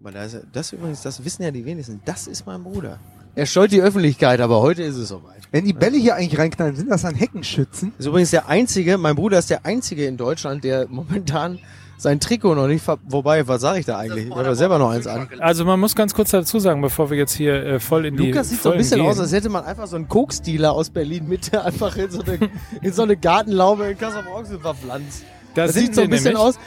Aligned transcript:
Aber 0.00 0.10
das, 0.10 0.36
das 0.52 0.72
übrigens, 0.72 1.02
das 1.02 1.24
wissen 1.24 1.42
ja 1.44 1.50
die 1.50 1.64
wenigsten. 1.64 2.00
Das 2.04 2.26
ist 2.26 2.46
mein 2.46 2.62
Bruder. 2.62 2.98
Er 3.36 3.46
scheut 3.46 3.72
die 3.72 3.80
Öffentlichkeit, 3.80 4.40
aber 4.40 4.60
heute 4.60 4.82
ist 4.82 4.96
es 4.96 5.08
soweit. 5.08 5.42
Wenn 5.50 5.64
die 5.64 5.72
Bälle 5.72 5.96
hier 5.96 6.16
eigentlich 6.16 6.38
reinknallen, 6.38 6.76
sind 6.76 6.90
das 6.90 7.02
dann 7.02 7.14
Heckenschützen? 7.14 7.92
Ist 7.98 8.06
übrigens 8.06 8.30
der 8.30 8.48
einzige, 8.48 8.98
mein 8.98 9.14
Bruder 9.16 9.38
ist 9.38 9.50
der 9.50 9.64
einzige 9.66 10.06
in 10.06 10.16
Deutschland, 10.16 10.64
der 10.64 10.86
momentan 10.88 11.58
sein 11.96 12.18
Trikot 12.20 12.54
noch 12.56 12.66
nicht 12.66 12.82
ver 12.82 12.98
Wobei, 13.04 13.46
was 13.46 13.60
sage 13.60 13.78
ich 13.80 13.86
da 13.86 13.98
eigentlich? 13.98 14.26
Ich 14.26 14.34
habe 14.34 14.54
selber 14.56 14.78
noch 14.78 14.90
eins 14.90 15.06
an. 15.06 15.28
Also 15.38 15.64
man 15.64 15.78
muss 15.78 15.94
ganz 15.94 16.12
kurz 16.12 16.30
dazu 16.30 16.58
sagen, 16.58 16.80
bevor 16.80 17.08
wir 17.10 17.16
jetzt 17.16 17.32
hier 17.32 17.54
äh, 17.64 17.80
voll 17.80 18.06
in 18.06 18.16
die 18.16 18.30
Lukas 18.30 18.50
sieht 18.50 18.62
so 18.62 18.72
ein 18.72 18.78
bisschen 18.78 19.00
gehen. 19.00 19.08
aus, 19.08 19.18
als 19.20 19.32
hätte 19.32 19.48
man 19.48 19.64
einfach 19.64 19.86
so 19.86 19.96
einen 19.96 20.08
Koksdealer 20.08 20.72
aus 20.72 20.90
Berlin 20.90 21.28
Mitte 21.28 21.64
einfach 21.64 21.96
in 21.96 22.10
so 22.10 22.22
eine, 22.22 22.50
in 22.82 22.92
so 22.92 23.02
eine 23.02 23.16
Gartenlaube 23.16 23.86
in 23.86 23.98
Kassel-Brauxel 23.98 24.58
verpflanzt. 24.58 25.22
Das, 25.54 25.72
Das 25.72 25.76
sieht 25.76 25.94
so 25.94 26.02
ein 26.02 26.10
bisschen 26.10 26.32
nämlich. 26.34 26.42
aus. 26.42 26.58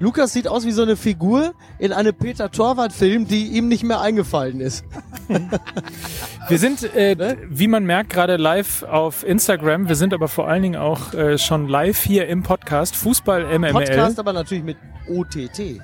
Lukas 0.00 0.32
sieht 0.32 0.48
aus 0.48 0.66
wie 0.66 0.72
so 0.72 0.82
eine 0.82 0.96
Figur 0.96 1.54
in 1.78 1.92
einem 1.92 2.12
Peter 2.14 2.50
Torwart-Film, 2.50 3.26
die 3.28 3.48
ihm 3.48 3.68
nicht 3.68 3.84
mehr 3.84 4.00
eingefallen 4.00 4.60
ist. 4.60 4.84
Wir 6.48 6.58
sind, 6.58 6.82
äh, 6.94 7.14
Ne? 7.14 7.36
wie 7.48 7.68
man 7.68 7.84
merkt, 7.84 8.10
gerade 8.10 8.36
live 8.36 8.82
auf 8.82 9.24
Instagram. 9.24 9.88
Wir 9.88 9.94
sind 9.96 10.12
aber 10.12 10.28
vor 10.28 10.48
allen 10.48 10.62
Dingen 10.62 10.76
auch 10.76 11.14
äh, 11.14 11.38
schon 11.38 11.68
live 11.68 12.02
hier 12.02 12.26
im 12.26 12.42
Podcast 12.42 12.96
Fußball 12.96 13.58
MML, 13.58 13.72
Podcast 13.72 14.18
aber 14.18 14.32
natürlich 14.32 14.64
mit 14.64 14.76
OTT. 15.08 15.58
Ich 15.58 15.80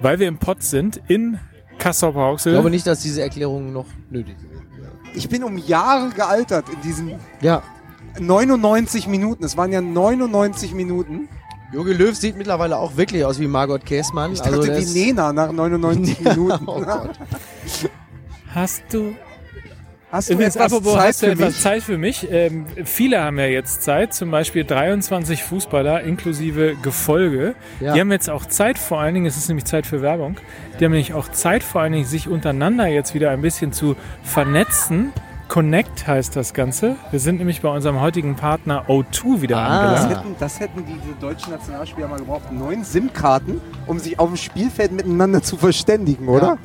weil 0.00 0.18
wir 0.20 0.28
im 0.28 0.38
Pod 0.38 0.62
sind 0.62 1.00
in 1.08 1.38
Kassel-Brauxel. 1.78 2.52
glaube 2.52 2.70
nicht, 2.70 2.86
dass 2.86 3.00
diese 3.00 3.22
Erklärung 3.22 3.72
noch 3.72 3.86
nötig 4.10 4.36
ist. 4.38 5.16
Ich 5.16 5.28
bin 5.28 5.42
um 5.42 5.58
Jahre 5.58 6.10
gealtert 6.10 6.66
in 6.68 6.80
diesen 6.82 7.14
Ja, 7.40 7.62
99 8.20 9.08
Minuten. 9.08 9.44
Es 9.44 9.56
waren 9.56 9.72
ja 9.72 9.80
99 9.80 10.72
Minuten. 10.74 11.28
Jogi 11.72 11.92
Löw 11.92 12.14
sieht 12.14 12.36
mittlerweile 12.36 12.78
auch 12.78 12.96
wirklich 12.96 13.24
aus 13.24 13.38
wie 13.38 13.46
Margot 13.46 13.84
Käßmann. 13.84 14.32
Ich 14.32 14.40
dachte 14.40 14.54
also 14.54 14.94
wie 14.94 15.04
Nena 15.06 15.32
nach 15.32 15.52
99 15.52 16.20
Minuten. 16.24 16.64
oh 16.66 16.80
Gott. 16.80 17.10
Hast 18.54 18.82
du 18.90 19.14
Hast 20.10 20.30
du 20.30 20.34
Übrigens, 20.34 20.56
etwas 20.56 20.72
apropos, 20.72 20.94
Zeit 20.94 21.08
hast 21.08 21.22
du 21.22 21.26
für 21.26 21.32
etwas 21.32 21.46
mich? 21.48 21.60
Zeit 21.60 21.82
für 21.82 21.98
mich? 21.98 22.28
Ähm, 22.30 22.66
viele 22.84 23.20
haben 23.22 23.38
ja 23.38 23.44
jetzt 23.44 23.82
Zeit, 23.82 24.14
zum 24.14 24.30
Beispiel 24.30 24.64
23 24.64 25.42
Fußballer 25.42 26.00
inklusive 26.02 26.76
Gefolge. 26.82 27.54
Ja. 27.80 27.92
Die 27.92 28.00
haben 28.00 28.10
jetzt 28.10 28.30
auch 28.30 28.46
Zeit, 28.46 28.78
vor 28.78 29.00
allen 29.00 29.12
Dingen, 29.12 29.26
es 29.26 29.36
ist 29.36 29.48
nämlich 29.48 29.66
Zeit 29.66 29.86
für 29.86 30.00
Werbung, 30.00 30.36
die 30.80 30.84
haben 30.86 30.92
nämlich 30.92 31.12
auch 31.12 31.28
Zeit, 31.28 31.62
vor 31.62 31.82
allen 31.82 31.92
Dingen 31.92 32.06
sich 32.06 32.26
untereinander 32.26 32.86
jetzt 32.86 33.12
wieder 33.12 33.30
ein 33.30 33.42
bisschen 33.42 33.72
zu 33.72 33.96
vernetzen. 34.22 35.12
Connect 35.48 36.06
heißt 36.06 36.36
das 36.36 36.52
Ganze. 36.52 36.96
Wir 37.10 37.20
sind 37.20 37.38
nämlich 37.38 37.62
bei 37.62 37.70
unserem 37.70 38.00
heutigen 38.00 38.36
Partner 38.36 38.84
O2 38.86 39.40
wieder 39.40 39.56
Ah. 39.56 39.92
Das 39.92 40.02
angelangt. 40.02 40.26
hätten, 40.26 40.36
das 40.38 40.60
hätten 40.60 40.84
diese 40.86 41.14
deutschen 41.20 41.52
Nationalspieler 41.52 42.06
mal 42.08 42.18
gebraucht. 42.18 42.52
Neun 42.52 42.84
SIM-Karten, 42.84 43.60
um 43.86 43.98
sich 43.98 44.18
auf 44.18 44.28
dem 44.28 44.36
Spielfeld 44.36 44.92
miteinander 44.92 45.42
zu 45.42 45.56
verständigen, 45.56 46.28
oder? 46.28 46.58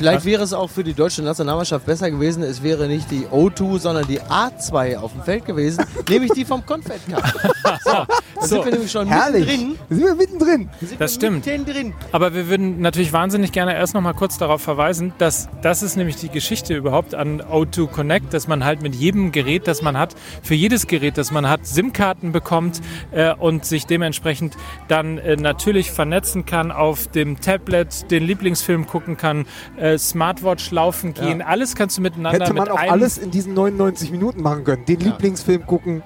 Vielleicht 0.00 0.24
wäre 0.24 0.42
es 0.42 0.52
auch 0.54 0.70
für 0.70 0.82
die 0.82 0.94
deutsche 0.94 1.22
Nationalmannschaft 1.22 1.84
besser 1.84 2.10
gewesen, 2.10 2.42
es 2.42 2.62
wäre 2.62 2.88
nicht 2.88 3.10
die 3.10 3.26
O2, 3.26 3.78
sondern 3.78 4.06
die 4.06 4.20
A2 4.20 4.96
auf 4.96 5.12
dem 5.12 5.22
Feld 5.22 5.44
gewesen, 5.44 5.84
nämlich 6.08 6.32
die 6.32 6.44
vom 6.46 6.64
Confed 6.64 7.00
Cup. 7.10 7.22
So, 7.84 7.90
da 7.92 8.06
So. 8.40 8.46
sind 8.46 8.64
wir 8.64 8.72
nämlich 8.72 8.90
schon 8.90 9.06
Herrlich. 9.06 9.46
mittendrin. 9.46 9.76
Da 9.88 9.94
sind 9.94 10.04
wir 10.06 10.14
mittendrin. 10.14 10.70
Sind 10.80 11.00
Das 11.00 11.12
wir 11.12 11.16
stimmt. 11.16 11.46
Mittendrin. 11.46 11.94
Aber 12.12 12.34
wir 12.34 12.48
würden 12.48 12.80
natürlich 12.80 13.12
wahnsinnig 13.12 13.52
gerne 13.52 13.74
erst 13.74 13.94
noch 13.94 14.00
mal 14.00 14.12
kurz 14.14 14.38
darauf 14.38 14.60
verweisen, 14.62 15.12
dass 15.18 15.48
das 15.62 15.82
ist 15.82 15.96
nämlich 15.96 16.16
die 16.16 16.30
Geschichte 16.30 16.74
überhaupt 16.74 17.14
an 17.14 17.42
O2 17.42 17.86
Connect, 17.88 18.32
dass 18.34 18.48
man 18.48 18.64
halt 18.64 18.82
mit 18.82 18.94
jedem 18.94 19.30
Gerät, 19.30 19.66
das 19.68 19.82
man 19.82 19.96
hat, 19.98 20.14
für 20.42 20.54
jedes 20.54 20.86
Gerät, 20.86 21.16
das 21.18 21.30
man 21.30 21.48
hat, 21.48 21.66
SIM-Karten 21.66 22.32
bekommt 22.32 22.80
äh, 23.12 23.34
und 23.34 23.64
sich 23.66 23.86
dementsprechend 23.86 24.56
dann 24.88 25.18
äh, 25.18 25.36
natürlich 25.36 25.90
vernetzen 25.92 26.44
kann, 26.46 26.72
auf 26.72 27.06
dem 27.08 27.40
Tablet 27.40 28.10
den 28.10 28.24
Lieblingsfilm 28.24 28.86
gucken 28.86 29.16
kann, 29.16 29.46
äh, 29.76 29.89
Smartwatch 29.98 30.70
laufen 30.70 31.14
gehen, 31.14 31.42
alles 31.42 31.74
kannst 31.74 31.98
du 31.98 32.02
miteinander 32.02 32.44
Hätte 32.44 32.54
man 32.54 32.64
mit 32.64 32.72
auch 32.72 32.78
alles 32.78 33.18
in 33.18 33.30
diesen 33.30 33.54
99 33.54 34.10
Minuten 34.10 34.42
machen 34.42 34.64
können. 34.64 34.84
Den 34.84 35.00
Lieblingsfilm 35.00 35.66
gucken. 35.66 36.02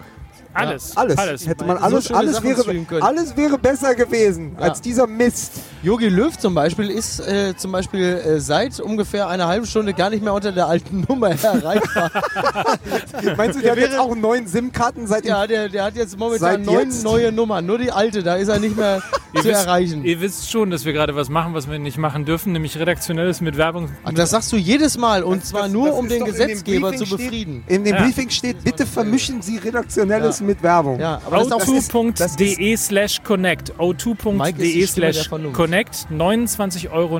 Alles, 0.54 0.96
Alles. 0.96 1.18
alles. 1.18 1.46
Hätte 1.46 1.64
man 1.64 1.78
So 1.78 1.84
alles, 1.84 2.06
schöne 2.06 2.18
alles, 2.18 2.42
wäre, 2.42 3.02
alles 3.02 3.36
wäre 3.36 3.58
besser 3.58 3.94
gewesen 3.94 4.56
Ja. 4.58 4.68
als 4.68 4.80
dieser 4.80 5.06
Mist. 5.06 5.52
Jogi 5.82 6.08
Löw 6.08 6.36
zum 6.38 6.54
Beispiel 6.54 6.88
ist 6.90 7.20
äh, 7.20 7.54
zum 7.56 7.72
Beispiel 7.72 8.02
äh, 8.04 8.40
seit 8.40 8.80
ungefähr 8.80 9.28
einer 9.28 9.46
halben 9.48 9.66
Stunde 9.66 9.92
gar 9.92 10.08
nicht 10.10 10.22
mehr 10.22 10.32
unter 10.32 10.52
der 10.52 10.66
alten 10.66 11.04
Nummer 11.08 11.30
erreichbar. 11.30 12.10
Meinst 13.36 13.58
du, 13.58 13.62
der 13.62 13.72
hat 13.72 13.78
wäre- 13.78 13.88
jetzt 13.90 13.98
auch 13.98 14.14
neun 14.14 14.46
SIM-Karten 14.46 15.06
seit 15.06 15.24
ja, 15.24 15.46
der, 15.46 15.68
der 15.68 15.84
hat 15.84 15.96
jetzt 15.96 16.18
momentan 16.18 16.62
neun 16.62 16.84
jetzt? 16.86 17.04
neue 17.04 17.32
Nummern. 17.32 17.66
Nur 17.66 17.78
die 17.78 17.90
alte, 17.92 18.22
da 18.22 18.36
ist 18.36 18.48
er 18.48 18.58
nicht 18.60 18.76
mehr 18.76 19.02
zu 19.34 19.44
wisst- 19.44 19.46
erreichen. 19.66 20.04
Ihr 20.04 20.20
wisst 20.20 20.50
schon, 20.50 20.70
dass 20.70 20.84
wir 20.84 20.92
gerade 20.92 21.14
was 21.14 21.28
machen, 21.28 21.54
was 21.54 21.70
wir 21.70 21.78
nicht 21.78 21.98
machen 21.98 22.24
dürfen, 22.24 22.52
nämlich 22.52 22.78
redaktionelles 22.78 23.40
mit 23.40 23.56
Werbung. 23.56 23.90
Ach, 24.04 24.12
das 24.12 24.30
sagst 24.30 24.52
du 24.52 24.56
jedes 24.56 24.96
Mal 24.98 25.22
und 25.22 25.44
zwar 25.44 25.62
das- 25.64 25.72
nur, 25.72 25.88
das 25.88 25.98
um 25.98 26.08
den 26.08 26.24
Gesetzgeber 26.24 26.94
zu 26.94 27.06
steht- 27.06 27.18
befrieden. 27.18 27.64
In 27.66 27.84
dem 27.84 27.94
Ja. 27.96 28.02
Briefing 28.02 28.30
steht, 28.30 28.64
bitte 28.64 28.86
vermischen 28.86 29.42
Sie 29.42 29.58
Redaktionelles 29.58 30.40
mit 30.44 30.62
Werbung. 30.62 31.00
Ja, 31.00 31.20
aber 31.26 31.38
das 31.38 31.46
ist 31.46 31.52
auch 31.52 31.58
das 31.58 31.68
ist- 31.68 31.92
das 32.20 32.36
o2.de 32.36 32.76
slash 32.76 33.22
connect. 33.22 33.68
Mike 33.78 33.94
ist 33.96 34.06
die 34.06 34.84
o2.de 34.84 34.86
Stimme 34.86 35.06
der 35.06 35.12
slash 35.14 35.28
connect. 35.52 36.06
29,99 36.10 36.90
Euro 36.92 37.18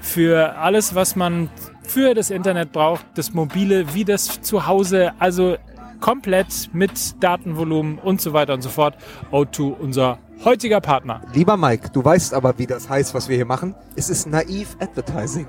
für 0.00 0.56
alles, 0.56 0.94
was 0.94 1.16
man 1.16 1.48
für 1.82 2.14
das 2.14 2.30
Internet 2.30 2.72
braucht. 2.72 3.04
Das 3.14 3.32
Mobile 3.32 3.94
wie 3.94 4.04
das 4.04 4.40
zu 4.42 4.66
Hause. 4.66 5.12
Also 5.18 5.56
komplett 6.00 6.70
mit 6.72 7.22
Datenvolumen 7.22 7.98
und 7.98 8.20
so 8.20 8.32
weiter 8.32 8.54
und 8.54 8.62
so 8.62 8.68
fort. 8.68 8.96
O2, 9.32 9.74
unser 9.78 10.18
heutiger 10.44 10.80
Partner. 10.80 11.20
Lieber 11.34 11.56
Mike, 11.56 11.90
du 11.92 12.02
weißt 12.04 12.32
aber, 12.34 12.58
wie 12.58 12.66
das 12.66 12.88
heißt, 12.88 13.12
was 13.14 13.28
wir 13.28 13.36
hier 13.36 13.44
machen. 13.44 13.74
Es 13.96 14.08
ist 14.08 14.26
naiv 14.26 14.76
Advertising. 14.80 15.46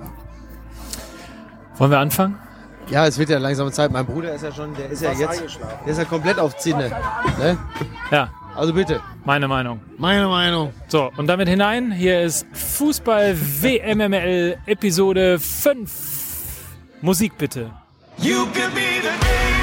Wollen 1.78 1.92
wir 1.92 2.00
anfangen? 2.00 2.38
Ja, 2.92 3.08
es 3.08 3.18
wird 3.18 3.30
ja 3.30 3.38
langsam 3.40 3.72
Zeit. 3.72 3.90
Mein 3.92 4.06
Bruder 4.06 4.34
ist 4.34 4.44
ja 4.44 4.52
schon, 4.52 4.76
der 4.76 4.90
ist 4.90 5.02
ja 5.02 5.12
jetzt, 5.14 5.42
der 5.86 5.92
ist 5.92 5.98
ja 5.98 6.04
komplett 6.06 6.38
auf 6.38 6.58
Zinne. 6.58 6.90
Ne? 7.40 7.58
Ja, 8.12 8.30
Also 8.56 8.74
bitte. 8.74 9.00
meine 9.24 9.48
Meinung. 9.48 9.80
Meine 9.98 10.28
Meinung. 10.28 10.74
So, 10.88 11.10
und 11.16 11.28
damit 11.28 11.48
hinein, 11.48 11.92
hier 11.92 12.22
ist 12.22 12.46
Fußball 12.52 13.36
WMML 13.40 14.58
Episode 14.66 15.40
5. 15.40 15.92
Musik 17.02 17.38
bitte. 17.38 17.72
You 18.18 18.46
can 18.54 18.72
be 18.74 18.82
the 19.02 19.61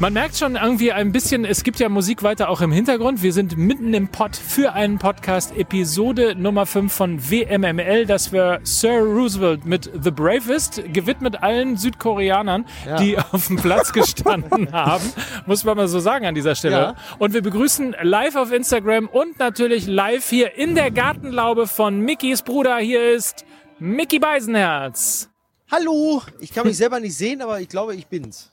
Man 0.00 0.12
merkt 0.12 0.36
schon 0.36 0.54
irgendwie 0.54 0.92
ein 0.92 1.10
bisschen, 1.10 1.44
es 1.44 1.64
gibt 1.64 1.80
ja 1.80 1.88
Musik 1.88 2.22
weiter 2.22 2.50
auch 2.50 2.60
im 2.60 2.70
Hintergrund. 2.70 3.20
Wir 3.20 3.32
sind 3.32 3.56
mitten 3.56 3.92
im 3.94 4.06
Pod 4.06 4.36
für 4.36 4.72
einen 4.74 5.00
Podcast, 5.00 5.56
Episode 5.56 6.36
Nummer 6.36 6.66
5 6.66 6.92
von 6.92 7.30
WMML. 7.30 8.06
Das 8.06 8.32
war 8.32 8.60
Sir 8.62 9.00
Roosevelt 9.00 9.66
mit 9.66 9.90
The 10.00 10.12
Bravest, 10.12 10.84
gewidmet 10.92 11.42
allen 11.42 11.76
Südkoreanern, 11.76 12.64
die 13.00 13.18
auf 13.18 13.48
dem 13.48 13.56
Platz 13.56 13.92
gestanden 13.92 14.70
haben. 14.72 15.02
Muss 15.46 15.64
man 15.64 15.76
mal 15.76 15.88
so 15.88 15.98
sagen 15.98 16.26
an 16.26 16.36
dieser 16.36 16.54
Stelle. 16.54 16.76
Ja. 16.76 16.94
Und 17.18 17.34
wir 17.34 17.42
begrüßen 17.42 17.96
live 18.00 18.36
auf 18.36 18.52
Instagram 18.52 19.08
und 19.08 19.40
natürlich 19.40 19.88
live 19.88 20.30
hier 20.30 20.54
in 20.54 20.76
der 20.76 20.92
Gartenlaube 20.92 21.66
von 21.66 21.98
Mickys 21.98 22.42
Bruder. 22.42 22.76
Hier 22.78 23.14
ist 23.16 23.44
Mickey 23.80 24.20
Beisenherz. 24.20 25.28
Hallo. 25.72 26.22
Ich 26.38 26.52
kann 26.54 26.68
mich 26.68 26.76
selber 26.76 27.00
nicht 27.00 27.16
sehen, 27.16 27.42
aber 27.42 27.60
ich 27.60 27.68
glaube, 27.68 27.96
ich 27.96 28.06
bin's. 28.06 28.52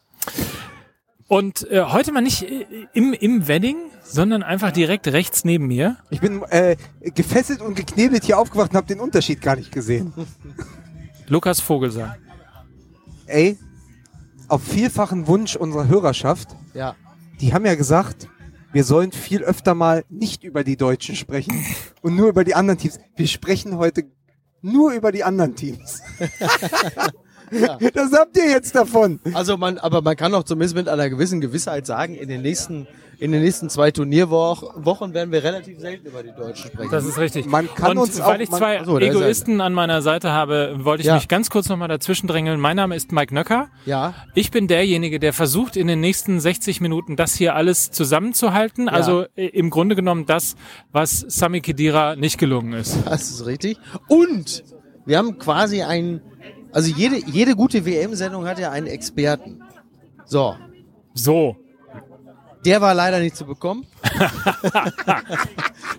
Und 1.28 1.70
äh, 1.72 1.82
heute 1.86 2.12
mal 2.12 2.22
nicht 2.22 2.44
äh, 2.44 2.66
im, 2.94 3.14
im 3.14 3.48
Wedding, 3.48 3.78
sondern 4.04 4.44
einfach 4.44 4.72
direkt 4.72 5.08
rechts 5.08 5.44
neben 5.44 5.66
mir. 5.68 5.98
Ich 6.12 6.22
bin 6.22 6.44
äh, 6.50 6.76
gefesselt 7.02 7.62
und 7.62 7.76
geknebelt 7.76 8.24
hier 8.24 8.38
aufgewacht 8.38 8.72
und 8.72 8.78
habe 8.78 8.88
den 8.88 9.00
Unterschied 9.00 9.42
gar 9.42 9.56
nicht 9.56 9.72
gesehen. 9.72 10.14
Lukas 11.28 11.60
Vogelsang. 11.60 12.14
Ey, 13.26 13.58
auf 14.48 14.62
vielfachen 14.64 15.26
Wunsch 15.28 15.56
unserer 15.56 15.88
Hörerschaft, 15.88 16.50
Ja. 16.76 16.96
die 17.42 17.54
haben 17.56 17.66
ja 17.66 17.74
gesagt, 17.74 18.28
wir 18.72 18.84
sollen 18.84 19.12
viel 19.12 19.42
öfter 19.42 19.74
mal 19.74 20.06
nicht 20.10 20.44
über 20.44 20.64
die 20.64 20.78
Deutschen 20.78 21.16
sprechen 21.16 21.66
und 22.04 22.16
nur 22.16 22.28
über 22.30 22.44
die 22.44 22.54
anderen 22.54 22.78
Teams. 22.78 23.00
Wir 23.16 23.28
sprechen 23.28 23.78
heute 23.78 24.04
nur 24.62 24.92
über 24.92 25.12
die 25.12 25.24
anderen 25.24 25.56
Teams. 25.56 26.02
Das 27.94 28.12
habt 28.14 28.36
ihr 28.38 28.50
jetzt 28.50 28.76
davon. 28.76 29.20
Also 29.34 29.58
man, 29.58 29.78
aber 29.78 30.02
man 30.02 30.16
kann 30.16 30.32
doch 30.32 30.44
zumindest 30.44 30.76
mit 30.76 30.88
einer 30.90 31.10
gewissen 31.10 31.42
Gewissheit 31.42 31.86
sagen, 31.86 32.16
in 32.16 32.30
den 32.30 32.42
nächsten 32.42 32.88
in 33.18 33.32
den 33.32 33.42
nächsten 33.44 33.70
zwei 33.70 33.92
Turnierwochen 33.92 35.14
werden 35.14 35.32
wir 35.32 35.42
relativ 35.42 35.80
selten 35.80 36.06
über 36.08 36.22
die 36.22 36.34
Deutschen 36.34 36.70
sprechen. 36.70 36.92
Das 36.92 37.06
ist 37.06 37.18
richtig. 37.18 37.46
Man 37.46 37.74
kann 37.74 37.92
und 37.92 38.00
uns 38.00 38.20
weil 38.20 38.36
auch- 38.36 38.40
ich 38.42 38.50
man- 38.50 38.60
zwei 38.60 38.80
Achso, 38.82 38.98
ist 38.98 39.04
er. 39.06 39.10
Egoisten 39.12 39.62
an 39.62 39.72
meiner 39.74 40.02
Seite 40.02 40.32
habe, 40.32 40.76
wollte 40.80 41.00
ich 41.02 41.08
Ja. 41.08 41.16
mich 41.16 41.30
ganz 41.30 41.50
kurz 41.50 41.70
nochmal 41.70 41.88
dazwischen 41.88 42.28
drängeln. 42.28 42.60
Mein 42.60 42.76
Name 42.76 42.94
ist 42.94 43.14
Mike 43.14 43.34
Nöcker. 43.34 43.70
ja, 43.86 44.14
Ich 44.34 44.52
bin 44.52 44.68
derjenige, 44.68 45.20
der 45.20 45.32
versucht, 45.32 45.78
in 45.78 45.88
den 45.88 46.02
nächsten 46.02 46.42
60 46.42 46.82
Minuten 46.82 47.16
das 47.16 47.36
hier 47.36 47.56
alles 47.56 47.90
zusammenzuhalten. 47.92 48.90
Also 48.90 49.26
äh, 49.38 49.46
im 49.48 49.70
Grunde 49.70 49.96
genommen 49.96 50.26
das, 50.26 50.56
was 50.92 51.22
Sami 51.30 51.62
Khedira 51.62 52.18
nicht 52.18 52.38
gelungen 52.38 52.74
ist. 52.74 52.98
das 53.06 53.30
ist 53.30 53.46
richtig. 53.46 53.78
Und 54.10 54.64
wir 55.06 55.18
haben 55.18 55.38
quasi 55.38 55.84
einen, 55.84 56.20
also 56.76 56.92
jede, 56.92 57.16
jede 57.26 57.56
gute 57.56 57.86
WM-Sendung 57.86 58.46
hat 58.48 58.60
ja 58.60 58.70
einen 58.70 58.88
Experten. 58.88 59.64
So, 60.26 60.58
So. 61.14 61.56
der 62.66 62.82
war 62.82 62.94
leider 62.94 63.20
nicht 63.20 63.38
zu 63.38 63.46
bekommen. 63.46 63.88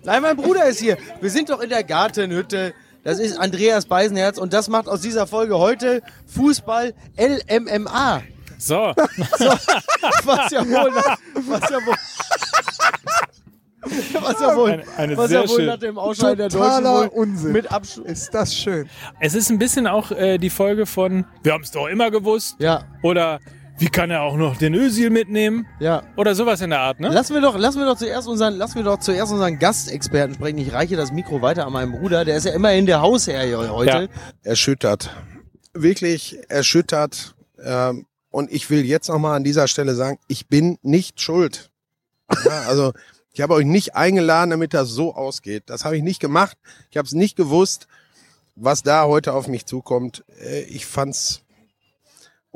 Nein, 0.04 0.22
mein 0.22 0.36
Bruder 0.36 0.66
ist 0.66 0.80
hier. 0.80 0.98
Wir 1.20 1.30
sind 1.30 1.48
doch 1.48 1.60
in 1.60 1.70
der 1.70 1.82
Gartenhütte. 1.82 2.74
Das 3.04 3.18
ist 3.18 3.38
Andreas 3.38 3.86
Beisenherz 3.86 4.36
und 4.36 4.52
das 4.52 4.68
macht 4.68 4.86
aus 4.88 5.00
dieser 5.00 5.26
Folge 5.26 5.58
heute 5.58 6.02
Fußball 6.26 6.92
LMMA. 7.18 8.22
So. 8.58 8.94
Was 10.24 10.50
ja 10.50 10.66
wohl, 10.66 10.90
was 11.46 11.70
ja 11.70 11.76
wohl, 11.86 11.94
was 14.20 14.40
ja 14.40 14.56
wohl, 14.56 14.70
Eine- 14.70 14.84
eine 14.96 15.16
was 15.16 15.28
sehr 15.30 15.42
ja 15.42 15.48
wohl 15.48 15.56
schön- 15.56 15.66
nach 15.66 15.78
dem 15.78 15.98
Ausscheiden 15.98 16.38
der 16.38 16.48
Deutschen 16.48 17.08
Unsinn. 17.10 17.52
mit 17.52 17.70
Abschluss. 17.72 18.06
Ist 18.06 18.34
das 18.34 18.54
schön. 18.54 18.88
Es 19.20 19.34
ist 19.34 19.50
ein 19.50 19.58
bisschen 19.58 19.86
auch 19.86 20.10
äh, 20.10 20.38
die 20.38 20.50
Folge 20.50 20.86
von 20.86 21.24
Wir 21.42 21.52
haben 21.52 21.62
es 21.62 21.70
doch 21.70 21.86
immer 21.88 22.10
gewusst. 22.10 22.56
Ja, 22.58 22.84
Oder 23.02 23.40
wie 23.78 23.88
kann 23.88 24.10
er 24.10 24.22
auch 24.22 24.36
noch 24.36 24.56
den 24.56 24.72
Özil 24.74 25.10
mitnehmen? 25.10 25.66
ja. 25.80 26.02
Oder 26.16 26.34
sowas 26.34 26.60
in 26.62 26.70
der 26.70 26.80
Art, 26.80 26.98
ne? 26.98 27.08
Lassen 27.10 27.34
wir 27.34 27.42
doch, 27.42 27.58
lassen 27.58 27.78
wir 27.78 27.86
doch 27.86 27.98
zuerst 27.98 28.26
unseren, 28.26 28.54
lassen 28.54 28.76
wir 28.76 28.84
doch 28.84 28.98
zuerst 29.00 29.30
unseren 29.32 29.58
Gastexperten 29.58 30.34
sprechen. 30.34 30.58
Ich 30.58 30.72
reiche 30.72 30.96
das 30.96 31.12
Mikro 31.12 31.42
weiter 31.42 31.66
an 31.66 31.72
meinen 31.74 31.92
Bruder. 31.92 32.24
Der 32.24 32.36
ist 32.38 32.44
ja 32.46 32.52
immerhin 32.54 32.86
der 32.86 33.02
Hausherr 33.02 33.42
hier 33.44 33.70
heute. 33.70 34.08
erschüttert. 34.42 35.10
Wirklich 35.74 36.38
erschüttert. 36.48 37.34
Ähm, 37.62 38.06
und 38.30 38.50
ich 38.52 38.68
will 38.70 38.84
jetzt 38.84 39.08
nochmal 39.08 39.36
an 39.36 39.44
dieser 39.44 39.68
Stelle 39.68 39.94
sagen, 39.94 40.18
ich 40.28 40.46
bin 40.48 40.78
nicht 40.82 41.20
schuld. 41.20 41.70
Ja, 42.44 42.62
also 42.68 42.92
ich 43.36 43.42
habe 43.42 43.52
euch 43.52 43.66
nicht 43.66 43.94
eingeladen, 43.94 44.48
damit 44.48 44.72
das 44.72 44.88
so 44.88 45.14
ausgeht. 45.14 45.64
Das 45.66 45.84
habe 45.84 45.94
ich 45.94 46.02
nicht 46.02 46.20
gemacht. 46.20 46.56
Ich 46.90 46.96
habe 46.96 47.04
es 47.04 47.12
nicht 47.12 47.36
gewusst, 47.36 47.86
was 48.54 48.82
da 48.82 49.04
heute 49.04 49.34
auf 49.34 49.46
mich 49.46 49.66
zukommt. 49.66 50.24
Äh, 50.42 50.62
Ich 50.62 50.86
fand's 50.86 51.42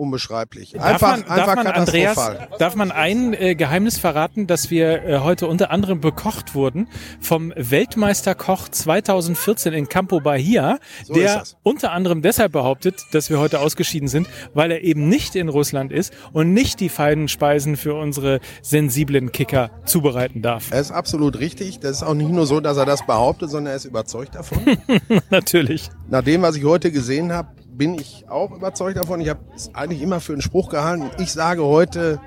unbeschreiblich. 0.00 0.73
Darf 0.73 0.85
Einfach, 0.85 1.11
man, 1.11 1.20
darf 1.26 1.49
einfach 1.49 1.64
man 1.64 1.67
Andreas, 1.67 2.31
darf 2.58 2.75
man 2.75 2.91
ein 2.91 3.35
äh, 3.35 3.55
Geheimnis 3.55 3.99
verraten, 3.99 4.47
dass 4.47 4.70
wir 4.70 5.05
äh, 5.05 5.19
heute 5.19 5.47
unter 5.47 5.70
anderem 5.70 6.00
bekocht 6.00 6.55
wurden 6.55 6.88
vom 7.20 7.52
Weltmeisterkoch 7.55 8.69
2014 8.69 9.73
in 9.75 9.88
Campo 9.88 10.20
Bahia, 10.20 10.79
So 11.05 11.14
der 11.14 11.44
unter 11.62 11.93
anderem 11.93 12.23
deshalb 12.23 12.52
behauptet, 12.52 13.02
dass 13.12 13.31
wir 13.31 13.38
heute 13.38 13.61
ausgeschieden 13.61 14.08
sind, 14.08 14.26
weil 14.55 14.70
er 14.73 14.82
eben 14.82 15.08
nicht 15.08 15.37
in 15.37 15.49
Russland 15.49 15.93
ist 15.93 16.12
und 16.32 16.53
nicht 16.53 16.81
die 16.81 16.88
feinen 16.88 17.29
Speisen 17.29 17.76
für 17.76 17.94
unsere 17.94 18.41
sensiblen 18.62 19.32
Kicker 19.32 19.70
zubereiten 19.85 20.41
darf. 20.41 20.70
Er 20.70 20.81
ist 20.81 20.91
absolut 20.91 21.38
richtig. 21.38 21.81
Das 21.81 21.99
ist 21.99 22.03
auch 22.03 22.14
nicht 22.14 22.31
nur 22.31 22.46
so, 22.46 22.61
dass 22.61 22.79
er 22.79 22.87
das 22.87 23.05
behauptet, 23.05 23.50
sondern 23.50 23.73
er 23.73 23.76
ist 23.76 23.85
überzeugt 23.85 24.35
davon. 24.35 24.58
Natürlich. 25.31 25.91
Nach 26.08 26.23
dem, 26.23 26.41
was 26.43 26.56
ich 26.56 26.64
heute 26.64 26.91
gesehen 26.91 27.32
habe, 27.32 27.49
bin 27.81 27.94
ich 27.94 28.27
auch 28.29 28.50
überzeugt 28.50 28.99
davon. 28.99 29.23
Ich 29.23 29.31
habe 29.31 29.41
es 29.56 29.75
eigentlich 29.75 30.03
immer 30.03 30.21
für 30.21 30.35
einen 30.35 30.43
Spruch 30.43 30.69
gehalten. 30.69 31.11
Ich 31.17 31.32
sage 31.32 31.65
heute, 31.65 32.21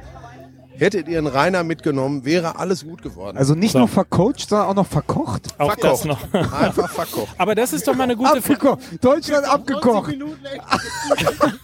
hättet 0.77 1.07
ihr 1.07 1.17
einen 1.17 1.27
Rainer 1.27 1.63
mitgenommen, 1.63 2.25
wäre 2.25 2.57
alles 2.57 2.83
gut 2.85 3.01
geworden. 3.01 3.37
Also 3.37 3.55
nicht 3.55 3.71
So. 3.73 3.79
nur 3.79 3.87
vercoacht, 3.87 4.47
sondern 4.49 4.67
auch 4.69 4.75
noch 4.75 4.87
verkocht. 4.87 5.47
Auch 5.59 5.75
das 5.75 6.05
noch. 6.05 6.19
Einfach 6.33 6.89
verkocht. 6.89 7.33
Aber 7.37 7.55
das 7.55 7.73
ist 7.73 7.87
doch 7.87 7.95
mal 7.95 8.03
eine 8.03 8.15
gute 8.15 8.41
Frage. 8.41 8.71
Abgekocht. 8.71 9.03
Deutschland 9.03 9.45
90 9.47 9.53
abgekocht. 9.53 10.07
Minuten 10.09 10.45
echt. 10.45 10.61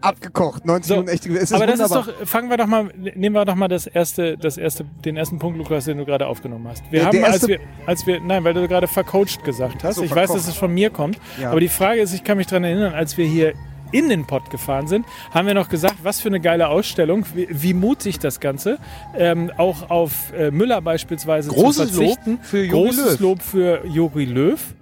abgekocht. 0.00 0.64
90 0.64 0.86
So, 0.88 0.94
Minuten 0.94 1.08
echt. 1.10 1.26
Es 1.26 1.52
aber 1.52 1.66
das 1.66 1.78
wunderbar. 1.78 2.08
ist 2.08 2.20
doch, 2.20 2.26
fangen 2.26 2.50
wir 2.50 2.56
doch 2.56 2.66
mal, 2.66 2.84
nehmen 3.14 3.34
wir 3.34 3.44
doch 3.44 3.54
mal 3.54 3.68
das 3.68 3.86
erste, 3.86 4.36
das 4.36 4.56
erste, 4.56 4.84
den 5.04 5.16
ersten 5.16 5.38
Punkt, 5.38 5.58
Lukas, 5.58 5.84
den 5.84 5.98
du 5.98 6.04
gerade 6.04 6.26
aufgenommen 6.26 6.68
hast. 6.68 6.82
Wir 6.90 7.00
Ja, 7.00 7.06
haben, 7.06 7.24
als 7.24 7.46
wir, 7.46 7.60
als 7.86 8.06
wir, 8.06 8.20
nein, 8.20 8.44
weil 8.44 8.54
du 8.54 8.66
gerade 8.68 8.88
vercoacht 8.88 9.44
gesagt 9.44 9.84
hast. 9.84 9.96
So, 9.96 10.02
ich 10.02 10.10
weiß, 10.10 10.26
verkocht. 10.26 10.38
dass 10.38 10.48
es 10.48 10.56
von 10.56 10.72
mir 10.72 10.90
kommt. 10.90 11.18
Ja. 11.40 11.50
Aber 11.50 11.60
die 11.60 11.68
Frage 11.68 12.00
ist, 12.00 12.12
ich 12.14 12.24
kann 12.24 12.36
mich 12.36 12.46
daran 12.46 12.64
erinnern, 12.64 12.94
als 12.94 13.16
wir 13.16 13.26
hier 13.26 13.54
in 13.92 14.08
den 14.08 14.26
Pott 14.26 14.50
gefahren 14.50 14.88
sind, 14.88 15.06
haben 15.30 15.46
wir 15.46 15.54
noch 15.54 15.68
gesagt, 15.68 15.98
was 16.02 16.20
für 16.20 16.28
eine 16.28 16.40
geile 16.40 16.68
Ausstellung, 16.68 17.24
wie, 17.34 17.46
wie 17.50 17.74
mutig 17.74 18.18
das 18.18 18.40
Ganze, 18.40 18.78
ähm, 19.16 19.50
auch 19.56 19.90
auf 19.90 20.32
äh, 20.32 20.50
Müller 20.50 20.80
beispielsweise 20.80 21.50
Großes 21.50 21.92
zu 21.92 22.00
verzichten. 22.00 22.30
Lob 22.32 22.44
für 22.44 22.64
Jogi 22.64 22.70
Großes 22.70 23.12
Löw. 23.12 23.20
Lob 23.20 23.42
für 23.42 23.86
Jogi 23.86 24.24
Löw. 24.24 24.74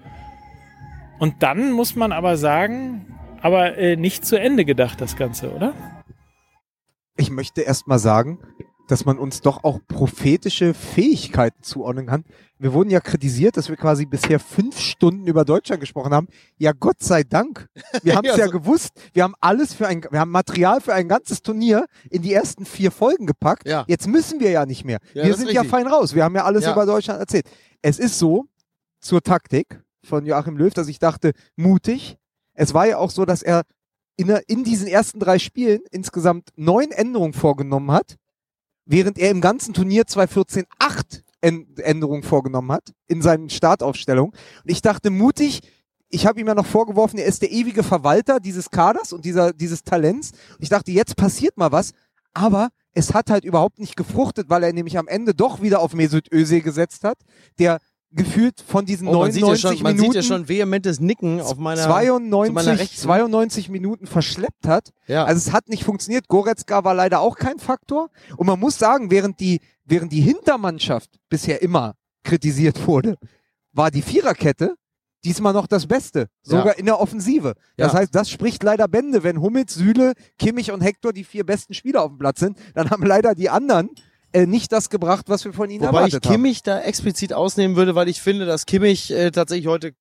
Und 1.18 1.42
dann 1.42 1.72
muss 1.72 1.96
man 1.96 2.12
aber 2.12 2.36
sagen, 2.36 3.06
aber 3.42 3.76
äh, 3.76 3.96
nicht 3.96 4.24
zu 4.24 4.40
Ende 4.40 4.64
gedacht, 4.64 5.00
das 5.00 5.16
Ganze, 5.16 5.52
oder? 5.52 5.74
ich 7.20 7.30
möchte 7.30 7.60
erst 7.60 7.86
mal 7.86 7.98
sagen, 7.98 8.38
dass 8.90 9.04
man 9.04 9.18
uns 9.18 9.40
doch 9.40 9.62
auch 9.64 9.78
prophetische 9.86 10.74
Fähigkeiten 10.74 11.62
zuordnen 11.62 12.06
kann. 12.06 12.24
Wir 12.58 12.72
wurden 12.72 12.90
ja 12.90 13.00
kritisiert, 13.00 13.56
dass 13.56 13.68
wir 13.68 13.76
quasi 13.76 14.04
bisher 14.06 14.38
fünf 14.38 14.78
Stunden 14.78 15.26
über 15.26 15.44
Deutschland 15.44 15.80
gesprochen 15.80 16.12
haben. 16.12 16.26
Ja, 16.58 16.72
Gott 16.72 17.00
sei 17.00 17.22
Dank. 17.22 17.68
Wir 18.02 18.14
haben 18.16 18.24
es 18.26 18.32
Ja, 18.36 18.38
ja, 18.38 18.46
so- 18.46 18.52
gewusst. 18.58 18.90
Wir 19.12 19.22
haben 19.22 19.34
alles 19.40 19.72
für 19.74 19.86
ein, 19.86 20.02
wir 20.10 20.20
haben 20.20 20.30
Material 20.30 20.80
für 20.80 20.92
ein 20.92 21.08
ganzes 21.08 21.42
Turnier 21.42 21.86
in 22.10 22.22
die 22.22 22.32
ersten 22.34 22.64
vier 22.66 22.90
Folgen 22.90 23.26
gepackt. 23.26 23.66
Ja. 23.66 23.84
Jetzt 23.88 24.06
müssen 24.08 24.40
wir 24.40 24.50
ja 24.50 24.66
nicht 24.66 24.84
mehr. 24.84 24.98
Ja, 25.14 25.24
wir 25.24 25.34
sind 25.34 25.50
ja 25.52 25.64
fein 25.64 25.86
raus. 25.86 26.14
Wir 26.14 26.24
haben 26.24 26.34
ja 26.34 26.44
alles 26.44 26.66
über 26.66 26.84
Deutschland 26.86 27.20
erzählt. 27.20 27.46
Es 27.82 27.98
ist 27.98 28.18
so, 28.18 28.46
zur 29.00 29.22
Taktik 29.22 29.82
von 30.04 30.26
Joachim 30.26 30.56
Löw, 30.56 30.72
dass 30.74 30.88
ich 30.88 30.98
dachte, 30.98 31.32
mutig. 31.56 32.18
Es 32.54 32.74
war 32.74 32.86
ja 32.86 32.98
auch 32.98 33.10
so, 33.10 33.24
dass 33.24 33.42
er 33.42 33.62
in, 34.16 34.28
in 34.48 34.64
diesen 34.64 34.86
ersten 34.86 35.18
drei 35.18 35.38
Spielen 35.38 35.80
insgesamt 35.90 36.50
neun 36.56 36.90
Änderungen 36.90 37.32
vorgenommen 37.32 37.90
hat, 37.90 38.16
während 38.90 39.18
er 39.18 39.30
im 39.30 39.40
ganzen 39.40 39.72
Turnier 39.72 40.06
2014 40.06 40.64
acht 40.78 41.22
Änd- 41.42 41.80
Änderungen 41.80 42.22
vorgenommen 42.22 42.72
hat 42.72 42.92
in 43.06 43.22
seinen 43.22 43.48
Startaufstellungen. 43.48 44.32
Und 44.32 44.70
ich 44.70 44.82
dachte, 44.82 45.10
mutig, 45.10 45.60
ich 46.10 46.26
habe 46.26 46.40
ihm 46.40 46.48
ja 46.48 46.54
noch 46.54 46.66
vorgeworfen, 46.66 47.18
er 47.18 47.26
ist 47.26 47.40
der 47.40 47.52
ewige 47.52 47.82
Verwalter 47.82 48.40
dieses 48.40 48.68
Kaders 48.70 49.12
und 49.12 49.24
dieser, 49.24 49.52
dieses 49.52 49.84
Talents. 49.84 50.32
Und 50.32 50.62
ich 50.62 50.68
dachte, 50.68 50.90
jetzt 50.90 51.16
passiert 51.16 51.56
mal 51.56 51.72
was. 51.72 51.92
Aber 52.34 52.68
es 52.92 53.14
hat 53.14 53.30
halt 53.30 53.44
überhaupt 53.44 53.78
nicht 53.78 53.96
gefruchtet, 53.96 54.50
weil 54.50 54.64
er 54.64 54.72
nämlich 54.72 54.98
am 54.98 55.08
Ende 55.08 55.34
doch 55.34 55.62
wieder 55.62 55.80
auf 55.80 55.94
Mesut 55.94 56.30
Özil 56.32 56.60
gesetzt 56.60 57.04
hat, 57.04 57.18
der 57.58 57.78
gefühlt 58.12 58.60
von 58.60 58.84
diesen 58.86 59.06
Oh, 59.08 59.20
man 59.20 59.30
sieht, 59.32 59.42
ja 59.42 59.46
99 59.48 59.78
schon, 59.78 59.82
man 59.84 59.92
Minuten 59.96 60.12
sieht 60.12 60.22
ja 60.22 60.36
schon 60.36 60.48
vehementes 60.48 61.00
Nicken 61.00 61.40
auf 61.40 61.56
meiner. 61.58 61.82
zu 61.82 61.88
meiner 61.88 62.20
92, 62.20 62.78
Rechten. 62.78 62.96
92 63.02 63.68
Minuten 63.68 64.06
verschleppt 64.06 64.66
hat. 64.66 64.90
Ja. 65.06 65.24
Also 65.24 65.48
es 65.48 65.52
hat 65.52 65.68
nicht 65.68 65.84
funktioniert. 65.84 66.26
Goretzka 66.28 66.82
war 66.84 66.94
leider 66.94 67.20
auch 67.20 67.36
kein 67.36 67.58
Faktor. 67.58 68.10
Und 68.36 68.46
man 68.46 68.58
muss 68.58 68.78
sagen, 68.78 69.10
während 69.10 69.38
die, 69.40 69.60
während 69.84 70.12
die 70.12 70.20
Hintermannschaft 70.22 71.10
bisher 71.28 71.62
immer 71.62 71.94
kritisiert 72.24 72.86
wurde, 72.86 73.16
war 73.72 73.90
die 73.90 74.02
Viererkette 74.02 74.74
diesmal 75.24 75.52
noch 75.52 75.66
das 75.66 75.86
Beste. 75.86 76.26
Sogar 76.42 76.66
Ja. 76.68 76.72
in 76.72 76.86
der 76.86 76.98
Offensive. 76.98 77.54
Das 77.76 77.92
Ja. 77.92 77.98
heißt, 78.00 78.14
das 78.14 78.30
spricht 78.30 78.62
leider 78.62 78.88
Bände. 78.88 79.22
Wenn 79.22 79.40
Hummels, 79.40 79.74
Süle, 79.74 80.14
Kimmich 80.38 80.72
und 80.72 80.80
Hector 80.80 81.12
die 81.12 81.24
vier 81.24 81.44
besten 81.44 81.74
Spieler 81.74 82.02
auf 82.02 82.08
dem 82.08 82.18
Platz 82.18 82.40
sind, 82.40 82.58
dann 82.74 82.90
haben 82.90 83.04
leider 83.04 83.34
die 83.34 83.50
anderen 83.50 83.90
äh, 84.32 84.46
nicht 84.46 84.72
das 84.72 84.90
gebracht, 84.90 85.26
was 85.28 85.44
wir 85.44 85.52
von 85.52 85.70
ihnen 85.70 85.80
Wobei 85.80 86.06
ich 86.06 86.14
erwartet 86.14 86.26
haben. 86.26 86.32
Kimmich 86.32 86.62
da 86.62 86.80
explizit 86.80 87.32
ausnehmen 87.32 87.76
würde, 87.76 87.94
weil 87.94 88.08
ich 88.08 88.20
finde, 88.20 88.46
dass 88.46 88.66
Kimmich 88.66 89.10
äh, 89.10 89.30
tatsächlich 89.30 89.66
heute 89.66 89.92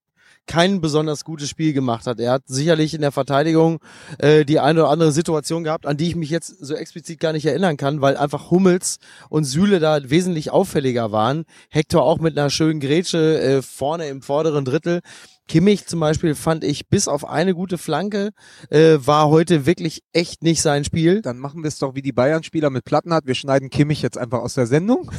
kein 0.49 0.81
besonders 0.81 1.25
gutes 1.25 1.47
Spiel 1.47 1.73
gemacht 1.73 2.07
hat. 2.07 2.19
Er 2.19 2.31
hat 2.31 2.43
sicherlich 2.47 2.95
in 2.95 3.01
der 3.01 3.11
Verteidigung 3.11 3.79
äh, 4.17 4.45
die 4.45 4.59
eine 4.59 4.81
oder 4.81 4.89
andere 4.89 5.11
Situation 5.11 5.63
gehabt, 5.63 5.85
an 5.85 5.95
die 5.95 6.07
ich 6.07 6.15
mich 6.15 6.31
jetzt 6.31 6.47
so 6.47 6.73
explizit 6.73 7.19
gar 7.19 7.33
nicht 7.33 7.45
erinnern 7.45 7.77
kann, 7.77 8.01
weil 8.01 8.17
einfach 8.17 8.49
Hummels 8.49 8.97
und 9.29 9.43
Süle 9.43 9.79
da 9.79 10.09
wesentlich 10.09 10.49
auffälliger 10.49 11.11
waren. 11.11 11.45
Hector 11.69 12.03
auch 12.03 12.19
mit 12.19 12.37
einer 12.37 12.49
schönen 12.49 12.79
Grätsche 12.79 13.39
äh, 13.39 13.61
vorne 13.61 14.07
im 14.07 14.23
vorderen 14.23 14.65
Drittel. 14.65 15.01
Kimmich 15.49 15.85
zum 15.87 15.99
Beispiel 15.99 16.35
fand 16.35 16.63
ich 16.63 16.87
bis 16.87 17.07
auf 17.09 17.27
eine 17.27 17.53
gute 17.53 17.77
Flanke 17.77 18.29
äh, 18.69 18.97
war 19.01 19.27
heute 19.29 19.65
wirklich 19.65 20.03
echt 20.13 20.43
nicht 20.43 20.61
sein 20.61 20.85
Spiel. 20.85 21.21
Dann 21.21 21.39
machen 21.39 21.63
wir 21.63 21.67
es 21.67 21.79
doch 21.79 21.95
wie 21.95 22.01
die 22.01 22.13
Bayern-Spieler 22.13 22.69
mit 22.69 22.85
Platten 22.85 23.13
hat. 23.13 23.25
Wir 23.25 23.35
schneiden 23.35 23.69
Kimmich 23.69 24.01
jetzt 24.01 24.17
einfach 24.17 24.39
aus 24.39 24.53
der 24.53 24.67
Sendung. 24.67 25.11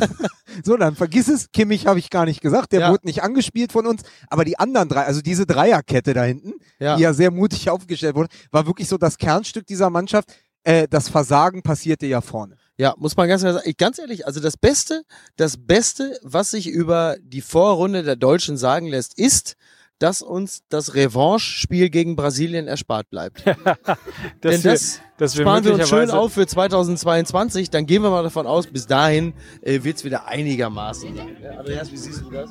so, 0.64 0.76
dann 0.76 0.96
vergiss 0.96 1.28
es. 1.28 1.52
Kimmich 1.52 1.86
habe 1.86 1.98
ich 1.98 2.10
gar 2.10 2.24
nicht 2.24 2.40
gesagt. 2.40 2.72
Der 2.72 2.80
Ja. 2.80 2.90
wurde 2.90 3.06
nicht 3.06 3.22
angespielt 3.22 3.72
von 3.72 3.86
uns. 3.86 4.02
Aber 4.28 4.44
die 4.44 4.58
anderen 4.58 4.88
drei, 4.88 5.04
also 5.04 5.20
diese 5.20 5.46
Dreierkette 5.46 6.14
da 6.14 6.24
hinten, 6.24 6.54
Ja. 6.80 6.96
die 6.96 7.02
ja 7.02 7.12
sehr 7.12 7.30
mutig 7.30 7.68
aufgestellt 7.70 8.16
wurde, 8.16 8.30
war 8.50 8.66
wirklich 8.66 8.88
so 8.88 8.96
das 8.98 9.18
Kernstück 9.18 9.66
dieser 9.66 9.90
Mannschaft. 9.90 10.32
Äh, 10.64 10.88
das 10.88 11.10
Versagen 11.10 11.62
passierte 11.62 12.06
ja 12.06 12.22
vorne. 12.22 12.56
Ja, 12.76 12.94
muss 12.98 13.16
man 13.16 13.28
ganz 13.28 13.44
Ganz 13.78 13.98
ehrlich, 13.98 14.26
also 14.26 14.40
das 14.40 14.56
Beste, 14.56 15.04
das 15.36 15.56
Beste, 15.56 16.18
was 16.22 16.50
sich 16.50 16.66
über 16.66 17.16
die 17.22 17.40
Vorrunde 17.40 18.02
der 18.02 18.16
Deutschen 18.16 18.56
sagen 18.56 18.88
lässt, 18.88 19.18
ist, 19.18 19.56
dass 19.98 20.22
uns 20.22 20.62
das 20.68 20.94
Revanche-Spiel 20.94 21.88
gegen 21.88 22.16
Brasilien 22.16 22.66
erspart 22.66 23.08
bleibt. 23.10 23.44
Denn 24.42 24.64
wir, 24.64 24.72
das 24.72 25.00
wir 25.18 25.28
sparen 25.28 25.64
wir 25.64 25.74
uns 25.74 25.88
schön 25.88 26.10
auf 26.10 26.32
für 26.32 26.46
2022. 26.46 27.70
Dann 27.70 27.86
gehen 27.86 28.02
wir 28.02 28.10
mal 28.10 28.24
davon 28.24 28.46
aus, 28.46 28.66
bis 28.66 28.86
dahin 28.86 29.34
äh, 29.62 29.84
wird's 29.84 30.04
wieder 30.04 30.26
einigermaßen 30.26 31.16
sein. 31.16 31.36
Ja, 31.40 31.58
Andreas, 31.58 31.92
wie 31.92 31.96
siehst 31.96 32.22
du 32.22 32.30
das? 32.30 32.50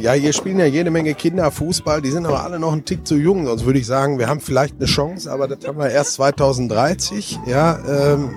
Ja, 0.00 0.12
hier 0.12 0.32
spielen 0.32 0.58
ja 0.58 0.64
jede 0.64 0.90
Menge 0.90 1.14
Kinder 1.14 1.50
Fußball, 1.50 2.00
die 2.00 2.10
sind 2.10 2.24
aber 2.24 2.42
alle 2.42 2.58
noch 2.58 2.72
einen 2.72 2.84
Tick 2.84 3.06
zu 3.06 3.16
jung, 3.16 3.46
sonst 3.46 3.66
würde 3.66 3.78
ich 3.78 3.86
sagen, 3.86 4.18
wir 4.18 4.28
haben 4.28 4.40
vielleicht 4.40 4.76
eine 4.76 4.86
Chance, 4.86 5.30
aber 5.30 5.46
das 5.46 5.66
haben 5.66 5.78
wir 5.78 5.90
erst 5.90 6.14
2030. 6.14 7.38
Ja, 7.46 7.78
ähm, 7.86 8.30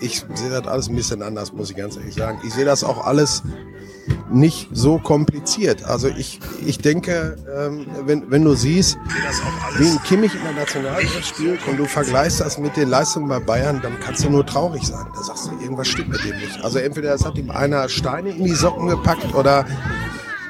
ich 0.00 0.24
sehe 0.34 0.50
das 0.50 0.66
alles 0.66 0.88
ein 0.88 0.96
bisschen 0.96 1.22
anders, 1.22 1.52
muss 1.52 1.70
ich 1.70 1.76
ganz 1.76 1.96
ehrlich 1.96 2.14
sagen. 2.14 2.38
Ich 2.46 2.52
sehe 2.52 2.66
das 2.66 2.84
auch 2.84 3.06
alles 3.06 3.42
nicht 4.30 4.68
so 4.72 4.98
kompliziert. 4.98 5.84
Also 5.84 6.08
ich, 6.08 6.40
ich 6.64 6.78
denke, 6.78 7.36
ähm, 7.56 7.86
wenn, 8.04 8.30
wenn 8.30 8.44
du 8.44 8.54
siehst, 8.54 8.98
wie 9.78 9.88
ein 9.88 10.02
Kimmich 10.02 10.34
in 10.34 10.42
der 10.42 10.52
Nationalmannschaft 10.52 11.26
spielt 11.26 11.66
und 11.66 11.78
du 11.78 11.86
vergleichst 11.86 12.40
das 12.40 12.58
mit 12.58 12.76
den 12.76 12.88
Leistungen 12.88 13.28
bei 13.28 13.38
Bayern, 13.38 13.80
dann 13.82 13.98
kannst 14.00 14.24
du 14.24 14.30
nur 14.30 14.44
traurig 14.44 14.86
sein. 14.86 15.06
Da 15.14 15.22
sagst 15.22 15.46
du, 15.46 15.62
irgendwas 15.62 15.88
stimmt 15.88 16.10
mit 16.10 16.24
dem 16.24 16.36
nicht. 16.36 16.62
Also 16.62 16.78
entweder 16.78 17.14
es 17.14 17.24
hat 17.24 17.36
ihm 17.38 17.50
einer 17.50 17.88
Steine 17.88 18.30
in 18.30 18.44
die 18.44 18.54
Socken 18.54 18.88
gepackt 18.88 19.34
oder 19.34 19.64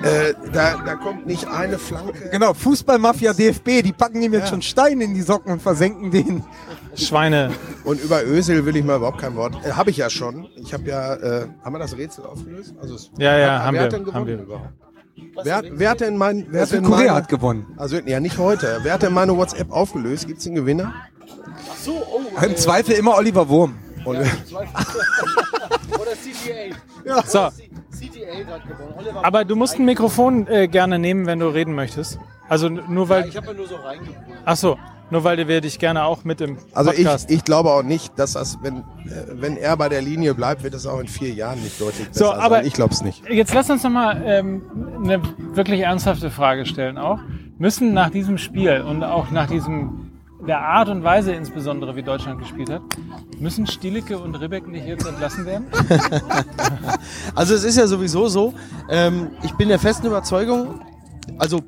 äh, 0.02 0.34
da, 0.52 0.76
da 0.84 0.94
kommt 0.96 1.26
nicht 1.26 1.46
eine 1.48 1.78
Flanke. 1.78 2.28
Genau, 2.30 2.54
Fußballmafia 2.54 3.32
DFB, 3.32 3.82
die 3.82 3.92
packen 3.92 4.22
ihm 4.22 4.32
jetzt 4.32 4.48
schon 4.48 4.62
Steine 4.62 5.04
in 5.04 5.14
die 5.14 5.22
Socken 5.22 5.52
und 5.52 5.62
versenken 5.62 6.10
den. 6.10 6.44
Schweine. 6.94 7.52
Und 7.84 8.00
über 8.00 8.24
Ösel 8.24 8.64
will 8.66 8.76
ich 8.76 8.84
mal 8.84 8.96
überhaupt 8.96 9.18
kein 9.20 9.34
Wort. 9.36 9.54
Äh, 9.64 9.72
habe 9.72 9.90
ich 9.90 9.96
ja 9.96 10.08
schon. 10.10 10.46
Ich 10.56 10.72
habe 10.72 10.84
ja, 10.84 11.14
äh, 11.14 11.46
haben 11.64 11.74
wir 11.74 11.78
das 11.78 11.96
Rätsel 11.96 12.24
aufgelöst? 12.26 12.74
Also 12.80 12.94
es, 12.96 13.10
Ja, 13.18 13.36
ja, 13.36 13.38
wer 13.38 13.64
haben 13.64 13.76
hat 13.78 13.82
wir, 13.84 13.88
denn 13.90 14.04
gewonnen 14.04 14.14
haben 14.16 14.26
wir. 14.26 14.38
überhaupt? 14.42 14.68
Wer, 15.42 15.56
hat- 15.56 15.64
wer 15.70 15.90
hat 15.90 16.00
denn 16.00 16.16
mein, 16.16 16.46
wer 16.50 16.62
hat 16.62 16.70
denn 16.72 16.84
Südkorea 16.84 17.06
meine, 17.06 17.14
hat 17.16 17.28
gewonnen. 17.28 17.66
Also 17.76 17.96
ja, 17.98 18.20
nicht 18.20 18.38
heute. 18.38 18.78
Wer 18.82 18.92
hat 18.94 19.02
denn 19.02 19.12
meine 19.12 19.36
WhatsApp 19.36 19.70
aufgelöst? 19.72 20.26
Gibt's 20.28 20.46
einen 20.46 20.54
Gewinner? 20.54 20.94
Im 22.42 22.56
Zweifel 22.56 22.94
immer 22.94 23.16
Oliver 23.16 23.48
Wurm. 23.48 23.74
Und, 24.04 24.16
Oder 24.16 24.26
CTA. 26.12 27.22
So, 27.26 27.48
CTA 28.00 28.52
hat 28.52 28.66
gewonnen. 28.68 28.94
Oliver 28.98 29.24
aber 29.24 29.44
du 29.44 29.56
musst 29.56 29.78
ein 29.78 29.84
Mikrofon 29.84 30.46
äh, 30.46 30.68
gerne 30.68 30.98
nehmen, 30.98 31.26
wenn 31.26 31.38
du 31.40 31.48
reden 31.48 31.74
möchtest. 31.74 32.18
Also 32.48 32.68
nur 32.68 33.08
weil, 33.08 33.28
Ich 33.28 33.36
habe 33.36 33.48
ja 33.48 33.52
nur 33.54 33.66
so 33.66 33.76
reingeholt. 33.76 34.16
ach 34.44 34.56
so, 34.56 34.78
nur 35.10 35.24
weil 35.24 35.46
wir 35.48 35.60
dich 35.60 35.78
gerne 35.78 36.04
auch 36.04 36.24
mit 36.24 36.40
im 36.40 36.56
also 36.72 36.90
ich, 36.92 36.98
Podcast. 36.98 37.30
ich 37.30 37.44
glaube 37.44 37.70
auch 37.70 37.82
nicht, 37.82 38.18
dass 38.18 38.32
das, 38.32 38.58
wenn, 38.62 38.78
äh, 38.78 38.82
wenn 39.32 39.56
er 39.56 39.76
bei 39.76 39.88
der 39.88 40.00
Linie 40.02 40.34
bleibt, 40.34 40.62
wird 40.62 40.74
es 40.74 40.86
auch 40.86 40.98
in 41.00 41.08
vier 41.08 41.30
Jahren 41.32 41.62
nicht 41.62 41.78
deutlich 41.80 42.08
besser 42.08 42.24
So, 42.26 42.32
aber- 42.32 42.56
sein. 42.56 42.66
Ich 42.66 42.72
glaube 42.74 42.94
es 42.94 43.02
nicht. 43.02 43.22
Jetzt 43.28 43.52
lass 43.54 43.68
uns 43.70 43.82
noch 43.82 43.90
mal 43.90 44.22
ähm, 44.24 44.62
eine 45.04 45.20
wirklich 45.54 45.80
ernsthafte 45.80 46.30
Frage 46.30 46.64
stellen 46.66 46.96
auch. 46.98 47.18
Müssen 47.58 47.92
nach 47.92 48.10
diesem 48.10 48.38
Spiel 48.38 48.80
und 48.82 49.02
auch 49.04 49.30
nach 49.30 49.48
diesem 49.48 50.07
der 50.46 50.60
Art 50.60 50.88
und 50.88 51.02
Weise 51.02 51.32
insbesondere, 51.32 51.96
wie 51.96 52.02
Deutschland 52.02 52.38
gespielt 52.38 52.70
hat, 52.70 52.82
müssen 53.38 53.66
Stielicke 53.66 54.18
und 54.18 54.34
Ribbeck 54.36 54.66
nicht 54.68 54.86
jetzt 54.86 55.06
entlassen 55.06 55.46
werden? 55.46 55.66
Also 57.34 57.54
es 57.54 57.62
ist 57.62 57.76
ja 57.76 57.86
sowieso 57.86 58.28
so, 58.28 58.54
ähm, 58.90 59.30
ich 59.42 59.52
bin 59.52 59.68
der 59.68 59.78
festen 59.78 60.06
Überzeugung, 60.06 60.80
also 61.38 61.60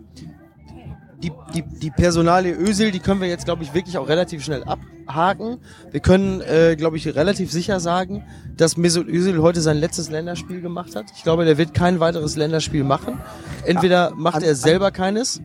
die, 1.22 1.32
die, 1.54 1.62
die 1.62 1.90
Personalie 1.90 2.54
Ösel, 2.54 2.90
die 2.90 2.98
können 2.98 3.20
wir 3.20 3.28
jetzt, 3.28 3.44
glaube 3.44 3.62
ich, 3.62 3.74
wirklich 3.74 3.98
auch 3.98 4.08
relativ 4.08 4.42
schnell 4.42 4.64
abhaken. 4.64 5.58
Wir 5.90 6.00
können, 6.00 6.40
äh, 6.40 6.76
glaube 6.76 6.96
ich, 6.96 7.06
relativ 7.14 7.52
sicher 7.52 7.78
sagen, 7.78 8.24
dass 8.56 8.76
Mesut 8.76 9.06
Özil 9.06 9.40
heute 9.42 9.60
sein 9.60 9.76
letztes 9.76 10.10
Länderspiel 10.10 10.60
gemacht 10.60 10.96
hat. 10.96 11.06
Ich 11.14 11.22
glaube, 11.22 11.44
der 11.44 11.58
wird 11.58 11.74
kein 11.74 12.00
weiteres 12.00 12.36
Länderspiel 12.36 12.84
machen. 12.84 13.20
Entweder 13.64 14.12
macht 14.16 14.42
er 14.42 14.54
selber 14.54 14.90
keines, 14.90 15.42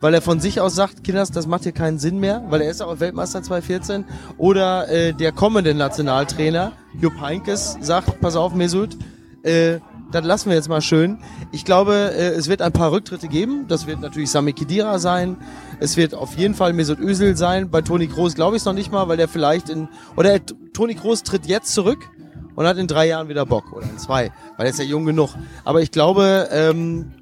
weil 0.00 0.14
er 0.14 0.22
von 0.22 0.40
sich 0.40 0.60
aus 0.60 0.74
sagt, 0.74 1.04
Kinders, 1.04 1.30
das 1.30 1.46
macht 1.46 1.62
hier 1.62 1.72
keinen 1.72 1.98
Sinn 1.98 2.18
mehr, 2.18 2.44
weil 2.48 2.60
er 2.60 2.70
ist 2.70 2.82
auch 2.82 3.00
Weltmeister 3.00 3.42
2014, 3.42 4.04
oder 4.38 4.88
äh, 4.88 5.12
der 5.12 5.32
kommende 5.32 5.74
Nationaltrainer, 5.74 6.72
Jupp 7.00 7.20
Heynckes, 7.20 7.78
sagt, 7.80 8.20
pass 8.20 8.36
auf, 8.36 8.54
Mesut, 8.54 8.96
äh, 9.42 9.78
das 10.12 10.24
lassen 10.24 10.50
wir 10.50 10.56
jetzt 10.56 10.68
mal 10.68 10.80
schön. 10.80 11.18
Ich 11.50 11.64
glaube, 11.64 11.94
äh, 11.94 12.28
es 12.28 12.48
wird 12.48 12.62
ein 12.62 12.72
paar 12.72 12.92
Rücktritte 12.92 13.26
geben. 13.28 13.66
Das 13.68 13.86
wird 13.86 14.00
natürlich 14.00 14.30
Sami 14.30 14.52
Khedira 14.52 14.98
sein. 14.98 15.36
Es 15.80 15.96
wird 15.96 16.14
auf 16.14 16.36
jeden 16.36 16.54
Fall 16.54 16.72
Mesut 16.72 17.00
Özil 17.00 17.36
sein. 17.36 17.70
Bei 17.70 17.82
Toni 17.82 18.06
Kroos 18.06 18.34
glaube 18.34 18.56
ich 18.56 18.62
es 18.62 18.66
noch 18.66 18.72
nicht 18.72 18.92
mal, 18.92 19.08
weil 19.08 19.16
der 19.16 19.28
vielleicht 19.28 19.68
in 19.68 19.88
oder 20.16 20.32
er, 20.32 20.40
Toni 20.72 20.94
Kroos 20.94 21.22
tritt 21.22 21.46
jetzt 21.46 21.74
zurück 21.74 22.08
und 22.54 22.66
hat 22.66 22.78
in 22.78 22.86
drei 22.86 23.08
Jahren 23.08 23.28
wieder 23.28 23.46
Bock 23.46 23.72
oder 23.72 23.84
in 23.84 23.98
zwei, 23.98 24.30
weil 24.56 24.66
er 24.66 24.70
ist 24.70 24.78
ja 24.78 24.84
jung 24.84 25.04
genug. 25.06 25.30
Aber 25.64 25.82
ich 25.82 25.90
glaube, 25.90 26.48
ähm, 26.50 27.12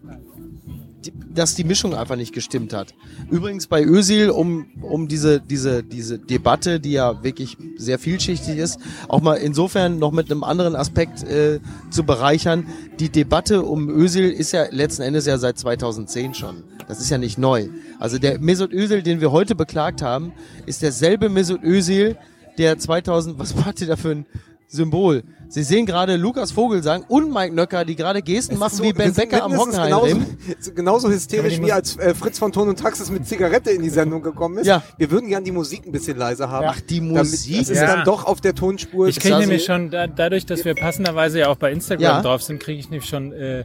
dass 1.12 1.54
die 1.54 1.64
Mischung 1.64 1.94
einfach 1.94 2.16
nicht 2.16 2.32
gestimmt 2.32 2.73
hat. 2.73 2.94
Übrigens 3.30 3.66
bei 3.66 3.84
Özil, 3.84 4.30
um, 4.30 4.66
um 4.82 5.08
diese, 5.08 5.40
diese, 5.40 5.82
diese 5.82 6.18
Debatte, 6.18 6.80
die 6.80 6.92
ja 6.92 7.23
wirklich 7.23 7.56
sehr 7.76 7.99
vielschichtig 7.99 8.58
ist, 8.58 8.78
auch 9.08 9.20
mal 9.20 9.37
insofern 9.37 9.99
noch 9.99 10.12
mit 10.12 10.30
einem 10.30 10.44
anderen 10.44 10.76
Aspekt 10.76 11.23
äh, 11.25 11.61
zu 11.90 12.04
bereichern. 12.04 12.66
Die 13.00 13.08
Debatte 13.08 13.62
um 13.62 13.88
Özil 13.88 14.30
ist 14.30 14.52
ja 14.52 14.66
letzten 14.70 15.02
Endes 15.02 15.26
ja 15.26 15.38
seit 15.38 15.58
2010 15.58 16.34
schon. 16.34 16.64
Das 16.88 17.00
ist 17.00 17.11
ja 17.11 17.18
nicht 17.18 17.38
neu. 17.38 17.68
Also 17.99 18.18
der 18.18 18.38
Mesut 18.38 18.73
Özil, 18.73 19.02
den 19.02 19.20
wir 19.20 19.32
heute 19.32 19.54
beklagt 19.54 20.02
haben, 20.02 20.32
ist 20.66 20.82
derselbe 20.82 21.28
Mesut 21.28 21.62
Özil, 21.62 22.16
der 22.58 22.78
2000, 22.78 23.38
was 23.38 23.56
war 23.56 23.73
der 23.73 23.88
da 23.88 23.96
für 23.96 24.11
ein 24.11 24.26
Symbol? 24.68 25.23
Sie 25.54 25.62
sehen 25.62 25.87
gerade 25.87 26.16
Lukas 26.16 26.50
Vogelsang 26.50 27.04
und 27.06 27.32
Mike 27.32 27.54
Nöcker, 27.54 27.84
die 27.84 27.94
gerade 27.94 28.23
Gesten 28.23 28.58
machen 28.58 28.82
wie 28.82 28.92
Ben 28.92 29.14
Becker 29.14 29.44
am 29.44 29.56
Hockenheimring. 29.56 30.26
genauso, 30.49 30.73
genauso 30.75 31.08
hysterisch 31.11 31.61
wie 31.61 31.70
als 31.70 31.96
äh, 31.96 32.12
Fritz 32.12 32.40
von 32.40 32.50
Ton 32.50 32.68
und 32.68 32.76
Taxis 32.80 33.08
mit 33.08 33.25
Zigarette 33.28 33.70
in 33.70 33.80
die 33.80 33.88
Sendung 33.88 34.20
gekommen 34.20 34.58
ist. 34.58 34.66
Ja. 34.66 34.82
Wir 34.99 35.12
würden 35.12 35.28
gern 35.28 35.44
die 35.44 35.52
Musik 35.52 35.87
ein 35.87 35.92
bisschen 35.92 36.16
leiser 36.18 36.50
haben. 36.50 36.66
Ach, 36.68 36.80
die 36.80 36.99
Damit, 36.99 37.18
Musik. 37.18 37.58
das 37.61 37.68
ist 37.70 37.78
Ja. 37.80 37.94
dann 37.94 38.04
doch 38.04 38.25
auf 38.25 38.40
der 38.40 38.56
Tonspur. 38.56 39.06
Ich 39.06 39.20
kriege 39.20 39.34
das 39.34 39.40
nämlich 39.42 39.61
so? 39.64 39.73
schon, 39.75 39.90
da, 39.92 40.08
dadurch, 40.08 40.44
dass 40.44 40.64
wir 40.64 40.75
passenderweise 40.75 41.38
ja 41.38 41.49
auch 41.50 41.56
bei 41.56 41.70
Instagram 41.70 42.02
Ja. 42.02 42.20
drauf 42.23 42.42
sind, 42.42 42.58
kriege 42.61 42.80
ich 42.80 42.90
nämlich 42.90 43.08
schon 43.08 43.30
äh, 43.32 43.62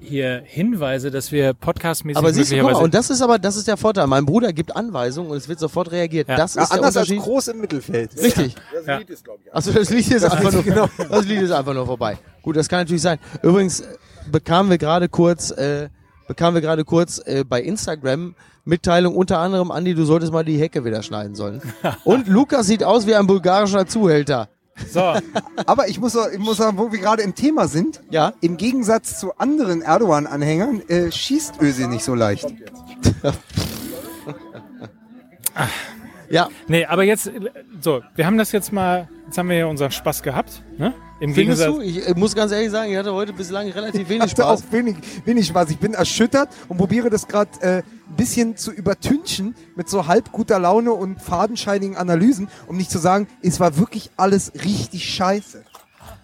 hier 0.00 0.42
Hinweise, 0.44 1.10
dass 1.10 1.30
wir 1.30 1.54
podcastmäßig 1.54 2.18
Aber 2.18 2.32
siehst 2.32 2.50
du, 2.50 2.56
guck 2.56 2.72
mal, 2.72 2.82
und 2.82 2.94
das 2.94 3.10
ist 3.10 3.22
aber, 3.22 3.38
das 3.38 3.56
ist 3.56 3.68
der 3.68 3.76
Vorteil. 3.76 4.06
Mein 4.06 4.26
Bruder 4.26 4.52
gibt 4.52 4.74
Anweisungen 4.74 5.30
und 5.30 5.36
es 5.36 5.48
wird 5.48 5.58
sofort 5.58 5.92
reagiert. 5.92 6.28
Ja. 6.28 6.36
Das 6.36 6.54
Ja, 6.54 6.62
ist 6.62 6.72
der 6.72 6.78
anders 6.78 6.96
als 6.96 7.08
groß 7.08 7.48
im 7.48 7.60
Mittelfeld. 7.60 8.16
Richtig. 8.16 8.54
Ja. 8.86 9.00
Achso, 9.52 9.72
das 9.72 9.90
Lied 9.90 10.10
ist 10.10 10.24
einfach 10.24 10.52
nur, 10.52 10.62
genau. 10.62 10.88
das 11.08 11.26
Lied 11.26 11.42
ist 11.42 11.50
einfach 11.50 11.74
nur 11.74 11.86
vorbei. 11.86 12.18
Gut, 12.42 12.56
das 12.56 12.68
kann 12.68 12.80
natürlich 12.80 13.02
sein. 13.02 13.18
Übrigens 13.42 13.80
äh, 13.80 13.96
bekamen 14.30 14.70
wir 14.70 14.78
gerade 14.78 15.08
kurz, 15.08 15.50
äh, 15.50 15.88
bekamen 16.26 16.54
wir 16.54 16.62
gerade 16.62 16.84
kurz 16.84 17.20
äh, 17.24 17.44
bei 17.46 17.62
Instagram 17.62 18.34
Mitteilung 18.64 19.16
unter 19.16 19.38
anderem, 19.38 19.70
Andi, 19.70 19.94
du 19.94 20.04
solltest 20.04 20.32
mal 20.32 20.44
die 20.44 20.58
Hecke 20.58 20.84
wieder 20.84 21.02
schneiden 21.02 21.34
sollen. 21.34 21.60
Und 22.04 22.28
Lukas 22.28 22.66
sieht 22.66 22.84
aus 22.84 23.06
wie 23.06 23.14
ein 23.14 23.26
bulgarischer 23.26 23.86
Zuhälter. 23.86 24.48
So, 24.90 25.14
Aber 25.66 25.88
ich 25.88 26.00
muss, 26.00 26.16
ich 26.32 26.38
muss 26.38 26.56
sagen, 26.56 26.78
wo 26.78 26.90
wir 26.90 26.98
gerade 26.98 27.22
im 27.22 27.34
Thema 27.34 27.68
sind, 27.68 28.00
Ja. 28.10 28.32
im 28.40 28.56
Gegensatz 28.56 29.18
zu 29.20 29.36
anderen 29.38 29.82
Erdogan-Anhängern 29.82 30.82
äh, 30.88 31.10
schießt 31.12 31.60
Özil 31.60 31.88
nicht 31.88 32.04
so 32.04 32.14
leicht. 32.14 32.46
Ja, 36.30 36.48
nee, 36.68 36.84
aber 36.84 37.02
jetzt, 37.02 37.30
so, 37.80 38.02
wir 38.14 38.24
haben 38.24 38.38
das 38.38 38.52
jetzt 38.52 38.72
mal, 38.72 39.08
jetzt 39.26 39.36
haben 39.36 39.48
wir 39.48 39.56
ja 39.58 39.66
unseren 39.66 39.90
Spaß 39.90 40.22
gehabt, 40.22 40.62
ne? 40.78 40.94
Im 41.18 41.34
findest 41.34 41.62
Gegensatz, 41.62 41.84
du? 41.84 42.00
Ich 42.00 42.08
äh, 42.08 42.14
muss 42.14 42.34
ganz 42.34 42.52
ehrlich 42.52 42.70
sagen, 42.70 42.90
ich 42.90 42.96
hatte 42.96 43.12
heute 43.12 43.32
bislang 43.32 43.68
relativ 43.68 44.08
wenig 44.08 44.30
hatte 44.30 44.46
auch 44.46 44.58
Spaß. 44.58 44.72
wenig, 44.72 44.96
wenig 45.24 45.48
Spaß. 45.48 45.70
Ich 45.70 45.78
bin 45.78 45.92
erschüttert 45.92 46.48
und 46.68 46.78
probiere 46.78 47.10
das 47.10 47.26
gerade 47.26 47.50
äh, 47.60 47.76
ein 47.78 48.16
bisschen 48.16 48.56
zu 48.56 48.70
übertünchen 48.70 49.56
mit 49.74 49.88
so 49.88 50.06
halb 50.06 50.30
guter 50.30 50.60
Laune 50.60 50.92
und 50.92 51.20
fadenscheinigen 51.20 51.96
Analysen, 51.96 52.48
um 52.68 52.76
nicht 52.76 52.92
zu 52.92 52.98
sagen, 52.98 53.26
es 53.42 53.58
war 53.58 53.76
wirklich 53.76 54.10
alles 54.16 54.52
richtig 54.64 55.12
scheiße. 55.12 55.64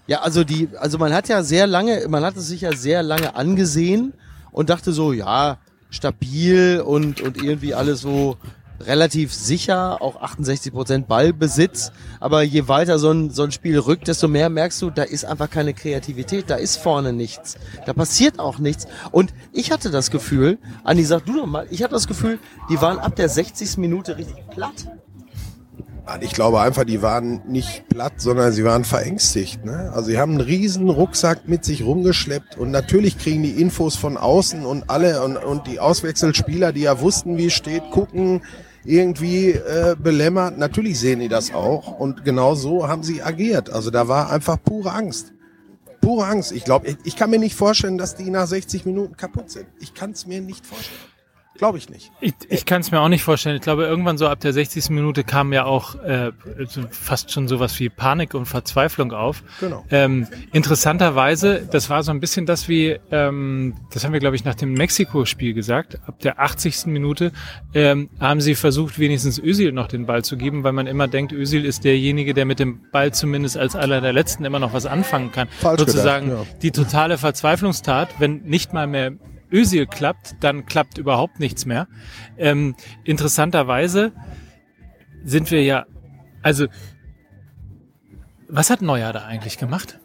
Ja, 0.06 0.20
also 0.20 0.44
die, 0.44 0.68
also 0.78 0.98
man 0.98 1.12
hat 1.12 1.28
ja 1.28 1.42
sehr 1.42 1.66
lange, 1.66 2.06
man 2.08 2.25
hat 2.25 2.36
es 2.36 2.46
sich 2.46 2.60
ja 2.60 2.72
sehr 2.72 3.02
lange 3.02 3.34
angesehen 3.34 4.14
und 4.52 4.70
dachte 4.70 4.92
so, 4.92 5.12
ja, 5.12 5.58
stabil 5.90 6.80
und, 6.80 7.20
und 7.20 7.42
irgendwie 7.42 7.75
alles 7.75 8.00
so 8.00 8.36
relativ 8.80 9.33
sicher, 9.33 10.02
auch 10.02 10.21
68 10.21 10.73
Prozent 10.73 11.09
Ballbesitz. 11.09 11.92
Aber 12.21 12.42
je 12.42 12.68
weiter 12.68 12.99
so 12.99 13.11
ein, 13.11 13.30
so 13.30 13.42
ein 13.42 13.52
Spiel 13.52 13.78
rückt, 13.78 14.09
desto 14.09 14.28
mehr 14.28 14.49
merkst 14.49 14.80
du, 14.83 14.90
da 14.90 15.02
ist 15.02 15.25
einfach 15.25 15.50
keine 15.50 15.75
Kreativität, 15.75 16.50
da 16.50 16.56
ist 16.56 16.76
vorne 16.76 17.12
nichts. 17.12 17.56
Da 17.87 17.92
passiert 17.92 18.38
auch 18.38 18.59
nichts. 18.59 18.87
Und 19.11 19.33
ich 19.52 19.71
hatte 19.71 19.90
das 19.90 20.11
Gefühl, 20.11 20.59
Andi, 20.85 21.04
sag 21.04 21.25
du 21.25 21.37
doch 21.37 21.47
mal, 21.47 21.66
ich 21.71 21.83
hatte 21.83 21.95
das 21.95 22.06
Gefühl, 22.06 22.38
die 22.71 22.80
waren 22.80 22.99
ab 22.99 23.16
der 23.16 23.28
60. 23.28 23.78
Minute 23.78 24.16
richtig 24.16 24.47
platt. 24.49 24.87
Ich 26.21 26.33
glaube 26.33 26.61
einfach, 26.61 26.85
die 26.85 27.02
waren 27.02 27.42
nicht 27.49 27.88
platt, 27.88 28.12
sondern 28.18 28.52
sie 28.52 28.64
waren 28.64 28.85
verängstigt. 28.85 29.64
Ne? 29.64 29.90
Also 29.92 30.11
sie 30.11 30.18
haben 30.18 30.33
einen 30.33 30.40
riesen 30.40 30.88
Rucksack 30.88 31.49
mit 31.49 31.64
sich 31.64 31.85
rumgeschleppt 31.85 32.56
und 32.56 32.71
natürlich 32.71 33.18
kriegen 33.18 33.42
die 33.42 33.61
Infos 33.61 33.97
von 33.97 34.16
außen 34.16 34.64
und 34.64 34.88
alle 34.88 35.25
und, 35.25 35.37
und 35.37 35.66
die 35.66 35.80
Auswechselspieler, 35.80 36.73
die 36.73 36.83
ja 36.83 37.00
wussten, 37.00 37.38
wie 37.38 37.47
es 37.47 37.54
steht, 37.54 37.90
gucken 37.90 38.42
irgendwie 38.87 39.50
äh, 39.50 39.97
belämmert. 39.99 40.59
Natürlich 40.59 40.99
sehen 40.99 41.21
die 41.21 41.28
das 41.28 41.52
auch 41.52 41.99
und 41.99 42.25
genau 42.25 42.55
so 42.55 42.88
haben 42.88 43.02
sie 43.02 43.23
agiert. 43.23 43.71
Also 43.71 43.90
da 43.90 44.09
war 44.09 44.31
einfach 44.31 44.59
pure 44.62 44.93
Angst. 44.93 45.33
pure 46.00 46.26
Angst. 46.26 46.52
Ich 46.52 46.64
glaube, 46.64 46.88
ich, 46.88 46.97
ich 47.05 47.16
kann 47.16 47.31
mir 47.31 47.38
nicht 47.38 47.57
vorstellen, 47.57 47.99
dass 47.99 48.14
die 48.14 48.31
nach 48.31 48.47
60 48.47 48.87
Minuten 48.87 49.16
kaputt 49.16 49.50
sind. 49.50 49.66
Ich 49.81 49.93
kann 49.93 50.12
es 50.12 50.26
mir 50.26 50.40
nicht 50.40 50.64
vorstellen. 50.64 51.05
Glaube 51.58 51.78
ich 51.78 51.88
nicht. 51.88 52.12
Ich, 52.20 52.34
ich 52.48 52.66
kann 52.66 52.80
es 52.80 52.90
mir 52.90 53.00
auch 53.00 53.08
nicht 53.08 53.22
vorstellen. 53.22 53.56
Ich 53.56 53.62
glaube, 53.62 53.84
irgendwann 53.84 54.18
so 54.18 54.28
ab 54.28 54.40
der 54.40 54.52
60. 54.52 54.90
Minute 54.90 55.25
kam 55.25 55.52
ja 55.52 55.64
auch 55.64 55.94
äh, 56.02 56.32
fast 56.90 57.32
schon 57.32 57.48
sowas 57.48 57.78
wie 57.80 57.88
Panik 57.88 58.34
und 58.34 58.46
Verzweiflung 58.46 59.12
auf. 59.12 59.42
Genau. 59.60 59.84
Ähm, 59.90 60.26
interessanterweise, 60.52 61.66
das 61.70 61.88
war 61.88 62.02
so 62.02 62.10
ein 62.10 62.20
bisschen 62.20 62.46
das 62.46 62.68
wie, 62.68 62.98
ähm, 63.10 63.75
das 63.92 64.04
haben 64.04 64.12
wir, 64.12 64.20
glaube 64.20 64.36
ich, 64.36 64.44
nach 64.44 64.54
dem 64.54 64.75
Mexiko-Spiel 64.75 65.54
gesagt. 65.54 65.98
Ab 66.06 66.20
der 66.20 66.40
80. 66.40 66.86
Minute 66.86 67.32
ähm, 67.75 68.10
haben 68.20 68.40
sie 68.40 68.54
versucht, 68.54 68.98
wenigstens 68.98 69.38
Özil 69.38 69.72
noch 69.72 69.88
den 69.88 70.06
Ball 70.06 70.25
zu 70.25 70.36
geben, 70.36 70.62
weil 70.64 70.72
man 70.72 70.86
immer 70.86 71.08
denkt, 71.08 71.32
Özil 71.32 71.64
ist 71.64 71.84
derjenige, 71.84 72.34
der 72.34 72.44
mit 72.44 72.58
dem 72.58 72.80
Ball 72.92 73.12
zumindest 73.12 73.56
als 73.56 73.76
einer 73.76 74.00
der 74.00 74.12
Letzten 74.12 74.44
immer 74.44 74.58
noch 74.58 74.72
was 74.72 74.86
anfangen 74.86 75.32
kann. 75.32 75.48
Falsch 75.60 75.80
Sozusagen 75.80 76.30
gedacht, 76.30 76.46
ja. 76.50 76.58
die 76.62 76.70
totale 76.70 77.18
Verzweiflungstat, 77.18 78.08
wenn 78.18 78.42
nicht 78.42 78.72
mal 78.72 78.86
mehr 78.86 79.12
Özil 79.53 79.87
klappt, 79.87 80.37
dann 80.41 80.67
klappt 80.67 80.99
überhaupt 80.99 81.41
nichts 81.41 81.67
mehr. 81.67 81.88
Ähm, 82.37 82.75
interessanterweise 83.05 84.12
sind 85.25 85.50
wir 85.50 85.62
ja, 85.62 85.87
also 86.43 86.67
was 88.49 88.71
hat 88.71 88.83
Neuer 88.83 89.12
da 89.12 89.25
eigentlich 89.25 89.59
gemacht? 89.59 89.99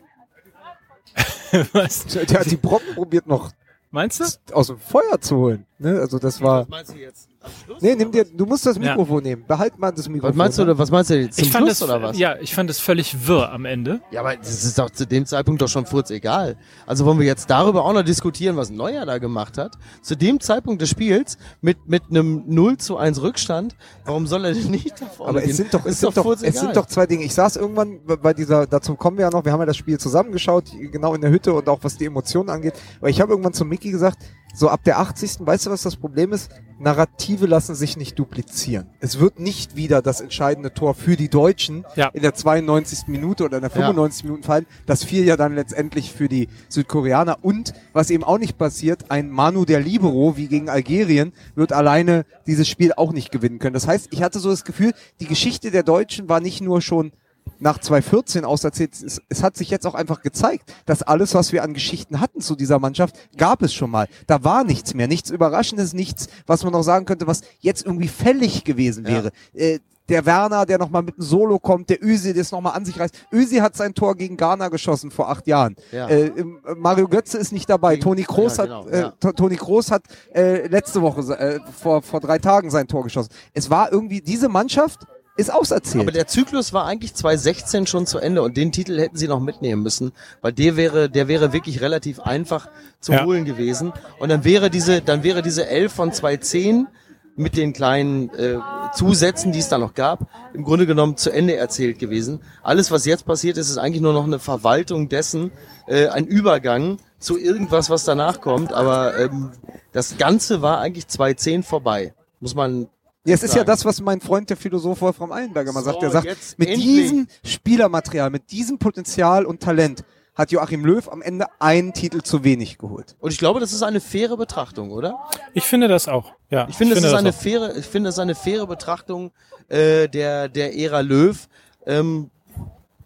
was 1.73 2.05
Der 2.05 2.39
hat 2.39 2.49
die 2.51 2.57
Brocken 2.57 2.95
probiert 2.95 3.27
noch 3.27 3.51
meinst 3.91 4.19
du? 4.19 4.55
aus 4.55 4.67
dem 4.67 4.79
Feuer 4.79 5.19
zu 5.19 5.37
holen. 5.37 5.65
Ne? 5.81 5.99
Also 5.99 6.19
das 6.19 6.39
war. 6.41 6.67
meinst 6.69 6.93
du 6.93 6.97
jetzt? 6.99 7.27
Am 7.43 7.49
Schluss? 7.65 7.81
Nee, 7.81 7.95
nimm 7.95 8.11
dir, 8.11 8.23
du 8.23 8.45
musst 8.45 8.63
das 8.67 8.75
Ja. 8.77 8.81
Mikrofon 8.83 9.23
nehmen. 9.23 9.43
Behalt 9.47 9.79
mal 9.79 9.91
das 9.91 10.07
Mikrofon. 10.07 10.29
Was 10.29 10.35
meinst 10.37 10.57
du, 10.59 10.61
ne? 10.61 10.69
oder 10.71 10.77
was 10.77 10.91
meinst 10.91 11.09
du 11.09 11.19
jetzt? 11.19 11.37
Zum 11.37 11.45
ich 11.45 11.51
fand 11.51 11.65
Schluss 11.65 11.77
es, 11.77 11.81
oder 11.83 11.99
was? 12.03 12.17
ja, 12.19 12.35
ich 12.39 12.53
fand 12.53 12.69
es 12.69 12.79
völlig 12.79 13.27
wirr 13.27 13.51
am 13.51 13.65
Ende. 13.65 13.99
Ja, 14.11 14.19
aber 14.19 14.35
das 14.35 14.63
ist 14.63 14.77
doch 14.77 14.91
zu 14.91 15.07
dem 15.07 15.25
Zeitpunkt 15.25 15.59
doch 15.59 15.67
schon 15.67 15.87
furz 15.87 16.11
egal. 16.11 16.55
Also 16.85 17.03
wollen 17.07 17.17
wir 17.17 17.25
jetzt 17.25 17.49
darüber 17.49 17.83
auch 17.83 17.93
noch 17.93 18.03
diskutieren, 18.03 18.57
was 18.57 18.69
Neuer 18.69 19.07
da 19.07 19.17
gemacht 19.17 19.57
hat? 19.57 19.75
Zu 20.03 20.15
dem 20.15 20.39
Zeitpunkt 20.39 20.83
des 20.83 20.89
Spiels 20.91 21.39
mit, 21.61 21.87
mit 21.87 22.03
einem 22.11 22.43
0 22.45 22.77
zu 22.77 22.97
1 22.97 23.19
Rückstand, 23.23 23.75
warum 24.05 24.27
soll 24.27 24.45
er 24.45 24.53
denn 24.53 24.69
nicht 24.69 25.01
da 25.01 25.07
vorne 25.07 25.29
Aber 25.31 25.41
gehen? 25.41 25.49
es 25.49 25.57
sind 25.57 25.73
doch, 25.73 25.83
es 25.85 25.93
ist 25.93 25.99
sind 26.01 26.15
doch, 26.17 26.23
furz 26.23 26.43
es 26.43 26.59
sind 26.59 26.75
doch 26.77 26.85
zwei 26.85 27.07
Dinge. 27.07 27.23
Ich 27.23 27.33
saß 27.33 27.55
irgendwann 27.55 28.05
bei- 28.05 28.17
bei 28.17 28.33
dieser, 28.35 28.67
dazu 28.67 28.93
kommen 28.93 29.17
wir 29.17 29.25
ja 29.25 29.31
noch, 29.31 29.43
wir 29.45 29.51
haben 29.51 29.61
ja 29.61 29.65
das 29.65 29.77
Spiel 29.77 29.97
zusammengeschaut, 29.99 30.65
genau 30.91 31.15
in 31.15 31.21
der 31.21 31.31
Hütte 31.31 31.53
und 31.53 31.67
auch 31.67 31.79
was 31.81 31.97
die 31.97 32.05
Emotionen 32.05 32.49
angeht. 32.51 32.75
Aber 32.99 33.09
ich 33.09 33.19
habe 33.19 33.31
irgendwann 33.31 33.53
zu 33.53 33.65
Mickey 33.65 33.89
gesagt, 33.89 34.19
so 34.53 34.69
ab 34.69 34.83
der 34.83 34.99
80. 34.99 35.37
Weißt 35.39 35.65
du, 35.65 35.69
was 35.69 35.81
das 35.83 35.95
Problem 35.95 36.33
ist? 36.33 36.49
Narrative 36.79 37.45
lassen 37.45 37.75
sich 37.75 37.95
nicht 37.95 38.17
duplizieren. 38.17 38.87
Es 38.99 39.19
wird 39.19 39.39
nicht 39.39 39.75
wieder 39.75 40.01
das 40.01 40.19
entscheidende 40.19 40.73
Tor 40.73 40.95
für 40.95 41.15
die 41.15 41.29
Deutschen 41.29 41.85
Ja. 41.95 42.07
in 42.07 42.23
der 42.23 42.33
92. 42.33 43.07
Minute 43.07 43.43
oder 43.45 43.57
in 43.57 43.61
der 43.61 43.69
95. 43.69 44.23
Minute 44.23 44.43
fallen. 44.43 44.65
Das 44.87 45.03
fiel 45.03 45.23
ja 45.23 45.37
dann 45.37 45.53
letztendlich 45.53 46.11
für 46.11 46.27
die 46.27 46.47
Südkoreaner. 46.69 47.37
Und 47.43 47.73
was 47.93 48.09
eben 48.09 48.23
auch 48.23 48.39
nicht 48.39 48.57
passiert, 48.57 49.11
ein 49.11 49.29
Manu 49.29 49.63
der 49.65 49.79
Libero 49.79 50.37
wie 50.37 50.47
gegen 50.47 50.69
Algerien 50.69 51.33
wird 51.53 51.71
alleine 51.71 52.25
dieses 52.47 52.67
Spiel 52.67 52.93
auch 52.93 53.13
nicht 53.13 53.31
gewinnen 53.31 53.59
können. 53.59 53.75
Das 53.75 53.87
heißt, 53.87 54.07
ich 54.11 54.23
hatte 54.23 54.39
so 54.39 54.49
das 54.49 54.63
Gefühl, 54.65 54.93
die 55.19 55.27
Geschichte 55.27 55.69
der 55.69 55.83
Deutschen 55.83 56.29
war 56.29 56.39
nicht 56.39 56.61
nur 56.61 56.81
schon 56.81 57.11
nach 57.59 57.77
2014 57.79 58.43
auserzählt, 58.43 58.93
es, 58.93 59.21
es 59.29 59.43
hat 59.43 59.55
sich 59.55 59.69
jetzt 59.69 59.85
auch 59.85 59.93
einfach 59.93 60.21
gezeigt, 60.21 60.73
dass 60.85 61.03
alles, 61.03 61.33
was 61.35 61.51
wir 61.51 61.63
an 61.63 61.73
Geschichten 61.73 62.19
hatten 62.19 62.41
zu 62.41 62.55
dieser 62.55 62.79
Mannschaft, 62.79 63.15
gab 63.37 63.61
es 63.61 63.73
schon 63.73 63.91
mal. 63.91 64.07
Da 64.27 64.43
war 64.43 64.63
nichts 64.63 64.93
mehr, 64.93 65.07
nichts 65.07 65.29
Überraschendes, 65.29 65.93
nichts, 65.93 66.27
was 66.47 66.63
man 66.63 66.73
noch 66.73 66.83
sagen 66.83 67.05
könnte, 67.05 67.27
was 67.27 67.41
jetzt 67.59 67.85
irgendwie 67.85 68.07
fällig 68.07 68.63
gewesen 68.63 69.05
wäre. 69.05 69.31
Äh, 69.53 69.79
der 70.09 70.25
Werner, 70.25 70.65
der 70.65 70.77
nochmal 70.77 71.03
mit 71.03 71.15
einem 71.17 71.23
Solo 71.25 71.57
kommt, 71.59 71.89
der 71.89 72.03
Özil, 72.03 72.33
der 72.33 72.41
es 72.41 72.51
nochmal 72.51 72.73
an 72.73 72.83
sich 72.83 72.99
reißt. 72.99 73.13
Özil 73.31 73.61
hat 73.61 73.77
sein 73.77 73.93
Tor 73.93 74.15
gegen 74.15 74.35
Ghana 74.35 74.67
geschossen 74.67 75.09
vor 75.09 75.29
acht 75.29 75.47
Jahren. 75.47 75.75
Ja. 75.91 76.07
Äh, 76.09 76.25
ähm, 76.35 76.59
Mario 76.75 77.07
Götze 77.07 77.37
ist 77.37 77.53
nicht 77.53 77.69
dabei. 77.69 77.93
Gegen- 77.93 78.03
Toni 78.03 78.23
Kroos 78.23 78.57
ja, 78.57 78.63
genau, 78.65 78.85
hat, 78.85 78.91
äh, 78.91 78.99
ja. 79.01 79.13
To- 79.21 79.31
Toni 79.31 79.55
Kroos 79.55 79.89
hat 79.91 80.03
äh, 80.33 80.67
letzte 80.67 81.01
Woche, 81.01 81.21
äh, 81.37 81.59
vor, 81.79 82.01
vor 82.01 82.19
drei 82.19 82.39
Tagen 82.39 82.69
sein 82.71 82.87
Tor 82.87 83.03
geschossen. 83.03 83.29
Es 83.53 83.69
war 83.69 83.91
irgendwie, 83.93 84.19
diese 84.19 84.49
Mannschaft 84.49 85.05
ist 85.41 85.53
auserzählt. 85.53 86.03
Aber 86.03 86.11
der 86.11 86.27
Zyklus 86.27 86.71
war 86.73 86.85
eigentlich 86.85 87.13
2016 87.13 87.87
schon 87.87 88.05
zu 88.05 88.19
Ende 88.19 88.41
und 88.41 88.55
den 88.57 88.71
Titel 88.71 88.97
hätten 88.99 89.17
sie 89.17 89.27
noch 89.27 89.39
mitnehmen 89.39 89.83
müssen, 89.83 90.11
weil 90.41 90.53
der 90.53 90.77
wäre, 90.77 91.09
der 91.09 91.27
wäre 91.27 91.51
wirklich 91.53 91.81
relativ 91.81 92.19
einfach 92.19 92.69
zu 92.99 93.11
Ja. 93.13 93.25
holen 93.25 93.45
gewesen. 93.45 93.91
Und 94.19 94.29
dann 94.29 94.43
wäre 94.45 94.69
diese, 94.69 95.01
dann 95.01 95.23
wäre 95.23 95.41
diese 95.41 95.67
11 95.67 95.91
von 95.91 96.11
2010 96.13 96.87
mit 97.35 97.55
den 97.55 97.73
kleinen 97.73 98.29
äh, 98.35 98.57
Zusätzen, 98.93 99.51
die 99.51 99.59
es 99.59 99.69
da 99.69 99.77
noch 99.77 99.93
gab, 99.93 100.27
im 100.53 100.63
Grunde 100.63 100.85
genommen 100.85 101.15
zu 101.17 101.31
Ende 101.31 101.55
erzählt 101.55 101.97
gewesen. 101.97 102.41
Alles, 102.61 102.91
was 102.91 103.05
jetzt 103.05 103.25
passiert 103.25 103.57
ist, 103.57 103.69
ist 103.69 103.77
eigentlich 103.77 104.01
nur 104.01 104.13
noch 104.13 104.25
eine 104.25 104.37
Verwaltung 104.39 105.07
dessen, 105.09 105.51
äh, 105.87 106.07
ein 106.07 106.25
Übergang 106.27 106.97
zu 107.19 107.37
irgendwas, 107.37 107.89
was 107.89 108.03
danach 108.03 108.41
kommt. 108.41 108.73
Aber 108.73 109.17
ähm, 109.17 109.51
das 109.93 110.17
Ganze 110.17 110.61
war 110.61 110.79
eigentlich 110.79 111.07
2010 111.07 111.63
vorbei. 111.63 112.13
Muss 112.41 112.53
man 112.53 112.87
Ja, 113.25 113.35
es 113.35 113.43
ist 113.43 113.53
ja 113.55 113.63
das, 113.63 113.85
was 113.85 114.01
mein 114.01 114.19
Freund, 114.19 114.49
der 114.49 114.57
Philosoph 114.57 115.01
Wolfram 115.01 115.31
Eilenberger 115.31 115.69
immer 115.71 115.81
So, 115.81 115.91
sagt. 115.91 116.01
Der 116.01 116.09
sagt, 116.11 116.27
mit 116.57 116.69
endlich. 116.69 116.85
diesem 116.85 117.27
Spielermaterial, 117.43 118.29
mit 118.31 118.51
diesem 118.51 118.79
Potenzial 118.79 119.45
und 119.45 119.61
Talent 119.61 120.03
hat 120.33 120.51
Joachim 120.51 120.83
Löw 120.85 121.07
am 121.09 121.21
Ende 121.21 121.45
einen 121.59 121.93
Titel 121.93 122.21
zu 122.21 122.43
wenig 122.43 122.77
geholt. 122.77 123.15
Und 123.19 123.31
ich 123.31 123.37
glaube, 123.37 123.59
das 123.59 123.73
ist 123.73 123.83
eine 123.83 123.99
faire 123.99 124.37
Betrachtung, 124.37 124.91
oder? 124.91 125.19
Ich 125.53 125.65
finde 125.65 125.87
das 125.87 126.07
auch. 126.07 126.33
Ja, 126.49 126.67
Ich 126.69 126.75
finde, 126.77 126.93
es 126.95 127.03
ist 127.03 127.11
das 127.11 127.19
eine 127.19 127.29
auch. 127.29 127.33
faire, 127.35 127.75
ich 127.77 127.85
finde, 127.85 128.09
es 128.09 128.15
ist 128.15 128.19
eine 128.19 128.33
faire 128.33 128.65
Betrachtung 128.65 129.31
äh, 129.67 130.07
der 130.07 130.47
der 130.49 130.75
Ära 130.77 131.01
Löw, 131.01 131.37
ähm, 131.85 132.31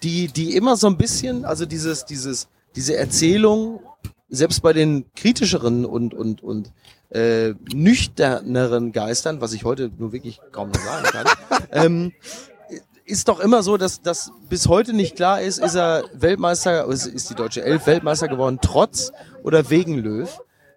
die 0.03 0.27
die 0.27 0.55
immer 0.55 0.77
so 0.77 0.87
ein 0.87 0.97
bisschen, 0.97 1.45
also 1.45 1.65
dieses 1.65 2.05
dieses 2.05 2.47
diese 2.75 2.95
Erzählung 2.95 3.81
selbst 4.29 4.61
bei 4.61 4.71
den 4.73 5.05
kritischeren 5.15 5.83
und 5.85 6.13
und 6.13 6.41
und 6.43 6.71
äh, 7.11 7.53
nüchterneren 7.73 8.91
Geistern, 8.91 9.41
was 9.41 9.53
ich 9.53 9.63
heute 9.63 9.91
nur 9.97 10.11
wirklich 10.11 10.39
kaum 10.51 10.69
noch 10.69 10.81
sagen 10.81 11.05
kann, 11.11 11.27
ähm, 11.71 12.13
ist 13.05 13.27
doch 13.27 13.39
immer 13.39 13.61
so, 13.61 13.77
dass, 13.77 14.01
dass 14.01 14.31
bis 14.49 14.67
heute 14.67 14.93
nicht 14.93 15.15
klar 15.15 15.41
ist, 15.41 15.59
ist 15.59 15.75
er 15.75 16.05
Weltmeister, 16.13 16.85
ist, 16.87 17.05
ist 17.05 17.29
die 17.29 17.35
deutsche 17.35 17.63
Elf 17.63 17.85
Weltmeister 17.85 18.27
geworden, 18.27 18.59
trotz 18.61 19.11
oder 19.43 19.69
wegen 19.69 19.97
Löw. 19.99 20.29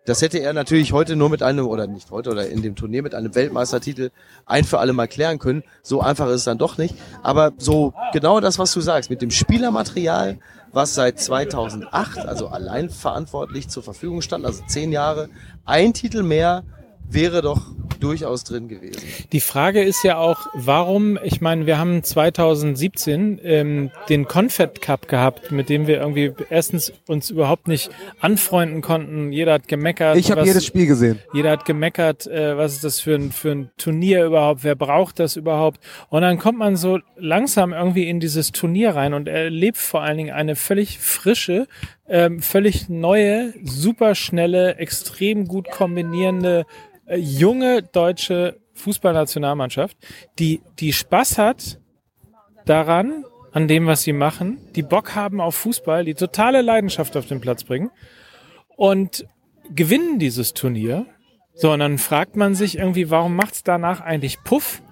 Das 0.04 0.22
hätte 0.22 0.38
er 0.38 0.54
natürlich 0.54 0.92
heute 0.92 1.16
nur 1.16 1.28
mit 1.28 1.42
einem, 1.42 1.66
oder 1.66 1.86
nicht 1.86 2.10
heute, 2.10 2.30
oder 2.30 2.48
in 2.48 2.62
dem 2.62 2.76
Turnier 2.76 3.02
mit 3.02 3.14
einem 3.14 3.34
Weltmeistertitel 3.34 4.10
ein 4.46 4.64
für 4.64 4.78
alle 4.78 4.94
Mal 4.94 5.06
klären 5.06 5.38
können. 5.38 5.64
So 5.82 6.00
einfach 6.00 6.28
ist 6.28 6.36
es 6.36 6.44
dann 6.44 6.56
doch 6.56 6.78
nicht. 6.78 6.94
Aber 7.22 7.52
so 7.58 7.92
genau 8.12 8.40
das, 8.40 8.58
was 8.58 8.72
du 8.72 8.80
sagst, 8.80 9.10
mit 9.10 9.20
dem 9.20 9.30
Spielermaterial, 9.30 10.38
was 10.72 10.94
seit 10.94 11.18
2008, 11.18 12.18
also 12.18 12.48
allein 12.48 12.90
verantwortlich 12.90 13.68
zur 13.68 13.82
Verfügung 13.82 14.22
stand, 14.22 14.44
also 14.44 14.62
zehn 14.66 14.92
Jahre, 14.92 15.28
ein 15.64 15.94
Titel 15.94 16.22
mehr 16.22 16.64
wäre 17.10 17.42
doch 17.42 17.62
durchaus 18.00 18.44
drin 18.44 18.68
gewesen. 18.68 19.02
Die 19.32 19.40
Frage 19.40 19.82
ist 19.82 20.02
ja 20.04 20.18
auch, 20.18 20.46
warum, 20.54 21.18
ich 21.22 21.40
meine, 21.40 21.66
wir 21.66 21.78
haben 21.78 22.02
2017 22.02 23.40
ähm, 23.42 23.90
den 24.08 24.26
Confed 24.26 24.80
Cup 24.80 25.08
gehabt, 25.08 25.50
mit 25.50 25.68
dem 25.68 25.86
wir 25.86 25.98
irgendwie 25.98 26.32
erstens 26.50 26.92
uns 27.06 27.30
überhaupt 27.30 27.68
nicht 27.68 27.90
anfreunden 28.20 28.82
konnten. 28.82 29.32
Jeder 29.32 29.54
hat 29.54 29.68
gemeckert. 29.68 30.16
Ich 30.16 30.30
habe 30.30 30.44
jedes 30.44 30.64
Spiel 30.64 30.86
gesehen. 30.86 31.18
Jeder 31.32 31.50
hat 31.50 31.64
gemeckert, 31.64 32.26
äh, 32.26 32.56
was 32.56 32.74
ist 32.74 32.84
das 32.84 33.00
für 33.00 33.14
ein, 33.14 33.32
für 33.32 33.50
ein 33.50 33.70
Turnier 33.78 34.24
überhaupt, 34.24 34.64
wer 34.64 34.74
braucht 34.76 35.18
das 35.18 35.36
überhaupt? 35.36 35.80
Und 36.08 36.22
dann 36.22 36.38
kommt 36.38 36.58
man 36.58 36.76
so 36.76 36.98
langsam 37.16 37.72
irgendwie 37.72 38.08
in 38.08 38.20
dieses 38.20 38.52
Turnier 38.52 38.94
rein 38.94 39.14
und 39.14 39.28
erlebt 39.28 39.78
vor 39.78 40.02
allen 40.02 40.18
Dingen 40.18 40.34
eine 40.34 40.56
völlig 40.56 40.98
frische, 40.98 41.66
ähm, 42.08 42.40
völlig 42.40 42.88
neue, 42.88 43.52
superschnelle, 43.62 44.76
extrem 44.76 45.46
gut 45.46 45.70
kombinierende, 45.70 46.66
äh, 47.06 47.16
junge 47.16 47.82
deutsche 47.82 48.58
Fußballnationalmannschaft, 48.74 49.96
die, 50.38 50.62
die 50.78 50.92
Spaß 50.92 51.38
hat 51.38 51.78
daran, 52.64 53.24
an 53.52 53.66
dem, 53.66 53.86
was 53.86 54.02
sie 54.02 54.12
machen, 54.12 54.58
die 54.76 54.82
Bock 54.82 55.14
haben 55.14 55.40
auf 55.40 55.54
Fußball, 55.56 56.04
die 56.04 56.14
totale 56.14 56.62
Leidenschaft 56.62 57.16
auf 57.16 57.26
den 57.26 57.40
Platz 57.40 57.64
bringen 57.64 57.90
und 58.76 59.26
gewinnen 59.74 60.18
dieses 60.18 60.54
Turnier. 60.54 61.06
So, 61.54 61.72
und 61.72 61.80
dann 61.80 61.98
fragt 61.98 62.36
man 62.36 62.54
sich 62.54 62.78
irgendwie, 62.78 63.10
warum 63.10 63.34
macht's 63.34 63.64
danach 63.64 64.00
eigentlich 64.00 64.44
Puff? 64.44 64.82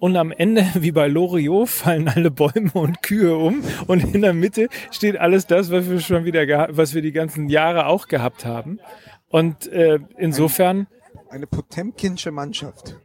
Und 0.00 0.16
am 0.16 0.30
Ende, 0.32 0.64
wie 0.74 0.92
bei 0.92 1.08
Loriot, 1.08 1.68
fallen 1.68 2.08
alle 2.08 2.30
Bäume 2.30 2.70
und 2.74 3.02
Kühe 3.02 3.36
um. 3.36 3.62
Und 3.86 4.14
in 4.14 4.22
der 4.22 4.34
Mitte 4.34 4.68
steht 4.90 5.16
alles 5.18 5.46
das, 5.46 5.70
was 5.70 5.88
wir 5.90 6.00
schon 6.00 6.24
wieder, 6.24 6.68
was 6.70 6.94
wir 6.94 7.02
die 7.02 7.12
ganzen 7.12 7.48
Jahre 7.48 7.86
auch 7.86 8.08
gehabt 8.08 8.44
haben. 8.44 8.80
Und 9.28 9.66
äh, 9.72 9.98
insofern 10.16 10.86
Eine 11.28 11.46
Potemkinsche 11.46 12.30
Mannschaft. 12.30 12.96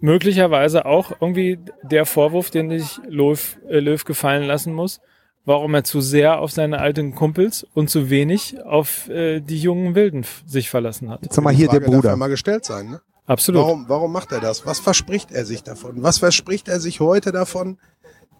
möglicherweise 0.00 0.86
auch 0.86 1.12
irgendwie 1.20 1.58
der 1.82 2.04
Vorwurf, 2.06 2.50
den 2.50 2.70
sich 2.70 2.98
Löw, 3.08 3.56
äh, 3.68 3.78
Löw 3.78 4.04
gefallen 4.04 4.44
lassen 4.44 4.72
muss, 4.74 5.00
warum 5.44 5.74
er 5.74 5.84
zu 5.84 6.00
sehr 6.00 6.40
auf 6.40 6.50
seine 6.50 6.80
alten 6.80 7.14
Kumpels 7.14 7.64
und 7.74 7.88
zu 7.88 8.10
wenig 8.10 8.60
auf 8.64 9.08
äh, 9.08 9.40
die 9.40 9.58
jungen 9.60 9.94
Wilden 9.94 10.26
sich 10.46 10.68
verlassen 10.70 11.10
hat. 11.10 11.32
Sag 11.32 11.44
mal 11.44 11.54
hier 11.54 11.68
der 11.68 11.80
Frage 11.80 11.92
Bruder. 11.92 12.16
mal 12.16 12.28
gestellt 12.28 12.64
sein. 12.64 12.90
Ne? 12.90 13.00
Absolut. 13.26 13.62
Warum, 13.62 13.88
warum 13.88 14.12
macht 14.12 14.32
er 14.32 14.40
das? 14.40 14.66
Was 14.66 14.78
verspricht 14.78 15.32
er 15.32 15.44
sich 15.44 15.62
davon? 15.62 16.02
Was 16.02 16.18
verspricht 16.18 16.68
er 16.68 16.80
sich 16.80 17.00
heute 17.00 17.32
davon? 17.32 17.78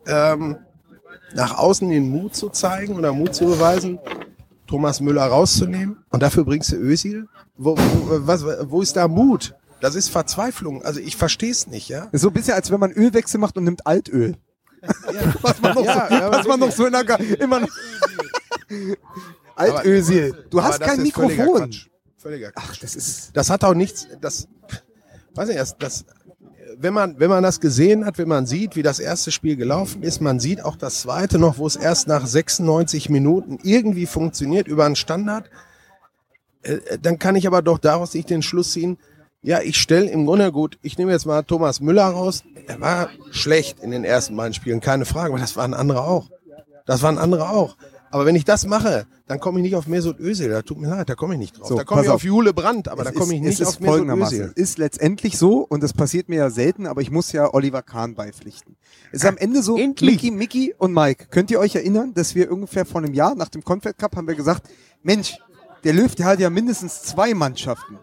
Ähm, 0.06 0.58
nach 1.34 1.58
außen 1.58 1.88
den 1.88 2.08
Mut 2.08 2.36
zu 2.36 2.48
zeigen 2.48 2.94
oder 2.96 3.12
Mut 3.12 3.34
zu 3.34 3.46
beweisen, 3.46 3.98
Thomas 4.66 5.00
Müller 5.00 5.24
rauszunehmen 5.24 6.04
und 6.10 6.22
dafür 6.22 6.44
bringst 6.44 6.72
du 6.72 6.76
Özil? 6.76 7.28
Wo, 7.56 7.76
wo, 7.76 8.26
was, 8.26 8.44
wo 8.70 8.82
ist 8.82 8.96
da 8.96 9.08
Mut? 9.08 9.54
Das 9.80 9.94
ist 9.94 10.08
Verzweiflung. 10.08 10.82
Also 10.84 11.00
ich 11.00 11.16
verstehe 11.16 11.50
es 11.50 11.66
nicht, 11.66 11.88
ja. 11.88 12.04
Ist 12.12 12.22
so 12.22 12.28
ein 12.28 12.34
bisschen, 12.34 12.54
als 12.54 12.70
wenn 12.70 12.80
man 12.80 12.92
Ölwechsel 12.92 13.38
macht 13.38 13.56
und 13.56 13.64
nimmt 13.64 13.86
Altöl. 13.86 14.36
was 15.42 15.60
man 15.60 15.74
noch, 15.74 15.84
Ja, 15.84 16.06
so, 16.08 16.14
ja, 16.14 16.30
was 16.30 16.46
man 16.46 16.60
noch 16.60 16.70
so 16.70 16.86
in 16.86 16.92
der 16.92 17.40
immer 17.40 17.60
noch. 17.60 17.68
Altösil. 19.56 20.46
Du 20.50 20.58
Aber 20.58 20.68
hast 20.68 20.80
das 20.80 20.88
kein 20.88 21.04
ist 21.04 21.14
völliger 21.14 21.44
Mikrofon. 21.44 21.70
Quatsch. 21.70 21.86
Völliger 22.18 22.52
Quatsch. 22.52 22.64
Ach, 22.68 22.76
das 22.76 22.94
ist. 22.94 23.36
Das 23.36 23.50
hat 23.50 23.64
auch 23.64 23.74
nichts, 23.74 24.06
das, 24.20 24.48
weiß 25.36 25.48
ich 25.48 25.56
das, 25.56 25.76
das, 25.78 26.04
wenn 26.78 26.94
man, 26.94 27.18
wenn 27.18 27.30
man 27.30 27.42
das 27.42 27.60
gesehen 27.60 28.04
hat, 28.04 28.18
wenn 28.18 28.28
man 28.28 28.46
sieht, 28.46 28.76
wie 28.76 28.82
das 28.82 28.98
erste 28.98 29.30
Spiel 29.30 29.56
gelaufen 29.56 30.02
ist, 30.02 30.20
man 30.20 30.40
sieht 30.40 30.64
auch 30.64 30.76
das 30.76 31.02
zweite 31.02 31.38
noch, 31.38 31.58
wo 31.58 31.66
es 31.66 31.76
erst 31.76 32.08
nach 32.08 32.26
96 32.26 33.08
Minuten 33.08 33.58
irgendwie 33.62 34.06
funktioniert 34.06 34.68
über 34.68 34.84
einen 34.84 34.96
Standard, 34.96 35.48
äh, 36.62 36.78
dann 37.00 37.18
kann 37.18 37.36
ich 37.36 37.46
aber 37.46 37.62
doch 37.62 37.78
daraus 37.78 38.14
nicht 38.14 38.30
den 38.30 38.42
Schluss 38.42 38.72
ziehen, 38.72 38.98
ja, 39.42 39.60
ich 39.60 39.76
stelle 39.76 40.10
im 40.10 40.26
Grunde 40.26 40.50
gut, 40.50 40.78
ich 40.82 40.98
nehme 40.98 41.12
jetzt 41.12 41.24
mal 41.24 41.42
Thomas 41.42 41.80
Müller 41.80 42.06
raus, 42.06 42.42
er 42.66 42.80
war 42.80 43.10
schlecht 43.30 43.78
in 43.80 43.92
den 43.92 44.02
ersten 44.02 44.36
beiden 44.36 44.54
Spielen, 44.54 44.80
keine 44.80 45.04
Frage, 45.04 45.30
aber 45.30 45.38
das 45.38 45.56
waren 45.56 45.72
andere 45.72 46.02
auch. 46.02 46.28
Das 46.84 47.02
waren 47.02 47.18
andere 47.18 47.50
auch. 47.50 47.76
Aber 48.16 48.24
wenn 48.24 48.34
ich 48.34 48.46
das 48.46 48.64
mache, 48.64 49.06
dann 49.26 49.40
komme 49.40 49.58
ich 49.58 49.62
nicht 49.62 49.76
auf 49.76 49.88
Mesut 49.88 50.18
Özil, 50.18 50.48
da 50.48 50.62
tut 50.62 50.78
mir 50.78 50.88
leid, 50.88 51.06
da 51.06 51.14
komme 51.14 51.34
ich 51.34 51.38
nicht 51.38 51.58
drauf. 51.58 51.68
So, 51.68 51.76
da 51.76 51.84
komme 51.84 52.00
ich 52.00 52.08
auf 52.08 52.14
auf. 52.14 52.24
Jule 52.24 52.54
Brandt, 52.54 52.88
aber 52.88 53.04
da 53.04 53.10
komme 53.10 53.34
ich 53.34 53.42
nicht 53.42 53.62
auf 53.62 53.74
ist 53.74 53.80
Mesut. 53.82 54.08
Özil. 54.08 54.52
Ist 54.54 54.78
letztendlich 54.78 55.36
so, 55.36 55.58
und 55.58 55.82
das 55.82 55.92
passiert 55.92 56.30
mir 56.30 56.36
ja 56.36 56.48
selten, 56.48 56.86
aber 56.86 57.02
ich 57.02 57.10
muss 57.10 57.30
ja 57.32 57.52
Oliver 57.52 57.82
Kahn 57.82 58.14
beipflichten. 58.14 58.76
Es 59.12 59.22
ist 59.22 59.28
am 59.28 59.36
Ende 59.36 59.62
so, 59.62 59.76
Endlich. 59.76 60.22
Mickey, 60.22 60.30
Mickey 60.30 60.74
und 60.78 60.94
Mike, 60.94 61.26
könnt 61.30 61.50
ihr 61.50 61.60
euch 61.60 61.74
erinnern, 61.74 62.14
dass 62.14 62.34
wir 62.34 62.50
ungefähr 62.50 62.86
vor 62.86 63.02
einem 63.02 63.12
Jahr 63.12 63.34
nach 63.34 63.50
dem 63.50 63.62
Confed 63.62 63.98
Cup 63.98 64.16
haben 64.16 64.26
wir 64.26 64.34
gesagt, 64.34 64.66
Mensch, 65.02 65.36
der 65.84 65.92
Löw, 65.92 66.14
der 66.14 66.24
hat 66.24 66.40
ja 66.40 66.48
mindestens 66.48 67.02
zwei 67.02 67.34
Mannschaften. 67.34 67.98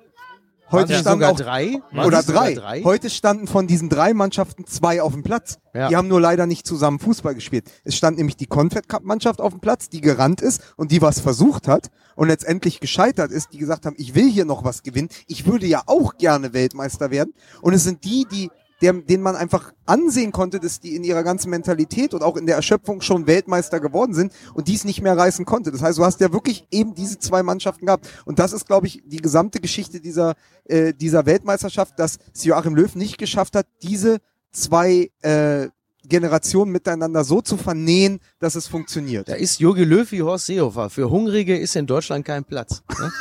Heute 0.74 0.98
standen 0.98 1.24
auch 1.24 1.36
drei. 1.36 1.82
Oder 1.94 2.24
sogar 2.24 2.52
drei. 2.52 2.84
Heute 2.84 3.10
standen 3.10 3.48
von 3.48 3.68
diesen 3.68 3.90
drei 3.90 4.14
Mannschaften 4.14 4.66
zwei 4.66 5.02
auf 5.02 5.14
dem 5.14 5.24
Platz. 5.24 5.60
Ja. 5.74 5.88
Die 5.88 5.96
haben 5.96 6.08
nur 6.08 6.20
leider 6.20 6.46
nicht 6.46 6.68
zusammen 6.68 7.00
Fußball 7.00 7.36
gespielt. 7.36 7.66
Es 7.84 7.96
stand 7.96 8.18
nämlich 8.18 8.38
die 8.38 8.48
Confed 8.48 8.90
Cup 8.90 9.04
Mannschaft 9.04 9.40
auf 9.40 9.54
dem 9.54 9.60
Platz, 9.60 9.90
die 9.90 10.02
gerannt 10.02 10.42
ist 10.42 10.62
und 10.76 10.92
die 10.92 11.02
was 11.02 11.20
versucht 11.20 11.68
hat 11.68 11.90
und 12.16 12.28
letztendlich 12.28 12.80
gescheitert 12.80 13.32
ist, 13.32 13.54
die 13.54 13.58
gesagt 13.58 13.86
haben, 13.86 13.96
ich 13.98 14.16
will 14.16 14.30
hier 14.30 14.46
noch 14.46 14.64
was 14.64 14.84
gewinnen. 14.84 15.10
Ich 15.28 15.46
würde 15.46 15.66
ja 15.66 15.84
auch 15.86 16.18
gerne 16.18 16.54
Weltmeister 16.54 17.12
werden. 17.12 17.34
Und 17.62 17.74
es 17.74 17.84
sind 17.84 18.04
die, 18.04 18.26
die 18.32 18.50
der, 18.84 18.94
denen 18.94 19.24
man 19.24 19.38
einfach 19.38 19.74
ansehen 19.86 20.34
konnte, 20.34 20.60
dass 20.60 20.82
die 20.82 20.96
in 20.96 21.06
ihrer 21.06 21.24
ganzen 21.24 21.50
Mentalität 21.50 22.14
und 22.14 22.22
auch 22.22 22.36
in 22.36 22.46
der 22.46 22.58
Erschöpfung 22.58 23.00
schon 23.00 23.28
Weltmeister 23.28 23.80
geworden 23.80 24.14
sind 24.14 24.34
und 24.54 24.68
dies 24.68 24.84
nicht 24.84 25.02
mehr 25.02 25.18
reißen 25.18 25.46
konnte. 25.46 25.72
Das 25.72 25.82
heißt, 25.82 25.98
du 25.98 26.04
hast 26.04 26.20
ja 26.20 26.34
wirklich 26.34 26.68
eben 26.70 26.94
diese 26.94 27.18
zwei 27.18 27.44
Mannschaften 27.44 27.86
gehabt. 27.86 28.10
Und 28.26 28.40
das 28.40 28.52
ist, 28.52 28.68
glaube 28.68 28.88
ich, 28.88 29.02
die 29.06 29.18
gesamte 29.18 29.62
Geschichte 29.62 30.02
dieser, 30.02 30.36
äh, 30.66 30.94
dieser 30.94 31.26
Weltmeisterschaft, 31.26 31.98
dass 31.98 32.20
Joachim 32.42 32.76
Löw 32.76 32.94
nicht 32.96 33.18
geschafft 33.18 33.56
hat, 33.56 33.68
diese 33.82 34.20
zwei 34.52 35.10
äh, 35.22 35.70
Generationen 36.08 36.72
miteinander 36.72 37.24
so 37.24 37.42
zu 37.42 37.58
vernähen, 37.58 38.20
dass 38.40 38.56
es 38.56 38.68
funktioniert. 38.68 39.30
Da 39.30 39.36
ist 39.36 39.60
Jogi 39.60 39.84
Löw 39.84 40.12
wie 40.12 40.22
Horst 40.22 40.48
Seehofer. 40.48 40.90
Für 40.90 41.10
Hungrige 41.10 41.58
ist 41.58 41.76
in 41.76 41.88
Deutschland 41.88 42.26
kein 42.26 42.44
Platz. 42.44 42.84
Ne? 43.00 43.12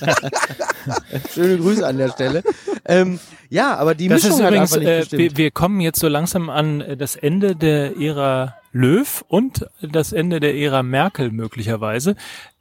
Schöne 1.32 1.58
Grüße 1.58 1.86
an 1.86 1.98
der 1.98 2.10
Stelle. 2.10 2.42
Ähm, 2.84 3.20
ja, 3.48 3.76
aber 3.76 3.94
die 3.94 4.08
Das 4.08 4.22
Mischung 4.22 4.38
ist 4.38 4.44
hat 4.44 4.50
übrigens, 4.50 4.72
einfach 4.72 4.80
nicht 4.80 4.88
äh, 4.88 4.98
gestimmt. 5.00 5.22
wir, 5.22 5.36
wir 5.36 5.50
kommen 5.50 5.80
jetzt 5.80 6.00
so 6.00 6.08
langsam 6.08 6.50
an 6.50 6.80
äh, 6.80 6.96
das 6.96 7.16
Ende 7.16 7.54
der 7.54 7.96
Ära 7.96 8.56
Löw 8.72 9.24
und 9.28 9.66
das 9.80 10.12
Ende 10.12 10.40
der 10.40 10.54
Ära 10.56 10.82
Merkel 10.82 11.30
möglicherweise. 11.30 12.16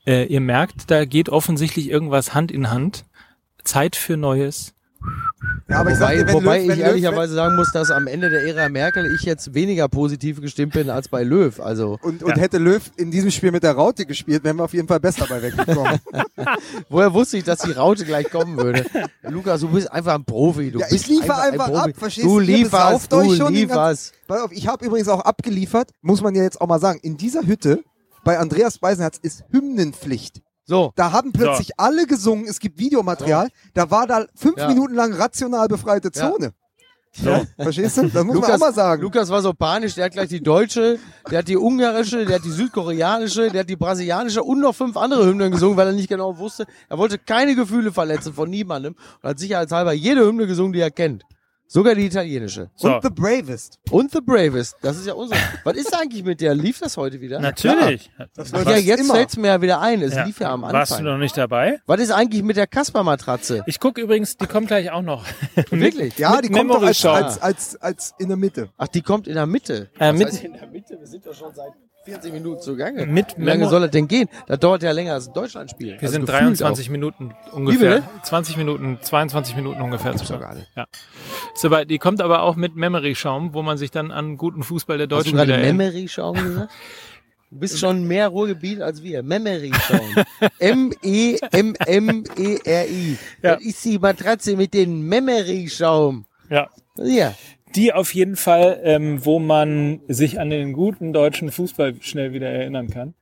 Äh, 0.06 0.26
ihr 0.26 0.42
merkt, 0.42 0.90
da 0.92 1.06
geht 1.06 1.30
offensichtlich 1.30 1.90
irgendwas 1.90 2.34
Hand 2.34 2.52
in 2.52 2.70
Hand. 2.70 3.06
Zeit 3.64 3.96
für 3.96 4.18
Neues. 4.18 4.74
Ja, 5.70 5.82
aber 5.82 5.92
ich 5.92 5.98
sag 5.98 6.10
wobei 6.10 6.16
dir, 6.18 6.28
wenn 6.28 6.34
wobei 6.34 6.66
Löw, 6.66 6.74
ich 6.74 6.80
ehrlicherweise 6.80 7.34
sagen 7.36 7.56
muss, 7.56 7.72
dass 7.72 7.92
am 7.92 8.08
Ende 8.08 8.30
der 8.30 8.44
Ära 8.44 8.70
Merkel 8.70 9.14
ich 9.16 9.24
jetzt 9.24 9.54
weniger 9.54 9.88
positiv 9.88 10.42
gestimmt 10.42 10.74
bin 10.74 10.90
als 10.90 11.08
bei 11.08 11.24
Löw. 11.24 11.60
Also 11.60 12.00
und, 12.02 12.24
und 12.24 12.38
hätte 12.38 12.58
Löw 12.58 12.82
in 12.98 13.12
diesem 13.12 13.30
Spiel 13.30 13.52
mit 13.52 13.64
der 13.64 13.74
Raute 13.74 14.06
gespielt, 14.06 14.44
wären 14.44 14.58
wir 14.58 14.64
auf 14.64 14.74
jeden 14.74 14.88
Fall 14.88 15.00
besser 15.00 15.28
bei 15.30 15.42
weggekommen. 15.42 16.00
woher 16.90 17.14
wusste 17.14 17.38
ich, 17.38 17.44
dass 17.44 17.60
die 17.60 17.72
Raute 17.72 18.04
gleich 18.06 18.30
kommen 18.32 18.58
würde? 18.58 18.86
Lukas, 19.24 19.62
du 19.62 19.70
bist 19.70 19.92
einfach 19.92 20.16
ein 20.16 20.26
Profi. 20.26 20.72
Du 20.72 20.80
Ja, 20.80 20.88
ich 20.88 20.94
bist 20.94 21.08
liefere 21.08 21.40
ein 21.40 21.54
einfach 21.54 21.68
Profi. 21.68 21.92
ab, 21.92 21.98
verstehst 21.98 22.26
du? 22.26 22.40
du? 22.40 22.40
Lieferst, 22.40 23.12
du 23.12 23.48
lieferst. 23.48 24.14
Pass 24.28 24.42
auf, 24.42 24.52
ich 24.52 24.68
habe 24.68 24.86
übrigens 24.86 25.08
auch 25.08 25.22
abgeliefert, 25.22 25.92
muss 26.02 26.22
man 26.22 26.34
ja 26.36 26.44
jetzt 26.44 26.60
auch 26.62 26.68
mal 26.68 26.80
sagen, 26.80 27.00
in 27.04 27.16
dieser 27.18 27.46
Hütte 27.46 27.84
bei 28.24 28.40
Andreas 28.40 28.80
Beisenherz 28.80 29.18
ist 29.22 29.44
Hymnenpflicht. 29.52 30.42
So, 30.70 30.94
Da 30.96 31.12
haben 31.12 31.32
plötzlich 31.34 31.72
alle 31.80 32.06
gesungen, 32.06 32.46
es 32.46 32.60
gibt 32.60 32.78
Videomaterial, 32.78 33.50
da 33.74 33.90
war 33.90 34.06
da 34.06 34.28
fünf 34.36 34.58
Ja. 34.58 34.68
Minuten 34.68 34.94
lang 34.94 35.12
rational 35.14 35.68
befreite. 35.68 36.12
Zone. 36.12 36.54
Ja, 37.24 37.42
verstehst 37.58 37.98
du? 37.98 38.04
Das 38.04 38.14
muss 38.14 38.14
man 38.14 38.30
auch 38.30 38.34
Lukas, 38.36 38.60
mal 38.60 38.74
sagen. 38.74 39.02
Lukas 39.02 39.30
war 39.30 39.42
so 39.42 39.52
panisch, 39.52 39.96
der 39.96 40.06
hat 40.06 40.12
gleich 40.12 40.30
die 40.30 40.44
deutsche, 40.44 41.00
der 41.32 41.40
hat 41.40 41.48
die 41.48 41.58
ungarische, 41.58 42.24
der 42.24 42.36
hat 42.36 42.46
die 42.46 42.52
südkoreanische, 42.52 43.50
der 43.50 43.62
hat 43.62 43.70
die 43.70 43.78
brasilianische 43.78 44.44
und 44.44 44.60
noch 44.60 44.76
fünf 44.76 44.96
andere 44.96 45.26
Hymnen 45.26 45.52
gesungen, 45.52 45.76
weil 45.76 45.88
er 45.88 45.94
nicht 45.94 46.08
genau 46.08 46.38
wusste. 46.38 46.68
Er 46.88 47.00
wollte 47.00 47.18
keine 47.18 47.56
Gefühle 47.56 47.92
verletzen 47.92 48.34
von 48.34 48.48
niemandem 48.48 48.96
und 49.24 49.30
hat 49.30 49.40
sicherheitshalber 49.40 49.94
jede 49.94 50.24
Hymne 50.24 50.46
gesungen, 50.46 50.74
die 50.74 50.82
er 50.82 50.92
kennt. 50.92 51.24
Sogar 51.72 51.94
die 51.94 52.08
italienische. 52.08 52.72
So, 52.76 52.96
Und 52.96 53.04
The 53.04 53.10
Bravest. 53.12 53.78
Und 53.92 54.12
The 54.12 54.22
Bravest. 54.22 54.76
Das 54.82 54.98
ist 54.98 55.06
ja 55.06 55.14
unsere. 55.14 55.40
Was 55.64 55.78
ist 55.78 55.94
eigentlich 55.96 56.24
mit 56.24 56.42
der? 56.42 56.56
Lief 56.56 56.80
das 56.80 56.98
heute 56.98 57.22
wieder? 57.22 57.40
natürlich. 57.40 58.10
Das 58.34 58.50
Ja, 58.52 58.76
jetzt 58.76 59.00
immer. 59.02 59.14
fällt's 59.14 59.38
mir 59.38 59.50
ja 59.50 59.62
wieder 59.62 59.80
ein. 59.80 60.02
Es 60.02 60.16
Ja. 60.16 60.24
lief 60.24 60.40
ja 60.40 60.50
am 60.52 60.64
Warst 60.64 60.90
du 60.92 60.96
Anfang. 60.96 61.06
noch 61.14 61.18
nicht 61.20 61.38
dabei? 61.38 61.80
Was 61.86 62.02
ist 62.02 62.10
eigentlich 62.10 62.42
mit 62.42 62.58
der 62.58 62.66
Kasper-Matratze? 62.66 63.62
Ich 63.68 63.80
gucke 63.80 64.02
übrigens, 64.02 64.36
die 64.36 64.48
kommt 64.48 64.68
gleich 64.70 64.90
auch 64.90 65.04
noch. 65.04 65.24
Wirklich? 65.70 66.18
Ja, 66.18 66.38
mit 66.38 66.46
die 66.46 66.50
kommt 66.50 66.72
doch 66.72 66.82
als, 66.82 67.06
als, 67.06 67.40
als, 67.40 67.76
als 67.78 68.16
in 68.18 68.30
der 68.30 68.38
Mitte. 68.38 68.70
Ach, 68.78 68.88
die 68.88 69.04
kommt 69.04 69.28
in 69.28 69.36
der 69.36 69.46
Mitte. 69.46 69.92
Äh, 70.00 70.12
Was 70.12 70.18
mit- 70.18 70.28
heißt 70.30 70.44
in 70.46 70.54
der 70.54 70.68
Mitte? 70.68 70.98
Wir 71.00 71.06
sind 71.08 71.24
doch 71.24 71.36
schon 71.36 71.54
seit 71.54 71.70
40 72.06 72.34
Minuten 72.34 72.62
zugange. 72.62 73.06
Mit 73.06 73.38
Wie 73.38 73.44
lange 73.44 73.60
Memo- 73.60 73.70
soll 73.70 73.82
das 73.82 73.92
denn 73.92 74.08
gehen? 74.08 74.28
Das 74.48 74.58
dauert 74.60 74.82
ja 74.84 74.92
länger 74.92 75.14
als 75.14 75.28
ein 75.28 75.34
Deutschlandspiel. 75.34 75.88
Wir 75.94 76.02
Also 76.02 76.14
sind 76.14 76.26
gefühlt 76.26 76.42
23 76.42 76.90
Minuten 76.90 77.34
ungefähr. 77.52 77.96
bitte? 77.98 78.10
20 78.24 78.58
Minuten, 78.58 78.98
22 79.02 79.56
Minuten 79.56 79.82
ungefähr. 79.82 80.14
Doch 80.14 80.40
gar 80.40 80.56
nicht. 80.56 80.68
Ja. 80.76 80.86
Aber, 81.64 81.86
die 81.86 81.98
kommt 82.00 82.22
aber 82.22 82.42
auch 82.44 82.56
mit 82.56 82.76
Memory-Schaum, 82.76 83.54
wo 83.54 83.62
man 83.62 83.78
sich 83.78 83.92
dann 83.92 84.12
an 84.12 84.38
guten 84.38 84.64
Fußball 84.64 84.98
der 84.98 85.08
Auch. 85.08 85.20
Hast 85.20 85.28
du 85.28 85.32
Deutschen 85.36 85.48
gerade. 85.50 85.74
Memory-Schaum 85.74 86.36
gesagt? 86.42 86.72
Du 87.52 87.58
bist 87.60 87.80
schon 87.80 88.04
mehr 88.08 88.28
Ruhrgebiet 88.30 88.82
als 88.82 89.02
wir. 89.04 89.22
Memory-Schaum. 89.24 90.16
M-E-M-M-E-R-I. 91.90 93.18
Ja. 93.42 93.56
Das 93.56 93.64
ist 93.64 93.84
die 93.86 94.00
Matratze 94.00 94.56
mit 94.56 94.74
dem 94.74 95.08
Memory-Schaum. 95.08 96.26
Ja. 96.50 96.70
Ja. 96.98 97.34
Die 97.76 97.94
auf 97.94 98.14
jeden 98.14 98.36
Fall, 98.36 98.80
ähm, 98.84 99.26
wo 99.26 99.40
man 99.40 100.02
sich 100.08 100.40
an 100.40 100.50
den 100.50 100.74
guten 100.74 101.14
deutschen 101.14 101.52
Fußball 101.52 101.96
schnell 102.02 102.34
wieder 102.34 102.50
erinnern 102.50 102.90
kann. 102.90 103.14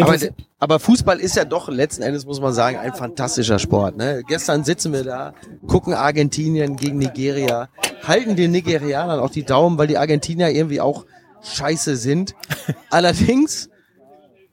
Aber, 0.00 0.16
aber 0.58 0.78
Fußball 0.78 1.18
ist 1.18 1.36
ja 1.36 1.44
doch 1.44 1.68
letzten 1.68 2.02
Endes, 2.02 2.24
muss 2.24 2.40
man 2.40 2.52
sagen, 2.52 2.76
ein 2.76 2.94
fantastischer 2.94 3.58
Sport. 3.58 3.96
Ne? 3.96 4.22
Gestern 4.26 4.64
sitzen 4.64 4.92
wir 4.92 5.04
da, 5.04 5.34
gucken 5.66 5.92
Argentinien 5.92 6.76
gegen 6.76 6.98
Nigeria, 6.98 7.68
halten 8.06 8.36
den 8.36 8.52
Nigerianern 8.52 9.20
auch 9.20 9.30
die 9.30 9.44
Daumen, 9.44 9.76
weil 9.78 9.86
die 9.86 9.98
Argentinier 9.98 10.50
irgendwie 10.50 10.80
auch 10.80 11.04
scheiße 11.42 11.96
sind. 11.96 12.34
Allerdings 12.90 13.70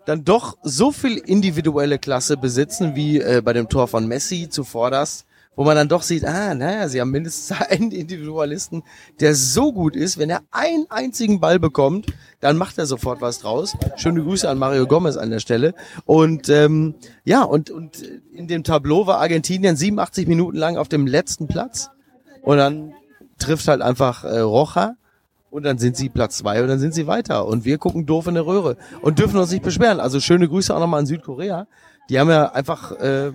dann 0.05 0.23
doch 0.23 0.57
so 0.61 0.91
viel 0.91 1.17
individuelle 1.17 1.99
Klasse 1.99 2.37
besitzen, 2.37 2.95
wie 2.95 3.19
äh, 3.19 3.41
bei 3.43 3.53
dem 3.53 3.69
Tor 3.69 3.87
von 3.87 4.07
Messi 4.07 4.49
zuvorderst, 4.49 5.24
wo 5.55 5.63
man 5.63 5.75
dann 5.75 5.87
doch 5.87 6.01
sieht, 6.01 6.25
ah, 6.25 6.53
naja, 6.53 6.87
sie 6.87 6.99
haben 7.01 7.11
mindestens 7.11 7.57
einen 7.69 7.91
Individualisten, 7.91 8.83
der 9.19 9.35
so 9.35 9.71
gut 9.73 9.95
ist, 9.95 10.17
wenn 10.17 10.29
er 10.29 10.41
einen 10.51 10.85
einzigen 10.89 11.39
Ball 11.39 11.59
bekommt, 11.59 12.07
dann 12.39 12.57
macht 12.57 12.77
er 12.77 12.85
sofort 12.85 13.21
was 13.21 13.39
draus. 13.39 13.75
Schöne 13.95 14.21
Grüße 14.21 14.49
an 14.49 14.57
Mario 14.57 14.87
Gomez 14.87 15.17
an 15.17 15.29
der 15.29 15.39
Stelle. 15.39 15.73
Und 16.05 16.49
ähm, 16.49 16.95
ja, 17.23 17.43
und, 17.43 17.71
und 17.71 18.01
in 18.33 18.47
dem 18.47 18.63
Tableau 18.63 19.07
war 19.07 19.19
Argentinien 19.19 19.75
87 19.75 20.27
Minuten 20.27 20.57
lang 20.57 20.77
auf 20.77 20.89
dem 20.89 21.07
letzten 21.07 21.47
Platz. 21.47 21.89
Und 22.41 22.57
dann 22.57 22.93
trifft 23.39 23.67
halt 23.67 23.81
einfach 23.81 24.23
äh, 24.23 24.39
Rocha 24.39 24.95
und 25.49 25.63
dann 25.63 25.77
sind 25.77 25.95
sie 25.95 26.09
Platz 26.09 26.37
zwei 26.37 26.61
und 26.61 26.67
dann 26.67 26.79
sind 26.79 26.93
sie 26.93 27.07
weiter. 27.07 27.45
Und 27.47 27.65
wir 27.65 27.77
gucken 27.77 28.05
doof 28.05 28.27
in 28.27 28.33
der 28.33 28.45
Röhre 28.45 28.77
und 29.01 29.19
dürfen 29.19 29.39
uns 29.39 29.51
nicht 29.51 29.63
beschweren. 29.63 29.99
Also 29.99 30.19
schöne 30.19 30.47
Grüße 30.47 30.75
auch 30.75 30.79
nochmal 30.79 30.99
an 30.99 31.05
Südkorea. 31.05 31.67
Die 32.09 32.19
haben 32.19 32.29
ja 32.29 32.51
einfach, 32.51 32.91
äh, 32.91 33.31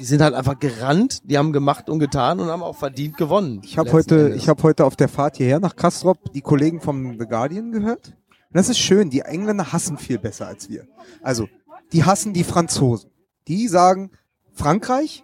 die 0.00 0.06
sind 0.06 0.22
halt 0.22 0.34
einfach 0.34 0.58
gerannt, 0.58 1.20
die 1.24 1.36
haben 1.36 1.52
gemacht 1.52 1.90
und 1.90 1.98
getan 1.98 2.40
und 2.40 2.48
haben 2.48 2.62
auch 2.62 2.76
verdient 2.76 3.18
gewonnen. 3.18 3.60
Ich 3.62 3.76
habe 3.76 3.92
heute, 3.92 4.26
Endes. 4.26 4.42
ich 4.42 4.48
habe 4.48 4.62
heute 4.62 4.86
auf 4.86 4.96
der 4.96 5.08
Fahrt 5.08 5.36
hierher 5.36 5.60
nach 5.60 5.76
Kastrop 5.76 6.32
die 6.32 6.40
Kollegen 6.40 6.80
vom 6.80 7.18
The 7.18 7.26
Guardian 7.26 7.70
gehört. 7.70 8.08
Und 8.08 8.56
das 8.56 8.70
ist 8.70 8.78
schön. 8.78 9.10
Die 9.10 9.20
Engländer 9.20 9.72
hassen 9.72 9.98
viel 9.98 10.18
besser 10.18 10.46
als 10.46 10.70
wir. 10.70 10.88
Also, 11.22 11.48
die 11.92 12.04
hassen 12.04 12.32
die 12.32 12.44
Franzosen. 12.44 13.10
Die 13.46 13.68
sagen, 13.68 14.10
Frankreich 14.54 15.22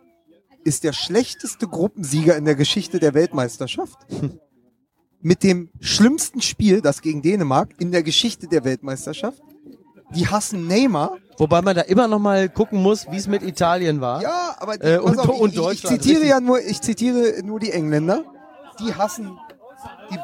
ist 0.63 0.85
der 0.85 0.93
schlechteste 0.93 1.67
Gruppensieger 1.67 2.37
in 2.37 2.45
der 2.45 2.55
Geschichte 2.55 2.99
der 2.99 3.15
Weltmeisterschaft. 3.15 3.99
mit 5.23 5.43
dem 5.43 5.71
schlimmsten 5.81 6.43
Spiel, 6.43 6.83
das 6.83 7.01
gegen 7.01 7.23
Dänemark, 7.23 7.75
in 7.79 7.93
der 7.93 8.03
Geschichte 8.03 8.47
der 8.47 8.65
Weltmeisterschaft. 8.65 9.43
Die 10.15 10.27
hassen 10.29 10.67
Neymar. 10.67 11.17
Wobei 11.39 11.61
man 11.61 11.75
da 11.77 11.83
immer 11.83 12.09
noch 12.09 12.19
mal 12.19 12.49
gucken 12.49 12.83
muss, 12.83 13.11
wie 13.11 13.17
es 13.17 13.27
mit 13.27 13.43
Italien 13.43 14.01
war. 14.01 14.23
Ja, 14.23 14.55
aber 14.59 14.79
die, 14.79 14.87
Äh, 14.87 14.99
und- 14.99 15.19
auf, 15.19 15.29
und 15.29 15.35
ich, 15.37 15.43
ich, 15.43 15.49
ich 15.49 15.55
Deutschland, 15.83 16.03
zitiere 16.03 16.21
richtig. 16.23 16.31
ja 16.31 16.41
nur, 16.41 16.61
ich 16.61 16.81
zitiere 16.81 17.43
nur 17.45 17.61
die 17.61 17.73
Engländer. 17.73 18.25
Die 18.81 18.95
hassen 18.95 19.39
die, 20.11 20.19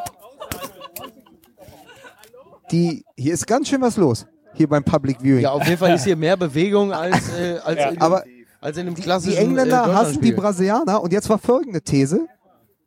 die 2.70 3.04
hier 3.16 3.34
ist 3.34 3.46
ganz 3.46 3.68
schön 3.68 3.80
was 3.80 3.96
los. 3.96 4.26
Hier 4.54 4.68
beim 4.68 4.84
Public 4.84 5.18
Viewing. 5.22 5.42
Ja, 5.42 5.50
auf 5.52 5.64
jeden 5.66 5.78
Fall 5.78 5.94
ist 5.94 6.04
hier 6.04 6.16
mehr 6.16 6.36
Bewegung 6.36 6.92
als, 6.92 7.30
äh, 7.38 7.58
als, 7.64 7.78
Ja. 7.78 7.88
in, 7.90 8.00
aber 8.00 8.24
als 8.60 8.76
in 8.76 8.86
einem 8.86 8.94
die, 8.94 9.02
klassischen 9.02 9.36
die 9.36 9.42
Engländer 9.42 9.84
äh, 9.88 9.92
hassen 9.94 10.20
die. 10.20 10.32
Brasilianer 10.32 11.02
und 11.02 11.12
jetzt 11.12 11.28
war 11.28 11.38
folgende 11.38 11.80
These. 11.82 12.26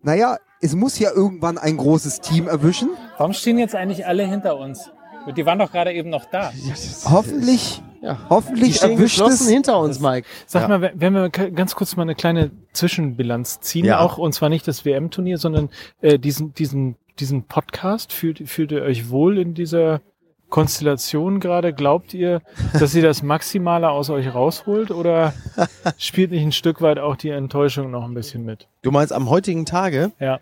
Naja, 0.02 0.38
es 0.62 0.76
muss 0.76 0.98
ja 1.00 1.12
irgendwann 1.12 1.58
ein 1.58 1.78
großes 1.78 2.22
Team 2.22 2.48
erwischen. 2.48 2.90
Warum 3.18 3.34
stehen 3.34 3.58
jetzt 3.58 3.76
eigentlich 3.76 4.06
alle 4.06 4.24
hinter 4.26 4.58
uns? 4.58 4.90
Die 5.36 5.46
waren 5.46 5.60
doch 5.60 5.72
gerade 5.72 5.94
eben 5.94 6.10
noch 6.10 6.26
da. 6.26 6.52
Hoffentlich, 7.10 7.82
Ja. 8.02 8.20
Hoffentlich 8.30 8.76
stehen 8.78 8.92
erwischt 8.92 9.16
geschlossen 9.18 9.48
es. 9.48 9.50
hinter 9.50 9.80
uns, 9.80 10.00
Mike. 10.00 10.28
Sag 10.46 10.64
Ja. 10.64 10.78
mal, 10.78 10.92
wenn- 10.96 11.14
wir 11.14 11.30
ganz 11.30 11.76
kurz 11.76 11.96
mal 11.96 12.04
eine 12.04 12.16
kleine 12.16 12.52
Zwischenbilanz 12.74 13.60
ziehen, 13.62 13.86
Ja. 13.86 14.00
auch 14.00 14.18
und 14.18 14.34
zwar 14.34 14.50
nicht 14.50 14.68
das 14.68 14.86
WM-Turnier, 14.86 15.38
sondern 15.38 15.70
äh, 16.02 16.20
diesen, 16.20 16.54
diesen, 16.54 16.96
diesen 17.20 17.44
Podcast. 17.44 18.14
Fühlt, 18.14 18.48
fühlt 18.48 18.72
ihr 18.72 18.84
euch 18.84 19.10
wohl 19.10 19.38
in 19.40 19.54
dieser 19.56 20.02
Konstellation 20.50 21.40
gerade? 21.40 21.74
Glaubt 21.74 22.14
ihr, 22.14 22.42
dass 22.80 22.94
ihr 22.94 23.02
das 23.04 23.24
Maximale 23.24 23.90
aus 23.90 24.10
euch 24.12 24.34
rausholt 24.34 24.92
oder 24.92 25.34
spielt 25.98 26.32
nicht 26.32 26.44
ein 26.44 26.52
Stück 26.52 26.82
weit 26.82 27.00
auch 27.00 27.16
die 27.16 27.30
Enttäuschung 27.30 27.90
noch 27.92 28.04
ein 28.06 28.14
bisschen 28.14 28.46
mit? 28.46 28.68
Du 28.84 28.92
meinst 28.92 29.12
am 29.12 29.30
heutigen 29.30 29.66
Tage? 29.66 30.12
Ja. 30.20 30.40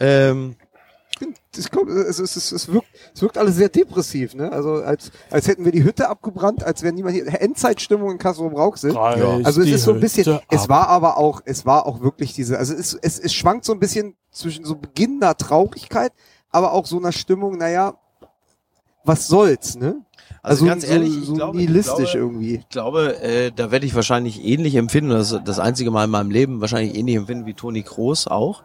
Ähm, 0.00 0.56
Ich 1.56 1.70
glaub, 1.70 1.88
es, 1.88 2.18
es, 2.18 2.36
es, 2.36 2.52
es, 2.52 2.72
wirkt, 2.72 2.88
es 3.14 3.22
wirkt 3.22 3.38
alles 3.38 3.56
sehr 3.56 3.68
depressiv, 3.68 4.34
ne? 4.34 4.52
Also 4.52 4.74
als, 4.74 5.10
als 5.30 5.48
hätten 5.48 5.64
wir 5.64 5.72
die 5.72 5.82
Hütte 5.84 6.08
abgebrannt, 6.08 6.62
als 6.62 6.82
wäre 6.82 6.92
niemand 6.92 7.14
hier. 7.14 7.26
Endzeitstimmung 7.40 8.10
in 8.12 8.18
Kassel 8.18 8.50
Brauxel. 8.50 8.92
Also 9.44 9.62
es 9.62 9.68
ist 9.68 9.84
so 9.84 9.92
ein 9.94 10.00
bisschen, 10.00 10.38
es 10.50 10.68
war 10.68 10.88
aber 10.88 11.16
auch, 11.16 11.40
es 11.44 11.64
war 11.64 11.86
auch 11.86 12.00
wirklich 12.00 12.34
diese, 12.34 12.58
also 12.58 12.74
es, 12.74 12.94
es, 12.94 13.18
es 13.18 13.32
schwankt 13.32 13.64
so 13.64 13.72
ein 13.72 13.78
bisschen 13.78 14.16
zwischen 14.30 14.64
so 14.64 14.76
beginnender 14.76 15.36
Traurigkeit, 15.36 16.12
aber 16.50 16.72
auch 16.72 16.86
so 16.86 16.98
einer 16.98 17.12
Stimmung, 17.12 17.56
naja, 17.56 17.94
was 19.04 19.26
soll's, 19.28 19.76
ne? 19.76 20.04
Also 20.42 20.64
ganz 20.64 20.84
so, 20.86 20.92
ehrlich, 20.92 21.12
so, 21.12 21.18
ich 21.20 21.26
so 21.26 21.34
glaube- 21.34 21.56
nihilistisch 21.56 22.04
ich 22.04 22.12
glaube- 22.12 22.18
irgendwie. 22.26 22.54
ich 22.56 22.68
glaube, 22.68 23.20
äh, 23.22 23.50
da 23.54 23.70
werde 23.70 23.86
ich 23.86 23.94
wahrscheinlich 23.94 24.44
ähnlich 24.44 24.74
empfinden, 24.76 25.10
das 25.10 25.32
ist 25.32 25.40
das 25.44 25.58
einzige 25.58 25.90
Mal 25.90 26.04
in 26.04 26.10
meinem 26.10 26.30
Leben 26.30 26.60
wahrscheinlich 26.60 26.94
ähnlich 26.96 27.16
empfinden 27.16 27.46
wie 27.46 27.54
Toni 27.54 27.82
Kroos 27.82 28.26
auch. 28.28 28.62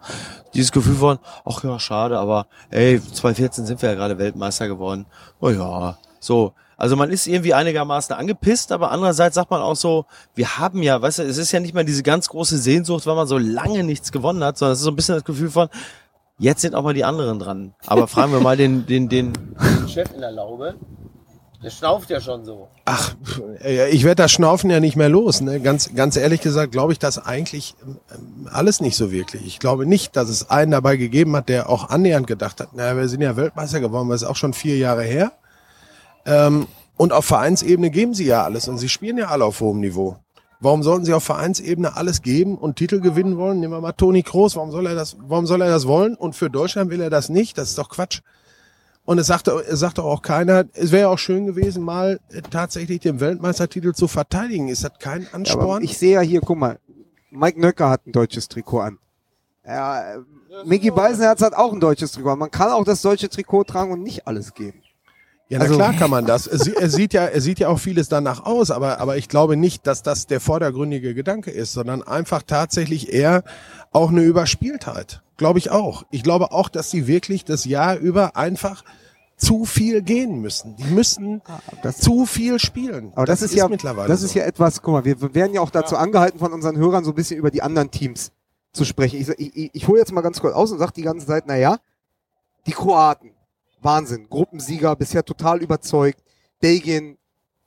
Dieses 0.54 0.70
Gefühl 0.72 0.94
von, 0.94 1.18
ach 1.44 1.64
ja, 1.64 1.78
schade, 1.80 2.18
aber 2.18 2.46
ey, 2.70 3.00
2014 3.00 3.66
sind 3.66 3.82
wir 3.82 3.88
ja 3.90 3.94
gerade 3.96 4.18
Weltmeister 4.18 4.68
geworden. 4.68 5.06
Oh 5.40 5.50
ja, 5.50 5.98
so. 6.20 6.52
Also 6.76 6.96
man 6.96 7.10
ist 7.10 7.28
irgendwie 7.28 7.54
einigermaßen 7.54 8.14
angepisst, 8.16 8.72
aber 8.72 8.90
andererseits 8.90 9.36
sagt 9.36 9.50
man 9.52 9.60
auch 9.62 9.76
so, 9.76 10.04
wir 10.34 10.58
haben 10.58 10.82
ja, 10.82 11.00
weißt 11.00 11.20
du, 11.20 11.22
es 11.22 11.38
ist 11.38 11.52
ja 11.52 11.60
nicht 11.60 11.74
mehr 11.74 11.84
diese 11.84 12.02
ganz 12.02 12.28
große 12.28 12.58
Sehnsucht, 12.58 13.06
weil 13.06 13.14
man 13.14 13.28
so 13.28 13.38
lange 13.38 13.84
nichts 13.84 14.10
gewonnen 14.10 14.42
hat, 14.42 14.58
sondern 14.58 14.72
es 14.72 14.78
ist 14.80 14.84
so 14.84 14.90
ein 14.90 14.96
bisschen 14.96 15.14
das 15.14 15.22
Gefühl 15.24 15.50
von, 15.50 15.68
jetzt 16.38 16.60
sind 16.62 16.74
auch 16.74 16.82
mal 16.82 16.94
die 16.94 17.04
anderen 17.04 17.38
dran. 17.38 17.74
Aber 17.86 18.08
fragen 18.08 18.32
wir 18.32 18.40
mal 18.40 18.56
den, 18.56 18.84
den, 18.86 19.08
den, 19.08 19.32
den 19.32 19.88
Chef 19.88 20.12
in 20.12 20.22
der 20.22 20.32
Laube. 20.32 20.74
Der 21.62 21.70
schnauft 21.70 22.10
ja 22.10 22.20
schon 22.20 22.44
so. 22.44 22.68
Ach, 22.84 23.14
ich 23.64 24.02
werde 24.02 24.22
das 24.22 24.32
Schnaufen 24.32 24.68
ja 24.68 24.80
nicht 24.80 24.96
mehr 24.96 25.08
los. 25.08 25.40
Ne? 25.40 25.60
Ganz, 25.60 25.94
ganz 25.94 26.16
ehrlich 26.16 26.40
gesagt 26.40 26.72
glaube 26.72 26.92
ich 26.92 26.98
das 26.98 27.18
eigentlich 27.18 27.76
ähm, 27.84 28.48
alles 28.50 28.80
nicht 28.80 28.96
so 28.96 29.12
wirklich. 29.12 29.46
Ich 29.46 29.58
glaube 29.60 29.86
nicht, 29.86 30.16
dass 30.16 30.28
es 30.28 30.50
einen 30.50 30.72
dabei 30.72 30.96
gegeben 30.96 31.36
hat, 31.36 31.48
der 31.48 31.68
auch 31.68 31.88
annähernd 31.88 32.26
gedacht 32.26 32.60
hat, 32.60 32.74
naja, 32.74 32.96
wir 32.96 33.08
sind 33.08 33.20
ja 33.20 33.36
Weltmeister 33.36 33.80
geworden, 33.80 34.08
das 34.08 34.22
ist 34.22 34.28
auch 34.28 34.36
schon 34.36 34.54
vier 34.54 34.76
Jahre 34.76 35.04
her. 35.04 35.32
Ähm, 36.26 36.66
und 36.96 37.12
auf 37.12 37.24
Vereinsebene 37.24 37.90
geben 37.90 38.14
sie 38.14 38.26
ja 38.26 38.42
alles 38.44 38.68
und 38.68 38.78
sie 38.78 38.88
spielen 38.88 39.18
ja 39.18 39.28
alle 39.28 39.44
auf 39.44 39.60
hohem 39.60 39.80
Niveau. 39.80 40.16
Warum 40.60 40.84
sollten 40.84 41.04
sie 41.04 41.12
auf 41.12 41.24
Vereinsebene 41.24 41.96
alles 41.96 42.22
geben 42.22 42.56
und 42.56 42.76
Titel 42.76 43.00
gewinnen 43.00 43.36
wollen? 43.36 43.58
Nehmen 43.58 43.72
wir 43.72 43.80
mal 43.80 43.92
Toni 43.92 44.22
Kroos. 44.22 44.54
Warum 44.54 44.70
soll 44.70 44.86
er 44.86 44.94
das, 44.94 45.16
warum 45.20 45.44
soll 45.46 45.60
er 45.60 45.68
das 45.68 45.88
wollen? 45.88 46.14
Und 46.14 46.36
für 46.36 46.50
Deutschland 46.50 46.90
will 46.90 47.00
er 47.00 47.10
das 47.10 47.28
nicht? 47.28 47.58
Das 47.58 47.70
ist 47.70 47.78
doch 47.78 47.88
Quatsch. 47.88 48.20
Und 49.04 49.18
es 49.18 49.26
sagte, 49.26 49.50
es 49.68 49.80
sagte 49.80 50.02
auch 50.04 50.22
keiner, 50.22 50.64
es 50.74 50.92
wäre 50.92 51.08
auch 51.08 51.18
schön 51.18 51.46
gewesen, 51.46 51.82
mal 51.82 52.20
äh, 52.30 52.40
tatsächlich 52.42 53.00
den 53.00 53.18
Weltmeistertitel 53.20 53.92
zu 53.92 54.06
verteidigen. 54.06 54.68
Ist 54.68 54.84
das 54.84 54.92
kein 55.00 55.22
Ja, 55.22 55.28
aber 55.28 55.34
Ansporn? 55.36 55.82
ich 55.82 55.98
sehe 55.98 56.14
ja 56.14 56.20
hier, 56.20 56.40
guck 56.40 56.58
mal, 56.58 56.78
Mike 57.30 57.60
Nöcker 57.60 57.90
hat 57.90 58.06
ein 58.06 58.12
deutsches 58.12 58.48
Trikot 58.48 58.80
an. 58.80 58.98
Ja, 59.66 60.14
äh, 60.14 60.18
Mickey 60.64 60.90
Beisenherz 60.90 61.40
hat 61.42 61.54
auch 61.54 61.72
ein 61.72 61.80
deutsches 61.80 62.12
Trikot 62.12 62.30
an. 62.30 62.38
Man 62.38 62.50
kann 62.50 62.70
auch 62.70 62.84
das 62.84 63.02
deutsche 63.02 63.28
Trikot 63.28 63.64
tragen 63.64 63.90
und 63.92 64.02
nicht 64.02 64.26
alles 64.28 64.54
geben. 64.54 64.82
ja, 65.48 65.58
na 65.58 65.64
also- 65.64 65.74
klar 65.76 65.94
kann 65.94 66.10
man 66.10 66.24
das. 66.24 66.46
Es, 66.46 66.68
er 66.68 66.88
sieht 66.88 67.12
ja, 67.12 67.24
er 67.24 67.40
sieht 67.40 67.58
ja 67.58 67.68
auch 67.68 67.78
vieles 67.80 68.08
danach 68.08 68.44
aus, 68.44 68.70
aber, 68.70 69.00
aber 69.00 69.16
ich 69.16 69.28
glaube 69.28 69.56
nicht, 69.56 69.86
dass 69.88 70.02
das 70.04 70.26
der 70.28 70.40
vordergründige 70.40 71.14
Gedanke 71.14 71.50
ist, 71.50 71.72
sondern 71.72 72.02
einfach 72.04 72.42
tatsächlich 72.42 73.12
eher 73.12 73.42
auch 73.90 74.10
eine 74.10 74.22
Überspieltheit. 74.22 75.22
Glaube 75.42 75.58
ich 75.58 75.70
auch. 75.70 76.04
Ich 76.10 76.22
glaube 76.22 76.52
auch, 76.52 76.68
dass 76.68 76.90
sie 76.90 77.06
wirklich 77.08 77.44
das 77.44 77.64
Jahr 77.64 77.96
über 77.96 78.36
einfach 78.36 78.84
zu 79.36 79.64
viel 79.64 80.02
gehen 80.02 80.40
müssen. 80.40 80.76
Die 80.76 80.84
müssen 80.84 81.42
das- 81.82 81.98
zu 81.98 82.26
viel 82.26 82.60
spielen. 82.60 83.12
Aber 83.16 83.26
das, 83.26 83.42
ist, 83.42 83.52
ja, 83.54 83.66
mittlerweile 83.66 84.06
das 84.06 84.20
so. 84.20 84.26
ist 84.26 84.34
ja 84.34 84.44
etwas, 84.44 84.80
guck 84.82 84.94
mal, 84.94 85.04
wir 85.04 85.34
werden 85.34 85.52
ja 85.52 85.60
auch 85.60 85.70
dazu 85.70 85.96
angehalten 85.96 86.38
von 86.38 86.52
unseren 86.52 86.76
Hörern 86.76 87.02
so 87.02 87.10
ein 87.10 87.16
bisschen 87.16 87.38
über 87.38 87.50
die 87.50 87.60
anderen 87.60 87.90
Teams 87.90 88.30
zu 88.72 88.84
sprechen. 88.84 89.20
Ich, 89.20 89.28
ich, 89.28 89.70
ich, 89.74 89.88
hole 89.88 89.98
jetzt 89.98 90.12
mal 90.12 90.20
ganz 90.20 90.40
kurz 90.40 90.54
aus 90.54 90.70
und 90.70 90.78
sage 90.78 90.92
die 90.94 91.02
ganze 91.02 91.26
Zeit, 91.26 91.44
na 91.48 91.56
ja, 91.56 91.78
die 92.66 92.72
Kroaten, 92.72 93.32
Wahnsinn, 93.80 94.28
Gruppensieger, 94.30 94.94
bisher 94.94 95.24
total 95.24 95.60
überzeugt, 95.60 96.22
Belgien, 96.60 97.18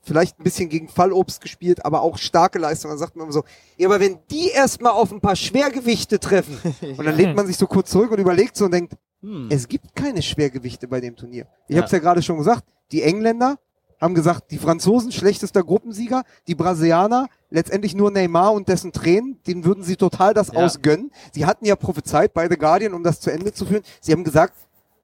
vielleicht 0.06 0.40
ein 0.40 0.44
bisschen 0.44 0.70
gegen 0.70 0.88
Fallobst 0.88 1.42
gespielt, 1.42 1.84
aber 1.86 2.02
auch 2.02 2.18
starke 2.18 2.60
Leistung. 2.60 2.92
Dann 2.92 2.98
sagt 2.98 3.16
man 3.16 3.26
immer 3.26 3.34
so, 3.34 3.44
ja, 3.78 3.88
aber 3.88 4.00
wenn 4.00 4.20
die 4.32 4.50
erstmal 4.50 4.92
auf 4.94 5.12
ein 5.12 5.22
paar 5.22 5.36
Schwergewichte 5.36 6.20
treffen, 6.20 6.58
und 6.98 7.06
dann 7.06 7.16
legt 7.18 7.36
man 7.36 7.48
sich 7.48 7.58
so 7.58 7.68
kurz 7.68 7.90
zurück 7.90 8.12
und 8.12 8.20
überlegt 8.20 8.56
so 8.56 8.66
und 8.66 8.72
denkt, 8.74 8.94
Hm. 9.22 9.48
es 9.50 9.68
gibt 9.68 9.96
keine 9.96 10.22
Schwergewichte 10.22 10.88
bei 10.88 11.00
dem 11.02 11.16
Turnier. 11.16 11.48
Ich 11.68 11.76
Ja. 11.76 11.82
habe 11.82 11.86
es 11.88 11.92
ja 11.92 12.00
gerade 12.00 12.22
schon 12.22 12.38
gesagt. 12.38 12.64
Die 12.92 13.02
Engländer 13.02 13.58
haben 14.00 14.14
gesagt, 14.14 14.52
die 14.52 14.58
Franzosen 14.60 15.12
schlechtester 15.12 15.64
Gruppensieger, 15.64 16.24
die 16.48 16.54
Brasilianer 16.54 17.28
letztendlich 17.50 17.96
nur 17.96 18.12
Neymar 18.12 18.52
und 18.54 18.68
dessen 18.68 18.92
Tränen, 18.92 19.42
denen 19.48 19.64
würden 19.66 19.84
sie 19.84 19.96
total 19.96 20.34
das 20.36 20.50
Ja. 20.50 20.64
ausgönnen. 20.66 21.12
Sie 21.34 21.46
hatten 21.46 21.66
ja 21.66 21.76
prophezeit 21.76 22.34
bei 22.34 22.48
The 22.50 22.58
Guardian, 22.58 22.94
um 22.94 23.04
das 23.04 23.20
zu 23.22 23.32
Ende 23.32 23.52
zu 23.54 23.66
führen. 23.66 23.82
Sie 24.02 24.12
haben 24.12 24.24
gesagt, 24.26 24.54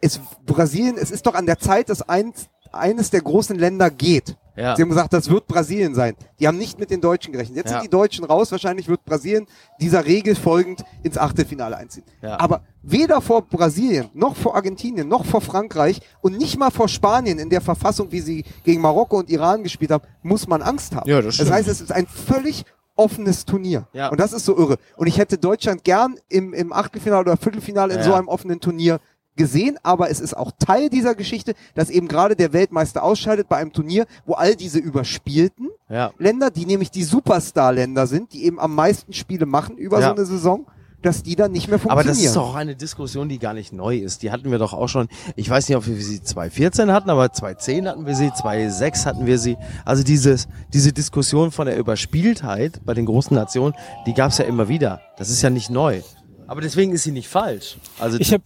es 0.01 0.19
Brasilien, 0.45 0.97
es 0.97 1.09
ist 1.09 1.25
doch 1.25 1.33
an 1.33 1.45
der 1.45 1.57
Zeit, 1.57 1.89
dass 1.89 2.01
eins, 2.07 2.47
eines 2.73 3.09
der 3.09 3.21
großen 3.21 3.57
Länder 3.57 3.89
geht. 3.89 4.35
Ja. 4.55 4.75
Sie 4.75 4.81
haben 4.81 4.89
gesagt, 4.89 5.13
das 5.13 5.29
wird 5.29 5.47
Brasilien 5.47 5.95
sein. 5.95 6.13
Die 6.39 6.47
haben 6.47 6.57
nicht 6.57 6.77
mit 6.77 6.91
den 6.91 6.99
Deutschen 6.99 7.31
gerechnet. 7.31 7.55
Jetzt 7.57 7.67
Ja. 7.71 7.77
sind 7.79 7.83
die 7.85 7.89
Deutschen 7.89 8.25
raus. 8.25 8.51
Wahrscheinlich 8.51 8.87
wird 8.89 9.03
Brasilien 9.05 9.47
dieser 9.79 10.05
Regel 10.05 10.35
folgend 10.35 10.83
ins 11.03 11.17
Achtelfinale 11.17 11.77
einziehen. 11.77 12.03
Ja. 12.21 12.37
Aber 12.39 12.61
weder 12.83 13.21
vor 13.21 13.43
Brasilien, 13.43 14.09
noch 14.13 14.35
vor 14.35 14.55
Argentinien, 14.55 15.07
noch 15.07 15.25
vor 15.25 15.39
Frankreich 15.41 16.01
und 16.21 16.37
nicht 16.37 16.57
mal 16.59 16.69
vor 16.69 16.89
Spanien 16.89 17.39
in 17.39 17.49
der 17.49 17.61
Verfassung, 17.61 18.11
wie 18.11 18.19
sie 18.19 18.43
gegen 18.65 18.81
Marokko 18.81 19.19
und 19.19 19.29
Iran 19.29 19.63
gespielt 19.63 19.91
haben, 19.91 20.03
muss 20.21 20.47
man 20.47 20.61
Angst 20.61 20.95
haben. 20.95 21.09
Ja, 21.09 21.17
das 21.17 21.27
das 21.27 21.35
stimmt. 21.35 21.51
heißt, 21.51 21.67
es 21.69 21.79
ist 21.81 21.91
ein 21.93 22.05
völlig 22.05 22.65
offenes 22.97 23.45
Turnier. 23.45 23.87
Ja. 23.93 24.09
Und 24.09 24.19
das 24.19 24.33
ist 24.33 24.45
so 24.45 24.55
irre. 24.57 24.77
Und 24.97 25.07
ich 25.07 25.17
hätte 25.17 25.37
Deutschland 25.37 25.83
gern 25.85 26.17
im, 26.27 26.53
im 26.53 26.73
Achtelfinale 26.73 27.21
oder 27.21 27.37
Viertelfinale 27.37 27.93
in 27.95 28.03
so 28.03 28.13
einem 28.13 28.27
offenen 28.27 28.59
Turnier 28.59 28.99
gesehen, 29.35 29.77
aber 29.83 30.09
es 30.09 30.19
ist 30.19 30.35
auch 30.35 30.51
Teil 30.59 30.89
dieser 30.89 31.15
Geschichte, 31.15 31.53
dass 31.73 31.89
eben 31.89 32.07
gerade 32.07 32.35
der 32.35 32.53
Weltmeister 32.53 33.03
ausscheidet 33.03 33.47
bei 33.49 33.57
einem 33.57 33.73
Turnier, 33.73 34.05
wo 34.25 34.33
all 34.33 34.55
diese 34.55 34.79
überspielten 34.79 35.69
Ja. 35.89 36.11
Länder, 36.17 36.49
die 36.51 36.65
nämlich 36.65 36.91
die 36.91 37.03
Superstar-Länder 37.03 38.07
sind, 38.07 38.33
die 38.33 38.45
eben 38.45 38.59
am 38.59 38.75
meisten 38.75 39.13
Spiele 39.13 39.45
machen 39.45 39.77
über 39.77 39.99
Ja. 39.99 40.07
so 40.09 40.15
eine 40.15 40.25
Saison, 40.25 40.65
dass 41.01 41.23
die 41.23 41.35
dann 41.35 41.51
nicht 41.51 41.67
mehr 41.67 41.75
Aber 41.77 42.03
funktionieren. 42.03 42.15
das 42.17 42.25
ist 42.25 42.35
doch 42.35 42.49
auch 42.51 42.55
eine 42.55 42.75
Diskussion, 42.75 43.27
die 43.27 43.39
gar 43.39 43.55
nicht 43.55 43.73
neu 43.73 43.97
ist. 43.97 44.21
Die 44.21 44.31
hatten 44.31 44.51
wir 44.51 44.59
doch 44.59 44.73
auch 44.73 44.87
schon, 44.87 45.07
ich 45.35 45.49
weiß 45.49 45.67
nicht, 45.67 45.75
ob 45.75 45.87
wir 45.87 45.95
sie 45.95 46.21
2014 46.21 46.91
hatten, 46.91 47.09
aber 47.09 47.31
2010 47.33 47.87
hatten 47.87 48.05
wir 48.05 48.13
sie, 48.15 48.31
2006 48.31 49.05
hatten 49.07 49.25
wir 49.25 49.39
sie. 49.39 49.57
Also 49.83 50.03
dieses, 50.03 50.47
diese 50.73 50.93
Diskussion 50.93 51.49
von 51.49 51.65
der 51.65 51.77
Überspieltheit 51.79 52.81
bei 52.85 52.93
den 52.93 53.07
großen 53.07 53.35
Nationen, 53.35 53.73
die 54.05 54.13
gab 54.13 54.29
es 54.31 54.37
ja 54.37 54.45
immer 54.45 54.67
wieder. 54.67 55.01
Das 55.17 55.29
ist 55.31 55.41
ja 55.41 55.49
nicht 55.49 55.71
neu. 55.71 56.01
Aber 56.45 56.61
deswegen 56.61 56.91
ist 56.91 57.03
sie 57.03 57.11
nicht 57.11 57.29
falsch. 57.29 57.77
Also 57.97 58.19
Ich 58.19 58.31
habe 58.31 58.43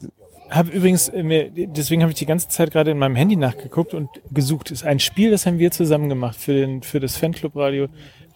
hab 0.49 0.73
übrigens, 0.73 1.10
äh, 1.10 1.23
mir, 1.23 1.49
deswegen 1.51 2.01
habe 2.01 2.12
ich 2.12 2.17
die 2.17 2.25
ganze 2.25 2.47
Zeit 2.47 2.71
gerade 2.71 2.91
in 2.91 2.97
meinem 2.97 3.15
Handy 3.15 3.36
nachgeguckt 3.36 3.93
und 3.93 4.10
gesucht. 4.31 4.71
Ist 4.71 4.84
ein 4.86 4.99
Spiel, 4.99 5.31
das 5.31 5.45
haben 5.45 5.60
wir 5.60 5.71
zusammen 5.71 6.10
gemacht 6.10 6.38
für, 6.38 6.53
den, 6.53 6.81
für 6.84 6.99
das 6.99 7.17
Fanclub-Radio. 7.17 7.88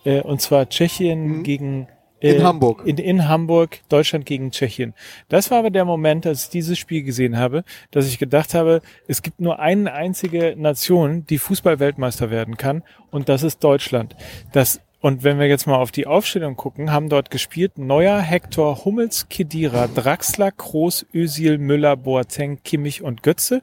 Äh, 0.04 0.22
und 0.22 0.42
zwar 0.42 0.68
Tschechien 0.70 1.44
gegen... 1.44 1.88
Äh, 2.22 2.36
In 2.36 2.44
Hamburg. 2.44 2.84
In, 2.86 2.98
in 2.98 3.28
Hamburg, 3.28 3.80
Deutschland 3.90 4.26
gegen 4.26 4.52
Tschechien. 4.52 4.94
Das 5.30 5.52
war 5.52 5.60
aber 5.60 5.70
der 5.70 5.86
Moment, 5.86 6.26
als 6.26 6.46
ich 6.46 6.50
dieses 6.50 6.78
Spiel 6.78 7.04
gesehen 7.04 7.38
habe, 7.38 7.64
dass 7.92 8.08
ich 8.08 8.20
gedacht 8.20 8.54
habe, 8.54 8.82
es 9.08 9.22
gibt 9.22 9.40
nur 9.40 9.60
eine 9.60 9.94
einzige 9.94 10.56
Nation, 10.58 11.26
die 11.26 11.38
Fußball-Weltmeister 11.38 12.30
werden 12.30 12.58
kann, 12.58 12.84
und 13.10 13.30
das 13.30 13.44
ist 13.44 13.64
Deutschland. 13.64 14.16
Das 14.52 14.82
Und 15.02 15.24
wenn 15.24 15.40
wir 15.40 15.48
jetzt 15.48 15.66
mal 15.66 15.78
auf 15.78 15.92
die 15.92 16.08
Aufstellung 16.08 16.56
gucken, 16.56 16.92
haben 16.92 17.08
dort 17.08 17.32
gespielt 17.32 17.78
Neuer, 17.78 18.20
Hector, 18.20 18.84
Hummels, 18.84 19.30
Kedira, 19.30 19.88
Draxler, 19.88 20.52
Kroos, 20.52 21.06
Özil, 21.14 21.58
Müller, 21.58 21.96
Boateng, 21.96 22.60
Kimmich 22.64 23.02
und 23.02 23.24
Götze. 23.24 23.62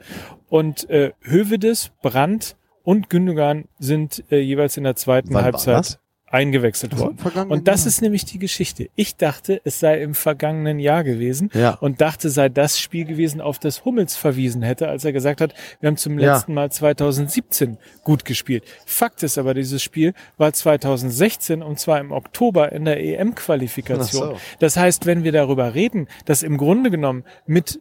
Und 0.49 0.88
äh, 0.88 1.12
Hövedes, 1.20 1.90
Brandt 2.03 2.57
und 2.85 3.11
Gündogan 3.11 3.64
sind 3.79 4.25
äh, 4.31 4.38
jeweils 4.38 4.77
in 4.77 4.85
der 4.85 4.96
zweiten 4.96 5.29
Wann 5.29 5.35
war 5.35 5.42
Halbzeit 5.42 5.79
das? 5.79 5.99
Eingewechselt 6.37 6.92
Also 6.92 7.07
worden. 7.07 7.51
Und 7.51 7.66
das 7.68 7.81
Jahr. 7.81 7.88
ist 7.88 8.03
nämlich 8.03 8.25
die 8.25 8.38
Geschichte. 8.38 8.88
Ich 8.94 9.16
dachte, 9.16 9.61
es 9.64 9.81
sei 9.81 10.01
im 10.03 10.14
vergangenen 10.14 10.79
Jahr 10.79 11.03
gewesen 11.05 11.51
Ja. 11.55 11.70
und 11.75 12.01
dachte, 12.01 12.31
sei 12.31 12.49
das 12.49 12.79
Spiel 12.79 13.05
gewesen, 13.05 13.40
auf 13.40 13.59
das 13.59 13.85
Hummels 13.85 14.16
verwiesen 14.16 14.62
hätte, 14.62 14.88
als 14.88 15.05
er 15.05 15.12
gesagt 15.12 15.40
hat, 15.40 15.55
wir 15.81 15.88
haben 15.88 15.96
zum 15.96 16.18
Ja. 16.18 16.35
letzten 16.35 16.55
Mal 16.55 16.70
2017 16.70 17.79
gut 18.05 18.25
gespielt. 18.25 18.64
Fakt 18.87 19.22
ist 19.22 19.38
aber, 19.38 19.55
dieses 19.55 19.83
Spiel 19.83 20.12
war 20.37 20.53
2016 20.53 21.62
und 21.62 21.79
zwar 21.81 21.99
im 22.01 22.12
Oktober 22.12 22.72
in 22.72 22.85
der 22.85 23.03
EM-Qualifikation. 23.03 24.31
So. 24.31 24.37
Das 24.59 24.77
heißt, 24.77 25.07
wenn 25.07 25.25
wir 25.25 25.33
darüber 25.33 25.75
reden, 25.75 26.07
dass 26.25 26.42
im 26.42 26.57
Grunde 26.57 26.90
genommen 26.90 27.25
mit, 27.46 27.81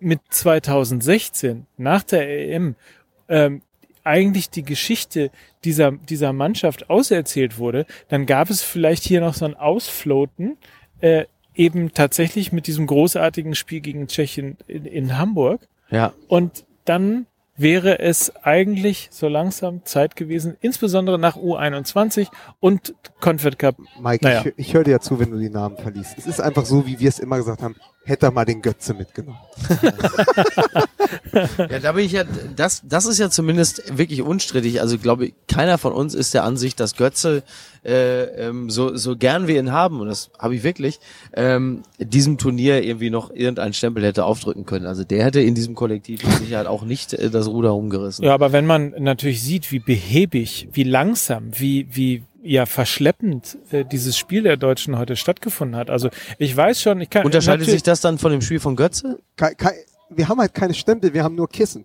mit 0.00 0.20
2016 0.30 1.66
nach 1.76 2.02
der 2.02 2.28
EM 2.28 2.74
ähm, 3.28 3.62
eigentlich 4.04 4.50
die 4.50 4.62
Geschichte 4.62 5.30
dieser, 5.64 5.92
dieser 5.92 6.32
Mannschaft 6.32 6.90
auserzählt 6.90 7.58
wurde, 7.58 7.86
dann 8.08 8.26
gab 8.26 8.50
es 8.50 8.62
vielleicht 8.62 9.04
hier 9.04 9.20
noch 9.20 9.34
so 9.34 9.44
ein 9.44 9.54
Ausfloten, 9.54 10.56
äh, 11.00 11.24
eben 11.54 11.92
tatsächlich 11.92 12.52
mit 12.52 12.66
diesem 12.66 12.86
großartigen 12.86 13.54
Spiel 13.54 13.80
gegen 13.80 14.06
Tschechien 14.06 14.56
in, 14.66 14.86
in 14.86 15.18
Hamburg. 15.18 15.68
Ja. 15.90 16.12
Und 16.28 16.64
dann 16.84 17.26
wäre 17.56 17.98
es 17.98 18.34
eigentlich 18.42 19.08
so 19.12 19.28
langsam 19.28 19.84
Zeit 19.84 20.16
gewesen, 20.16 20.56
insbesondere 20.60 21.18
nach 21.18 21.36
U21 21.36 22.28
und 22.60 22.94
Confed 23.20 23.58
Cup. 23.58 23.76
Mike, 24.00 24.24
Naja. 24.24 24.42
ich, 24.46 24.68
ich 24.68 24.74
höre 24.74 24.84
dir 24.84 24.92
ja 24.92 25.00
zu, 25.00 25.20
wenn 25.20 25.30
du 25.30 25.38
die 25.38 25.50
Namen 25.50 25.76
verliest. 25.76 26.16
Es 26.16 26.26
ist 26.26 26.40
einfach 26.40 26.64
so, 26.64 26.86
wie 26.86 26.98
wir 26.98 27.08
es 27.08 27.18
immer 27.18 27.36
gesagt 27.36 27.62
haben, 27.62 27.76
hätte 28.04 28.26
er 28.26 28.32
mal 28.32 28.44
den 28.44 28.62
Götze 28.62 28.94
mitgenommen. 28.94 29.38
Ja, 31.32 31.78
da 31.78 31.92
bin 31.92 32.04
ich 32.04 32.12
ja, 32.12 32.24
das, 32.56 32.82
das 32.84 33.06
ist 33.06 33.18
ja 33.18 33.30
zumindest 33.30 33.96
wirklich 33.96 34.22
unstrittig. 34.22 34.80
Also 34.80 34.98
glaube 34.98 35.26
ich, 35.26 35.34
keiner 35.46 35.78
von 35.78 35.92
uns 35.92 36.14
ist 36.14 36.34
der 36.34 36.44
Ansicht, 36.44 36.80
dass 36.80 36.96
Götze, 36.96 37.42
äh, 37.84 38.22
ähm, 38.48 38.70
so, 38.70 38.96
so 38.96 39.16
gern 39.16 39.46
wir 39.46 39.58
ihn 39.58 39.72
haben, 39.72 40.00
und 40.00 40.08
das 40.08 40.30
habe 40.38 40.54
ich 40.54 40.62
wirklich, 40.62 41.00
ähm, 41.34 41.82
diesem 41.98 42.38
Turnier 42.38 42.82
irgendwie 42.82 43.10
noch 43.10 43.30
irgendeinen 43.30 43.72
Stempel 43.72 44.04
hätte 44.04 44.24
aufdrücken 44.24 44.66
können. 44.66 44.86
Also 44.86 45.04
der 45.04 45.24
hätte 45.24 45.40
in 45.40 45.54
diesem 45.54 45.74
Kollektiv 45.74 46.24
mit 46.24 46.34
Sicherheit 46.34 46.66
auch 46.66 46.82
nicht 46.82 47.12
äh, 47.12 47.30
das 47.30 47.48
Ruder 47.48 47.70
rumgerissen. 47.70 48.24
Ja, 48.24 48.34
aber 48.34 48.52
wenn 48.52 48.66
man 48.66 48.94
natürlich 48.98 49.42
sieht, 49.42 49.72
wie 49.72 49.80
behäbig, 49.80 50.68
wie 50.72 50.84
langsam, 50.84 51.50
wie, 51.58 51.88
wie, 51.90 52.22
ja, 52.42 52.66
verschleppend 52.66 53.56
äh, 53.70 53.84
dieses 53.84 54.16
Spiel 54.18 54.42
der 54.42 54.56
Deutschen 54.56 54.98
heute 54.98 55.16
stattgefunden 55.16 55.76
hat. 55.76 55.90
Also 55.90 56.10
ich 56.38 56.56
weiß 56.56 56.82
schon, 56.82 57.00
ich 57.00 57.08
kann 57.10 57.24
Unterscheidet 57.24 57.66
sich 57.68 57.82
das 57.82 58.00
dann 58.00 58.18
von 58.18 58.32
dem 58.32 58.40
Spiel 58.40 58.58
von 58.60 58.74
Götze? 58.76 59.20
Kei, 59.36 59.54
kei, 59.54 59.72
wir 60.10 60.28
haben 60.28 60.40
halt 60.40 60.52
keine 60.52 60.74
Stempel, 60.74 61.14
wir 61.14 61.22
haben 61.24 61.36
nur 61.36 61.48
Kissen. 61.48 61.84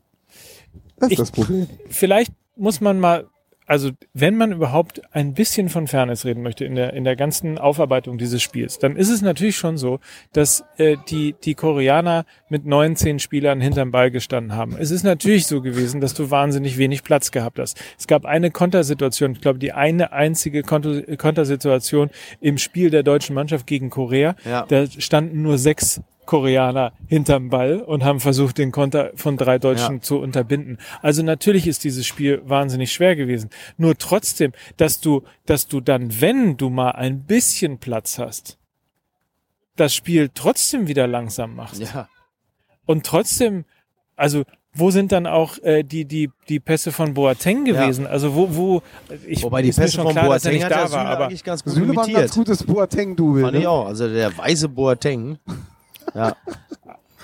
Das 0.98 1.08
ist 1.08 1.12
Ich- 1.14 1.18
das 1.20 1.32
Problem. 1.32 1.68
vielleicht 1.90 2.32
muss 2.56 2.82
man 2.82 3.00
mal, 3.00 3.28
also 3.68 3.92
wenn 4.14 4.38
man 4.38 4.54
überhaupt 4.54 5.02
ein 5.14 5.34
bisschen 5.34 5.70
von 5.70 5.88
Fairness 5.88 6.26
reden 6.26 6.42
möchte 6.42 6.66
in 6.66 6.76
der, 6.76 6.94
in 6.94 7.04
der 7.04 7.18
ganzen 7.18 7.58
Aufarbeitung 7.58 8.18
dieses 8.18 8.42
Spiels, 8.42 8.80
dann 8.80 8.96
ist 8.96 9.10
es 9.10 9.22
natürlich 9.22 9.58
schon 9.58 9.78
so, 9.78 10.00
dass 10.32 10.64
äh, 10.78 10.96
die, 11.10 11.36
die 11.44 11.54
Koreaner 11.54 12.26
mit 12.50 12.66
19 12.66 13.20
Spielern 13.20 13.60
hinterm 13.60 13.92
Ball 13.92 14.10
gestanden 14.10 14.56
haben. 14.56 14.78
Es 14.80 14.90
ist 14.90 15.04
natürlich 15.04 15.48
so 15.48 15.62
gewesen, 15.62 16.00
dass 16.00 16.14
du 16.14 16.32
wahnsinnig 16.32 16.78
wenig 16.78 17.04
Platz 17.04 17.32
gehabt 17.32 17.60
hast. 17.60 17.78
Es 18.00 18.08
gab 18.08 18.26
eine 18.26 18.52
Kontersituation, 18.52 19.34
ich 19.34 19.42
glaube, 19.42 19.60
die 19.60 19.74
eine 19.74 20.14
einzige 20.14 20.64
Konter, 20.64 21.02
Kontersituation 21.18 22.10
im 22.40 22.58
Spiel 22.58 22.90
der 22.90 23.04
deutschen 23.04 23.36
Mannschaft 23.36 23.68
gegen 23.68 23.90
Korea. 23.90 24.36
Ja. 24.46 24.66
Da 24.68 24.86
standen 24.88 25.42
nur 25.42 25.58
sechs 25.58 26.02
Koreaner 26.28 26.94
hinterm 27.08 27.50
Ball 27.50 27.82
und 27.82 28.04
haben 28.04 28.20
versucht, 28.20 28.60
den 28.60 28.72
Konter 28.72 29.10
von 29.16 29.36
drei 29.38 29.58
Deutschen 29.58 29.96
Ja. 29.96 30.02
zu 30.02 30.20
unterbinden. 30.20 30.78
Also 31.02 31.24
natürlich 31.24 31.66
ist 31.66 31.84
dieses 31.84 32.06
Spiel 32.06 32.44
wahnsinnig 32.46 32.92
schwer 32.94 33.16
gewesen. 33.16 33.50
Nur 33.78 33.98
trotzdem, 33.98 34.52
dass 34.78 35.02
du, 35.02 35.24
dass 35.48 35.68
du 35.68 35.82
dann, 35.82 36.22
wenn 36.22 36.56
du 36.58 36.70
mal 36.70 36.92
ein 36.92 37.24
bisschen 37.24 37.80
Platz 37.80 38.20
hast, 38.20 38.60
das 39.76 39.96
Spiel 39.96 40.30
trotzdem 40.34 40.88
wieder 40.88 41.08
langsam 41.08 41.56
machst. 41.56 41.82
Ja. 41.82 42.08
Und 42.86 43.06
trotzdem, 43.06 43.66
also 44.16 44.44
wo 44.74 44.92
sind 44.92 45.12
dann 45.12 45.26
auch 45.26 45.58
äh, 45.64 45.82
die 45.84 46.06
die 46.06 46.30
die 46.50 46.60
Pässe 46.60 46.92
von 46.92 47.16
Boateng 47.16 47.66
gewesen? 47.66 48.06
Also 48.06 48.36
wo 48.36 48.56
wo 48.56 48.82
ich 49.28 49.42
Wobei 49.42 49.64
die 49.64 49.72
Pässe 49.72 50.02
von 50.02 50.12
klar, 50.12 50.26
Boateng 50.26 50.54
nicht 50.54 50.70
da 50.70 50.82
war, 50.82 50.88
Süle 50.90 51.02
aber 51.02 51.26
eigentlich 51.26 51.44
ganz 51.44 51.64
gut 51.64 51.74
Süle 51.74 51.96
war 51.96 52.06
ein 52.06 52.14
ganz 52.14 52.34
gutes 52.36 52.64
Boateng-Double. 52.64 53.42
Fand 53.42 53.56
ich 53.56 53.64
Ne? 53.64 53.70
auch. 53.70 53.88
Also 53.88 54.08
der 54.08 54.38
weiße 54.38 54.70
Boateng. 54.70 55.40
Ja. 56.14 56.36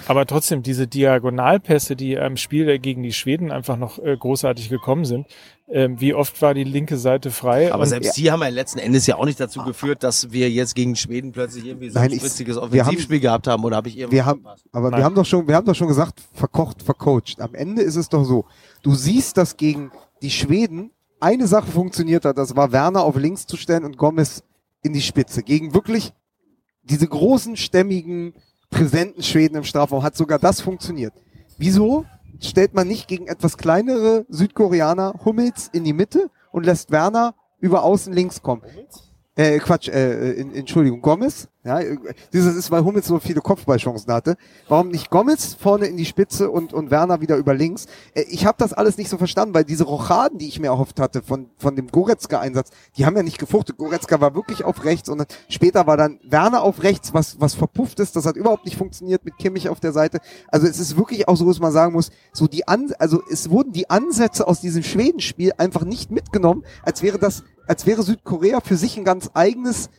Aber 0.08 0.26
trotzdem, 0.26 0.64
diese 0.64 0.88
Diagonalpässe, 0.88 1.96
die 1.96 2.14
im 2.14 2.36
Spiel 2.36 2.78
gegen 2.80 3.04
die 3.04 3.14
Schweden 3.14 3.52
einfach 3.52 3.78
noch 3.78 4.00
äh, 4.00 4.18
großartig 4.18 4.70
gekommen 4.70 5.06
sind, 5.06 5.28
ähm, 5.70 6.00
wie 6.02 6.14
oft 6.14 6.42
war 6.42 6.54
die 6.54 6.66
linke 6.66 6.98
Seite 6.98 7.32
frei? 7.32 7.74
Aber 7.74 7.86
selbst 7.86 8.18
die 8.18 8.30
haben 8.30 8.42
ja 8.42 8.50
letzten 8.50 8.80
Endes 8.80 9.08
ja 9.08 9.16
auch 9.16 9.26
nicht 9.26 9.40
dazu 9.40 9.64
geführt, 9.64 10.04
dass 10.04 10.32
wir 10.32 10.50
jetzt 10.52 10.76
gegen 10.76 10.96
Schweden 10.96 11.32
plötzlich 11.32 11.66
irgendwie 11.66 11.90
so 11.90 12.00
Nein, 12.00 12.12
ein 12.12 12.20
wir 12.20 12.82
Offensivspiel 12.82 13.22
gehabt 13.22 13.48
haben 13.48 13.64
oder 13.64 13.78
habe 13.78 13.88
ich 13.88 13.98
irgendwas 13.98 14.14
Wir 14.16 14.26
haben, 14.26 14.42
verpasst? 14.42 14.66
aber 14.74 14.92
Nein. 14.92 15.00
wir 15.00 15.06
haben 15.06 15.16
doch 15.16 15.26
schon, 15.26 15.48
wir 15.48 15.56
haben 15.56 15.66
doch 15.66 15.76
schon 15.76 15.88
gesagt, 15.88 16.22
verkocht, 16.34 16.84
vercoacht. 16.84 17.40
Am 17.40 17.56
Ende 17.56 17.82
ist 17.82 17.96
es 17.96 18.10
doch 18.10 18.26
so. 18.26 18.46
Du 18.82 18.94
siehst, 18.94 19.38
dass 19.38 19.56
gegen 19.56 19.92
die 20.22 20.32
Schweden 20.32 20.92
eine 21.22 21.48
Sache 21.48 21.72
funktioniert 21.72 22.26
hat. 22.26 22.38
Das 22.38 22.56
war 22.56 22.72
Werner 22.74 23.04
auf 23.04 23.16
links 23.16 23.48
zu 23.48 23.56
stellen 23.56 23.86
und 23.86 23.98
Gomez 23.98 24.44
in 24.84 24.92
die 24.92 25.02
Spitze. 25.02 25.44
Gegen 25.44 25.74
wirklich 25.74 26.12
diese 26.84 27.08
großen, 27.08 27.56
stämmigen, 27.56 28.34
präsenten 28.74 29.22
Schweden 29.22 29.56
im 29.56 29.64
Strafraum 29.64 30.04
hat 30.04 30.18
sogar 30.18 30.40
das 30.40 30.60
funktioniert. 30.60 31.14
Wieso 31.58 32.06
stellt 32.42 32.74
man 32.74 32.88
nicht 32.88 33.08
gegen 33.08 33.28
etwas 33.28 33.58
kleinere 33.58 34.26
Südkoreaner 34.30 35.14
Hummels 35.24 35.70
in 35.72 35.84
die 35.84 35.94
Mitte 35.94 36.30
und 36.52 36.66
lässt 36.66 36.92
Werner 36.92 37.36
über 37.60 37.84
außen 37.84 38.12
links 38.12 38.42
kommen? 38.42 38.64
Äh, 39.36 39.60
Quatsch, 39.60 39.88
äh, 39.90 40.32
in, 40.34 40.54
Entschuldigung, 40.54 41.02
Gomez. 41.02 41.48
Ja, 41.66 41.80
äh, 41.80 41.98
dieses 42.34 42.56
ist, 42.56 42.72
weil 42.72 42.84
Hummels 42.84 43.08
so 43.08 43.20
viele 43.20 43.40
Kopfballchancen 43.40 44.12
hatte. 44.14 44.36
Warum 44.68 44.90
nicht 44.90 45.10
Gomez 45.10 45.54
vorne 45.54 45.88
in 45.88 45.96
die 45.96 46.06
Spitze 46.06 46.50
und, 46.50 46.74
und 46.74 46.92
Werner 46.92 47.22
wieder 47.22 47.38
über 47.38 47.54
links? 47.54 47.86
Äh, 48.14 48.24
ich 48.24 48.46
habe 48.46 48.58
das 48.58 48.74
alles 48.74 48.98
nicht 48.98 49.10
so 49.10 49.18
verstanden, 49.18 49.54
weil 49.54 49.64
diese 49.64 49.86
Rochaden, 49.86 50.38
die 50.38 50.48
ich 50.48 50.60
mir 50.60 50.68
erhofft 50.68 51.00
hatte 51.00 51.22
von, 51.22 51.50
von 51.58 51.76
dem 51.78 51.88
Goretzka-Einsatz, 51.88 52.72
die 52.98 53.06
haben 53.06 53.16
ja 53.16 53.24
nicht 53.24 53.40
gefruchtet. 53.40 53.78
Goretzka 53.78 54.20
war 54.20 54.36
wirklich 54.36 54.66
auf 54.66 54.84
rechts 54.84 55.08
und 55.08 55.20
dann 55.20 55.28
später 55.48 55.88
war 55.88 55.96
dann 55.96 56.20
Werner 56.24 56.64
auf 56.64 56.84
rechts, 56.84 57.14
was, 57.14 57.40
was 57.40 57.56
verpufft 57.56 58.00
ist. 58.02 58.16
Das 58.18 58.26
hat 58.26 58.36
überhaupt 58.36 58.66
nicht 58.66 58.78
funktioniert 58.78 59.24
mit 59.24 59.38
Kimmich 59.38 59.70
auf 59.70 59.80
der 59.80 59.94
Seite. 59.94 60.20
Also 60.50 60.68
es 60.68 60.80
ist 60.80 60.98
wirklich 60.98 61.30
auch 61.30 61.38
so, 61.38 61.48
dass 61.48 61.60
man 61.60 61.72
sagen 61.72 61.94
muss, 61.94 62.12
so 62.34 62.48
die 62.48 62.68
An 62.68 62.84
also 63.00 63.22
es 63.30 63.50
wurden 63.50 63.72
die 63.72 63.90
Ansätze 63.90 64.48
aus 64.48 64.60
diesem 64.60 64.84
Schwedenspiel 64.84 65.54
einfach 65.58 65.86
nicht 65.86 66.12
mitgenommen, 66.12 66.64
als 66.84 67.02
wäre 67.02 67.18
das, 67.18 67.44
als 67.68 67.86
wäre 67.86 68.04
Südkorea 68.04 68.60
für 68.60 68.76
sich 68.76 68.98
ein 68.98 69.06
ganz 69.06 69.30
eigenes 69.34 69.90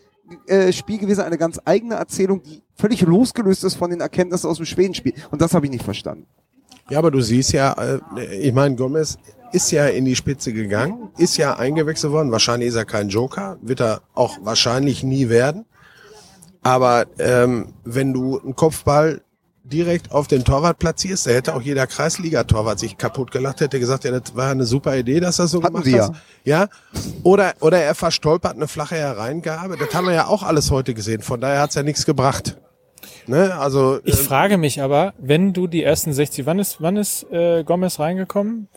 äh, 0.46 0.72
Spiel 0.72 0.98
gewesen, 0.98 1.22
eine 1.22 1.38
ganz 1.38 1.60
eigene 1.64 1.94
Erzählung, 1.94 2.42
die 2.42 2.62
völlig 2.74 3.02
losgelöst 3.02 3.64
ist 3.64 3.74
von 3.74 3.90
den 3.90 4.00
Erkenntnissen 4.00 4.48
aus 4.48 4.56
dem 4.56 4.66
Schwedenspiel. 4.66 5.14
Und 5.30 5.40
das 5.40 5.54
habe 5.54 5.66
ich 5.66 5.72
nicht 5.72 5.84
verstanden. 5.84 6.26
Ja, 6.90 6.98
aber 6.98 7.10
du 7.10 7.20
siehst 7.20 7.52
ja, 7.52 7.72
äh, 7.72 8.00
ich 8.36 8.52
meine, 8.52 8.76
Gomez 8.76 9.16
ist 9.52 9.70
ja 9.70 9.86
in 9.86 10.04
die 10.04 10.16
Spitze 10.16 10.52
gegangen, 10.52 11.10
ist 11.16 11.36
ja 11.36 11.56
eingewechselt 11.56 12.12
worden. 12.12 12.32
Wahrscheinlich 12.32 12.68
ist 12.68 12.74
er 12.74 12.84
kein 12.84 13.08
Joker, 13.08 13.56
wird 13.62 13.80
er 13.80 14.02
auch 14.14 14.38
wahrscheinlich 14.42 15.02
nie 15.02 15.28
werden. 15.28 15.64
Aber 16.62 17.06
ähm, 17.18 17.74
wenn 17.84 18.12
du 18.12 18.40
einen 18.40 18.56
Kopfball 18.56 19.22
direkt 19.64 20.12
auf 20.12 20.28
den 20.28 20.44
Torwart 20.44 20.78
platzierst, 20.78 21.26
da 21.26 21.30
hätte 21.30 21.54
auch 21.54 21.62
jeder 21.62 21.86
Kreisliga-Torwart 21.86 22.78
sich 22.78 22.98
kaputt 22.98 23.30
gelacht, 23.30 23.60
hätte 23.60 23.80
gesagt, 23.80 24.04
ja, 24.04 24.10
das 24.10 24.36
war 24.36 24.50
eine 24.50 24.66
super 24.66 24.96
Idee, 24.96 25.20
dass 25.20 25.38
er 25.38 25.46
so 25.46 25.62
Hatten 25.62 25.72
gemacht 25.72 25.84
sie 25.86 26.00
hast. 26.00 26.12
Ja. 26.44 26.68
Oder, 27.22 27.54
oder 27.60 27.80
er 27.80 27.94
verstolpert 27.94 28.56
eine 28.56 28.68
flache 28.68 28.96
Hereingabe. 28.96 29.76
Das 29.78 29.94
haben 29.94 30.06
wir 30.06 30.14
ja 30.14 30.26
auch 30.26 30.42
alles 30.42 30.70
heute 30.70 30.92
gesehen. 30.94 31.22
Von 31.22 31.40
daher 31.40 31.60
hat's 31.60 31.74
ja 31.74 31.82
nichts 31.82 32.04
gebracht. 32.04 32.58
Ne? 33.26 33.54
Also 33.58 34.00
Ich 34.04 34.18
ähm, 34.18 34.26
frage 34.26 34.58
mich 34.58 34.82
aber, 34.82 35.14
wenn 35.18 35.52
du 35.52 35.66
die 35.66 35.82
ersten 35.82 36.12
60, 36.12 36.44
wann 36.46 36.58
ist, 36.58 36.80
wann 36.80 36.96
ist 36.96 37.24
äh, 37.32 37.64
Gomez 37.64 37.98
reingekommen? 37.98 38.68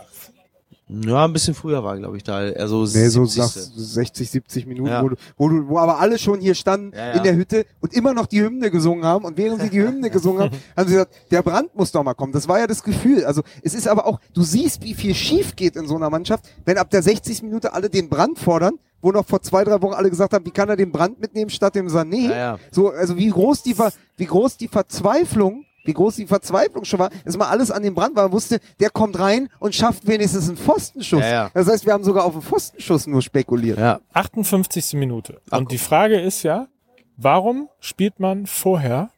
Ja, 0.90 1.26
ein 1.26 1.34
bisschen 1.34 1.54
früher 1.54 1.84
war, 1.84 1.98
glaube 1.98 2.16
ich, 2.16 2.24
da. 2.24 2.38
Also 2.38 2.84
Nee, 2.84 3.10
so 3.10 3.26
70. 3.26 3.38
nach 3.38 3.50
60, 3.52 4.32
70 4.32 4.66
Minuten, 4.68 4.90
Ja. 4.90 5.04
wo, 5.04 5.10
du, 5.10 5.16
wo, 5.36 5.50
du, 5.50 5.68
wo 5.68 5.80
aber 5.80 6.00
alle 6.00 6.18
schon 6.18 6.40
hier 6.40 6.56
standen 6.56 6.94
Ja, 6.96 7.08
ja. 7.08 7.12
in 7.14 7.24
der 7.24 7.36
Hütte 7.36 7.66
und 7.82 7.94
immer 7.94 8.14
noch 8.14 8.26
die 8.26 8.42
Hymne 8.42 8.72
gesungen 8.72 9.04
haben. 9.04 9.26
Und 9.26 9.38
während 9.38 9.62
sie 9.62 9.70
die 9.70 9.82
Hymne 9.82 10.10
gesungen 10.10 10.44
haben, 10.44 10.52
haben 10.78 10.88
sie 10.88 10.94
gesagt, 10.94 11.14
der 11.32 11.42
Brand 11.42 11.76
muss 11.76 11.92
doch 11.92 12.04
mal 12.04 12.14
kommen. 12.14 12.32
Das 12.32 12.48
war 12.48 12.60
ja 12.60 12.68
das 12.68 12.84
Gefühl. 12.84 13.26
Also 13.26 13.42
es 13.64 13.74
ist 13.74 13.88
aber 13.88 14.06
auch, 14.06 14.22
du 14.34 14.44
siehst, 14.44 14.82
wie 14.84 14.94
viel 14.94 15.14
schief 15.14 15.58
geht 15.58 15.76
in 15.76 15.88
so 15.88 15.96
einer 15.98 16.10
Mannschaft, 16.10 16.46
wenn 16.64 16.78
ab 16.78 16.90
der 16.90 17.04
60. 17.04 17.44
Minute 17.44 17.74
alle 17.74 17.90
den 17.90 18.08
Brand 18.08 18.40
fordern, 18.40 18.76
wo 19.02 19.12
noch 19.12 19.26
vor 19.28 19.42
zwei, 19.42 19.64
drei 19.66 19.82
Wochen 19.82 19.94
alle 19.94 20.10
gesagt 20.10 20.34
haben, 20.34 20.46
wie 20.46 20.52
kann 20.52 20.70
er 20.70 20.78
den 20.78 20.92
Brand 20.94 21.20
mitnehmen 21.20 21.50
statt 21.50 21.76
dem 21.76 21.88
Sané? 21.88 22.30
Ja, 22.30 22.36
ja. 22.38 22.60
So, 22.72 22.90
also 22.92 23.18
wie 23.18 23.30
groß 23.30 23.62
die, 23.62 23.74
Ver, 23.76 23.92
wie 24.16 24.26
groß 24.26 24.56
die 24.58 24.70
Verzweiflung 24.70 25.66
wie 25.88 25.94
groß 25.94 26.18
die 26.18 26.28
Verzweiflung 26.28 26.86
schon 26.86 27.00
war, 27.00 27.10
dass 27.26 27.38
mal 27.38 27.48
alles 27.48 27.72
an 27.72 27.82
dem 27.82 27.96
Brand 27.96 28.16
war. 28.16 28.24
Man 28.24 28.32
wusste, 28.34 28.60
der 28.80 28.90
kommt 28.90 29.18
rein 29.18 29.50
und 29.60 29.74
schafft 29.74 30.06
wenigstens 30.08 30.48
einen 30.48 30.58
Pfostenschuss. 30.58 31.22
Ja, 31.22 31.30
ja. 31.30 31.52
Das 31.54 31.68
heißt, 31.68 31.86
wir 31.86 31.94
haben 31.94 32.04
sogar 32.04 32.26
auf 32.26 32.34
einen 32.34 32.42
Pfostenschuss 32.44 33.08
nur 33.08 33.22
spekuliert. 33.22 33.80
Ja. 33.80 34.02
58. 34.14 34.94
Minute. 34.94 35.42
Und 35.50 35.72
die 35.72 35.78
Frage 35.78 36.20
ist 36.20 36.44
ja, 36.44 36.68
warum 37.16 37.70
spielt 37.80 38.20
man 38.20 38.46
vorher, 38.46 39.10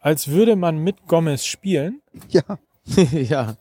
als 0.00 0.28
würde 0.28 0.56
man 0.56 0.78
mit 0.78 1.06
Gomez 1.06 1.44
spielen, 1.44 2.02
Ja, 2.28 2.42
ja. 3.12 3.56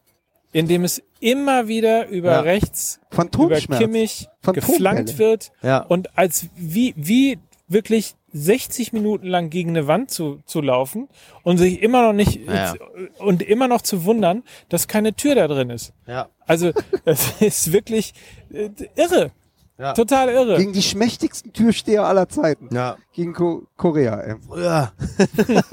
indem 0.51 0.83
es 0.83 1.01
immer 1.19 1.67
wieder 1.67 2.07
über 2.07 2.31
Ja. 2.31 2.39
rechts, 2.41 2.99
über. 3.09 3.77
Kimmich 3.77 4.27
geflankt 4.43 5.17
wird 5.17 5.51
Ja. 5.61 5.79
und 5.83 6.17
als 6.17 6.47
wie, 6.55 6.93
wie 6.97 7.39
wirklich 7.67 8.15
60 8.33 8.93
Minuten 8.93 9.27
lang 9.27 9.49
gegen 9.49 9.69
eine 9.71 9.87
Wand 9.87 10.11
zu, 10.11 10.41
zu 10.45 10.61
laufen 10.61 11.07
und 11.43 11.57
sich 11.57 11.81
immer 11.81 12.01
noch 12.03 12.13
nicht 12.13 12.39
Ja. 12.47 12.73
und 13.19 13.41
immer 13.41 13.67
noch 13.67 13.81
zu 13.81 14.05
wundern, 14.05 14.43
dass 14.69 14.87
keine 14.87 15.13
Tür 15.13 15.35
da 15.35 15.47
drin 15.47 15.69
ist. 15.69 15.93
Ja. 16.07 16.29
Also 16.45 16.71
es 17.05 17.41
ist 17.41 17.71
wirklich 17.73 18.13
äh, 18.53 18.69
irre. 18.95 19.31
Ja. 19.77 19.93
Total 19.93 20.29
irre. 20.29 20.57
Gegen 20.57 20.73
die 20.73 20.81
schmächtigsten 20.83 21.53
Türsteher 21.53 22.05
aller 22.05 22.29
Zeiten. 22.29 22.69
Ja. 22.73 22.97
Gegen 23.13 23.33
Ko 23.33 23.63
Korea, 23.77 24.19
ey. 24.21 24.35
Früher, 24.47 24.91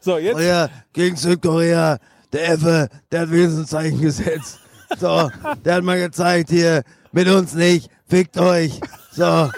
So, 0.00 0.18
jetzt 0.18 0.36
früher 0.36 0.70
gegen 0.92 1.16
Südkorea, 1.16 1.98
der 2.32 2.48
Effe, 2.50 2.88
der 3.10 3.20
hat 3.22 3.30
wenigstens 3.30 3.60
ein 3.60 3.66
Zeichen 3.66 4.00
gesetzt. 4.00 4.58
So, 4.98 5.30
der 5.64 5.74
hat 5.76 5.84
mal 5.84 5.98
gezeigt 5.98 6.50
hier, 6.50 6.82
mit 7.12 7.28
uns 7.28 7.54
nicht, 7.54 7.88
fickt 8.06 8.38
euch. 8.38 8.78
So, 9.12 9.50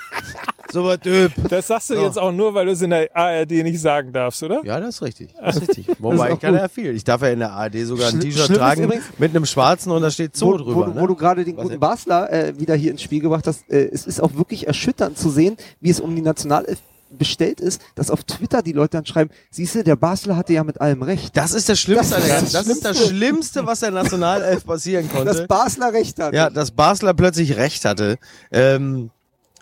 super 0.73 1.01
Typ. 1.01 1.33
Das 1.49 1.67
sagst 1.67 1.91
du 1.91 1.95
So. 1.97 2.03
jetzt 2.05 2.19
auch 2.19 2.33
nur, 2.33 2.55
weil 2.55 2.67
du 2.67 2.73
es 2.73 2.83
in 2.83 2.91
der 2.91 3.09
ARD 3.15 3.51
nicht 3.51 3.81
sagen 3.81 4.13
darfst, 4.13 4.43
oder? 4.43 4.61
Ja, 4.65 4.81
das 4.81 4.97
ist 4.97 5.03
richtig. 5.03 5.35
Das 5.41 5.57
ist 5.63 5.69
richtig. 5.69 5.87
Wobei 5.99 6.33
ich 6.33 6.41
kann 6.41 6.53
gut. 6.53 6.61
ja 6.63 6.69
viel. 6.69 6.95
Ich 6.95 7.05
darf 7.05 7.23
ja 7.23 7.29
in 7.29 7.39
der 7.41 7.53
ARD 7.53 7.85
sogar 7.87 8.09
ein 8.09 8.21
T-Shirt 8.21 8.55
tragen 8.57 8.85
übrigens- 8.85 9.05
mit 9.19 9.31
einem 9.35 9.47
schwarzen 9.47 9.91
und 9.93 10.03
da 10.03 10.11
steht 10.11 10.37
Zoo 10.37 10.53
wo, 10.53 10.57
drüber. 10.59 10.75
wo, 10.77 10.83
du- 10.85 10.91
ne? 10.95 11.01
wo 11.01 11.07
du 11.07 11.15
gerade 11.15 11.45
den 11.45 11.57
Was 11.57 11.65
guten? 11.65 11.81
Basler 11.81 12.33
äh, 12.33 12.59
wieder 12.59 12.75
hier 12.75 12.91
ins 12.91 13.03
Spiel 13.03 13.21
gebracht 13.21 13.47
hast, 13.47 13.69
äh, 13.71 13.89
es 13.93 14.07
ist 14.07 14.21
auch 14.23 14.35
wirklich 14.35 14.67
erschütternd 14.67 15.19
zu 15.19 15.31
sehen, 15.31 15.57
wie 15.81 15.91
es 15.91 16.01
um 16.01 16.15
die 16.15 16.23
Nationalelf 16.23 16.79
bestellt 17.13 17.61
ist, 17.61 17.83
dass 17.97 18.09
auf 18.09 18.23
Twitter 18.23 18.63
die 18.63 18.71
Leute 18.71 18.97
dann 18.97 19.05
schreiben, 19.05 19.31
siehst 19.51 19.75
du, 19.75 19.83
der 19.83 19.97
Basler 19.97 20.37
hatte 20.37 20.53
ja 20.53 20.63
mit 20.63 20.81
allem 20.81 21.03
recht. 21.03 21.37
Das 21.37 21.53
ist 21.53 21.69
das 21.69 21.81
Schlimmste. 21.81 22.15
Das 22.15 22.29
das 22.29 22.53
Das 22.53 22.67
ist 22.69 22.85
das 22.85 23.09
Schlimmste, 23.09 23.67
was 23.67 23.81
der 23.81 23.91
Nationalelf 23.91 24.65
passieren 24.65 25.09
konnte. 25.11 25.25
Dass 25.25 25.47
Basler 25.49 25.93
recht 25.93 26.21
hat. 26.21 26.33
Ja, 26.35 26.51
dass 26.51 26.71
Basler 26.71 27.13
plötzlich 27.13 27.57
recht 27.57 27.85
hatte. 27.85 28.17
Ähm, 28.53 29.11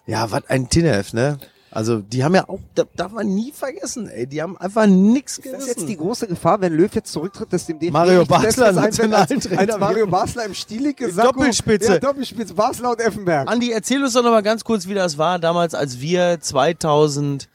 ja, 0.08 0.28
was 0.30 0.42
ein 0.48 0.68
Tinef, 0.68 1.12
ne? 1.12 1.38
Also, 1.70 2.00
die 2.00 2.24
haben 2.24 2.34
ja 2.34 2.48
auch, 2.48 2.60
da 2.74 2.84
darf 2.96 3.12
man 3.12 3.26
nie 3.26 3.52
vergessen, 3.52 4.08
ey, 4.08 4.26
die 4.26 4.40
haben 4.40 4.56
einfach 4.56 4.86
nix 4.86 5.36
Ist 5.36 5.44
das 5.44 5.52
gerissen. 5.52 5.68
jetzt 5.68 5.86
die 5.88 5.96
große 5.98 6.26
Gefahr, 6.26 6.60
wenn 6.62 6.72
Löw 6.72 6.92
jetzt 6.94 7.12
zurücktritt, 7.12 7.52
dass 7.52 7.66
dem 7.66 7.78
DFB 7.78 7.92
Mario 7.92 8.20
nichts 8.20 8.28
Basler 8.30 8.68
einfällt 8.68 8.80
als, 8.80 8.98
Nationaltrainer 9.30 9.72
als 9.74 9.78
Mario? 9.78 10.06
Basler 10.06 10.46
im 10.46 10.54
Stielicke 10.54 11.04
In 11.08 11.12
Sakko. 11.12 11.32
Doppelspitze. 11.32 11.92
Ja, 11.92 11.98
Doppelspitze, 11.98 12.54
Basler 12.54 12.92
und 12.92 13.00
Effenberg. 13.00 13.48
Andi, 13.50 13.70
erzähl 13.70 14.02
uns 14.02 14.14
doch 14.14 14.22
noch 14.22 14.30
mal 14.30 14.42
ganz 14.42 14.64
kurz, 14.64 14.88
wie 14.88 14.94
das 14.94 15.18
war 15.18 15.38
damals, 15.38 15.74
als 15.74 16.00
wir 16.00 16.40
2013 16.40 17.48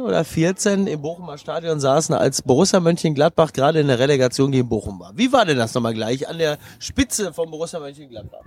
oder 0.00 0.24
14 0.24 0.88
im 0.88 1.00
Bochumer 1.02 1.38
Stadion 1.38 1.78
saßen, 1.78 2.16
als 2.16 2.42
Borussia 2.42 2.80
Mönchengladbach 2.80 3.52
gerade 3.52 3.78
in 3.78 3.86
der 3.86 4.00
Relegation 4.00 4.50
gegen 4.50 4.68
Bochum 4.68 4.98
war. 4.98 5.12
Wie 5.16 5.32
war 5.32 5.44
denn 5.44 5.56
das 5.56 5.72
nochmal 5.72 5.94
gleich 5.94 6.28
an 6.28 6.38
der 6.38 6.58
Spitze 6.80 7.32
von 7.32 7.48
Borussia 7.48 7.78
Mönchengladbach? 7.78 8.42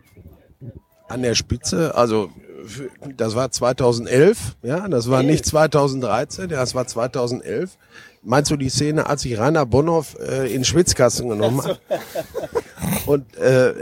An 1.07 1.21
der 1.21 1.35
Spitze, 1.35 1.95
also 1.95 2.29
das 3.17 3.35
war 3.35 3.51
2011, 3.51 4.57
ja, 4.63 4.87
das 4.87 5.09
war 5.09 5.23
nicht 5.23 5.45
2013, 5.45 6.49
ja, 6.49 6.57
das 6.57 6.75
war 6.75 6.87
2011. 6.87 7.77
Meinst 8.27 8.49
du 8.49 8.57
die 8.57 8.69
Szene, 8.69 9.07
als 9.07 9.21
sich 9.21 9.37
Rainer 9.37 9.67
Bonhoff 9.67 10.17
äh, 10.19 10.51
in 10.51 10.63
Schwitzkasten 10.63 11.29
genommen 11.29 11.63
hat? 11.63 11.79
Und 13.05 13.37
äh, 13.37 13.73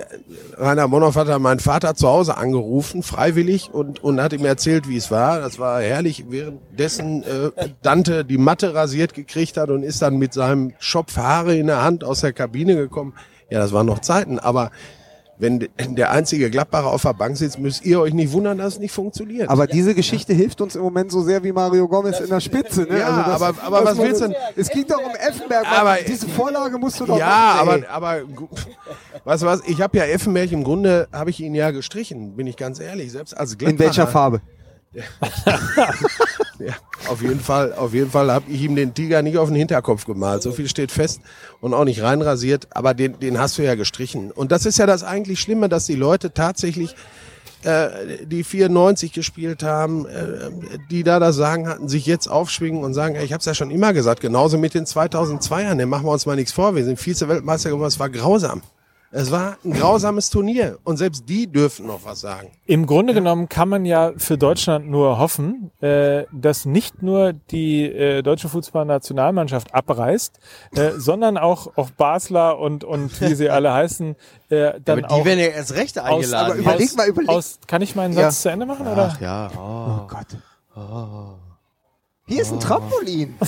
Rainer 0.57 0.87
Bonhoff 0.89 1.15
hat 1.15 1.29
dann 1.29 1.41
meinen 1.41 1.61
Vater 1.61 1.95
zu 1.95 2.09
Hause 2.09 2.35
angerufen, 2.35 3.03
freiwillig, 3.03 3.73
und, 3.73 4.03
und 4.03 4.21
hat 4.21 4.33
ihm 4.33 4.43
erzählt, 4.43 4.89
wie 4.89 4.97
es 4.97 5.11
war. 5.11 5.39
Das 5.39 5.59
war 5.59 5.81
herrlich, 5.81 6.25
währenddessen 6.27 7.23
äh, 7.23 7.69
Dante 7.81 8.25
die 8.25 8.37
Matte 8.37 8.73
rasiert 8.73 9.13
gekriegt 9.13 9.55
hat 9.55 9.69
und 9.69 9.81
ist 9.83 10.01
dann 10.01 10.17
mit 10.17 10.33
seinem 10.33 10.73
Schopf 10.77 11.15
Haare 11.15 11.55
in 11.55 11.67
der 11.67 11.81
Hand 11.81 12.03
aus 12.03 12.19
der 12.19 12.33
Kabine 12.33 12.75
gekommen. 12.75 13.13
Ja, 13.49 13.59
das 13.59 13.71
waren 13.71 13.85
noch 13.85 13.99
Zeiten, 13.99 14.39
aber 14.39 14.71
wenn 15.43 15.59
de- 15.59 15.69
der 15.77 16.09
einzige 16.09 16.49
Gladbacher 16.49 16.87
auf 16.87 17.03
der 17.03 17.13
Bank 17.13 17.37
sitzt, 17.37 17.59
müsst 17.59 17.85
ihr 17.85 17.99
euch 17.99 18.13
nicht 18.13 18.31
wundern, 18.31 18.57
dass 18.57 18.73
es 18.73 18.79
nicht 18.79 18.91
funktioniert. 18.93 19.49
Aber 19.49 19.67
diese 19.67 19.93
Geschichte 19.93 20.33
hilft 20.33 20.59
uns 20.61 20.75
im 20.75 20.81
Moment 20.81 21.11
so 21.11 21.21
sehr 21.21 21.43
wie 21.43 21.51
Mario 21.51 21.87
Gomez 21.87 22.19
in 22.19 22.29
der 22.29 22.39
Spitze. 22.39 22.81
Ne? 22.83 22.99
Ja, 22.99 23.07
aber- 23.09 23.53
aber 23.63 23.81
dass 23.81 23.85
was 23.85 23.97
willst 23.99 24.21
du 24.21 24.27
denn- 24.29 24.35
Es 24.55 24.69
ging 24.69 24.87
doch 24.87 24.97
um 25.03 25.11
Effenberg. 25.15 25.65
Aber- 25.71 25.97
diese 26.07 26.27
Vorlage 26.27 26.77
musst 26.79 26.99
du 26.99 27.05
doch 27.05 27.19
ja, 27.19 27.61
machen, 27.65 27.85
aber, 27.89 28.17
aber 28.17 28.25
du 28.25 28.47
was, 29.25 29.61
ich 29.67 29.79
habe 29.81 29.97
ja 29.97 30.05
Effenberg 30.05 30.51
im 30.51 30.63
Grunde, 30.63 31.07
habe 31.11 31.29
ich 31.29 31.39
ihn 31.39 31.53
ja 31.53 31.71
gestrichen, 31.71 32.35
bin 32.35 32.47
ich 32.47 32.57
ganz 32.57 32.79
ehrlich, 32.79 33.11
selbst 33.11 33.37
als 33.37 33.57
Gladbacher. 33.57 33.73
In 33.73 33.79
welcher 33.79 34.07
Farbe? 34.07 34.41
Ja, 36.59 36.73
auf 37.09 37.21
jeden 37.21 37.39
Fall, 37.39 37.73
auf 37.73 37.93
jeden 37.93 38.11
Fall 38.11 38.31
habe 38.31 38.45
ich 38.49 38.61
ihm 38.61 38.75
den 38.75 38.93
Tiger 38.93 39.21
nicht 39.21 39.37
auf 39.37 39.49
den 39.49 39.57
Hinterkopf 39.57 40.05
gemalt. 40.05 40.43
So 40.43 40.51
viel 40.51 40.69
steht 40.69 40.91
fest 40.91 41.19
und 41.61 41.73
auch 41.73 41.83
nicht 41.83 42.01
reinrasiert, 42.01 42.67
aber 42.69 42.93
den, 42.93 43.19
den 43.19 43.39
hast 43.39 43.57
du 43.57 43.63
ja 43.63 43.75
gestrichen. 43.75 44.31
Und 44.31 44.51
das 44.51 44.65
ist 44.65 44.77
ja 44.77 44.85
das 44.85 45.03
eigentlich 45.03 45.41
Schlimme, 45.41 45.67
dass 45.67 45.87
die 45.87 45.95
Leute 45.95 46.33
tatsächlich 46.33 46.95
äh, 47.63 48.25
die 48.25 48.43
94 48.43 49.11
gespielt 49.11 49.63
haben, 49.63 50.05
äh, 50.05 50.51
die 50.89 51.03
da 51.03 51.19
das 51.19 51.35
Sagen 51.35 51.67
hatten, 51.67 51.89
sich 51.89 52.05
jetzt 52.05 52.27
aufschwingen 52.27 52.83
und 52.83 52.93
sagen, 52.93 53.15
ey, 53.15 53.25
ich 53.25 53.33
habe 53.33 53.39
es 53.39 53.45
ja 53.45 53.53
schon 53.53 53.71
immer 53.71 53.93
gesagt, 53.93 54.21
genauso 54.21 54.57
mit 54.57 54.73
den 54.73 54.85
2002ern, 54.85 55.75
den 55.75 55.89
machen 55.89 56.05
wir 56.05 56.11
uns 56.11 56.25
mal 56.25 56.35
nichts 56.35 56.51
vor, 56.51 56.75
wir 56.75 56.85
sind 56.85 56.99
Vize-Weltmeister 56.99 57.71
geworden, 57.71 57.87
es 57.87 57.99
war 57.99 58.09
grausam. 58.09 58.61
Es 59.15 59.29
war 59.29 59.57
ein 59.63 59.73
grausames 59.73 60.31
Turnier 60.31 60.79
und 60.83 60.97
selbst 60.97 61.29
die 61.29 61.45
dürfen 61.45 61.85
noch 61.85 61.99
was 62.03 62.21
sagen. 62.21 62.49
Im 62.65 62.87
Grunde 62.87 63.13
genommen 63.13 63.47
kann 63.47 63.69
man 63.69 63.85
ja 63.85 64.11
für 64.17 64.39
Deutschland 64.39 64.89
nur 64.89 65.19
hoffen, 65.19 65.69
äh, 65.81 66.23
dass 66.31 66.65
nicht 66.65 67.03
nur 67.03 67.33
die 67.33 67.83
äh, 67.85 68.23
deutsche 68.23 68.49
Fußballnationalmannschaft 68.49 69.71
abreißt, 69.73 70.39
äh, 70.75 70.91
sondern 70.97 71.37
auch, 71.37 71.77
auch 71.77 71.91
Basler 71.91 72.57
und, 72.57 72.83
und 72.83 73.21
wie 73.21 73.35
sie 73.35 73.51
alle 73.51 73.71
heißen, 73.73 74.15
äh, 74.49 74.79
dann 74.83 75.05
Aber 75.05 75.07
die 75.07 75.13
auch 75.21 75.25
werden 75.25 75.39
ja 75.39 75.45
erst 75.45 75.75
recht 75.75 75.99
aus, 75.99 76.07
eingeladen. 76.09 76.51
aber 76.51 76.55
überleg 76.59 76.89
aus, 76.89 76.95
mal, 76.95 77.07
überleg- 77.07 77.29
aus, 77.29 77.59
kann 77.67 77.81
ich 77.83 77.95
meinen 77.95 78.13
Ja. 78.15 78.23
Satz 78.31 78.41
zu 78.41 78.49
Ende 78.49 78.65
machen? 78.65 78.87
Oder? 78.87 79.11
Ach 79.13 79.21
ja, 79.21 79.51
Oh 79.55 80.01
oh. 80.03 80.07
Gott. 80.07 81.42
Hier 82.25 82.41
ist 82.41 82.53
ein 82.53 82.59
Trampolin. 82.61 83.35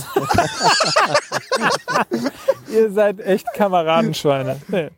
Ihr 2.72 2.92
seid 2.92 3.20
echt 3.22 3.46
Kameradenschweine. 3.54 4.60
Nee. 4.68 4.90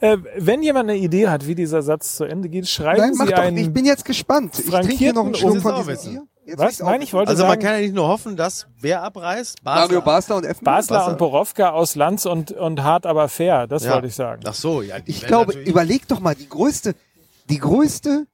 Äh, 0.00 0.16
wenn 0.38 0.62
jemand 0.62 0.88
eine 0.88 0.98
Idee 0.98 1.28
hat, 1.28 1.46
wie 1.46 1.54
dieser 1.54 1.82
Satz 1.82 2.16
zu 2.16 2.24
Ende 2.24 2.48
geht, 2.48 2.66
schreiben 2.68 3.00
Nein, 3.00 3.12
mach 3.16 3.26
Sie 3.26 3.32
doch. 3.32 3.38
einen. 3.42 3.58
Ich 3.58 3.70
bin 3.72 3.84
jetzt 3.84 4.04
gespannt. 4.06 4.58
Ich 4.58 4.70
trinke 4.70 4.94
hier 4.94 5.12
noch 5.12 5.26
einen 5.26 5.34
Schluck 5.34 5.60
von 5.60 5.84
diesem 5.86 6.12
Bier. 6.12 6.22
Jetzt 6.46 6.58
Was? 6.58 6.78
Nein, 6.80 7.02
ich 7.02 7.12
wollte 7.12 7.28
Also 7.30 7.42
man 7.42 7.50
sagen, 7.52 7.62
kann 7.62 7.74
ja 7.74 7.80
nicht 7.80 7.94
nur 7.94 8.08
hoffen, 8.08 8.34
dass 8.34 8.66
wer 8.80 9.02
abreißt? 9.02 9.58
Mario 9.62 10.00
Basler 10.00 10.36
und 10.36 10.44
Effenberg. 10.44 10.76
Basler 10.76 10.96
Basler. 11.00 11.12
und 11.12 11.18
Borowka 11.18 11.70
aus 11.70 11.94
Lanz 11.94 12.24
und, 12.24 12.52
und 12.52 12.82
hart 12.82 13.04
aber 13.04 13.28
fair. 13.28 13.66
Das 13.66 13.84
Ja. 13.84 13.92
wollte 13.92 14.06
ich 14.06 14.14
sagen. 14.14 14.40
Ach 14.46 14.54
so, 14.54 14.80
ja. 14.80 14.96
Ich 15.04 15.26
glaube, 15.26 15.52
überleg 15.52 16.08
doch 16.08 16.20
mal, 16.20 16.34
die 16.34 16.48
größte, 16.48 16.94
die 17.50 17.58
größte, 17.58 18.26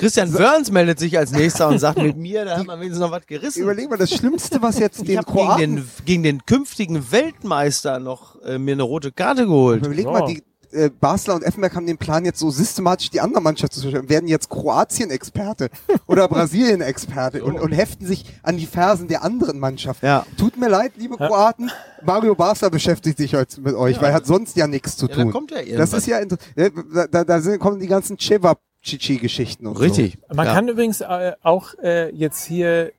Christian 0.00 0.32
Wörns 0.34 0.70
meldet 0.70 0.98
sich 0.98 1.16
als 1.18 1.30
nächster 1.30 1.68
und 1.68 1.78
sagt, 1.78 1.98
mit 2.02 2.16
mir, 2.16 2.44
da 2.44 2.58
hat 2.58 2.66
man 2.66 2.80
wenigstens 2.80 3.00
noch 3.00 3.12
was 3.12 3.26
gerissen. 3.26 3.62
überleg 3.62 3.88
mal, 3.90 3.96
das 3.98 4.10
Schlimmste, 4.12 4.60
was 4.62 4.78
jetzt 4.78 5.00
ich 5.00 5.06
den 5.06 5.18
habe 5.18 5.26
gegen 5.32 5.38
Kroaten, 5.46 5.76
den, 5.76 5.88
gegen 6.04 6.22
den 6.22 6.46
künftigen 6.46 7.12
Weltmeister 7.12 7.98
noch 8.00 8.40
äh, 8.42 8.58
mir 8.58 8.72
eine 8.72 8.82
rote 8.82 9.12
Karte 9.12 9.44
geholt. 9.46 9.84
überleg 9.86 10.06
Ja. 10.06 10.10
mal, 10.12 10.26
die 10.26 10.42
äh, 10.72 10.88
Basler 10.88 11.34
und 11.34 11.42
Effenberg 11.42 11.74
haben 11.74 11.86
den 11.86 11.98
Plan 11.98 12.24
jetzt 12.24 12.38
so 12.38 12.48
systematisch 12.50 13.10
die 13.10 13.20
andere 13.20 13.42
Mannschaft 13.42 13.72
zu 13.72 13.80
zerstören, 13.80 14.08
werden 14.08 14.28
jetzt 14.28 14.48
Kroatien-Experte 14.50 15.68
oder 16.06 16.28
Brasilien-Experte 16.74 17.42
und, 17.44 17.58
und 17.58 17.72
heften 17.72 18.06
sich 18.06 18.24
an 18.42 18.56
die 18.56 18.66
Fersen 18.66 19.08
der 19.08 19.24
anderen 19.24 19.58
Mannschaft. 19.58 20.02
Ja. 20.04 20.24
Tut 20.38 20.56
mir 20.56 20.68
leid, 20.68 20.92
liebe 20.96 21.16
Kroaten, 21.16 21.70
Mario 22.04 22.34
Basler 22.36 22.70
beschäftigt 22.70 23.18
sich 23.18 23.34
heute 23.34 23.60
mit 23.60 23.74
euch, 23.74 24.00
weil 24.00 24.10
er 24.10 24.14
hat 24.14 24.26
sonst 24.26 24.56
ja 24.56 24.66
nichts 24.68 24.96
zu 24.96 25.06
Ja, 25.08 25.16
da 25.16 25.22
tun. 25.24 25.32
kommt 25.32 25.50
ja 25.50 25.58
das 25.58 25.66
irgendwas. 25.66 25.92
ist 25.94 26.06
ja, 26.06 26.18
äh, 26.20 26.70
da, 26.94 27.06
da, 27.08 27.24
da 27.24 27.40
sind, 27.40 27.58
kommen 27.58 27.80
die 27.80 27.88
ganzen 27.88 28.16
Cevap-Chichi-Geschichten 28.82 29.66
und 29.66 29.78
Richtig. 29.78 30.18
Man 30.32 30.46
ja. 30.46 30.54
kann 30.54 30.68
übrigens 30.68 31.00
äh, 31.00 31.32
auch 31.42 31.74
äh, 31.82 32.10
jetzt 32.14 32.44
hier 32.44 32.92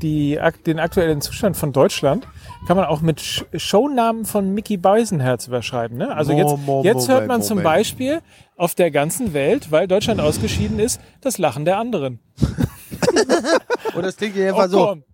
die, 0.00 0.38
den 0.64 0.78
aktuellen 0.78 1.20
Zustand 1.20 1.56
von 1.56 1.72
Deutschland 1.72 2.26
kann 2.68 2.76
man 2.76 2.86
auch 2.86 3.00
mit 3.00 3.20
Sh 3.20 3.44
Shownamen 3.56 4.26
von 4.26 4.54
Mickey 4.54 4.76
Beisenherz 4.76 5.48
überschreiben. 5.48 5.98
Ne? 5.98 6.14
Also 6.14 6.32
jetzt, 6.32 6.54
jetzt 6.84 7.08
hört 7.08 7.26
man 7.26 7.42
zum 7.42 7.58
Moment. 7.58 7.74
Beispiel 7.74 8.20
auf 8.56 8.76
der 8.76 8.92
ganzen 8.92 9.32
Welt, 9.32 9.72
weil 9.72 9.88
Deutschland 9.88 10.20
ausgeschieden 10.20 10.78
ist, 10.78 11.00
das 11.20 11.38
Lachen 11.38 11.64
der 11.64 11.78
anderen. 11.78 12.20
Und 13.94 14.04
das 14.04 14.16
klingt 14.16 14.36
ja 14.36 14.52
Oh, 14.52 14.56
einfach 14.56 14.68
so. 14.68 14.86
komm. 14.86 15.04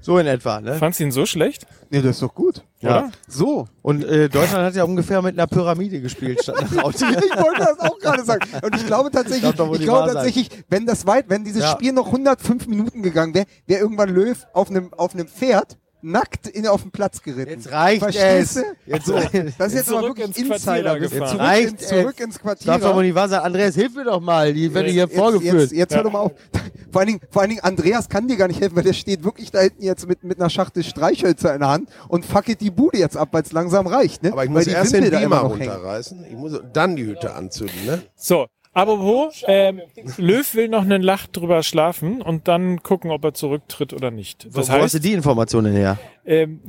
So 0.00 0.18
in 0.18 0.26
etwa, 0.26 0.60
ne? 0.60 0.74
Fandst 0.74 1.00
du 1.00 1.04
ihn 1.04 1.12
so 1.12 1.26
schlecht? 1.26 1.66
Nee, 1.90 2.02
das 2.02 2.16
ist 2.16 2.22
doch 2.22 2.34
gut. 2.34 2.62
Ja. 2.80 3.10
So. 3.28 3.66
Und 3.82 4.04
äh, 4.04 4.28
Deutschland 4.28 4.64
hat 4.64 4.74
ja 4.74 4.84
ungefähr 4.84 5.22
mit 5.22 5.38
einer 5.38 5.46
Pyramide 5.46 6.00
gespielt 6.00 6.42
statt 6.42 6.56
einer 6.58 6.68
ich 7.24 7.36
wollte 7.36 7.60
das 7.60 7.80
auch 7.80 7.98
gerade 7.98 8.24
sagen. 8.24 8.46
Und 8.62 8.76
ich 8.76 8.86
glaube 8.86 9.10
tatsächlich, 9.10 9.50
ich 9.50 9.58
nicht 9.80 9.82
glaube 9.84 10.06
sein. 10.08 10.14
tatsächlich, 10.16 10.50
wenn 10.68 10.86
das 10.86 11.06
weit, 11.06 11.28
wenn 11.28 11.44
dieses 11.44 11.62
Ja. 11.62 11.72
Spiel 11.72 11.92
noch 11.92 12.06
105 12.06 12.66
Minuten 12.66 13.02
gegangen 13.02 13.34
wäre, 13.34 13.46
wäre 13.66 13.80
irgendwann 13.80 14.10
Löw 14.10 14.36
auf 14.52 14.70
einem 14.70 14.92
auf 14.94 15.14
einem 15.14 15.28
Pferd 15.28 15.78
nackt 16.04 16.46
in, 16.48 16.66
auf 16.66 16.82
den 16.82 16.90
Platz 16.90 17.22
geritten. 17.22 17.50
Jetzt 17.50 17.72
reicht 17.72 18.02
Verstehst 18.02 18.56
es. 18.58 18.62
du? 18.62 18.90
Jetzt 18.92 19.06
so, 19.06 19.14
reicht- 19.14 19.34
das 19.58 19.68
ist 19.68 19.74
jetzt 19.74 19.88
aber 19.88 20.00
Zurück 20.02 20.18
wirklich 20.18 20.26
ins 20.38 20.48
Quartier 20.48 20.76
Insider-Wissen. 20.76 21.18
gefahren. 21.18 21.28
Zurück, 21.28 21.40
Reicht 21.48 21.68
in, 21.70 21.78
zurück 21.78 22.20
ins 22.20 22.38
Quartier. 22.38 22.66
Darf 22.66 22.82
doch 22.82 22.94
wohl 22.94 23.02
nicht 23.04 23.14
wahr 23.14 23.28
sein. 23.28 23.40
Andreas, 23.40 23.74
hilf 23.74 23.94
mir 23.94 24.04
doch 24.04 24.20
mal. 24.20 24.52
Die 24.52 24.72
werden 24.74 24.92
hier 24.92 25.08
vorgeführt. 25.08 25.54
Jetzt, 25.62 25.72
jetzt 25.72 25.94
hör 25.96 26.02
doch 26.04 26.12
mal 26.12 26.20
auf. 26.20 26.32
Vor 26.92 27.00
allen, 27.00 27.08
Dingen, 27.08 27.20
vor 27.30 27.42
allen 27.42 27.48
Dingen, 27.50 27.62
Andreas 27.64 28.08
kann 28.08 28.28
dir 28.28 28.36
gar 28.36 28.46
nicht 28.48 28.60
helfen, 28.60 28.76
weil 28.76 28.84
der 28.84 28.92
steht 28.92 29.24
wirklich 29.24 29.50
da 29.50 29.60
hinten 29.60 29.82
jetzt 29.82 30.06
mit, 30.06 30.22
mit 30.22 30.38
einer 30.38 30.48
Schachtel 30.50 30.84
Streichhölzer 30.84 31.52
in 31.54 31.60
der 31.60 31.70
Hand 31.70 31.88
und 32.08 32.24
fackelt 32.24 32.60
die 32.60 32.70
Bude 32.70 32.98
jetzt 32.98 33.16
ab, 33.16 33.30
weil 33.32 33.42
es 33.42 33.50
langsam 33.52 33.86
reicht. 33.88 34.22
Ne? 34.22 34.30
Aber 34.32 34.44
ich 34.44 34.50
muss 34.50 34.66
erst 34.66 34.92
Wimpel 34.92 35.10
den 35.10 35.20
Beamer 35.20 35.38
runterreißen. 35.40 36.24
Ich 36.30 36.36
muss 36.36 36.52
dann 36.72 36.94
die 36.94 37.06
Hütte 37.06 37.34
anzünden, 37.34 37.84
ne? 37.86 38.02
So, 38.14 38.46
apropos, 38.74 39.42
ähm, 39.46 39.80
Löw 40.18 40.54
will 40.54 40.68
noch 40.68 40.82
eine 40.82 40.98
Nacht 40.98 41.36
drüber 41.36 41.62
schlafen 41.62 42.20
und 42.20 42.48
dann 42.48 42.82
gucken, 42.82 43.10
ob 43.10 43.24
er 43.24 43.34
zurücktritt 43.34 43.92
oder 43.92 44.10
nicht. 44.10 44.46
Wo 44.50 44.58
Das 44.60 44.68
wo 44.68 44.72
hast 44.74 44.82
heißt, 44.82 44.94
du 44.94 44.98
die 45.00 45.12
Informationen 45.12 45.72
her? 45.74 45.98
ähm, 46.24 46.60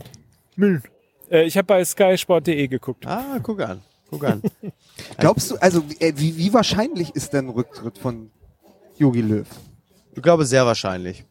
Müll. 0.56 0.82
Äh, 1.30 1.44
ich 1.46 1.58
habe 1.58 1.66
bei 1.66 1.84
skysport.de 1.84 2.68
geguckt. 2.68 3.06
Ah, 3.08 3.40
guck 3.42 3.62
an. 3.62 3.82
Guck 4.10 4.24
an. 4.24 4.42
Glaubst 5.18 5.52
du, 5.52 5.56
also 5.58 5.84
äh, 6.00 6.14
wie, 6.16 6.38
wie 6.38 6.54
wahrscheinlich 6.54 7.14
ist 7.16 7.34
denn 7.34 7.48
ein 7.48 7.50
Rücktritt 7.50 7.98
von 7.98 8.30
Jogi 8.98 9.22
Löw? 9.22 9.48
Ich 10.16 10.22
glaube, 10.22 10.46
sehr 10.46 10.66
wahrscheinlich. 10.66 11.26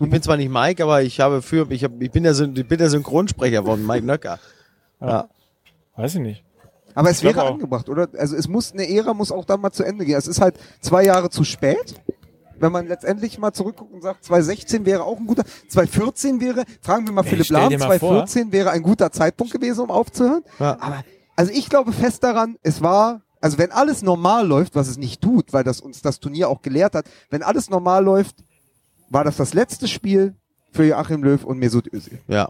Ich 0.00 0.10
bin 0.10 0.22
zwar 0.22 0.36
nicht 0.36 0.50
Mike, 0.50 0.82
aber 0.82 1.02
ich 1.02 1.20
habe 1.20 1.42
für, 1.42 1.70
ich, 1.70 1.84
hab, 1.84 2.00
ich, 2.00 2.10
bin, 2.10 2.22
der, 2.22 2.32
ich 2.40 2.66
bin 2.68 2.78
der 2.78 2.88
Synchronsprecher 2.90 3.64
von 3.64 3.84
Mike 3.86 4.06
Nöcker. 4.06 4.38
Ja. 5.00 5.28
Weiß 5.96 6.14
ich 6.16 6.20
nicht. 6.20 6.43
Aber 6.94 7.10
es 7.10 7.22
wäre 7.22 7.42
angebracht, 7.42 7.88
oder? 7.88 8.08
Also 8.16 8.36
es 8.36 8.48
muss, 8.48 8.72
eine 8.72 8.88
Ära 8.88 9.14
muss 9.14 9.32
auch 9.32 9.44
dann 9.44 9.60
mal 9.60 9.72
zu 9.72 9.82
Ende 9.82 10.04
gehen. 10.04 10.16
Es 10.16 10.26
ist 10.26 10.40
halt 10.40 10.56
zwei 10.80 11.04
Jahre 11.04 11.30
zu 11.30 11.44
spät. 11.44 11.94
Wenn 12.56 12.70
man 12.70 12.86
letztendlich 12.86 13.36
mal 13.38 13.52
zurückguckt 13.52 13.92
und 13.92 14.02
sagt, 14.02 14.24
2016 14.24 14.86
wäre 14.86 15.02
auch 15.02 15.18
ein 15.18 15.26
guter, 15.26 15.44
2014 15.68 16.40
wäre, 16.40 16.64
fragen 16.80 17.04
wir 17.04 17.12
mal 17.12 17.24
Philipp 17.24 17.46
stell 17.46 17.58
Lahm, 17.58 17.70
dir 17.70 17.78
mal 17.78 17.98
vor. 17.98 18.10
2014 18.26 18.52
wäre 18.52 18.70
ein 18.70 18.82
guter 18.82 19.10
Zeitpunkt 19.10 19.52
gewesen, 19.52 19.80
um 19.80 19.90
aufzuhören. 19.90 20.44
Ja. 20.60 20.78
Aber, 20.80 21.04
also 21.34 21.52
ich 21.52 21.68
glaube 21.68 21.92
fest 21.92 22.22
daran, 22.22 22.56
es 22.62 22.80
war, 22.80 23.22
also 23.40 23.58
wenn 23.58 23.72
alles 23.72 24.02
normal 24.02 24.46
läuft, 24.46 24.76
was 24.76 24.86
es 24.86 24.96
nicht 24.96 25.20
tut, 25.20 25.52
weil 25.52 25.64
das 25.64 25.80
uns 25.80 26.00
das 26.00 26.20
Turnier 26.20 26.48
auch 26.48 26.62
gelehrt 26.62 26.94
hat, 26.94 27.06
wenn 27.28 27.42
alles 27.42 27.70
normal 27.70 28.04
läuft, 28.04 28.36
war 29.10 29.24
das 29.24 29.36
das 29.36 29.52
letzte 29.52 29.88
Spiel 29.88 30.36
für 30.70 30.84
Joachim 30.84 31.24
Löw 31.24 31.42
und 31.44 31.58
Mesut 31.58 31.92
Özil. 31.92 32.20
ja. 32.28 32.48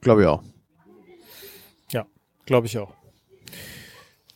Glaube 0.00 0.22
ich 0.22 0.28
auch. 0.28 0.42
Ja, 1.90 2.04
glaube 2.44 2.66
ich 2.66 2.78
auch. 2.78 2.92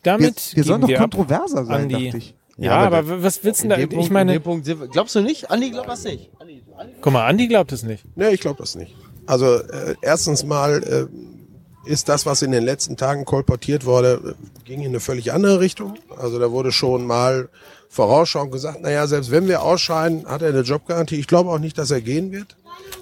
Wir, 0.03 0.13
Damit 0.13 0.55
wir 0.55 0.63
sollen 0.63 0.79
gehen 0.81 0.81
doch 0.81 0.87
wir 0.89 0.97
kontroverser 0.97 1.65
sein, 1.65 1.81
an 1.83 1.89
die. 1.89 2.05
dachte 2.05 2.17
ich. 2.17 2.35
Ja, 2.57 2.65
Ja, 2.81 2.87
aber 2.87 2.97
aber, 2.99 3.23
was 3.23 3.43
willst 3.43 3.63
du 3.63 3.67
denn 3.67 3.69
da? 3.69 3.75
Punkt- 3.87 3.93
Ich 4.03 4.07
in 4.07 4.13
meine, 4.13 4.39
Punkt 4.39 4.65
wir- 4.65 4.87
glaubst 4.87 5.15
du 5.15 5.21
nicht? 5.21 5.49
Andi 5.51 5.71
glaubt 5.71 5.87
das 5.89 6.03
nicht. 6.03 6.29
Andi, 6.39 6.61
Andi. 6.77 6.93
guck 7.01 7.13
mal, 7.13 7.25
Andi 7.25 7.47
glaubt 7.47 7.71
es 7.71 7.83
nicht. 7.83 8.03
Nee, 8.15 8.29
ich 8.29 8.41
glaube 8.41 8.57
das 8.59 8.75
nicht. 8.75 8.95
Also 9.25 9.55
äh, 9.55 9.95
erstens 10.01 10.43
mal 10.43 11.07
äh, 11.85 11.89
ist 11.89 12.09
das, 12.09 12.25
was 12.25 12.41
in 12.41 12.51
den 12.51 12.63
letzten 12.63 12.97
Tagen 12.97 13.23
kolportiert 13.25 13.85
wurde, 13.85 14.35
äh, 14.35 14.63
ging 14.65 14.81
in 14.81 14.87
eine 14.87 14.99
völlig 14.99 15.31
andere 15.31 15.59
Richtung. 15.59 15.95
Also 16.17 16.39
da 16.39 16.51
wurde 16.51 16.71
schon 16.71 17.05
mal 17.05 17.49
vorausschauend 17.89 18.51
gesagt, 18.51 18.81
naja, 18.81 19.07
selbst 19.07 19.31
wenn 19.31 19.47
wir 19.47 19.61
ausscheiden, 19.63 20.25
hat 20.27 20.41
er 20.41 20.49
eine 20.49 20.61
Jobgarantie. 20.61 21.15
Ich 21.15 21.27
glaube 21.27 21.49
auch 21.51 21.59
nicht, 21.59 21.77
dass 21.77 21.91
er 21.91 22.01
gehen 22.01 22.31
wird. 22.31 22.55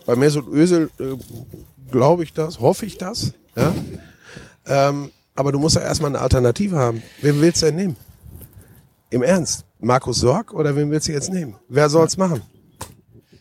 Bei 0.05 0.15
Mesut 0.15 0.47
Özil 0.47 0.89
äh, 0.99 1.03
glaube 1.91 2.23
ich 2.23 2.33
das, 2.33 2.59
hoffe 2.59 2.85
ich 2.85 2.97
das. 2.97 3.33
Ja? 3.55 3.73
Ähm, 4.67 5.11
aber 5.37 5.51
du 5.51 5.59
musst 5.59 5.75
ja 5.75 5.81
erstmal 5.81 6.11
eine 6.11 6.19
Alternative 6.19 6.77
haben. 6.77 7.01
Wen 7.21 7.39
willst 7.41 7.61
du 7.61 7.67
denn 7.67 7.75
nehmen? 7.75 7.95
Im 9.09 9.23
Ernst? 9.23 9.65
Markus 9.79 10.19
Sorg 10.19 10.53
oder 10.53 10.75
wen 10.75 10.89
willst 10.91 11.07
du 11.07 11.11
jetzt 11.13 11.31
nehmen? 11.31 11.55
Wer 11.69 11.89
soll's 11.89 12.17
machen? 12.17 12.41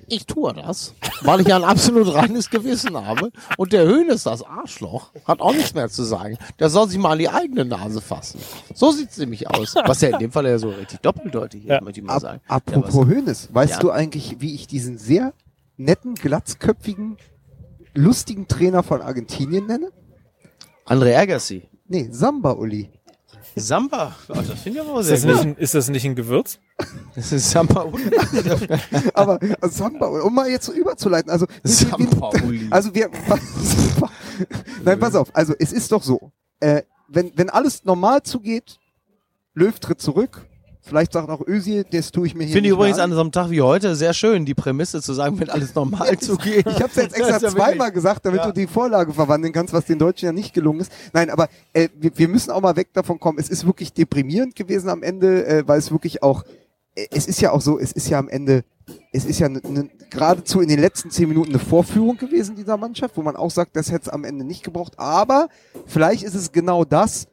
Ich 0.09 0.25
tue 0.25 0.53
das, 0.53 0.95
weil 1.23 1.41
ich 1.41 1.53
ein 1.53 1.65
absolut 1.65 2.15
reines 2.15 2.49
Gewissen 2.49 2.97
habe. 2.97 3.33
Und 3.57 3.73
der 3.73 3.85
Höhnes, 3.87 4.23
das 4.23 4.43
Arschloch, 4.45 5.11
hat 5.25 5.41
auch 5.41 5.53
nichts 5.53 5.75
mehr 5.75 5.89
zu 5.89 6.05
sagen. 6.05 6.39
Der 6.61 6.71
soll 6.71 6.89
sich 6.89 6.99
mal 6.99 7.13
an 7.13 7.19
die 7.19 7.29
eigene 7.29 7.65
Nase 7.65 8.01
fassen. 8.01 8.39
So 8.73 8.93
sieht's 8.93 9.19
nämlich 9.19 9.51
aus. 9.51 9.75
Was 9.85 10.01
ja 10.03 10.11
in 10.11 10.19
dem 10.21 10.31
Fall 10.31 10.47
ja 10.47 10.59
so 10.59 10.69
richtig 10.71 11.01
doppeldeutig 11.01 11.63
ist, 11.65 11.69
Ja. 11.71 11.81
möchte 11.81 11.99
ich 12.01 12.07
mal 12.07 12.21
sagen. 12.21 12.41
apropos 12.47 13.07
Hönes, 13.07 13.49
weißt 13.53 13.73
Ja. 13.75 13.79
du 13.81 13.91
eigentlich, 13.91 14.37
wie 14.39 14.55
ich 14.55 14.69
diesen 14.69 14.97
sehr 14.99 15.33
netten, 15.77 16.15
glatzköpfigen, 16.15 17.17
lustigen 17.95 18.47
Trainer 18.47 18.85
von 18.85 19.03
Argentinien 19.03 19.67
nenne? 19.67 19.91
André 20.87 21.17
Agassi. 21.17 21.69
Nee, 21.89 22.09
Samba 22.11 22.53
Uli. 22.53 22.91
Samba. 23.55 24.15
Oh, 24.29 24.35
das 24.35 24.61
finde 24.61 24.81
ich 24.81 24.87
aber 24.87 25.01
Ist 25.01 25.07
sehr 25.07 25.17
das, 25.17 25.25
nicht 25.25 25.37
gut. 25.37 25.47
ein, 25.47 25.57
ist 25.57 25.75
das 25.75 25.89
nicht 25.89 26.05
ein 26.05 26.15
Gewürz? 26.15 26.59
Das 27.15 27.33
ist 27.33 27.51
Samba 27.51 27.85
Uli. 27.85 28.05
Aber 29.15 29.43
äh, 29.43 29.57
Samba 29.69 30.09
Uli, 30.09 30.23
um 30.23 30.35
mal 30.35 30.51
jetzt 30.51 30.67
so 30.67 30.73
überzuleiten, 30.73 31.31
also 31.31 31.47
Samba 31.63 32.31
Uli. 32.45 32.67
also 32.71 32.95
wir 32.95 33.11
Nein, 34.85 35.01
pass 35.01 35.15
auf, 35.15 35.35
also 35.35 35.55
es 35.59 35.73
ist 35.73 35.91
doch 35.93 36.03
so, 36.03 36.33
äh, 36.61 36.83
wenn 37.09 37.33
wenn 37.37 37.49
alles 37.49 37.85
normal 37.85 38.23
zugeht, 38.23 38.79
Löw 39.55 39.79
tritt 39.81 40.03
zurück, 40.03 40.46
vielleicht 40.87 41.13
sagt 41.13 41.29
auch 41.29 41.47
Özil, 41.47 41.85
das 41.91 42.13
tue 42.13 42.27
ich 42.29 42.35
mir 42.35 42.45
hier 42.45 42.55
Finde 42.55 42.69
ich 42.69 42.73
übrigens 42.75 42.99
an 42.99 43.13
so 43.13 43.21
einem 43.21 43.33
Tag 43.33 43.51
wie 43.51 43.61
heute 43.61 43.95
sehr 43.97 44.15
schön, 44.15 44.45
die 44.45 44.55
Prämisse 44.55 45.03
zu 45.03 45.13
sagen, 45.13 45.39
wenn 45.41 45.51
alles 45.51 45.75
normal 45.75 46.19
zugeht. 46.19 46.67
Ich 46.67 46.77
habe 46.77 46.89
es 46.89 46.97
jetzt 46.97 47.17
extra 47.17 47.39
ja 47.39 47.41
zweimal 47.41 47.79
wirklich- 47.79 47.95
gesagt, 47.95 48.25
damit 48.25 48.41
Ja. 48.41 48.47
du 48.47 48.53
die 48.53 48.67
Vorlage 48.67 49.13
verwandeln 49.13 49.53
kannst, 49.53 49.73
was 49.75 49.85
den 49.85 49.99
Deutschen 49.99 50.27
ja 50.27 50.33
nicht 50.33 50.55
gelungen 50.55 50.81
ist. 50.81 50.93
Nein, 51.13 51.31
aber 51.31 51.49
äh, 51.73 51.89
wir, 51.99 52.17
wir 52.17 52.29
müssen 52.29 52.51
auch 52.51 52.61
mal 52.61 52.77
weg 52.77 52.89
davon 52.93 53.19
kommen. 53.21 53.39
Es 53.39 53.49
ist 53.49 53.67
wirklich 53.67 53.93
deprimierend 53.93 54.55
gewesen 54.57 54.89
am 54.89 55.03
Ende, 55.03 55.45
äh, 55.47 55.63
weil 55.67 55.79
es 55.79 55.91
wirklich 55.91 56.23
auch, 56.23 56.45
äh, 56.95 57.07
es 57.11 57.27
ist 57.27 57.41
ja 57.41 57.51
auch 57.53 57.61
so, 57.61 57.79
es 57.79 57.93
ist 57.93 58.09
ja 58.09 58.19
am 58.19 58.29
Ende, 58.29 58.63
es 59.13 59.25
ist 59.25 59.41
ja 59.41 59.49
ne, 59.49 59.61
ne, 59.69 59.91
geradezu 60.11 60.61
in 60.61 60.69
den 60.69 60.79
letzten 60.79 61.11
zehn 61.11 61.29
Minuten 61.29 61.51
eine 61.51 61.59
Vorführung 61.59 62.17
gewesen 62.17 62.55
dieser 62.55 62.77
Mannschaft, 62.77 63.17
wo 63.17 63.23
man 63.23 63.35
auch 63.35 63.51
sagt, 63.51 63.75
das 63.77 63.91
hätte 63.91 64.03
es 64.05 64.09
am 64.09 64.23
Ende 64.25 64.45
nicht 64.45 64.63
gebraucht. 64.63 64.93
Aber 64.99 65.49
vielleicht 65.87 66.23
ist 66.23 66.35
es 66.35 66.53
genau 66.53 66.85
das, 66.85 67.27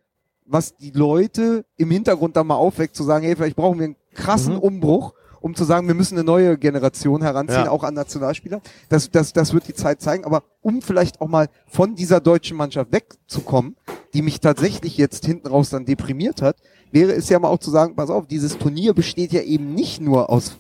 was 0.46 0.76
die 0.76 0.92
Leute 0.92 1.66
im 1.78 1.92
Hintergrund 1.92 2.36
da 2.36 2.44
mal 2.44 2.56
aufweckt, 2.56 2.96
zu 2.96 3.04
sagen, 3.04 3.26
hey, 3.26 3.36
vielleicht 3.36 3.56
brauchen 3.56 3.80
wir 3.80 3.86
einen 3.86 3.96
krassen 4.14 4.54
Mhm. 4.56 4.60
Umbruch, 4.60 5.14
um 5.42 5.56
zu 5.56 5.64
sagen, 5.66 5.88
wir 5.88 5.94
müssen 5.96 6.16
eine 6.18 6.24
neue 6.24 6.58
Generation 6.58 7.22
heranziehen, 7.22 7.66
Ja. 7.66 7.72
auch 7.72 7.84
an 7.84 7.94
Nationalspieler. 7.94 8.62
Das, 8.90 9.12
das, 9.12 9.34
das 9.34 9.54
wird 9.54 9.68
die 9.68 9.74
Zeit 9.74 10.02
zeigen. 10.02 10.24
Aber 10.26 10.44
um 10.62 10.82
vielleicht 10.82 11.20
auch 11.20 11.28
mal 11.28 11.50
von 11.68 11.96
dieser 11.96 12.20
deutschen 12.22 12.56
Mannschaft 12.56 12.92
wegzukommen, 12.94 13.76
die 14.14 14.22
mich 14.22 14.40
tatsächlich 14.40 14.98
jetzt 14.98 15.26
hinten 15.26 15.48
raus 15.48 15.70
dann 15.70 15.86
deprimiert 15.86 16.42
hat, 16.42 16.58
wäre 16.92 17.12
es 17.14 17.28
ja 17.30 17.40
mal 17.40 17.50
auch 17.50 17.60
zu 17.60 17.72
sagen, 17.72 17.96
pass 17.96 18.10
auf, 18.10 18.28
dieses 18.28 18.58
Turnier 18.58 18.94
besteht 18.94 19.34
ja 19.34 19.42
eben 19.42 19.74
nicht 19.74 20.00
nur 20.00 20.30
aus, 20.30 20.56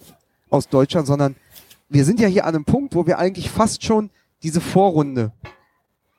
aus 0.49 0.67
Deutschland, 0.67 1.07
sondern 1.07 1.35
wir 1.89 2.03
sind 2.05 2.19
ja 2.19 2.27
hier 2.27 2.45
an 2.45 2.55
einem 2.55 2.65
Punkt, 2.65 2.95
wo 2.95 3.05
wir 3.05 3.19
eigentlich 3.19 3.49
fast 3.51 3.83
schon 3.83 4.09
diese 4.41 4.59
Vorrunde 4.59 5.31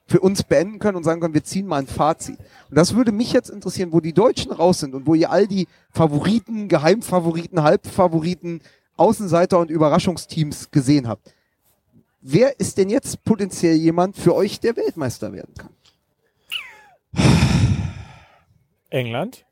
für 0.07 0.21
uns 0.21 0.43
beenden 0.43 0.79
können 0.79 0.97
und 0.97 1.05
sagen 1.05 1.21
können, 1.21 1.35
wir 1.35 1.45
ziehen 1.45 1.67
mal 1.67 1.79
ein 1.79 1.87
Fazit. 1.87 2.39
Und 2.69 2.77
das 2.77 2.95
würde 2.95 3.13
mich 3.13 3.33
jetzt 3.33 3.49
interessieren, 3.49 3.93
wo 3.93 4.01
die 4.01 4.13
Deutschen 4.13 4.53
raus 4.53 4.81
sind 4.81 4.95
und 4.95 5.07
wo 5.07 5.15
ihr 5.15 5.31
all 5.31 5.47
die 5.47 5.67
Favoriten, 5.91 6.69
Geheimfavoriten, 6.69 7.63
Halbfavoriten, 7.63 8.61
Außenseiter 8.97 9.59
und 9.59 9.71
Überraschungsteams 9.71 10.71
gesehen 10.71 11.09
habt. 11.09 11.35
Wer 12.21 12.59
ist 12.61 12.79
denn 12.79 12.89
jetzt 12.91 13.25
potenziell 13.25 13.75
jemand 13.77 14.17
für 14.17 14.35
euch, 14.35 14.61
der 14.61 14.77
Weltmeister 14.77 15.33
werden 15.33 15.55
kann? 15.57 15.71
England? 18.91 19.45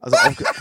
Also 0.00 0.16
aufge 0.16 0.44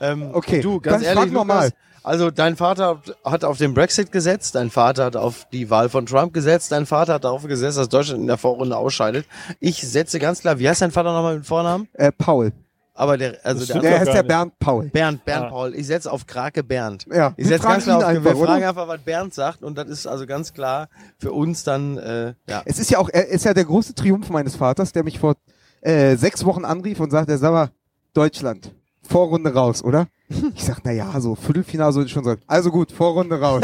ähm, 0.00 0.30
Okay, 0.32 0.60
du, 0.60 0.80
ganz 0.80 1.04
dann 1.04 1.12
frag 1.14 1.22
ehrlich, 1.22 1.32
noch 1.32 1.44
mal. 1.44 1.70
Also 2.06 2.30
dein 2.30 2.54
Vater 2.54 3.00
hat 3.24 3.42
auf 3.42 3.58
den 3.58 3.74
Brexit 3.74 4.12
gesetzt, 4.12 4.54
dein 4.54 4.70
Vater 4.70 5.06
hat 5.06 5.16
auf 5.16 5.48
die 5.52 5.70
Wahl 5.70 5.88
von 5.88 6.06
Trump 6.06 6.32
gesetzt, 6.32 6.70
dein 6.70 6.86
Vater 6.86 7.14
hat 7.14 7.24
darauf 7.24 7.42
gesetzt, 7.42 7.78
dass 7.78 7.88
Deutschland 7.88 8.20
in 8.20 8.26
der 8.28 8.38
Vorrunde 8.38 8.76
ausscheidet. 8.76 9.26
Ich 9.58 9.82
setze 9.82 10.20
ganz 10.20 10.40
klar, 10.40 10.60
wie 10.60 10.68
heißt 10.68 10.82
dein 10.82 10.92
Vater 10.92 11.12
nochmal 11.12 11.38
mit 11.38 11.46
Vornamen? 11.46 11.88
Äh, 11.94 12.12
Paul. 12.12 12.52
Aber 12.94 13.18
der, 13.18 13.38
also 13.42 13.66
der 13.66 13.80
Der 13.82 13.98
heißt 14.00 14.14
der. 14.14 14.22
Bernd 14.22 14.56
Paul. 14.60 14.88
Bernd, 14.88 15.24
Bernd 15.24 15.46
Ah. 15.46 15.50
Paul. 15.50 15.74
Ich 15.74 15.86
setze 15.88 16.10
auf 16.10 16.26
Krake 16.28 16.62
Bernd. 16.62 17.06
Ja, 17.12 17.34
Ich 17.36 17.44
wir 17.44 17.46
setze 17.58 17.66
ganz 17.66 17.84
fragen 17.84 17.84
klar 17.84 17.96
auf, 17.96 18.02
wir 18.02 18.08
einfach, 18.30 18.34
oder? 18.40 18.46
fragen 18.52 18.64
einfach, 18.64 18.88
was 18.88 19.00
Bernd 19.00 19.34
sagt 19.34 19.62
und 19.64 19.76
das 19.76 19.88
ist 19.88 20.06
also 20.06 20.26
ganz 20.26 20.54
klar 20.54 20.88
für 21.18 21.32
uns 21.32 21.64
dann, 21.64 21.98
äh, 21.98 22.34
ja. 22.48 22.62
Es 22.66 22.78
ist 22.78 22.88
ja 22.90 22.98
auch, 22.98 23.08
er 23.12 23.26
ist 23.28 23.44
ja 23.44 23.52
der 23.52 23.64
große 23.64 23.94
Triumph 23.96 24.30
meines 24.30 24.54
Vaters, 24.54 24.92
der 24.92 25.02
mich 25.02 25.18
vor 25.18 25.34
äh, 25.80 26.14
sechs 26.16 26.44
Wochen 26.44 26.64
anrief 26.64 27.00
und 27.00 27.10
sagte, 27.10 27.36
sag 27.36 27.50
mal, 27.52 27.70
Deutschland, 28.14 28.70
Vorrunde 29.06 29.52
raus, 29.52 29.82
oder? 29.82 30.08
Ich 30.54 30.64
sag, 30.64 30.80
na 30.84 30.92
ja, 30.92 31.20
so 31.20 31.34
Viertelfinale 31.34 31.92
sollte 31.92 32.08
ich 32.08 32.12
schon 32.12 32.24
sagen. 32.24 32.42
Also 32.46 32.70
gut, 32.70 32.90
Vorrunde 32.90 33.40
raus. 33.40 33.62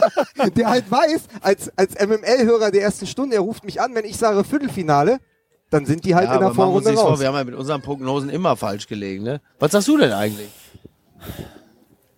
der 0.56 0.70
halt 0.70 0.90
weiß, 0.90 1.24
als, 1.40 1.72
als 1.76 1.94
MML-Hörer 1.94 2.70
der 2.70 2.82
ersten 2.82 3.06
Stunde, 3.06 3.36
er 3.36 3.42
ruft 3.42 3.64
mich 3.64 3.80
an, 3.80 3.94
wenn 3.94 4.04
ich 4.04 4.16
sage 4.16 4.44
Viertelfinale, 4.44 5.18
dann 5.70 5.84
sind 5.84 6.04
die 6.04 6.14
halt 6.14 6.28
ja, 6.28 6.34
in 6.34 6.40
der 6.40 6.54
Vorrunde 6.54 6.90
nichts 6.90 7.00
vor, 7.00 7.10
raus. 7.10 7.20
wir 7.20 7.28
haben 7.28 7.36
ja 7.36 7.44
mit 7.44 7.54
unseren 7.54 7.82
Prognosen 7.82 8.30
immer 8.30 8.56
falsch 8.56 8.86
gelegen. 8.86 9.24
Ne? 9.24 9.40
Was 9.58 9.72
sagst 9.72 9.88
du 9.88 9.98
denn 9.98 10.12
eigentlich? 10.12 10.48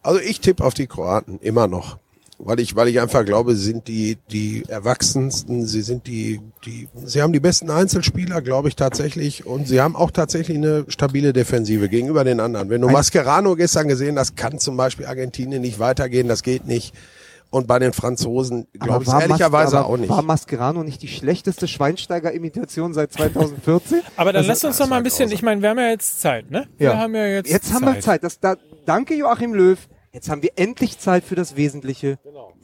Also 0.02 0.20
ich 0.20 0.40
tippe 0.40 0.64
auf 0.64 0.74
die 0.74 0.86
Kroaten 0.86 1.38
immer 1.40 1.66
noch. 1.66 1.98
Weil 2.40 2.60
ich, 2.60 2.76
weil 2.76 2.86
ich 2.86 3.00
einfach 3.00 3.24
glaube, 3.24 3.56
sie 3.56 3.64
sind 3.64 3.88
die, 3.88 4.16
die 4.30 4.62
erwachsensten, 4.68 5.66
sie 5.66 5.82
sind 5.82 6.06
die, 6.06 6.40
die, 6.64 6.88
sie 7.04 7.20
haben 7.20 7.32
die 7.32 7.40
besten 7.40 7.68
Einzelspieler, 7.68 8.42
glaube 8.42 8.68
ich 8.68 8.76
tatsächlich, 8.76 9.44
und 9.44 9.66
sie 9.66 9.80
haben 9.80 9.96
auch 9.96 10.12
tatsächlich 10.12 10.56
eine 10.56 10.84
stabile 10.86 11.32
Defensive 11.32 11.88
gegenüber 11.88 12.22
den 12.22 12.38
anderen. 12.38 12.70
Wenn 12.70 12.80
du 12.80 12.88
Mascherano 12.88 13.56
gestern 13.56 13.88
gesehen 13.88 14.18
hast, 14.20 14.36
kann 14.36 14.60
zum 14.60 14.76
Beispiel 14.76 15.06
Argentinien 15.06 15.60
nicht 15.60 15.80
weitergehen, 15.80 16.28
das 16.28 16.44
geht 16.44 16.64
nicht. 16.64 16.94
Und 17.50 17.66
bei 17.66 17.78
den 17.78 17.92
Franzosen 17.92 18.66
glaube 18.78 19.02
ich 19.04 19.08
war 19.08 19.22
ehrlicherweise 19.22 19.72
Mas- 19.72 19.74
aber 19.74 19.86
auch 19.88 19.96
nicht. 19.96 20.10
War 20.10 20.22
Mascherano 20.22 20.84
nicht 20.84 21.02
die 21.02 21.08
schlechteste 21.08 21.66
Schweinsteiger-Imitation 21.66 22.94
seit 22.94 23.12
2014? 23.12 24.02
Aber 24.16 24.32
dann 24.32 24.44
lasst 24.44 24.64
uns 24.64 24.76
doch 24.76 24.86
mal 24.86 24.98
ein 24.98 25.02
bisschen, 25.02 25.32
ich 25.32 25.42
meine, 25.42 25.62
wir 25.62 25.70
haben 25.70 25.78
ja 25.78 25.88
jetzt 25.88 26.20
Zeit, 26.20 26.50
ne? 26.50 26.68
Wir 26.76 26.96
haben 26.96 27.14
ja 27.14 27.26
jetzt, 27.26 27.50
Jetzt 27.50 27.72
haben 27.72 27.86
wir 27.86 27.98
Zeit. 28.00 28.22
Das, 28.22 28.38
da, 28.38 28.56
danke 28.84 29.14
Joachim 29.14 29.54
Löw. 29.54 29.78
Jetzt 30.18 30.30
haben 30.30 30.42
wir 30.42 30.50
endlich 30.56 30.98
Zeit 30.98 31.22
für 31.22 31.36
das 31.36 31.54
Wesentliche. 31.54 32.18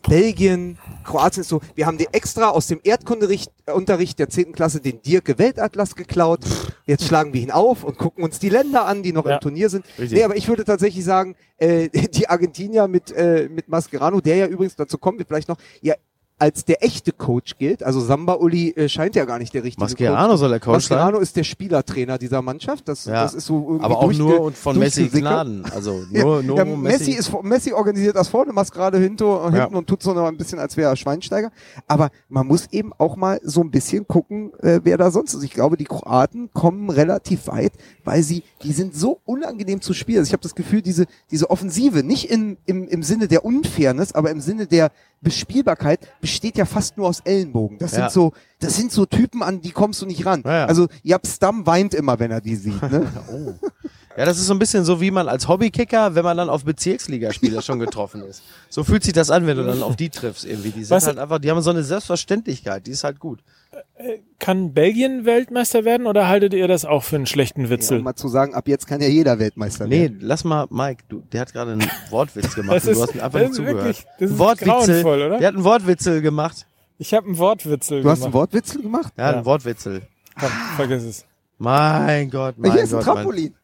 Belgien, 0.09 0.77
Kroatien 1.05 1.43
ist 1.43 1.49
so. 1.49 1.61
Wir 1.77 1.87
haben 1.87 1.99
dir 1.99 2.09
extra 2.11 2.49
aus 2.49 2.67
dem 2.67 2.81
Erdkundeunterricht 2.83 4.15
äh, 4.15 4.17
der 4.17 4.29
10. 4.29 4.55
Klasse 4.55 4.81
den 4.81 5.01
Dirke 5.03 5.39
Weltatlas 5.39 5.95
geklaut. 5.95 6.41
Jetzt 6.85 7.05
schlagen 7.05 7.33
wir 7.33 7.41
ihn 7.41 7.53
auf 7.53 7.85
und 7.85 7.97
gucken 7.97 8.25
uns 8.25 8.41
die 8.41 8.49
Länder 8.49 8.87
an, 8.87 9.05
die 9.05 9.13
noch 9.13 9.25
Ja. 9.25 9.35
im 9.37 9.41
Turnier 9.41 9.69
sind. 9.71 9.87
Richtig. 9.97 10.19
Nee, 10.19 10.25
aber 10.25 10.35
ich 10.35 10.49
würde 10.49 10.65
tatsächlich 10.65 11.05
sagen, 11.05 11.37
äh, 11.57 11.89
die 12.09 12.29
Argentinier 12.29 12.89
mit, 12.89 13.13
äh, 13.13 13.49
mit 13.49 13.69
Mascherano, 13.69 14.21
der 14.21 14.35
ja 14.35 14.47
übrigens, 14.49 14.75
dazu 14.75 14.99
kommen 14.99 15.21
wir 15.21 15.25
vielleicht 15.25 15.49
noch, 15.49 15.59
ja, 15.81 15.95
als 16.39 16.64
der 16.64 16.82
echte 16.85 17.12
Coach 17.12 17.57
gilt. 17.59 17.82
Also 17.85 18.01
Samba 18.01 18.35
Uli 18.35 18.70
äh, 18.70 18.89
scheint 18.89 19.14
ja 19.14 19.24
gar 19.24 19.39
nicht 19.39 19.55
der 19.55 19.62
richtige 19.62 19.85
Mascherano 19.85 20.37
soll 20.37 20.51
der 20.51 20.59
Coach 20.61 20.85
sein. 20.87 20.97
Mascherano 20.99 21.18
ist 21.20 21.37
der 21.37 21.45
Spielertrainer 21.45 22.18
dieser 22.18 22.43
Mannschaft. 22.43 22.89
Das, 22.89 23.05
Ja. 23.05 23.22
das 23.22 23.35
ist 23.35 23.47
so 23.47 23.62
irgendwie 23.62 23.85
Aber 23.85 23.99
auch 23.99 24.12
nur 24.12 24.41
und 24.41 24.57
von 24.57 24.78
Messi. 24.78 25.07
Gnaden. 25.09 25.64
Also 25.72 26.03
nur, 26.11 26.43
nur 26.43 26.57
ja, 26.59 26.64
Messi. 26.64 27.12
ist 27.12 27.32
Messi 27.43 27.72
organisiert 27.72 28.16
das 28.16 28.28
vorne, 28.28 28.53
Mascherano 28.53 28.99
hinter, 28.99 29.45
hinten 29.45 29.57
Ja. 29.57 29.64
und 29.66 29.87
tut 29.87 30.03
so 30.03 30.12
noch 30.12 30.26
ein 30.26 30.37
bisschen, 30.37 30.59
als 30.59 30.76
wäre 30.76 30.91
er 30.91 30.97
Schweinsteiger. 30.97 31.53
Aber 31.87 32.11
man 32.28 32.47
muss 32.49 32.66
eben 32.72 32.93
auch 32.99 33.14
mal 33.16 33.41
so 33.45 33.61
ein 33.61 33.70
bisschen 33.70 34.07
gucken, 34.09 34.53
äh, 34.61 34.80
wer 34.82 34.99
da 34.99 35.11
sonst 35.12 35.35
ist. 35.35 35.45
Ich 35.45 35.53
glaube, 35.53 35.76
die 35.76 35.85
Kroaten 35.85 36.51
kommen 36.53 36.91
relativ 36.91 37.47
weit, 37.47 37.72
weil 38.05 38.22
sie, 38.24 38.43
die 38.64 38.72
sind 38.72 38.95
so 38.97 39.20
unangenehm 39.24 39.80
zu 39.80 39.95
spielen. 39.95 40.18
Also 40.18 40.28
ich 40.30 40.32
habe 40.32 40.43
das 40.43 40.57
Gefühl, 40.57 40.82
diese, 40.82 41.07
diese 41.30 41.49
Offensive, 41.51 42.03
nicht 42.03 42.28
in, 42.30 42.57
im, 42.66 42.89
im 42.89 43.03
Sinne 43.05 43.28
der 43.28 43.45
Unfairness, 43.45 44.12
aber 44.14 44.30
im 44.32 44.41
Sinne 44.41 44.66
der 44.66 44.91
Bespielbarkeit, 45.20 46.01
besteht 46.25 46.57
ja 46.57 46.64
fast 46.64 46.97
nur 46.97 47.07
aus 47.07 47.20
Ellenbogen. 47.20 47.77
Das 47.77 47.93
Ja. 47.93 48.09
sind 48.09 48.12
so, 48.12 48.33
das 48.59 48.75
sind 48.77 48.91
so 48.91 49.05
Typen, 49.05 49.43
an 49.43 49.61
die 49.61 49.72
kommst 49.72 50.01
du 50.01 50.07
nicht 50.07 50.25
ran. 50.25 50.43
Ja. 50.43 50.64
Also 50.64 50.89
Jab 51.03 51.27
Stam 51.27 51.66
weint 51.66 51.93
immer, 51.93 52.18
wenn 52.18 52.31
er 52.31 52.41
die 52.41 52.57
sieht. 52.57 52.81
Ne? 52.81 53.07
Ja, 54.17 54.25
das 54.25 54.39
ist 54.39 54.47
so 54.47 54.55
ein 54.55 54.59
bisschen 54.61 54.85
so 54.85 55.01
wie 55.01 55.11
man 55.11 55.29
als 55.29 55.49
Hobbykicker, 55.49 56.15
wenn 56.15 56.23
man 56.25 56.37
dann 56.37 56.49
auf 56.49 56.65
Bezirksligaspieler 56.65 57.62
schon 57.62 57.81
getroffen 57.81 58.23
ist. 58.23 58.43
So 58.69 58.85
fühlt 58.85 59.03
sich 59.03 59.12
das 59.12 59.31
an, 59.31 59.47
wenn 59.47 59.57
du 59.57 59.65
dann 59.65 59.83
auf 59.83 59.97
die 59.97 60.09
triffst 60.11 60.45
irgendwie. 60.45 60.71
Die 60.71 60.85
sind 60.85 60.91
Was- 60.95 61.07
halt 61.09 61.19
einfach, 61.19 61.41
die 61.41 61.51
haben 61.51 61.61
so 61.62 61.71
eine 61.71 61.83
Selbstverständlichkeit, 61.83 62.87
die 62.87 62.93
ist 62.93 63.03
halt 63.03 63.19
gut. 63.19 63.41
Kann 64.39 64.73
Belgien 64.73 65.25
Weltmeister 65.25 65.85
werden 65.85 66.07
oder 66.07 66.29
haltet 66.29 66.55
ihr 66.55 66.69
das 66.69 66.85
auch 66.85 67.03
für 67.03 67.17
einen 67.17 67.27
schlechten 67.27 67.62
Ja, 67.65 67.71
Witzel? 67.71 67.99
um 67.99 68.05
mal 68.05 68.15
zu 68.15 68.29
sagen, 68.29 68.55
ab 68.55 68.69
jetzt 68.69 68.87
kann 68.87 69.01
ja 69.01 69.09
jeder 69.09 69.39
Weltmeister 69.41 69.87
Nee, 69.89 70.03
werden. 70.03 70.19
lass 70.21 70.45
mal, 70.45 70.67
Mike, 70.71 71.03
du, 71.09 71.23
der 71.33 71.41
hat 71.41 71.53
gerade 71.53 71.73
einen 71.73 71.83
Wortwitz 72.11 72.55
gemacht 72.55 72.77
Das 72.77 72.87
und 72.87 72.95
du 72.95 72.99
ist- 73.01 73.03
hast 73.09 73.15
mir 73.17 73.25
einfach 73.25 73.41
das 73.41 73.49
nicht 73.49 73.51
ist 73.51 73.57
zugehört. 73.57 73.85
wirklich- 73.85 74.07
das 74.21 74.31
ist 74.31 74.39
Wortwitzel, 74.39 75.05
oder? 75.07 75.39
Der 75.39 75.49
hat 75.49 75.55
einen 75.55 75.65
Wortwitzel 75.65 76.21
gemacht. 76.23 76.67
Ich 76.99 77.12
habe 77.15 77.27
einen 77.27 77.39
Wortwitzel 77.39 78.03
Du 78.03 78.09
hast 78.11 78.19
gemacht. 78.21 78.27
einen 78.27 78.35
Wortwitzel 78.35 78.83
gemacht? 78.83 79.12
Ja, 79.17 79.31
Ja. 79.31 79.37
einen 79.39 79.45
Wortwitzel. 79.45 80.03
Komm, 80.39 80.51
vergiss 80.77 81.03
es. 81.03 81.25
Mein 81.65 82.31
Gott, 82.31 82.59
mein 82.59 82.73
Hier 82.73 82.83
ist 82.83 82.93
ein 82.93 82.99
Gott. 83.03 83.15
Trampolin. 83.15 83.55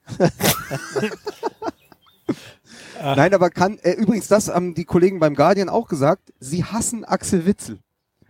Nein, 3.02 3.34
aber 3.34 3.50
kann, 3.50 3.78
äh, 3.78 3.92
übrigens, 3.92 4.26
das 4.28 4.48
haben 4.48 4.74
die 4.74 4.86
Kollegen 4.86 5.20
beim 5.20 5.34
Guardian 5.34 5.68
auch 5.68 5.86
gesagt, 5.86 6.32
sie 6.40 6.64
hassen 6.64 7.04
Axel 7.04 7.44
Witzel. 7.44 7.78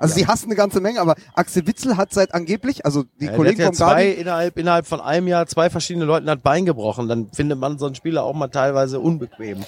Also 0.01 0.15
sie 0.15 0.27
hassen 0.27 0.47
eine 0.47 0.57
ganze 0.57 0.81
Menge, 0.81 1.01
aber 1.01 1.15
Axel 1.35 1.67
Witzel 1.67 1.97
hat 1.97 2.13
seit 2.13 2.35
angeblich, 2.35 2.85
also 2.85 3.05
die 3.21 3.27
Ja, 3.27 3.33
Kollegen 3.37 3.57
vom 3.59 3.67
ja 3.67 3.73
zwei, 3.73 4.09
innerhalb, 4.09 4.59
innerhalb 4.59 4.87
von 4.87 5.01
einem 5.01 5.29
Jahr 5.29 5.47
zwei 5.47 5.71
verschiedene 5.71 6.05
Leuten 6.05 6.29
hat 6.29 6.43
Bein 6.43 6.65
gebrochen. 6.65 7.09
Dann 7.09 7.29
findet 7.33 7.59
man 7.59 7.79
so 7.79 7.87
einen 7.87 7.95
Spieler 7.95 8.25
auch 8.25 8.35
mal 8.35 8.49
teilweise 8.49 8.99
unbequem. 9.01 9.59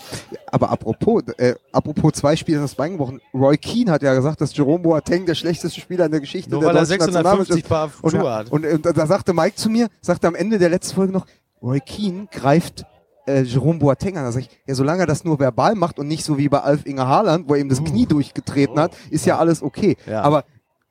aber 0.51 0.71
apropos, 0.71 1.23
äh, 1.37 1.55
apropos 1.73 2.13
zwei 2.15 2.35
Spieler 2.37 2.61
das 2.63 2.75
Bein 2.75 2.93
gebrochen, 2.93 3.21
Roy 3.35 3.57
Keane 3.59 3.91
hat 3.91 4.03
ja 4.03 4.15
gesagt, 4.15 4.41
dass 4.41 4.57
Jerome 4.57 4.83
Boateng 4.83 5.27
der 5.27 5.35
schlechteste 5.35 5.81
Spieler 5.81 6.07
in 6.07 6.13
der 6.13 6.21
Geschichte 6.21 6.51
Nur 6.51 6.61
der 6.61 6.69
weil 6.71 6.77
er 6.77 6.83
deutschen 6.87 7.13
650 7.13 7.65
Nationalmannschaft 7.65 7.69
Paar 7.69 7.91
Und, 8.03 8.29
hat. 8.29 8.51
und, 8.51 8.87
und 8.87 8.97
da 8.99 9.07
sagte 9.07 9.33
Mike 9.35 9.57
zu 9.57 9.69
mir, 9.71 9.89
sagte 10.01 10.27
am 10.27 10.35
Ende 10.35 10.59
der 10.59 10.71
letzten 10.71 10.95
Folge 10.95 11.13
noch, 11.13 11.27
Roy 11.63 11.81
Keane 11.81 12.27
greift 12.31 12.85
äh, 13.27 13.43
Jerome 13.43 13.79
Boateng 13.79 14.17
an. 14.19 14.25
Da 14.25 14.33
sag 14.33 14.41
ich, 14.41 14.51
ja, 14.67 14.75
solange 14.75 15.03
er 15.03 15.07
das 15.07 15.25
nur 15.25 15.39
verbal 15.39 15.75
macht 15.75 15.99
und 15.99 16.09
nicht 16.09 16.25
so 16.25 16.39
wie 16.39 16.49
bei 16.49 16.61
Alf 16.61 16.87
Inge 16.87 17.07
Haaland, 17.07 17.49
wo 17.49 17.55
er 17.55 17.61
ihm 17.61 17.69
das 17.69 17.83
Knie 17.83 18.07
durchgetreten 18.07 18.79
hat, 18.79 18.93
ist 19.11 19.27
ja 19.27 19.39
alles 19.39 19.63
okay. 19.63 19.97
Ja. 20.07 20.23
Aber 20.23 20.45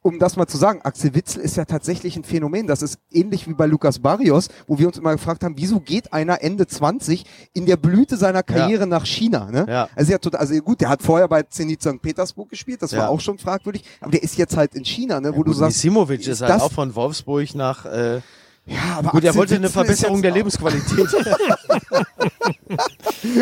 um 0.04 0.18
das 0.18 0.36
mal 0.36 0.48
zu 0.48 0.58
sagen, 0.58 0.82
Axel 0.82 1.14
Witzel 1.14 1.44
ist 1.44 1.58
ja 1.58 1.66
tatsächlich 1.66 2.16
ein 2.18 2.24
Phänomen. 2.24 2.66
Das 2.66 2.82
ist 2.82 2.98
ähnlich 3.12 3.48
wie 3.48 3.54
bei 3.54 3.68
Lukas 3.68 4.00
Barrios, 4.00 4.48
wo 4.66 4.80
wir 4.80 4.88
uns 4.88 4.98
immer 4.98 5.12
gefragt 5.12 5.44
haben, 5.44 5.54
wieso 5.60 5.80
geht 5.80 6.12
einer 6.12 6.42
Ende 6.42 6.66
20 6.66 7.24
in 7.54 7.68
der 7.68 7.78
Blüte 7.78 8.18
seiner 8.18 8.42
Karriere 8.42 8.88
nach 8.88 9.06
China? 9.06 9.52
Ne? 9.52 9.68
Ja. 9.70 9.90
Also, 9.96 10.12
ja, 10.14 10.18
total, 10.18 10.40
also 10.42 10.56
gut, 10.56 10.82
der 10.82 10.90
hat 10.90 11.04
vorher 11.04 11.28
bei 11.28 11.44
Zenit 11.44 11.84
St. 11.84 12.02
Petersburg 12.02 12.50
gespielt, 12.50 12.82
das 12.82 12.94
Ja. 12.94 13.00
war 13.02 13.10
auch 13.10 13.20
schon 13.22 13.38
fragwürdig, 13.38 13.84
aber 14.00 14.10
der 14.10 14.24
ist 14.24 14.40
jetzt 14.40 14.58
halt 14.58 14.74
in 14.74 14.86
China, 14.86 15.22
ne, 15.22 15.34
wo 15.36 15.44
du 15.44 15.52
Gut, 15.52 15.58
sagst, 15.60 15.78
Misimovic 15.78 16.26
ist 16.28 16.42
halt 16.42 16.50
das- 16.52 16.64
auch 16.64 16.72
von 16.72 16.96
Wolfsburg 16.96 17.54
nach. 17.54 17.86
Äh, 17.86 18.22
ja, 18.66 18.98
aber 18.98 19.12
gut, 19.12 19.24
er 19.24 19.30
Axel 19.30 19.40
wollte 19.40 19.56
eine 19.56 19.66
Witzel 19.66 19.74
Verbesserung 19.74 20.22
der 20.22 20.32
Lebensqualität. 20.32 21.08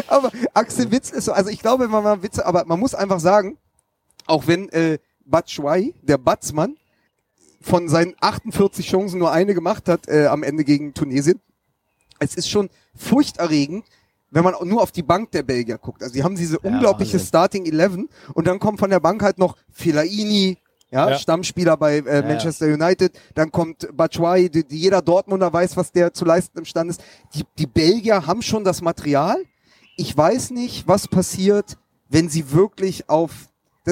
Aber 0.07 0.32
Axel 0.53 0.91
Witz 0.91 1.11
ist 1.11 1.26
so, 1.26 1.34
also 1.34 1.49
ich 1.49 1.59
glaube, 1.59 1.88
man 1.88 2.03
mal 2.03 2.24
Witze, 2.24 2.45
aber 2.45 2.65
man 2.65 2.80
muss 2.80 2.95
einfach 2.95 3.20
sagen, 3.20 3.57
auch 4.26 4.47
wenn 4.47 4.70
äh, 4.70 4.99
Batshuayi, 5.26 5.93
der 6.01 6.17
Batsmann, 6.17 6.78
von 7.61 7.89
seinen 7.89 8.15
48 8.22 8.88
Chancen 8.88 9.20
nur 9.20 9.32
eine 9.32 9.53
gemacht 9.53 9.89
hat 9.89 10.07
äh, 10.07 10.28
am 10.28 10.43
Ende 10.43 10.63
gegen 10.63 10.93
Tunesien, 10.93 11.41
es 12.20 12.36
ist 12.36 12.49
schon 12.49 12.70
furchterregend, 12.95 13.86
wenn 14.32 14.43
man 14.43 14.55
nur 14.63 14.82
auf 14.82 14.91
die 14.91 15.03
Bank 15.03 15.32
der 15.32 15.43
Belgier 15.43 15.78
guckt. 15.78 16.03
Also 16.03 16.13
die 16.13 16.24
haben 16.24 16.36
diese 16.36 16.59
unglaubliche 16.59 17.13
Wahnsinn. 17.13 17.28
Starting 17.28 17.65
11 17.65 17.97
und 18.34 18.47
dann 18.47 18.59
kommt 18.59 18.80
von 18.80 18.89
der 18.89 18.99
Bank 18.99 19.22
halt 19.22 19.38
noch 19.38 19.57
Fellaini, 19.72 20.57
ja, 20.91 21.11
Ja. 21.11 21.17
Stammspieler 21.17 21.77
bei 21.77 21.97
äh, 21.97 22.21
Manchester 22.23 22.65
United, 22.67 23.17
dann 23.35 23.51
kommt 23.51 23.87
Batshuayi, 23.95 24.49
die, 24.49 24.63
die 24.63 24.77
jeder 24.77 25.01
Dortmunder 25.01 25.51
weiß, 25.51 25.77
was 25.77 25.91
der 25.91 26.13
zu 26.13 26.25
leisten 26.25 26.57
imstande 26.57 26.91
ist. 26.91 27.03
Die, 27.33 27.43
die 27.57 27.67
Belgier 27.67 28.25
haben 28.25 28.41
schon 28.41 28.63
das 28.63 28.81
Material. 28.81 29.37
Ich 29.97 30.15
weiß 30.15 30.51
nicht, 30.51 30.87
was 30.87 31.07
passiert, 31.07 31.77
wenn 32.09 32.29
sie 32.29 32.51
wirklich 32.51 33.09
auf, 33.09 33.49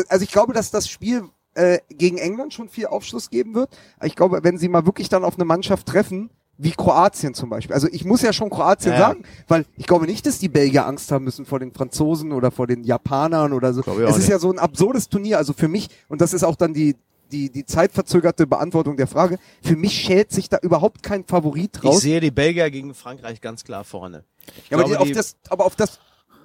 also 0.09 0.23
ich 0.23 0.31
glaube, 0.31 0.53
dass 0.53 0.71
das 0.71 0.89
Spiel 0.89 1.23
äh, 1.53 1.79
gegen 1.89 2.17
England 2.17 2.53
schon 2.53 2.69
viel 2.69 2.87
Aufschluss 2.87 3.29
geben 3.29 3.53
wird. 3.55 3.69
Ich 4.03 4.15
glaube, 4.15 4.43
wenn 4.43 4.57
sie 4.57 4.69
mal 4.69 4.85
wirklich 4.85 5.09
dann 5.09 5.23
auf 5.23 5.35
eine 5.35 5.45
Mannschaft 5.45 5.87
treffen, 5.87 6.29
wie 6.59 6.71
Kroatien 6.71 7.33
zum 7.33 7.49
Beispiel. 7.49 7.73
Also 7.73 7.87
ich 7.91 8.03
muss 8.03 8.21
ja 8.21 8.33
schon 8.33 8.49
Kroatien 8.49 8.93
Ja. 8.93 8.99
sagen, 8.99 9.23
weil 9.47 9.65
ich 9.75 9.85
glaube 9.85 10.05
nicht, 10.07 10.25
dass 10.25 10.39
die 10.39 10.49
Belgier 10.49 10.85
Angst 10.87 11.11
haben 11.11 11.23
müssen 11.25 11.45
vor 11.45 11.59
den 11.59 11.71
Franzosen 11.71 12.31
oder 12.31 12.49
vor 12.51 12.65
den 12.67 12.83
Japanern 12.83 13.53
oder 13.53 13.73
so. 13.73 13.81
Glaube 13.81 14.03
ich 14.03 14.09
Es 14.09 14.15
ist 14.15 14.21
nicht. 14.23 14.29
ja 14.29 14.39
so 14.39 14.51
ein 14.51 14.57
absurdes 14.59 15.07
Turnier. 15.09 15.37
Also 15.37 15.53
für 15.53 15.67
mich, 15.67 15.89
und 16.07 16.19
das 16.21 16.33
ist 16.33 16.43
auch 16.43 16.55
dann 16.55 16.73
die, 16.73 16.95
die, 17.31 17.51
die 17.51 17.65
zeitverzögerte 17.65 18.47
Beantwortung 18.47 18.97
der 18.97 19.07
Frage, 19.07 19.37
für 19.61 19.75
mich 19.75 19.93
schält 19.93 20.31
sich 20.31 20.49
da 20.49 20.57
überhaupt 20.61 21.03
kein 21.03 21.25
Favorit 21.25 21.77
ich 21.77 21.83
raus. 21.83 22.01
sehe 22.01 22.19
die 22.21 22.31
Belgier 22.31 22.71
gegen 22.71 22.93
Frankreich 22.95 23.41
ganz 23.41 23.63
klar 23.63 23.83
vorne. 23.83 24.23
Ich 24.63 24.69
Ja, 24.71 24.77
aber, 24.77 24.83
die, 24.85 24.89
glaube, 24.91 25.01
auf 25.01 25.07
die- 25.09 25.13
das, 25.13 25.35
aber 25.49 25.65
auf 25.65 25.75
das 25.75 25.99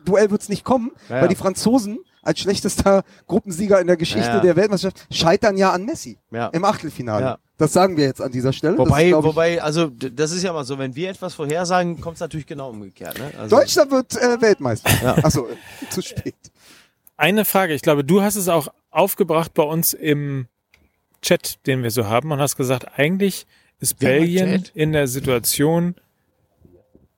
Duell 0.05 0.31
wird's 0.31 0.49
nicht 0.49 0.65
kommen, 0.65 0.91
Ja, 1.09 1.21
weil 1.23 1.29
die 1.29 1.35
Franzosen 1.37 1.99
als 2.23 2.39
schlechtester 2.41 3.03
Gruppensieger 3.27 3.81
in 3.81 3.87
der 3.89 3.97
Geschichte 3.97 4.29
Ja, 4.29 4.35
ja. 4.37 4.41
der 4.41 4.57
Weltmeisterschaft 4.57 5.07
scheitern 5.13 5.57
ja 5.57 5.73
an 5.73 5.85
Messi 5.85 6.19
Ja. 6.31 6.49
im 6.49 6.65
Achtelfinale. 6.65 7.25
Ja. 7.25 7.39
Das 7.59 7.73
sagen 7.73 7.97
wir 7.97 8.05
jetzt 8.05 8.21
an 8.21 8.33
dieser 8.33 8.53
Stelle. 8.53 8.77
das 8.77 8.87
Wobei, 8.87 9.09
ist, 9.09 9.15
wobei, 9.15 9.63
also 9.63 9.89
das 9.89 10.33
ist 10.33 10.43
ja 10.43 10.53
mal 10.53 10.65
so, 10.65 10.79
wenn 10.79 10.95
wir 10.97 11.11
etwas 11.11 11.35
vorhersagen, 11.35 12.01
kommt 12.01 12.15
es 12.15 12.21
natürlich 12.21 12.47
genau 12.47 12.71
umgekehrt. 12.71 13.19
Ne? 13.19 13.31
Also, 13.39 13.57
Deutschland 13.57 13.91
wird 13.91 14.17
äh, 14.17 14.41
Weltmeister. 14.41 14.91
Ja. 15.03 15.15
Achso, 15.23 15.47
äh, 15.49 15.89
zu 15.91 16.03
spät. 16.03 16.35
Eine 17.17 17.45
Frage, 17.45 17.75
ich 17.75 17.83
glaube, 17.83 18.05
du 18.05 18.23
hast 18.23 18.37
es 18.37 18.49
auch 18.49 18.69
aufgebracht 18.91 19.55
bei 19.55 19.63
uns 19.63 19.93
im 19.93 20.47
Chat, 21.23 21.65
den 21.67 21.83
wir 21.85 21.91
so 21.93 22.07
haben 22.07 22.33
und 22.33 22.41
hast 22.41 22.57
gesagt, 22.57 22.99
eigentlich 22.99 23.47
ist 23.79 23.99
Belgien 23.99 24.65
in 24.75 24.93
der 24.93 25.07
Situation 25.07 25.95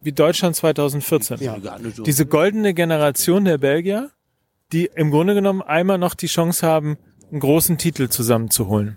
wie 0.05 0.13
Deutschland 0.13 0.57
2014. 0.57 1.39
Ja. 1.41 1.59
Gar 1.59 1.79
nicht 1.81 1.97
so. 1.97 2.03
Diese 2.03 2.27
goldene 2.27 2.75
Generation 2.75 3.45
der 3.45 3.59
Belgier, 3.59 4.11
die 4.73 4.91
im 4.95 5.11
Grunde 5.11 5.35
genommen 5.35 5.63
einmal 5.63 5.99
noch 5.99 6.15
die 6.15 6.27
Chance 6.27 6.67
haben, 6.67 6.97
einen 7.31 7.41
großen 7.41 7.79
Titel 7.79 8.09
zusammenzuholen. 8.09 8.97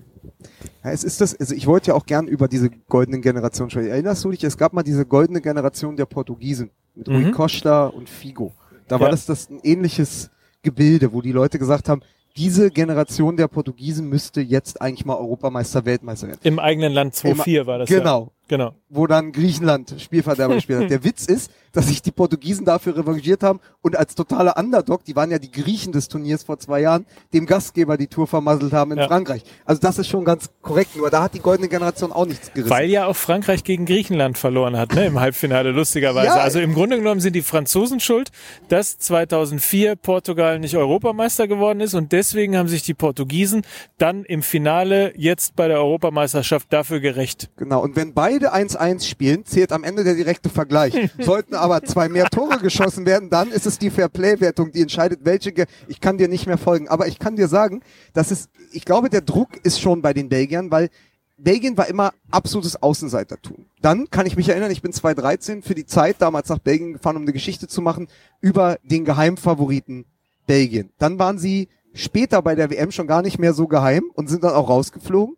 Ja, 0.84 0.92
es 0.92 1.04
ist 1.04 1.22
das, 1.22 1.36
also 1.40 1.56
ich 1.56 1.68
wollte 1.68 1.88
ja 1.90 1.94
auch 1.96 2.06
gern 2.06 2.28
über 2.28 2.48
diese 2.48 2.70
goldenen 2.70 3.22
Generationen 3.22 3.70
sprechen. 3.70 3.90
Erinnerst 3.90 4.24
du 4.24 4.32
dich, 4.32 4.44
es 4.44 4.58
gab 4.58 4.74
mal 4.74 4.84
diese 4.84 5.06
goldene 5.06 5.42
Generation 5.42 5.96
der 5.98 6.06
Portugiesen 6.06 6.70
mit 6.96 7.08
Rui 7.10 7.26
Mhm. 7.26 7.32
Costa 7.32 7.88
und 7.88 8.10
Figo. 8.10 8.54
Da 8.88 9.00
war 9.00 9.08
Ja. 9.08 9.12
das, 9.12 9.26
das 9.26 9.50
ein 9.50 9.60
ähnliches 9.64 10.30
Gebilde, 10.64 11.12
wo 11.14 11.22
die 11.22 11.32
Leute 11.32 11.60
gesagt 11.60 11.90
haben, 11.90 12.02
diese 12.36 12.70
Generation 12.70 13.36
der 13.36 13.48
Portugiesen 13.48 14.08
müsste 14.10 14.42
jetzt 14.42 14.80
eigentlich 14.82 15.06
mal 15.06 15.16
Europameister, 15.16 15.86
Weltmeister 15.86 16.28
werden. 16.28 16.40
Im 16.44 16.60
eigenen 16.60 16.94
Land 16.94 17.16
2-4 17.16 17.66
war 17.66 17.80
das 17.80 17.90
Genau. 17.90 18.32
Genau. 18.48 18.76
Wo 18.90 19.08
dann 19.08 19.32
Griechenland 19.32 19.96
Spielverderber 20.00 20.56
gespielt 20.56 20.84
hat. 20.84 20.90
Der 20.90 21.04
Witz 21.04 21.26
ist, 21.26 21.52
dass 21.74 21.88
sich 21.88 22.02
die 22.02 22.12
Portugiesen 22.12 22.66
dafür 22.66 22.98
revanchiert 22.98 23.44
haben 23.44 23.60
und 23.82 23.96
als 23.98 24.16
totaler 24.16 24.58
Underdog, 24.58 25.04
die 25.04 25.16
waren 25.16 25.30
ja 25.30 25.38
die 25.38 25.52
Griechen 25.52 25.92
des 25.92 26.08
Turniers 26.08 26.44
vor 26.44 26.58
zwei 26.58 26.82
Jahren, 26.82 27.06
dem 27.34 27.46
Gastgeber 27.46 27.98
die 27.98 28.08
Tour 28.08 28.26
vermasselt 28.26 28.74
haben 28.74 28.94
in 28.94 28.98
Ja. 28.98 29.08
Frankreich. 29.08 29.44
Also 29.66 29.82
das 29.82 30.00
ist 30.00 30.08
schon 30.08 30.26
ganz 30.26 30.50
korrekt, 30.62 30.96
nur 30.96 31.10
da 31.10 31.24
hat 31.24 31.34
die 31.34 31.40
goldene 31.40 31.68
Generation 31.70 32.12
auch 32.12 32.26
nichts 32.26 32.52
gerissen. 32.54 32.70
Weil 32.72 32.90
ja 32.90 33.06
auch 33.06 33.16
Frankreich 33.16 33.64
gegen 33.64 33.86
Griechenland 33.86 34.38
verloren 34.38 34.78
hat, 34.78 34.96
ne, 34.96 35.06
im 35.06 35.20
Halbfinale, 35.20 35.72
lustigerweise. 35.72 36.28
Ja. 36.28 36.36
Also 36.38 36.60
im 36.60 36.74
Grunde 36.74 36.98
genommen 36.98 37.20
sind 37.22 37.36
die 37.36 37.42
Franzosen 37.44 38.00
schuld, 38.00 38.32
dass 38.70 38.98
2004 38.98 39.98
Portugal 39.98 40.60
nicht 40.60 40.76
Europameister 40.76 41.48
geworden 41.48 41.82
ist 41.82 41.94
und 41.94 42.12
deswegen 42.12 42.58
haben 42.58 42.70
sich 42.70 42.82
die 42.84 42.94
Portugiesen 42.94 43.62
dann 43.98 44.24
im 44.24 44.42
Finale 44.42 45.14
jetzt 45.16 45.56
bei 45.56 45.68
der 45.68 45.78
Europameisterschaft 45.78 46.72
dafür 46.74 47.02
gerecht. 47.02 47.50
Genau, 47.58 47.84
und 47.84 47.96
wenn 47.96 48.14
beide 48.14 48.52
1-1 48.78 49.06
spielen, 49.06 49.46
zählt 49.46 49.72
am 49.72 49.84
Ende 49.84 50.04
der 50.04 50.16
direkte 50.16 50.50
Vergleich. 50.50 50.94
Sollten 51.20 51.56
aber 51.56 51.84
zwei 51.84 52.10
mehr 52.10 52.26
Tore 52.30 52.60
geschossen 52.60 53.06
werden, 53.06 53.30
dann 53.30 53.52
ist 53.52 53.66
es 53.66 53.78
die 53.80 53.90
Fairplay-Wertung, 53.90 54.72
die 54.72 54.82
entscheidet, 54.82 55.22
welche. 55.24 55.52
Ge 55.52 55.66
ich 55.88 56.02
kann 56.02 56.18
dir 56.18 56.28
nicht 56.28 56.48
mehr 56.48 56.58
folgen, 56.58 56.88
aber 56.88 57.08
ich 57.08 57.20
kann 57.20 57.36
dir 57.36 57.48
sagen, 57.48 57.82
dass 58.14 58.32
es, 58.32 58.50
ich 58.72 58.86
glaube, 58.86 59.10
der 59.10 59.22
Druck 59.22 59.50
ist 59.64 59.80
schon 59.80 60.02
bei 60.02 60.14
den 60.14 60.30
Belgiern, 60.30 60.72
weil 60.72 60.90
Belgien 61.38 61.78
war 61.78 61.88
immer 61.88 62.14
absolutes 62.32 62.82
Außenseitertum. 62.82 63.66
Dann 63.82 64.10
kann 64.10 64.26
ich 64.26 64.36
mich 64.36 64.50
erinnern, 64.50 64.72
ich 64.72 64.82
bin 64.82 64.92
2013 64.92 65.62
für 65.62 65.76
die 65.76 65.86
Zeit 65.86 66.16
damals 66.20 66.50
nach 66.50 66.58
Belgien 66.58 66.94
gefahren, 66.94 67.16
um 67.16 67.22
eine 67.22 67.34
Geschichte 67.34 67.68
zu 67.68 67.82
machen 67.82 68.08
über 68.42 68.80
den 68.84 69.06
Geheimfavoriten 69.06 70.06
Belgien. 70.48 70.90
Dann 70.98 71.20
waren 71.20 71.38
sie 71.38 71.70
später 71.94 72.42
bei 72.42 72.56
der 72.56 72.72
WM 72.72 72.92
schon 72.92 73.08
gar 73.08 73.22
nicht 73.22 73.38
mehr 73.38 73.54
so 73.54 73.68
geheim 73.68 74.06
und 74.16 74.30
sind 74.30 74.44
dann 74.44 74.54
auch 74.54 74.70
rausgeflogen. 74.70 75.36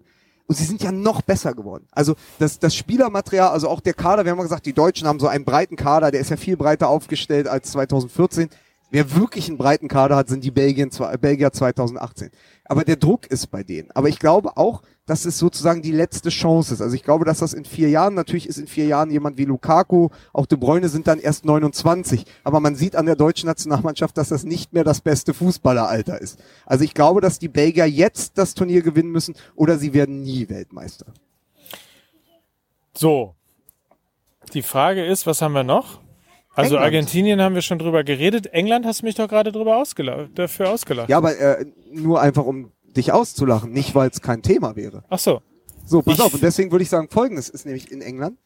Und 0.49 0.55
sie 0.55 0.63
sind 0.63 0.81
ja 0.81 0.91
noch 0.91 1.21
besser 1.21 1.53
geworden. 1.53 1.85
Also 1.91 2.15
das, 2.39 2.57
das 2.57 2.73
Spielermaterial, 2.75 3.49
also 3.49 3.69
auch 3.69 3.81
der 3.81 3.93
Kader, 3.93 4.25
wir 4.25 4.31
haben 4.31 4.39
mal 4.39 4.43
gesagt, 4.43 4.65
die 4.65 4.73
Deutschen 4.73 5.07
haben 5.07 5.19
so 5.19 5.27
einen 5.27 5.45
breiten 5.45 5.75
Kader, 5.75 6.09
der 6.09 6.21
ist 6.21 6.31
ja 6.31 6.37
viel 6.37 6.57
breiter 6.57 6.89
aufgestellt 6.89 7.47
als 7.47 7.69
2014. 7.69 8.49
Wer 8.89 9.15
wirklich 9.15 9.47
einen 9.47 9.59
breiten 9.59 9.87
Kader 9.87 10.15
hat, 10.15 10.27
sind 10.27 10.43
die 10.43 10.49
Belgien, 10.49 10.89
Belgier 11.21 11.53
2018. 11.53 12.31
Aber 12.65 12.83
der 12.83 12.95
Druck 12.95 13.27
ist 13.27 13.51
bei 13.51 13.61
denen. 13.61 13.91
Aber 13.91 14.09
ich 14.09 14.17
glaube 14.17 14.57
auch, 14.57 14.81
dass 15.09 15.25
es 15.25 15.39
sozusagen 15.39 15.81
die 15.81 15.91
letzte 15.91 16.29
Chance 16.29 16.71
ist. 16.71 16.81
Also 16.81 16.95
ich 16.95 17.01
glaube, 17.01 17.25
dass 17.25 17.39
das 17.39 17.53
in 17.53 17.65
vier 17.65 17.89
Jahren, 17.89 18.13
natürlich 18.13 18.47
ist 18.47 18.59
in 18.59 18.67
vier 18.67 18.85
Jahren 18.85 19.09
jemand 19.09 19.39
wie 19.39 19.45
Lukaku, 19.45 20.09
auch 20.33 20.45
De 20.45 20.55
Bruyne 20.55 20.87
sind 20.87 21.07
dann 21.07 21.17
erst 21.17 21.45
29. 21.45 22.25
Aber 22.43 22.59
man 22.59 22.75
sieht 22.75 22.95
an 22.95 23.07
der 23.07 23.15
deutschen 23.15 23.47
Nationalmannschaft, 23.47 24.15
dass 24.19 24.29
das 24.29 24.43
nicht 24.43 24.71
mehr 24.71 24.83
das 24.83 25.01
beste 25.01 25.33
Fußballeralter 25.33 26.21
ist. 26.21 26.37
Also 26.67 26.83
ich 26.83 26.93
glaube, 26.93 27.21
dass 27.21 27.39
die 27.39 27.47
Belgier 27.47 27.87
jetzt 27.87 28.37
das 28.37 28.53
Turnier 28.53 28.83
gewinnen 28.83 29.09
müssen 29.09 29.33
oder 29.55 29.79
sie 29.79 29.95
werden 29.95 30.21
nie 30.21 30.47
Weltmeister. 30.47 31.07
So. 32.93 33.33
Die 34.53 34.61
Frage 34.61 35.03
ist, 35.03 35.25
was 35.25 35.41
haben 35.41 35.53
wir 35.53 35.63
noch? 35.63 36.01
Also 36.53 36.75
England. 36.75 36.83
Argentinien 36.83 37.41
haben 37.41 37.55
wir 37.55 37.63
schon 37.63 37.79
drüber 37.79 38.03
geredet. 38.03 38.45
England 38.53 38.85
hast 38.85 39.01
du 39.01 39.07
mich 39.07 39.15
doch 39.15 39.27
gerade 39.27 39.51
drüber 39.51 39.77
ausgelacht, 39.77 40.29
dafür 40.35 40.69
ausgelacht. 40.69 41.09
Ja, 41.09 41.17
aber 41.17 41.35
äh, 41.35 41.65
nur 41.91 42.21
einfach, 42.21 42.45
um 42.45 42.71
dich 42.99 43.11
auszulachen, 43.11 43.71
nicht 43.71 43.95
weil 43.95 44.09
es 44.09 44.21
kein 44.21 44.41
Thema 44.41 44.75
wäre. 44.75 45.03
Ach 45.09 45.19
so. 45.19 45.41
So, 45.85 46.01
pass 46.01 46.15
Ich- 46.15 46.21
auf. 46.21 46.33
Und 46.33 46.43
deswegen 46.43 46.71
würde 46.71 46.83
ich 46.83 46.89
sagen, 46.89 47.07
folgendes 47.09 47.49
ist 47.49 47.65
nämlich 47.65 47.91
in 47.91 48.01
England. 48.01 48.37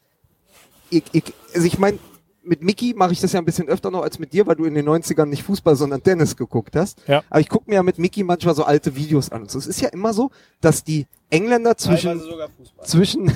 Ich, 0.90 1.04
ich, 1.12 1.24
also 1.54 1.66
ich 1.68 1.78
meine, 1.80 2.00
mit 2.46 2.62
Mickey 2.62 2.94
mache 2.94 3.14
ich 3.14 3.22
das 3.22 3.32
ja 3.34 3.40
ein 3.40 3.46
bisschen 3.46 3.68
öfter 3.70 3.90
noch 3.90 4.02
als 4.04 4.20
mit 4.20 4.34
dir, 4.34 4.46
weil 4.46 4.56
du 4.56 4.66
in 4.66 4.76
den 4.76 4.88
90ern 4.88 5.26
nicht 5.28 5.44
Fußball, 5.44 5.76
sondern 5.76 6.04
Tennis 6.04 6.36
geguckt 6.36 6.76
hast. 6.76 7.02
Ja. 7.08 7.24
Aber 7.30 7.40
ich 7.40 7.48
gucke 7.50 7.70
mir 7.70 7.76
ja 7.76 7.84
mit 7.84 7.98
Mickey 8.00 8.24
manchmal 8.24 8.54
so 8.54 8.64
alte 8.66 8.96
Videos 8.96 9.32
an. 9.32 9.44
Und 9.44 9.52
so. 9.52 9.60
Es 9.60 9.66
ist 9.68 9.82
ja 9.82 9.90
immer 9.90 10.14
so, 10.14 10.30
dass 10.62 10.84
die 10.84 11.08
Engländer 11.30 11.76
zwischen, 11.78 12.20
sogar 12.20 12.50
Fußball. 12.50 12.86
zwischen, 12.86 13.32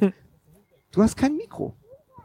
du 0.92 1.02
hast 1.02 1.16
kein 1.16 1.36
Mikro. 1.36 1.74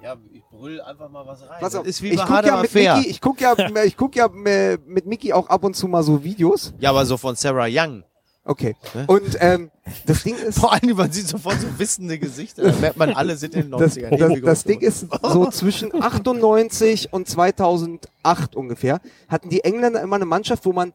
Ja, 0.01 0.17
ich 0.33 0.43
brüll 0.51 0.81
einfach 0.81 1.09
mal 1.09 1.25
was 1.25 1.41
rein. 1.43 1.57
Pass 1.61 1.75
auf, 1.75 1.85
ist 1.85 2.01
wie 2.01 2.09
ich 2.09 2.17
bei 2.17 2.23
guck 2.23 2.31
Hard 2.31 2.45
ja 2.45 2.53
aber 2.53 2.61
mit 2.63 2.71
fair. 2.71 2.97
Mickey, 2.97 3.09
ich 3.09 3.21
guck 3.21 3.39
ja, 3.39 3.55
ich 3.85 3.95
guck 3.95 4.15
ja 4.15 4.27
mit 4.27 5.05
Mickey 5.05 5.31
auch 5.33 5.47
ab 5.47 5.63
und 5.63 5.75
zu 5.75 5.87
mal 5.87 6.03
so 6.03 6.23
Videos. 6.23 6.73
Ja, 6.79 6.89
aber 6.89 7.05
so 7.05 7.15
von 7.15 7.35
Sarah 7.35 7.67
Young. 7.69 8.03
Okay. 8.45 8.75
Ne? 8.93 9.05
Und 9.07 9.37
ähm, 9.39 9.71
das 10.05 10.23
Ding 10.23 10.35
ist, 10.47 10.59
Vor 10.59 10.73
allem, 10.73 10.95
man 10.95 11.11
sieht 11.11 11.27
sofort 11.27 11.59
so 11.59 11.67
wissende 11.77 12.19
Gesichter. 12.19 12.63
Da 12.63 12.77
merkt 12.79 12.97
man, 12.97 13.11
alle 13.11 13.37
sind 13.37 13.55
in 13.55 13.71
den 13.71 13.71
das, 13.71 13.97
90ern. 13.97 14.17
das, 14.17 14.41
das 14.41 14.41
groß 14.41 14.63
Ding 14.63 14.81
ist 14.81 15.07
so 15.21 15.45
zwischen 15.51 15.93
98 15.93 17.13
und 17.13 17.27
2008 17.27 18.55
ungefähr 18.55 18.99
hatten 19.29 19.49
die 19.49 19.63
Engländer 19.63 20.01
immer 20.01 20.17
eine 20.17 20.25
Mannschaft, 20.25 20.65
wo 20.65 20.73
man 20.73 20.93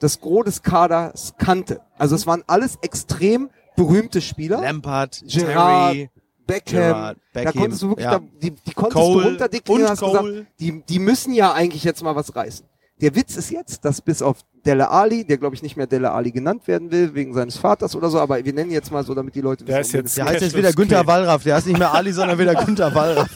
das 0.00 0.20
Gros 0.20 0.44
des 0.44 0.62
Kaders 0.62 1.34
kannte. 1.38 1.80
Also 1.98 2.14
es 2.14 2.26
waren 2.26 2.42
alles 2.46 2.78
extrem 2.82 3.50
berühmte 3.76 4.20
Spieler. 4.20 4.60
Lampard, 4.60 5.22
Gerrard, 5.26 5.92
Terry, 5.92 6.10
Beckham, 6.46 6.76
Gerrard, 6.80 7.18
da 7.32 7.52
konntest 7.52 7.82
du 7.82 7.88
wirklich, 7.90 8.04
ja. 8.04 8.18
da, 8.18 8.20
die, 8.42 8.50
die 8.50 8.72
konntest 8.72 8.94
Cole 8.94 9.22
du 9.22 9.28
runterdeklinieren 9.28 9.84
und 9.84 9.90
hast 9.90 10.00
Cole. 10.00 10.32
gesagt, 10.32 10.46
die, 10.60 10.82
die 10.82 10.98
müssen 10.98 11.32
ja 11.32 11.52
eigentlich 11.52 11.84
jetzt 11.84 12.02
mal 12.02 12.16
was 12.16 12.34
reißen. 12.34 12.66
Der 13.00 13.14
Witz 13.14 13.36
ist 13.36 13.50
jetzt, 13.50 13.84
dass 13.84 14.00
bis 14.00 14.22
auf 14.22 14.38
Dele 14.66 14.90
Ali, 14.90 15.24
der 15.24 15.38
glaube 15.38 15.54
ich 15.54 15.62
nicht 15.62 15.76
mehr 15.76 15.86
Dele 15.86 16.10
Ali 16.12 16.32
genannt 16.32 16.66
werden 16.66 16.90
will, 16.90 17.14
wegen 17.14 17.32
seines 17.32 17.56
Vaters 17.56 17.94
oder 17.94 18.10
so, 18.10 18.18
aber 18.18 18.44
wir 18.44 18.52
nennen 18.52 18.70
ihn 18.70 18.74
jetzt 18.74 18.90
mal 18.90 19.04
so, 19.04 19.14
damit 19.14 19.34
die 19.34 19.40
Leute 19.40 19.64
Der 19.64 19.78
wissen, 19.78 19.88
ist 19.88 19.92
jetzt- 19.94 20.08
es 20.10 20.14
Der 20.16 20.24
heißt 20.26 20.40
jetzt 20.42 20.56
wieder 20.56 20.72
Günther. 20.72 21.06
Wallraff. 21.06 21.42
Der 21.44 21.54
heißt 21.56 21.66
nicht 21.66 21.78
mehr 21.78 21.94
Ali, 21.94 22.12
sondern 22.12 22.38
wieder 22.38 22.54
Günther 22.56 22.94
Wallraff. 22.94 23.28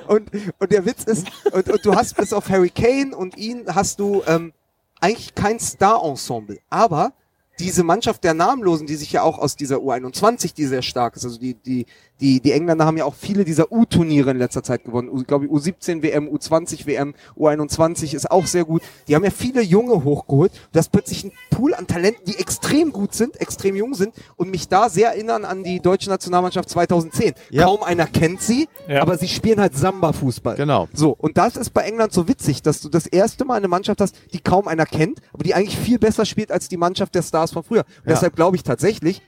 Und, 0.07 0.31
und 0.59 0.71
der 0.73 0.85
Witz 0.87 1.05
ist, 1.05 1.27
und, 1.53 1.69
und 1.69 1.85
du 1.85 1.95
hast 1.95 2.17
bis 2.17 2.33
auf 2.33 2.49
Harry 2.49 2.71
Kane 2.71 3.15
und 3.17 3.37
ihn 3.37 3.65
hast 3.75 3.99
du 3.99 4.23
ähm, 4.27 4.53
eigentlich 5.01 5.35
kein 5.35 5.59
Star-Ensemble. 5.59 6.59
Aber 6.71 7.13
diese 7.59 7.83
Mannschaft 7.83 8.23
der 8.25 8.35
Namenlosen, 8.35 8.87
die 8.87 8.95
sich 8.97 9.13
ja 9.13 9.23
auch 9.23 9.39
aus 9.39 9.57
dieser 9.57 9.77
U21, 9.79 10.55
die 10.55 10.67
sehr 10.67 10.83
stark 10.83 11.17
ist, 11.17 11.25
also 11.25 11.39
die, 11.39 11.55
die, 11.55 11.87
die, 12.21 12.41
die 12.41 12.53
Engländer 12.53 12.87
haben 12.87 12.97
ja 12.97 13.05
auch 13.05 13.15
viele 13.15 13.45
dieser 13.45 13.73
U-Turniere 13.73 14.31
in 14.31 14.39
letzter 14.39 14.63
Zeit 14.63 14.85
gewonnen. 14.85 15.09
U- 15.09 15.21
Ich 15.21 15.27
glaube, 15.27 15.47
U17 15.47 16.03
WM, 16.03 16.29
U20 16.29 16.87
WM, 16.87 17.15
U21 17.37 18.15
ist 18.15 18.31
auch 18.31 18.47
sehr 18.47 18.65
gut. 18.65 18.83
Die 19.09 19.15
haben 19.15 19.25
ja 19.25 19.31
viele 19.31 19.63
Junge 19.63 20.05
hochgeholt. 20.05 20.53
Du 20.73 20.79
hast 20.79 20.91
plötzlich 20.93 21.25
einen 21.25 21.33
Pool 21.51 21.75
an 21.75 21.87
Talenten, 21.87 22.25
die 22.27 22.39
extrem 22.39 22.93
gut 22.93 23.15
sind, 23.15 23.41
extrem 23.41 23.75
jung 23.77 23.95
sind 23.95 24.15
und 24.37 24.51
mich 24.51 24.69
da 24.69 24.89
sehr 24.89 25.09
erinnern 25.11 25.45
an 25.45 25.65
die 25.65 25.81
deutsche 25.81 26.09
Nationalmannschaft 26.09 26.69
2010. 26.71 27.35
Ja. 27.51 27.65
Kaum 27.65 27.83
einer 27.83 28.07
kennt 28.07 28.41
sie, 28.41 28.69
Ja. 28.89 29.03
aber 29.03 29.19
sie 29.19 29.29
spielen 29.29 29.61
halt 29.61 29.77
Samba-Fußball. 29.77 30.57
Genau. 30.57 30.89
So, 30.93 31.11
und 31.19 31.37
das 31.37 31.57
ist 31.57 31.71
bei 31.71 31.83
England 31.83 32.13
so 32.13 32.29
witzig, 32.29 32.63
dass 32.63 32.81
du 32.81 32.89
das 32.89 33.07
erste 33.07 33.45
Mal 33.45 33.55
eine 33.57 33.69
Mannschaft 33.69 34.01
hast, 34.01 34.15
die 34.33 34.39
kaum 34.41 34.69
einer 34.69 34.87
kennt, 34.87 35.21
aber 35.33 35.43
die 35.45 35.55
eigentlich 35.55 35.77
viel 35.77 35.99
besser 35.99 36.25
spielt 36.25 36.51
als 36.53 36.69
die 36.69 36.77
Mannschaft 36.77 37.15
der 37.15 37.23
Stars 37.23 37.53
von 37.53 37.63
früher. 37.65 37.81
Und 37.81 37.87
Ja. 38.11 38.15
deshalb 38.15 38.37
glaube 38.37 38.57
ich 38.57 38.63
tatsächlich, 38.63 39.21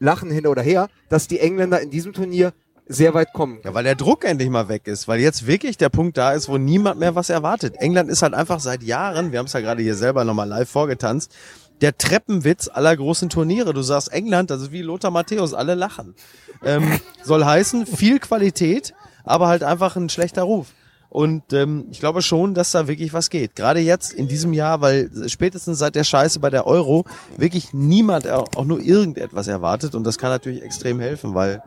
lachen 0.00 0.30
hin 0.30 0.46
oder 0.46 0.62
her, 0.62 0.88
dass 1.08 1.28
die 1.28 1.38
Engländer 1.38 1.80
in 1.80 1.90
diesem 1.90 2.12
Turnier 2.12 2.52
sehr 2.88 3.14
weit 3.14 3.32
kommen. 3.32 3.60
Ja, 3.62 3.72
weil 3.72 3.84
der 3.84 3.94
Druck 3.94 4.24
endlich 4.24 4.50
mal 4.50 4.68
weg 4.68 4.88
ist, 4.88 5.06
weil 5.06 5.20
jetzt 5.20 5.46
wirklich 5.46 5.76
der 5.76 5.90
Punkt 5.90 6.16
da 6.16 6.32
ist, 6.32 6.48
wo 6.48 6.58
niemand 6.58 6.98
mehr 6.98 7.14
was 7.14 7.30
erwartet. 7.30 7.76
England 7.76 8.10
ist 8.10 8.22
halt 8.22 8.34
einfach 8.34 8.58
seit 8.58 8.82
Jahren, 8.82 9.30
wir 9.30 9.38
haben 9.38 9.46
es 9.46 9.52
ja 9.52 9.60
gerade 9.60 9.80
hier 9.80 9.94
selber 9.94 10.24
nochmal 10.24 10.48
live 10.48 10.68
vorgetanzt, 10.68 11.32
der 11.80 11.96
Treppenwitz 11.96 12.68
aller 12.68 12.96
großen 12.96 13.28
Turniere. 13.28 13.72
Du 13.72 13.82
sagst 13.82 14.12
England, 14.12 14.50
ist 14.50 14.72
wie 14.72 14.82
Lothar 14.82 15.12
Matthäus, 15.12 15.54
alle 15.54 15.76
lachen. 15.76 16.16
Ähm, 16.64 17.00
soll 17.22 17.44
heißen, 17.44 17.86
viel 17.86 18.18
Qualität, 18.18 18.92
aber 19.24 19.46
halt 19.46 19.62
einfach 19.62 19.94
ein 19.94 20.08
schlechter 20.08 20.42
Ruf. 20.42 20.68
Und 21.10 21.52
ähm, 21.52 21.86
ich 21.90 21.98
glaube 21.98 22.22
schon, 22.22 22.54
dass 22.54 22.70
da 22.70 22.86
wirklich 22.86 23.12
was 23.12 23.30
geht. 23.30 23.56
Gerade 23.56 23.80
jetzt 23.80 24.12
in 24.12 24.28
diesem 24.28 24.52
Jahr, 24.52 24.80
weil 24.80 25.10
spätestens 25.26 25.80
seit 25.80 25.96
der 25.96 26.04
Scheiße 26.04 26.38
bei 26.38 26.50
der 26.50 26.68
Euro 26.68 27.04
wirklich 27.36 27.74
niemand 27.74 28.30
auch 28.30 28.64
nur 28.64 28.80
irgendetwas 28.80 29.48
erwartet. 29.48 29.96
Und 29.96 30.04
das 30.04 30.18
kann 30.18 30.30
natürlich 30.30 30.62
extrem 30.62 31.00
helfen, 31.00 31.34
weil 31.34 31.62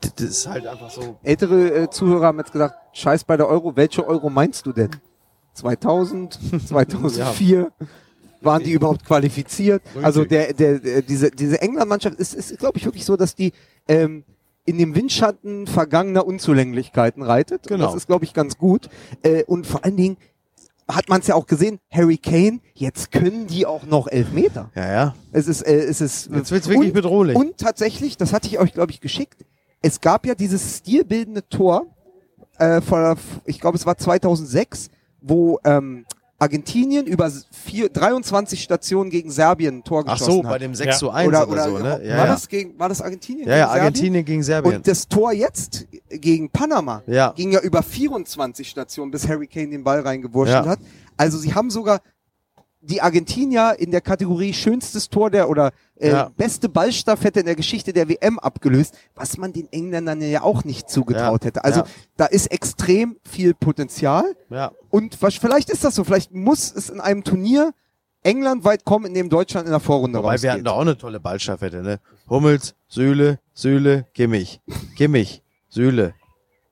das 0.00 0.12
ist 0.20 0.46
halt 0.48 0.66
einfach 0.66 0.90
so 0.90 1.16
Ältere 1.22 1.70
äh, 1.74 1.90
Zuhörer 1.90 2.26
haben 2.26 2.38
jetzt 2.38 2.52
gesagt, 2.52 2.74
scheiß 2.92 3.24
bei 3.24 3.36
der 3.36 3.48
Euro, 3.48 3.74
welche 3.76 4.06
Euro 4.06 4.30
meinst 4.30 4.66
du 4.66 4.72
denn? 4.72 4.90
2000, 5.54 6.38
2004? 6.66 7.70
Waren 8.40 8.62
die 8.62 8.70
überhaupt 8.70 9.04
qualifiziert? 9.04 9.82
Also 10.00 10.24
der, 10.24 10.52
der, 10.52 10.78
der 10.78 11.02
diese, 11.02 11.30
diese 11.32 11.60
England-Mannschaft 11.60 12.20
ist, 12.20 12.34
ist 12.34 12.56
glaube 12.58 12.78
ich, 12.78 12.84
wirklich 12.84 13.04
so, 13.04 13.16
dass 13.16 13.34
die 13.34 13.52
ähm, 13.88 14.22
in 14.68 14.76
dem 14.78 14.94
Windschatten 14.94 15.66
vergangener 15.66 16.26
Unzulänglichkeiten 16.26 17.22
reitet. 17.22 17.62
Und 17.62 17.68
Genau. 17.68 17.86
das 17.86 17.94
ist, 17.94 18.06
glaube 18.06 18.24
ich, 18.26 18.34
ganz 18.34 18.58
gut. 18.58 18.88
Äh, 19.22 19.44
und 19.44 19.66
vor 19.66 19.84
allen 19.84 19.96
Dingen 19.96 20.18
hat 20.86 21.08
man 21.08 21.20
es 21.20 21.26
ja 21.26 21.34
auch 21.34 21.46
gesehen, 21.46 21.80
Harry 21.90 22.18
Kane, 22.18 22.60
jetzt 22.74 23.10
können 23.10 23.46
die 23.46 23.64
auch 23.66 23.84
noch 23.86 24.08
Elfmeter. 24.08 24.70
Ja, 24.74 24.92
ja. 24.92 25.14
Es 25.32 25.48
ist, 25.48 25.62
äh, 25.62 25.74
es 25.76 26.00
ist 26.00 26.30
Jetzt 26.32 26.50
wird's 26.50 26.68
wirklich 26.68 26.88
und, 26.90 26.94
bedrohlich. 26.94 27.36
Und 27.36 27.56
tatsächlich, 27.58 28.16
das 28.16 28.32
hatte 28.32 28.46
ich 28.48 28.58
euch, 28.58 28.72
glaube 28.74 28.92
ich, 28.92 29.00
geschickt. 29.00 29.44
Es 29.80 30.00
gab 30.00 30.26
ja 30.26 30.34
dieses 30.34 30.78
stilbildende 30.78 31.48
Tor, 31.48 31.86
äh, 32.58 32.80
von, 32.80 33.16
ich 33.44 33.60
glaube, 33.60 33.76
es 33.78 33.86
war 33.86 33.96
2006, 33.96 34.88
wo 35.20 35.58
ähm, 35.64 36.04
Argentinien 36.40 37.06
über 37.06 37.30
vier, 37.50 37.88
23 37.88 38.62
Stationen 38.62 39.10
gegen 39.10 39.30
Serbien 39.30 39.78
ein 39.78 39.84
Tor 39.84 40.04
Ach 40.06 40.12
geschossen 40.12 40.32
so, 40.32 40.44
hat. 40.44 40.50
bei 40.50 40.58
dem 40.58 40.74
6 40.74 40.86
Ja. 40.86 40.96
zu 40.98 41.10
1 41.10 41.28
oder, 41.28 41.64
so, 41.64 41.78
ne? 41.78 41.84
war, 41.84 42.02
Ja, 42.02 42.16
ja. 42.16 42.26
Das 42.26 42.48
gegen, 42.48 42.78
war 42.78 42.88
das 42.88 43.02
Argentinien? 43.02 43.48
ja, 43.48 43.56
ja, 43.56 43.64
gegen 43.64 43.66
Serbien? 43.72 43.84
Argentinien 43.84 44.24
gegen 44.24 44.42
Serbien. 44.44 44.76
Und 44.76 44.86
das 44.86 45.08
Tor 45.08 45.32
jetzt 45.32 45.86
gegen 46.08 46.48
Panama 46.48 47.02
Ja. 47.06 47.32
ging 47.32 47.50
ja 47.50 47.60
über 47.60 47.82
24 47.82 48.68
Stationen, 48.68 49.10
bis 49.10 49.26
Harry 49.28 49.48
Kane 49.48 49.68
den 49.70 49.82
Ball 49.82 50.00
reingewurscht 50.00 50.52
Ja. 50.52 50.64
hat. 50.64 50.78
Also 51.16 51.38
sie 51.38 51.52
haben 51.54 51.70
sogar 51.70 52.00
die 52.88 53.00
Argentinier 53.02 53.76
in 53.78 53.90
der 53.90 54.00
Kategorie 54.00 54.52
schönstes 54.52 55.08
Tor 55.08 55.30
der 55.30 55.48
oder 55.50 55.72
äh, 55.96 56.10
Ja. 56.10 56.30
beste 56.36 56.68
Ballstaffette 56.68 57.40
in 57.40 57.46
der 57.46 57.54
Geschichte 57.56 57.92
der 57.92 58.08
WM 58.08 58.38
abgelöst, 58.38 58.96
was 59.14 59.36
man 59.36 59.52
den 59.52 59.70
Engländern 59.72 60.20
ja 60.22 60.42
auch 60.42 60.64
nicht 60.64 60.88
zugetraut 60.88 61.42
Ja. 61.42 61.46
hätte. 61.48 61.64
Also 61.64 61.80
Ja. 61.80 61.86
da 62.16 62.26
ist 62.26 62.46
extrem 62.50 63.16
viel 63.28 63.54
Potenzial. 63.54 64.24
Ja. 64.50 64.72
Und 64.90 65.20
was, 65.20 65.34
vielleicht 65.34 65.70
ist 65.70 65.84
das 65.84 65.94
so, 65.94 66.04
vielleicht 66.04 66.32
muss 66.32 66.72
es 66.72 66.88
in 66.88 67.00
einem 67.00 67.24
Turnier 67.24 67.72
England 68.22 68.64
weit 68.64 68.84
kommen, 68.84 69.06
in 69.06 69.14
dem 69.14 69.28
Deutschland 69.28 69.66
in 69.66 69.70
der 69.72 69.80
Vorrunde 69.80 70.18
Wobei 70.18 70.28
wir 70.28 70.32
rausgeht. 70.32 70.50
hatten 70.50 70.64
da 70.64 70.72
auch 70.72 70.80
eine 70.80 70.96
tolle 70.98 71.20
Ballstaffette, 71.20 71.82
ne? 71.82 72.00
Hummels, 72.28 72.74
Sühle, 72.88 73.38
Sühle, 73.54 74.06
Kimmich. 74.14 74.60
Kimmich, 74.96 75.42
Sühle, 75.68 76.14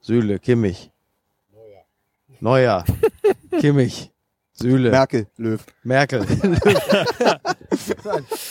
Sühle, 0.01 0.39
Kimmich. 0.39 0.91
Neuer. 2.41 2.85
Kimmich, 3.61 4.13
Sühle, 4.59 4.91
Merkel, 4.91 5.27
Löw. 5.37 5.61
Merkel. 5.85 6.25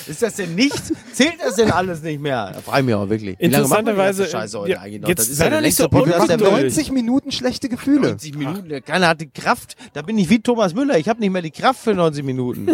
Ist 0.08 0.22
das 0.22 0.36
denn 0.36 0.53
nichts? 0.53 0.93
Zählt 1.14 1.39
das 1.43 1.56
denn 1.56 1.72
alles 1.72 2.03
nicht 2.03 2.22
mehr? 2.22 2.51
Da 2.53 2.62
frage 2.62 2.82
ich 2.82 2.86
mich 2.86 2.95
auch 2.95 3.10
wirklich. 3.10 3.36
Interessanterweise, 3.39 4.28
Scheiße 4.28 4.60
heute 4.60 4.72
ja, 4.72 4.82
eigentlich 4.82 5.01
noch? 5.01 5.10
jetzt 5.10 5.20
Das 5.20 5.30
ist 5.30 5.38
sei 5.38 5.45
ja 5.45 5.49
doch 5.49 5.58
der 5.58 5.62
nicht 5.62 5.76
so 5.76 5.89
Podcast 5.89 6.30
der 6.30 6.38
machen 6.38 6.51
Welt. 6.58 6.64
90 6.66 6.91
Minuten 6.91 7.32
schlechte 7.32 7.70
Gefühle. 7.70 8.10
90 8.10 8.38
Minuten. 8.38 8.84
Keiner 8.86 9.08
hat 9.08 9.22
die 9.22 9.32
Kraft. 9.32 9.76
Da 9.93 10.03
bin 10.03 10.20
ich 10.20 10.30
wie 10.30 10.39
Thomas 10.39 10.76
Müller. 10.76 10.99
Ich 10.99 11.10
habe 11.10 11.20
nicht 11.20 11.32
mehr 11.32 11.41
die 11.41 11.49
Kraft 11.49 11.80
für 11.80 11.95
90 11.95 12.24
Minuten. 12.24 12.68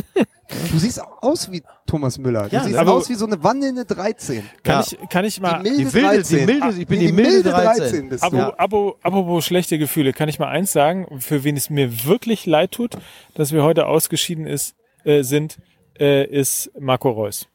Du 0.71 0.77
siehst 0.77 1.01
auch 1.01 1.23
aus 1.23 1.49
wie 1.51 1.63
Thomas 1.91 2.17
Müller. 2.17 2.47
Du 2.47 2.55
Ja, 2.55 2.63
siehst 2.63 2.77
aber- 2.77 2.93
aus 2.93 3.09
wie 3.09 3.15
so 3.15 3.25
eine 3.25 3.43
wandelnde 3.43 3.83
13. 3.83 4.43
Kann, 4.63 4.75
Ja. 4.75 4.97
ich, 5.01 5.09
kann 5.09 5.25
ich 5.25 5.41
mal, 5.41 5.61
Die 5.61 5.69
milde 5.69 5.77
Die 5.85 5.93
wilde, 5.93 6.07
13. 6.07 6.39
die 6.39 6.45
milde, 6.45 6.69
ich 6.81 6.87
bin 6.87 6.99
Die 7.01 7.05
die 7.07 7.11
milde 7.11 7.49
13. 7.49 7.77
13 7.83 8.09
bist 8.09 8.23
Abo, 8.23 8.37
du. 8.37 8.59
Abo, 8.59 8.95
apropos 9.03 9.43
schlechte 9.45 9.77
Gefühle, 9.77 10.13
kann 10.13 10.29
ich 10.29 10.39
mal 10.39 10.47
eins 10.47 10.71
sagen, 10.71 11.19
für 11.19 11.43
wen 11.43 11.57
es 11.57 11.69
mir 11.69 12.05
wirklich 12.05 12.45
leid 12.45 12.71
tut, 12.71 12.97
dass 13.35 13.51
wir 13.51 13.63
heute 13.63 13.87
ausgeschieden 13.87 14.47
ist, 14.47 14.73
äh, 15.03 15.23
sind, 15.23 15.57
äh, 15.99 16.25
ist 16.27 16.71
Marco 16.79 17.09
Reus. 17.09 17.47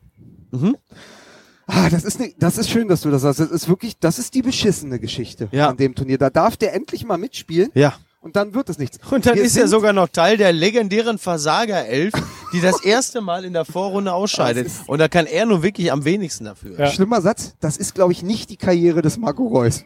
Ah, 1.68 1.88
das 1.90 2.04
ist, 2.04 2.20
ne, 2.20 2.32
das 2.38 2.58
ist 2.58 2.70
schön, 2.70 2.86
dass 2.88 3.00
du 3.00 3.10
das 3.10 3.22
sagst. 3.22 3.40
Das 3.40 3.50
ist 3.50 3.68
wirklich, 3.68 3.98
das 3.98 4.18
ist 4.18 4.34
die 4.34 4.42
beschissene 4.42 5.00
Geschichte 5.00 5.48
Ja. 5.50 5.68
an 5.68 5.76
dem 5.76 5.94
Turnier. 5.94 6.16
Da 6.18 6.30
darf 6.30 6.56
der 6.56 6.74
endlich 6.74 7.04
mal 7.04 7.18
mitspielen 7.18 7.70
Ja. 7.74 7.94
und 8.20 8.36
dann 8.36 8.54
wird 8.54 8.68
es 8.68 8.78
nichts. 8.78 8.98
Und 9.10 9.26
dann 9.26 9.34
Wir 9.34 9.42
ist 9.42 9.56
er 9.56 9.66
sogar 9.66 9.92
noch 9.92 10.08
Teil 10.08 10.36
der 10.36 10.52
legendären 10.52 11.18
Versager-Elf, 11.18 12.12
die 12.56 12.62
das 12.62 12.82
erste 12.82 13.20
Mal 13.20 13.44
in 13.44 13.52
der 13.52 13.64
Vorrunde 13.64 14.12
ausscheidet. 14.12 14.70
Und 14.86 14.98
da 14.98 15.08
kann 15.08 15.26
er 15.26 15.44
nur 15.44 15.62
wirklich 15.62 15.92
am 15.92 16.04
wenigsten 16.04 16.46
dafür. 16.46 16.78
Ja. 16.78 16.86
Schlimmer 16.86 17.20
Satz, 17.20 17.54
das 17.60 17.76
ist, 17.76 17.94
glaube 17.94 18.12
ich, 18.12 18.22
nicht 18.22 18.48
die 18.50 18.56
Karriere 18.56 19.02
des 19.02 19.18
Marco 19.18 19.46
Reus. 19.46 19.84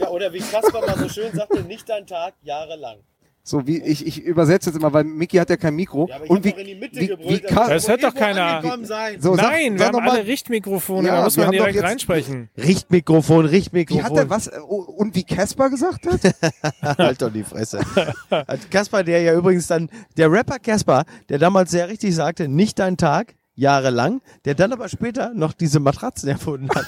Ja, 0.00 0.08
oder 0.08 0.32
wie 0.32 0.40
Kasper 0.40 0.80
mal 0.80 0.98
so 0.98 1.08
schön 1.08 1.32
sagte, 1.32 1.62
nicht 1.62 1.88
dein 1.88 2.06
Tag, 2.06 2.34
jahrelang. 2.42 2.98
So 3.42 3.66
wie 3.66 3.82
ich, 3.82 4.06
ich 4.06 4.22
übersetze 4.22 4.68
jetzt 4.70 4.76
immer, 4.76 4.92
weil 4.92 5.02
Mickey 5.04 5.38
hat 5.38 5.48
ja 5.50 5.56
kein 5.56 5.74
Mikro. 5.74 6.08
und 6.28 6.44
wie, 6.44 6.54
wie, 6.92 7.16
wie 7.18 7.40
Ka- 7.40 7.68
Das 7.68 7.88
hört 7.88 8.04
doch 8.04 8.14
keiner. 8.14 8.62
so, 8.62 8.84
sag- 8.84 9.18
Nein, 9.42 9.78
sag 9.78 9.92
wir 9.92 9.98
haben 10.00 10.08
alle 10.08 10.26
Richtmikrofone, 10.26 11.08
Ja, 11.08 11.16
da 11.16 11.24
muss 11.24 11.36
wir 11.36 11.44
man 11.44 11.52
direkt 11.52 11.74
jetzt- 11.74 11.84
reinsprechen. 11.84 12.50
Richtmikrofon, 12.56 13.46
Richtmikrofon. 13.46 14.02
Wie 14.04 14.04
hat 14.04 14.16
er 14.16 14.30
was? 14.30 14.46
äh, 14.48 14.58
Und 14.60 15.14
wie 15.14 15.24
Casper 15.24 15.70
gesagt 15.70 16.06
hat? 16.06 16.20
halt 16.98 17.22
doch 17.22 17.32
die 17.32 17.42
Fresse. 17.42 17.80
Kaspar, 18.70 19.04
der 19.04 19.22
ja 19.22 19.34
übrigens 19.34 19.66
dann, 19.66 19.88
der 20.16 20.30
Rapper 20.30 20.58
Kaspar, 20.58 21.04
der 21.28 21.38
damals 21.38 21.70
sehr 21.70 21.88
richtig 21.88 22.14
sagte, 22.14 22.46
nicht 22.46 22.78
dein 22.78 22.96
Tag, 22.96 23.34
jahrelang, 23.60 24.22
der 24.46 24.54
dann 24.54 24.72
aber 24.72 24.88
später 24.88 25.32
noch 25.34 25.52
diese 25.52 25.80
Matratzen 25.80 26.28
erfunden 26.28 26.68
hat. 26.74 26.86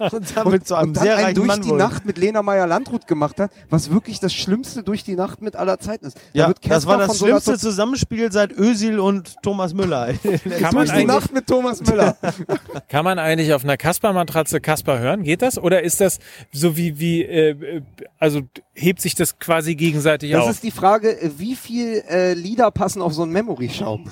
und 0.12 0.36
damit 0.36 0.66
zu 0.66 0.74
einem 0.74 0.88
und 0.88 0.96
dann 0.96 1.04
sehr 1.04 1.16
reichen 1.16 1.34
durch 1.34 1.46
Mann 1.46 1.60
die 1.62 1.68
wurde. 1.68 1.78
Nacht 1.78 2.04
mit 2.06 2.16
Lena 2.16 2.42
Meyer-Landrut 2.42 3.06
gemacht 3.06 3.38
hat, 3.38 3.50
was 3.68 3.90
wirklich 3.90 4.18
das 4.18 4.32
Schlimmste 4.32 4.82
durch 4.82 5.04
die 5.04 5.14
Nacht 5.14 5.42
mit 5.42 5.56
aller 5.56 5.78
Zeiten 5.78 6.06
ist. 6.06 6.16
Da 6.16 6.48
Ja, 6.48 6.52
das 6.68 6.86
war 6.86 6.96
das 6.98 7.18
so 7.18 7.26
schlimmste 7.26 7.52
Tot- 7.52 7.60
Zusammenspiel 7.60 8.32
seit 8.32 8.52
Özil 8.52 8.98
und 8.98 9.36
Thomas 9.42 9.74
Müller. 9.74 10.14
Kann 10.22 10.40
durch 10.42 10.72
man, 10.72 10.84
die 10.86 10.90
eigentlich, 10.92 11.06
Nacht 11.06 11.32
mit 11.32 11.46
Thomas 11.46 11.82
Müller. 11.82 12.16
kann 12.88 13.04
man 13.04 13.18
eigentlich 13.18 13.52
auf 13.52 13.62
einer 13.62 13.76
Kasper-Matratze 13.76 14.60
Kasper 14.60 14.98
hören? 14.98 15.22
Geht 15.22 15.42
das? 15.42 15.58
Oder 15.58 15.82
ist 15.82 16.00
das 16.00 16.18
so 16.50 16.76
wie, 16.78 16.98
wie 16.98 17.22
äh, 17.22 17.82
also 18.18 18.40
hebt 18.72 19.00
sich 19.02 19.14
das 19.14 19.38
quasi 19.38 19.74
gegenseitig 19.74 20.32
Das 20.32 20.44
auf? 20.44 20.50
ist 20.50 20.62
die 20.62 20.70
Frage, 20.70 21.30
wie 21.36 21.54
viel 21.56 22.02
äh, 22.08 22.32
Lieder 22.32 22.70
passen 22.70 23.02
auf 23.02 23.12
so 23.12 23.22
einen 23.22 23.32
Memory-Schaum? 23.32 24.10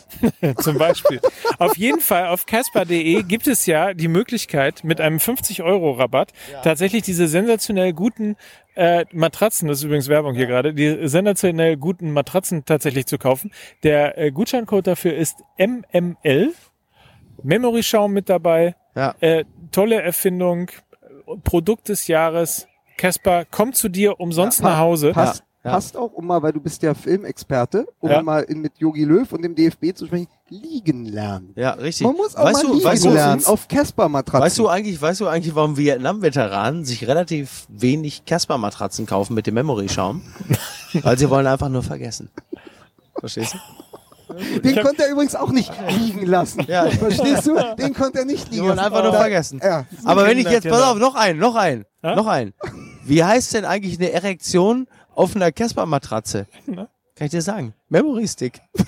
Zum 0.58 0.76
Beispiel. 0.78 1.20
Auf 1.62 1.76
jeden 1.76 2.00
Fall 2.00 2.26
auf 2.28 2.46
casper.de 2.46 3.22
gibt 3.22 3.46
es 3.46 3.66
ja 3.66 3.94
die 3.94 4.08
Möglichkeit, 4.08 4.84
mit 4.84 5.00
einem 5.00 5.18
50-Euro-Rabatt 5.18 6.32
tatsächlich 6.62 7.02
diese 7.02 7.28
sensationell 7.28 7.92
guten 7.92 8.36
äh, 8.74 9.04
Matratzen, 9.12 9.68
das 9.68 9.78
ist 9.78 9.84
übrigens 9.84 10.08
Werbung 10.08 10.34
hier 10.34 10.46
gerade, 10.46 10.72
die 10.74 11.06
sensationell 11.08 11.76
guten 11.76 12.12
Matratzen 12.12 12.64
tatsächlich 12.64 13.06
zu 13.06 13.18
kaufen. 13.18 13.52
Der 13.82 14.18
äh, 14.18 14.30
Gutscheincode 14.30 14.86
dafür 14.86 15.14
ist 15.14 15.42
MML. 15.58 16.52
Memory-Schaum 17.42 18.12
mit 18.12 18.28
dabei. 18.28 18.74
Ja. 18.94 19.14
Äh, 19.20 19.44
tolle 19.70 20.00
Erfindung. 20.00 20.70
Produkt 21.44 21.88
des 21.88 22.08
Jahres. 22.08 22.68
Casper, 22.96 23.44
komm 23.50 23.72
zu 23.72 23.88
dir 23.88 24.20
umsonst 24.20 24.60
Ja, 24.60 24.66
nach 24.70 24.78
Hause. 24.78 25.12
Passt, 25.12 25.44
ja. 25.64 25.70
passt 25.72 25.96
auch, 25.96 26.12
um 26.12 26.26
mal, 26.26 26.42
weil 26.42 26.52
du 26.52 26.60
bist 26.60 26.82
ja 26.82 26.94
Filmexperte, 26.94 27.86
um 28.00 28.10
Ja. 28.10 28.22
mal 28.22 28.42
in, 28.42 28.60
mit 28.60 28.78
Yogi 28.78 29.04
Löw 29.04 29.30
und 29.32 29.42
dem 29.42 29.54
DFB 29.54 29.94
zu 29.94 30.06
sprechen, 30.06 30.26
liegen 30.48 31.04
lernen. 31.06 31.52
Ja, 31.56 31.70
richtig. 31.72 32.06
Man 32.06 32.16
muss 32.16 32.34
auch 32.36 32.44
weißt 32.44 32.62
mal 32.64 32.68
du, 32.68 32.74
liegen 32.74 32.84
weißt 32.84 33.04
du, 33.04 33.10
lernen 33.10 33.44
auf 33.46 33.68
Casper-Matratzen. 33.68 34.40
Weißt 34.44 34.58
du 34.58 34.68
eigentlich, 34.68 35.00
weißt 35.00 35.20
du 35.20 35.28
eigentlich, 35.28 35.54
warum 35.54 35.76
Vietnam-Veteranen 35.76 36.84
sich 36.84 37.06
relativ 37.06 37.66
wenig 37.68 38.24
Casper-Matratzen 38.26 39.06
kaufen 39.06 39.34
mit 39.34 39.46
dem 39.46 39.54
Memory-Schaum? 39.54 40.22
Weil 41.02 41.18
sie 41.18 41.30
wollen 41.30 41.46
einfach 41.46 41.68
nur 41.68 41.82
vergessen. 41.82 42.30
Verstehst 43.18 43.54
du? 43.54 43.58
Den 44.60 44.82
konnte 44.82 45.02
er 45.04 45.10
übrigens 45.10 45.34
auch 45.34 45.50
nicht 45.50 45.70
liegen 45.90 46.24
lassen. 46.24 46.64
Ja. 46.66 46.86
Verstehst 46.88 47.46
du? 47.46 47.54
Den 47.78 47.92
konnte 47.92 48.20
er 48.20 48.24
nicht 48.24 48.46
Die 48.48 48.52
liegen 48.56 48.66
wollen 48.68 48.76
lassen. 48.76 48.86
einfach 48.92 49.02
nur 49.04 49.12
vergessen. 49.12 49.60
Ja. 49.62 49.84
Aber 50.04 50.24
wenn 50.26 50.38
ich 50.38 50.48
jetzt, 50.48 50.62
Kinder, 50.62 50.78
pass 50.78 50.86
auf, 50.86 50.98
noch 50.98 51.14
ein, 51.14 51.36
noch 51.36 51.54
ein, 51.54 51.84
Ja? 52.02 52.14
noch 52.16 52.26
ein. 52.26 52.54
Wie 53.04 53.22
heißt 53.22 53.52
denn 53.54 53.64
eigentlich 53.66 53.98
eine 53.98 54.10
Erektion 54.12 54.86
auf 55.14 55.36
einer 55.36 55.52
Casper-Matratze? 55.52 56.46
Kann 56.66 56.88
ich 57.26 57.30
dir 57.30 57.42
sagen? 57.42 57.74
Memory 57.88 58.26
Stick. 58.26 58.60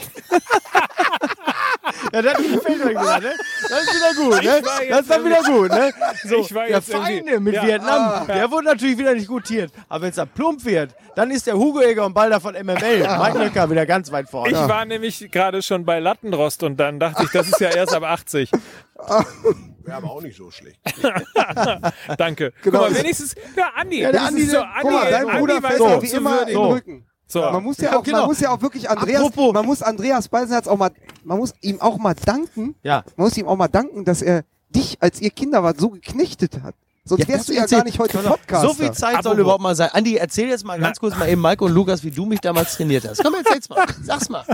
ja, 2.13 2.23
das 2.23 2.37
gefällt 2.39 2.85
euch 2.85 2.91
wieder, 2.91 3.21
ne? 3.21 3.33
Das 3.69 3.83
ist 3.83 3.95
wieder 3.95 4.15
gut, 4.25 4.43
ne? 4.43 4.63
Das 4.89 5.01
ist 5.01 5.11
dann 5.11 5.25
wieder 5.25 5.43
gut, 5.43 5.71
ne? 5.71 5.93
So, 6.25 6.37
Ich 6.37 6.55
war 6.55 6.67
der 6.67 6.83
Feinde 6.83 7.41
mit 7.41 7.55
Ja. 7.55 7.63
Ah. 7.63 7.67
Vietnam, 7.67 8.27
der 8.27 8.51
wurde 8.51 8.67
natürlich 8.67 8.99
wieder 8.99 9.15
nicht 9.15 9.29
gutiert. 9.29 9.73
Aber 9.89 10.03
wenn 10.03 10.11
es 10.11 10.17
da 10.17 10.25
plump 10.25 10.65
wird, 10.65 10.95
dann 11.15 11.31
ist 11.31 11.47
der 11.47 11.55
Hugo 11.57 11.81
Eger 11.81 12.07
und 12.07 12.15
Balder 12.15 12.41
von 12.41 12.55
MML, 12.55 13.01
Mike 13.19 13.39
Nöcker, 13.39 13.71
wieder 13.71 13.87
ganz 13.87 14.11
weit 14.11 14.29
vorne. 14.31 14.53
Ich 14.53 14.57
war 14.59 14.85
nämlich 14.85 15.31
gerade 15.31 15.63
schon 15.63 15.85
bei 15.85 15.99
Lattenrost 16.01 16.63
und 16.63 16.77
dann 16.79 16.99
dachte 16.99 17.25
ich, 17.25 17.31
das 17.31 17.49
ist 17.49 17.61
ja 17.61 17.69
erst 17.71 17.95
ab 17.95 18.05
80. 18.05 18.51
Wäre 19.85 19.97
aber 19.99 20.11
auch 20.11 20.23
nicht 20.23 20.37
so 20.37 20.51
schlecht. 20.51 20.81
Danke. 22.19 22.53
Genau. 22.63 22.81
Guck 22.85 22.91
mal, 22.93 22.99
wenigstens, 22.99 23.35
ja, 23.57 23.71
Andi. 23.77 24.01
Ja, 24.01 24.13
der 24.13 24.23
Andi, 24.23 24.45
so, 24.47 24.53
der- 24.53 24.63
Andi, 24.63 24.79
Guck 24.83 24.93
mal, 24.93 25.11
dein 25.11 25.29
Andi 25.29 25.39
Bruder 25.41 25.63
weiß 25.63 25.71
fällt 25.77 25.81
auch 25.81 26.03
wie 26.03 26.07
immer 26.09 26.45
den 26.47 26.57
Rücken. 26.57 27.07
So. 27.27 27.41
Man 27.41 27.63
muss 27.65 27.79
ja, 27.79 27.91
Ja, 27.91 27.99
auch, 27.99 28.03
genau. 28.03 28.19
man 28.21 28.27
muss 28.29 28.41
ja 28.41 28.51
auch 28.51 28.61
wirklich 28.63 28.89
Andreas, 28.89 29.23
Apropos- 29.23 29.53
man 29.55 29.67
muss 29.67 29.83
Andreas 29.83 30.29
Beisenherz 30.29 30.69
auch 30.69 30.77
mal, 30.77 30.91
man 31.25 31.39
muss 31.39 31.55
ihm 31.63 31.81
auch 31.81 31.99
mal 31.99 32.15
danken, 32.15 32.75
Ja. 32.83 33.03
man 33.17 33.27
muss 33.27 33.37
ihm 33.37 33.49
auch 33.49 33.57
mal 33.57 33.69
danken, 33.69 34.05
dass 34.05 34.23
er 34.23 34.45
dich, 34.71 34.99
als 35.01 35.21
ihr 35.21 35.31
Kinder 35.31 35.63
wart, 35.63 35.79
so 35.81 35.91
geknechtet 35.91 36.61
hat. 36.63 36.75
Sonst 37.07 37.23
Ja, 37.23 37.29
wärst 37.29 37.41
das 37.41 37.47
du 37.47 37.53
ja 37.55 37.67
gar 37.67 37.85
nicht 37.85 37.99
heute 37.99 38.19
Podcaster. 38.19 38.67
So 38.69 38.75
viel 38.75 38.93
Zeit 38.93 39.13
soll 39.23 39.33
Apropos- 39.33 39.39
überhaupt 39.41 39.63
mal 39.63 39.75
sein. 39.75 39.91
Andi, 39.93 40.17
erzähl 40.17 40.49
jetzt 40.49 40.65
mal 40.65 40.79
ganz 40.79 40.99
kurz 41.01 41.17
mal 41.17 41.29
eben 41.29 41.41
Mike 41.43 41.63
und 41.65 41.73
Lukas, 41.73 42.03
wie 42.05 42.11
du 42.11 42.25
mich 42.25 42.41
damals 42.41 42.75
trainiert 42.77 43.07
hast. 43.07 43.23
Komm, 43.23 43.35
erzähl's 43.35 43.69
mal. 43.69 43.85
Sag's 44.03 44.29
mal. 44.29 44.45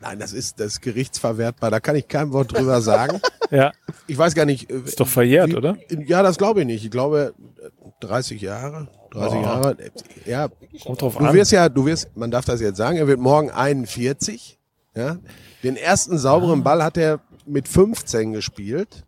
Nein, 0.00 0.18
das 0.18 0.32
ist, 0.32 0.58
das 0.60 0.66
ist 0.74 0.80
gerichtsverwertbar. 0.82 1.70
Da 1.70 1.78
kann 1.80 1.94
ich 1.96 2.08
kein 2.08 2.32
Wort 2.32 2.52
drüber 2.56 2.80
sagen. 2.80 3.20
Ja, 3.52 3.72
Ich 4.06 4.16
weiß 4.16 4.36
gar 4.36 4.44
nicht. 4.44 4.70
äh, 4.70 4.76
ist 4.84 5.00
doch 5.00 5.08
verjährt, 5.08 5.48
wie- 5.50 5.56
oder? 5.56 5.76
Ja, 6.06 6.22
das 6.22 6.38
glaube 6.38 6.60
ich 6.60 6.66
nicht. 6.66 6.84
Ich 6.84 6.90
glaube, 6.92 7.34
äh, 7.60 7.68
30 7.98 8.40
Jahre. 8.40 8.86
30 9.10 9.38
Oh. 9.38 9.42
Jahre. 9.42 9.76
äh, 9.80 9.90
Ja, 10.30 10.48
Kommt 10.84 11.02
drauf 11.02 11.16
du 11.16 11.24
an. 11.24 11.34
wirst 11.34 11.50
ja, 11.50 11.68
du 11.68 11.84
wirst, 11.84 12.16
man 12.16 12.30
darf 12.30 12.44
das 12.44 12.60
jetzt 12.60 12.76
sagen, 12.76 12.96
er 12.96 13.08
wird 13.08 13.18
morgen 13.18 13.50
41. 13.50 14.56
Ja. 14.94 15.18
Den 15.64 15.74
ersten 15.76 16.16
sauberen 16.16 16.62
Ball 16.62 16.84
hat 16.84 16.96
er 16.96 17.18
mit 17.44 17.66
15 17.66 18.32
gespielt. 18.34 19.04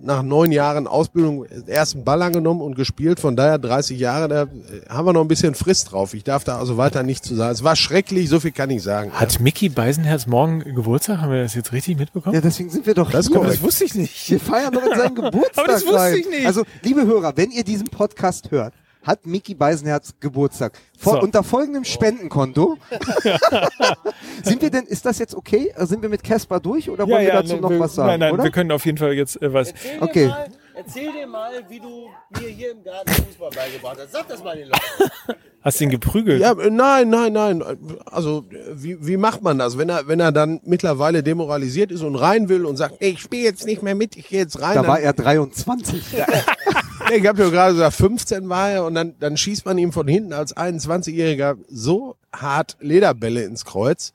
Nach 0.00 0.22
neun 0.22 0.52
Jahren 0.52 0.86
Ausbildung 0.86 1.44
ersten 1.66 2.04
Ball 2.04 2.22
angenommen 2.22 2.60
und 2.60 2.76
gespielt. 2.76 3.18
Von 3.18 3.34
daher 3.34 3.58
30 3.58 3.98
Jahre, 3.98 4.28
da 4.28 4.42
äh, 4.44 4.46
haben 4.88 5.06
wir 5.06 5.12
noch 5.12 5.22
ein 5.22 5.28
bisschen 5.28 5.54
Frist 5.56 5.90
drauf. 5.92 6.14
Ich 6.14 6.22
darf 6.24 6.44
da 6.44 6.58
also 6.58 6.76
weiter 6.76 7.02
nichts 7.02 7.26
zu 7.26 7.34
sagen. 7.34 7.52
Es 7.52 7.64
war 7.64 7.74
schrecklich, 7.74 8.28
so 8.28 8.38
viel 8.38 8.52
kann 8.52 8.70
ich 8.70 8.82
sagen. 8.82 9.10
Hat 9.12 9.40
Mickey 9.40 9.68
Beisenherz 9.68 10.26
morgen 10.26 10.60
Geburtstag? 10.60 11.20
Haben 11.20 11.32
wir 11.32 11.42
das 11.42 11.54
jetzt 11.54 11.72
richtig 11.72 11.98
mitbekommen? 11.98 12.34
ja, 12.34 12.40
deswegen 12.40 12.70
sind 12.70 12.86
wir 12.86 12.94
doch 12.94 13.10
Das 13.10 13.26
hier. 13.26 13.36
korrekt. 13.36 13.60
wusste 13.62 13.84
ich 13.84 13.94
nicht. 13.96 14.30
Wir 14.30 14.38
feiern 14.40 14.72
doch 14.72 14.84
in 14.84 14.96
seinem 14.96 15.14
Geburtstag. 15.16 15.58
Aber 15.64 15.66
das 15.72 15.84
wusste 15.84 16.18
ich 16.18 16.28
nicht. 16.28 16.46
Also, 16.46 16.62
liebe 16.82 17.04
Hörer, 17.04 17.32
wenn 17.36 17.50
ihr 17.50 17.64
diesen 17.64 17.88
Podcast 17.88 18.50
hört, 18.52 18.74
hat 19.02 19.26
Mickey 19.26 19.54
Beisenherz 19.54 20.14
Geburtstag. 20.20 20.72
Vor, 20.98 21.14
So. 21.14 21.20
Unter 21.22 21.42
folgendem 21.42 21.84
Spendenkonto. 21.84 22.76
sind 24.42 24.62
wir 24.62 24.70
denn, 24.70 24.84
ist 24.84 25.04
das 25.04 25.18
jetzt 25.18 25.34
okay? 25.34 25.72
Sind 25.78 26.02
wir 26.02 26.08
mit 26.08 26.22
Casper 26.22 26.60
durch 26.60 26.90
oder 26.90 27.08
wollen 27.08 27.24
wir 27.24 27.32
dazu 27.32 27.54
ne, 27.54 27.60
noch 27.60 27.70
wir, 27.70 27.80
was 27.80 27.94
sagen? 27.94 28.08
Nein, 28.08 28.20
nein, 28.20 28.32
oder? 28.32 28.44
wir 28.44 28.50
können 28.50 28.72
auf 28.72 28.84
jeden 28.84 28.98
Fall 28.98 29.12
jetzt 29.12 29.40
äh, 29.40 29.52
was. 29.52 29.72
Okay. 30.00 30.32
Erzähl 30.74 31.10
dir 31.10 31.26
mal, 31.26 31.50
wie 31.68 31.80
du 31.80 32.08
mir 32.38 32.48
hier 32.48 32.70
im 32.70 32.84
Garten 32.84 33.10
Fußball 33.10 33.50
beigebracht 33.50 33.98
hast. 34.00 34.12
Sag 34.12 34.28
das 34.28 34.44
mal 34.44 34.56
den 34.56 34.68
Leuten. 34.68 35.40
Hast 35.60 35.80
ihn 35.80 35.90
geprügelt? 35.90 36.40
Ja, 36.40 36.52
äh, 36.52 36.70
nein, 36.70 37.10
nein, 37.10 37.32
nein. 37.32 37.64
Also 38.06 38.44
wie, 38.74 39.04
wie 39.04 39.16
macht 39.16 39.42
man 39.42 39.58
das, 39.58 39.76
wenn 39.76 39.88
er, 39.88 40.06
wenn 40.06 40.20
er 40.20 40.30
dann 40.30 40.60
mittlerweile 40.64 41.24
demoralisiert 41.24 41.90
ist 41.90 42.02
und 42.02 42.14
rein 42.14 42.48
will 42.48 42.64
und 42.64 42.76
sagt, 42.76 42.94
ich 43.00 43.20
spiele 43.20 43.42
jetzt 43.42 43.66
nicht 43.66 43.82
mehr 43.82 43.96
mit, 43.96 44.16
ich 44.16 44.28
gehe 44.28 44.38
jetzt 44.38 44.60
rein. 44.60 44.76
Da 44.76 44.86
war 44.86 45.00
er 45.00 45.12
23. 45.12 46.04
ich 47.14 47.26
habe 47.26 47.42
ja 47.42 47.50
gerade 47.50 47.74
gesagt, 47.74 47.94
15 47.94 48.48
war 48.48 48.70
er 48.70 48.84
und 48.84 48.94
dann, 48.94 49.18
dann 49.18 49.36
schießt 49.36 49.64
man 49.64 49.78
ihm 49.78 49.92
von 49.92 50.08
hinten 50.08 50.32
als 50.32 50.56
21-Jähriger 50.56 51.56
so 51.68 52.16
hart 52.32 52.76
Lederbälle 52.80 53.44
ins 53.44 53.64
Kreuz, 53.64 54.12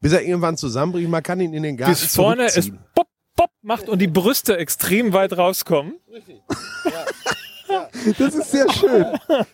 bis 0.00 0.12
er 0.12 0.22
irgendwann 0.22 0.56
zusammenbricht. 0.56 1.08
Man 1.08 1.22
kann 1.22 1.40
ihn 1.40 1.54
in 1.54 1.62
den 1.62 1.76
Garten 1.76 1.92
Bis 1.92 2.14
vorne 2.14 2.46
es 2.46 2.70
pop, 2.94 3.08
pop 3.36 3.50
macht 3.62 3.88
und 3.88 4.00
die 4.00 4.08
Brüste 4.08 4.56
extrem 4.56 5.12
weit 5.12 5.36
rauskommen. 5.36 5.94
Das 8.18 8.34
ist 8.34 8.50
sehr 8.50 8.70
schön. 8.70 9.06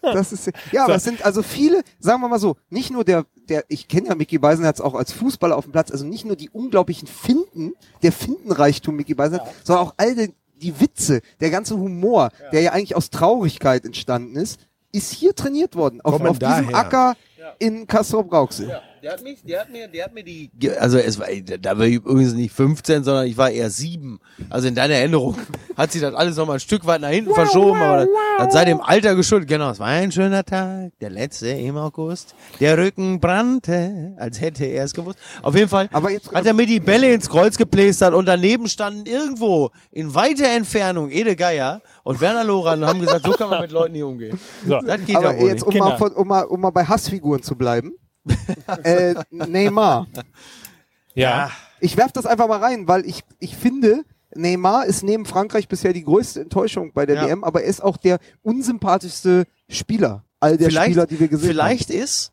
Das 0.02 0.32
ist 0.32 0.44
sehr, 0.44 0.52
ja, 0.72 0.84
aber 0.84 0.96
es 0.96 1.04
sind 1.04 1.24
also 1.24 1.42
viele, 1.42 1.82
sagen 1.98 2.20
wir 2.20 2.28
mal 2.28 2.38
so, 2.38 2.56
nicht 2.70 2.90
nur 2.90 3.04
der, 3.04 3.26
der, 3.48 3.64
ich 3.68 3.88
kenne 3.88 4.08
ja 4.08 4.14
Mickey 4.14 4.38
Beisenherz 4.38 4.80
auch 4.80 4.94
als 4.94 5.12
Fußballer 5.12 5.56
auf 5.56 5.64
dem 5.64 5.72
Platz, 5.72 5.90
also 5.90 6.04
nicht 6.04 6.24
nur 6.24 6.36
die 6.36 6.50
unglaublichen 6.50 7.06
Finden, 7.06 7.72
der 8.02 8.12
Findenreichtum 8.12 8.96
Mickey 8.96 9.14
Beisenherz, 9.14 9.48
sondern 9.64 9.86
auch 9.86 9.94
all 9.96 10.14
die, 10.14 10.34
die 10.58 10.80
Witze, 10.80 11.20
der 11.40 11.50
ganze 11.50 11.76
Humor, 11.76 12.30
der 12.52 12.62
ja 12.62 12.72
eigentlich 12.72 12.96
aus 12.96 13.10
Traurigkeit 13.10 13.84
entstanden 13.84 14.36
ist, 14.36 14.60
ist 14.92 15.12
hier 15.12 15.34
trainiert 15.34 15.76
worden. 15.76 16.00
Auf, 16.02 16.20
auf 16.20 16.38
diesem. 16.38 16.74
Acker 16.74 17.14
in 17.58 17.86
Kassel-Brauxel. 17.86 18.80
Der 19.02 19.12
hat 19.12 19.22
mich, 19.22 19.42
der 19.42 19.60
hat 19.60 19.70
mir, 19.70 19.86
der 19.86 20.04
hat 20.06 20.14
mir 20.14 20.24
die, 20.24 20.50
also 20.78 20.98
es 20.98 21.18
war, 21.18 21.28
da 21.60 21.78
war 21.78 21.86
ich 21.86 21.94
übrigens 21.94 22.34
nicht 22.34 22.52
15, 22.52 23.04
sondern 23.04 23.26
ich 23.26 23.36
war 23.36 23.50
eher 23.50 23.70
sieben. 23.70 24.18
Also 24.50 24.66
in 24.66 24.74
deiner 24.74 24.94
Erinnerung 24.94 25.36
hat 25.76 25.92
sich 25.92 26.02
das 26.02 26.14
alles 26.14 26.36
noch 26.36 26.46
mal 26.46 26.54
ein 26.54 26.60
Stück 26.60 26.84
weit 26.84 27.00
nach 27.00 27.10
hinten 27.10 27.32
verschoben, 27.32 27.78
aber 27.80 27.98
das, 27.98 28.08
das 28.38 28.52
sei 28.52 28.64
dem 28.64 28.80
Alter 28.80 29.14
geschuldet. 29.14 29.48
Genau, 29.48 29.70
es 29.70 29.78
war 29.78 29.88
ein 29.88 30.10
schöner 30.12 30.44
Tag, 30.44 30.92
der 31.00 31.10
letzte 31.10 31.48
im 31.48 31.76
August. 31.76 32.34
Der 32.60 32.78
Rücken 32.78 33.20
brannte, 33.20 34.14
als 34.18 34.40
hätte 34.40 34.64
er 34.64 34.84
es 34.84 34.94
gewusst. 34.94 35.18
Auf 35.42 35.54
jeden 35.54 35.68
Fall 35.68 35.88
Aber 35.92 36.10
jetzt- 36.10 36.32
hat 36.32 36.46
er 36.46 36.54
mir 36.54 36.66
die 36.66 36.80
Bälle 36.80 37.12
ins 37.12 37.28
Kreuz 37.28 37.56
geplästert 37.56 38.14
und 38.14 38.26
daneben 38.26 38.68
standen 38.68 39.06
irgendwo 39.06 39.70
in 39.90 40.14
weiter 40.14 40.48
Entfernung 40.48 41.10
Ede 41.10 41.36
Geier 41.36 41.82
und 42.04 42.20
Werner 42.20 42.44
Loran 42.44 42.82
und 42.82 42.88
haben 42.88 43.00
gesagt, 43.00 43.24
so 43.26 43.32
kann 43.32 43.50
man 43.50 43.60
mit 43.62 43.72
Leuten 43.72 43.92
nicht 43.92 44.02
umgehen. 44.04 44.38
So. 44.66 44.80
Das 44.80 45.04
geht 45.04 45.16
Aber 45.16 45.34
ja 45.36 45.46
jetzt, 45.46 45.62
um 45.64 45.76
mal, 45.76 45.96
von, 45.98 46.12
um, 46.12 46.28
mal, 46.28 46.42
um 46.44 46.60
mal 46.60 46.70
bei 46.70 46.84
Hassfiguren 46.84 47.42
zu 47.42 47.56
bleiben. 47.56 47.92
äh, 48.84 49.14
Neymar. 49.30 50.06
Ja. 51.14 51.50
Ich 51.80 51.96
werf 51.96 52.12
das 52.12 52.26
einfach 52.26 52.48
mal 52.48 52.58
rein, 52.58 52.88
weil 52.88 53.06
ich, 53.06 53.22
ich 53.38 53.56
finde, 53.56 54.04
Neymar 54.34 54.86
ist 54.86 55.02
neben 55.02 55.24
Frankreich 55.24 55.68
bisher 55.68 55.92
die 55.92 56.04
größte 56.04 56.42
Enttäuschung 56.42 56.92
bei 56.92 57.06
der 57.06 57.16
Ja. 57.16 57.26
WM, 57.26 57.44
aber 57.44 57.62
er 57.62 57.68
ist 57.68 57.82
auch 57.82 57.96
der 57.96 58.18
unsympathischste 58.42 59.44
Spieler 59.68 60.24
all 60.40 60.56
der 60.56 60.70
Spieler, 60.70 61.06
die 61.06 61.18
wir 61.18 61.28
gesehen 61.28 61.48
vielleicht 61.48 61.90
ist, 61.90 62.32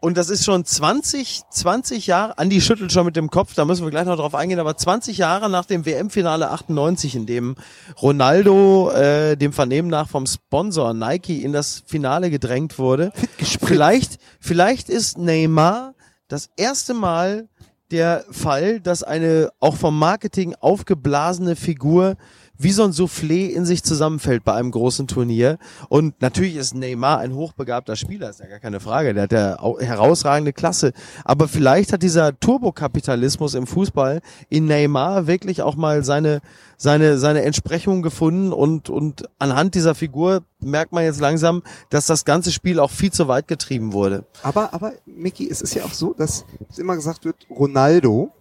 und 0.00 0.16
das 0.16 0.30
ist 0.30 0.44
schon 0.44 0.64
20, 0.64 1.42
20 1.50 2.06
Jahre, 2.06 2.38
Andi 2.38 2.60
schüttelt 2.60 2.92
schon 2.92 3.04
mit 3.04 3.16
dem 3.16 3.30
Kopf, 3.30 3.54
da 3.54 3.64
müssen 3.64 3.84
wir 3.84 3.90
gleich 3.90 4.06
noch 4.06 4.16
drauf 4.16 4.34
eingehen, 4.34 4.60
aber 4.60 4.76
20 4.76 5.18
Jahre 5.18 5.50
nach 5.50 5.64
dem 5.64 5.84
WM-Finale 5.84 6.50
98, 6.50 7.16
in 7.16 7.26
dem 7.26 7.56
Ronaldo 8.00 8.90
äh, 8.90 9.36
dem 9.36 9.52
Vernehmen 9.52 9.88
nach 9.88 10.08
vom 10.08 10.26
Sponsor 10.26 10.94
Nike 10.94 11.42
in 11.42 11.52
das 11.52 11.82
Finale 11.86 12.30
gedrängt 12.30 12.78
wurde. 12.78 13.12
Vielleicht, 13.38 14.18
vielleicht 14.40 14.88
ist 14.88 15.18
Neymar 15.18 15.94
das 16.28 16.50
erste 16.56 16.94
Mal 16.94 17.48
der 17.90 18.24
Fall, 18.30 18.80
dass 18.80 19.02
eine 19.02 19.50
auch 19.60 19.76
vom 19.76 19.98
Marketing 19.98 20.54
aufgeblasene 20.60 21.56
Figur 21.56 22.16
wie 22.58 22.72
so 22.72 22.82
ein 22.82 22.90
Soufflé 22.92 23.48
in 23.50 23.64
sich 23.64 23.84
zusammenfällt 23.84 24.44
bei 24.44 24.52
einem 24.54 24.70
großen 24.72 25.06
Turnier. 25.06 25.58
Und 25.88 26.20
natürlich 26.20 26.56
ist 26.56 26.74
Neymar 26.74 27.18
ein 27.18 27.34
hochbegabter 27.34 27.94
Spieler, 27.96 28.30
ist 28.30 28.40
ja 28.40 28.46
gar 28.46 28.58
keine 28.58 28.80
Frage. 28.80 29.14
Der 29.14 29.22
hat 29.24 29.32
ja 29.32 29.58
au- 29.60 29.78
herausragende 29.78 30.52
Klasse. 30.52 30.92
Aber 31.24 31.46
vielleicht 31.48 31.92
hat 31.92 32.02
dieser 32.02 32.38
Turbokapitalismus 32.38 33.54
im 33.54 33.66
Fußball 33.66 34.20
in 34.48 34.66
Neymar 34.66 35.26
wirklich 35.26 35.62
auch 35.62 35.76
mal 35.76 36.02
seine, 36.04 36.40
seine, 36.76 37.18
seine 37.18 37.42
Entsprechung 37.42 38.02
gefunden 38.02 38.52
und, 38.52 38.90
und 38.90 39.28
anhand 39.38 39.74
dieser 39.74 39.94
Figur 39.94 40.42
merkt 40.60 40.92
man 40.92 41.04
jetzt 41.04 41.20
langsam, 41.20 41.62
dass 41.90 42.06
das 42.06 42.24
ganze 42.24 42.50
Spiel 42.50 42.80
auch 42.80 42.90
viel 42.90 43.12
zu 43.12 43.28
weit 43.28 43.46
getrieben 43.48 43.92
wurde. 43.92 44.24
Aber, 44.42 44.74
aber, 44.74 44.92
Micky, 45.06 45.48
es 45.48 45.60
ist 45.62 45.74
ja 45.74 45.84
auch 45.84 45.92
so, 45.92 46.12
dass 46.14 46.44
es 46.68 46.78
immer 46.78 46.96
gesagt 46.96 47.24
wird, 47.24 47.36
Ronaldo 47.50 48.32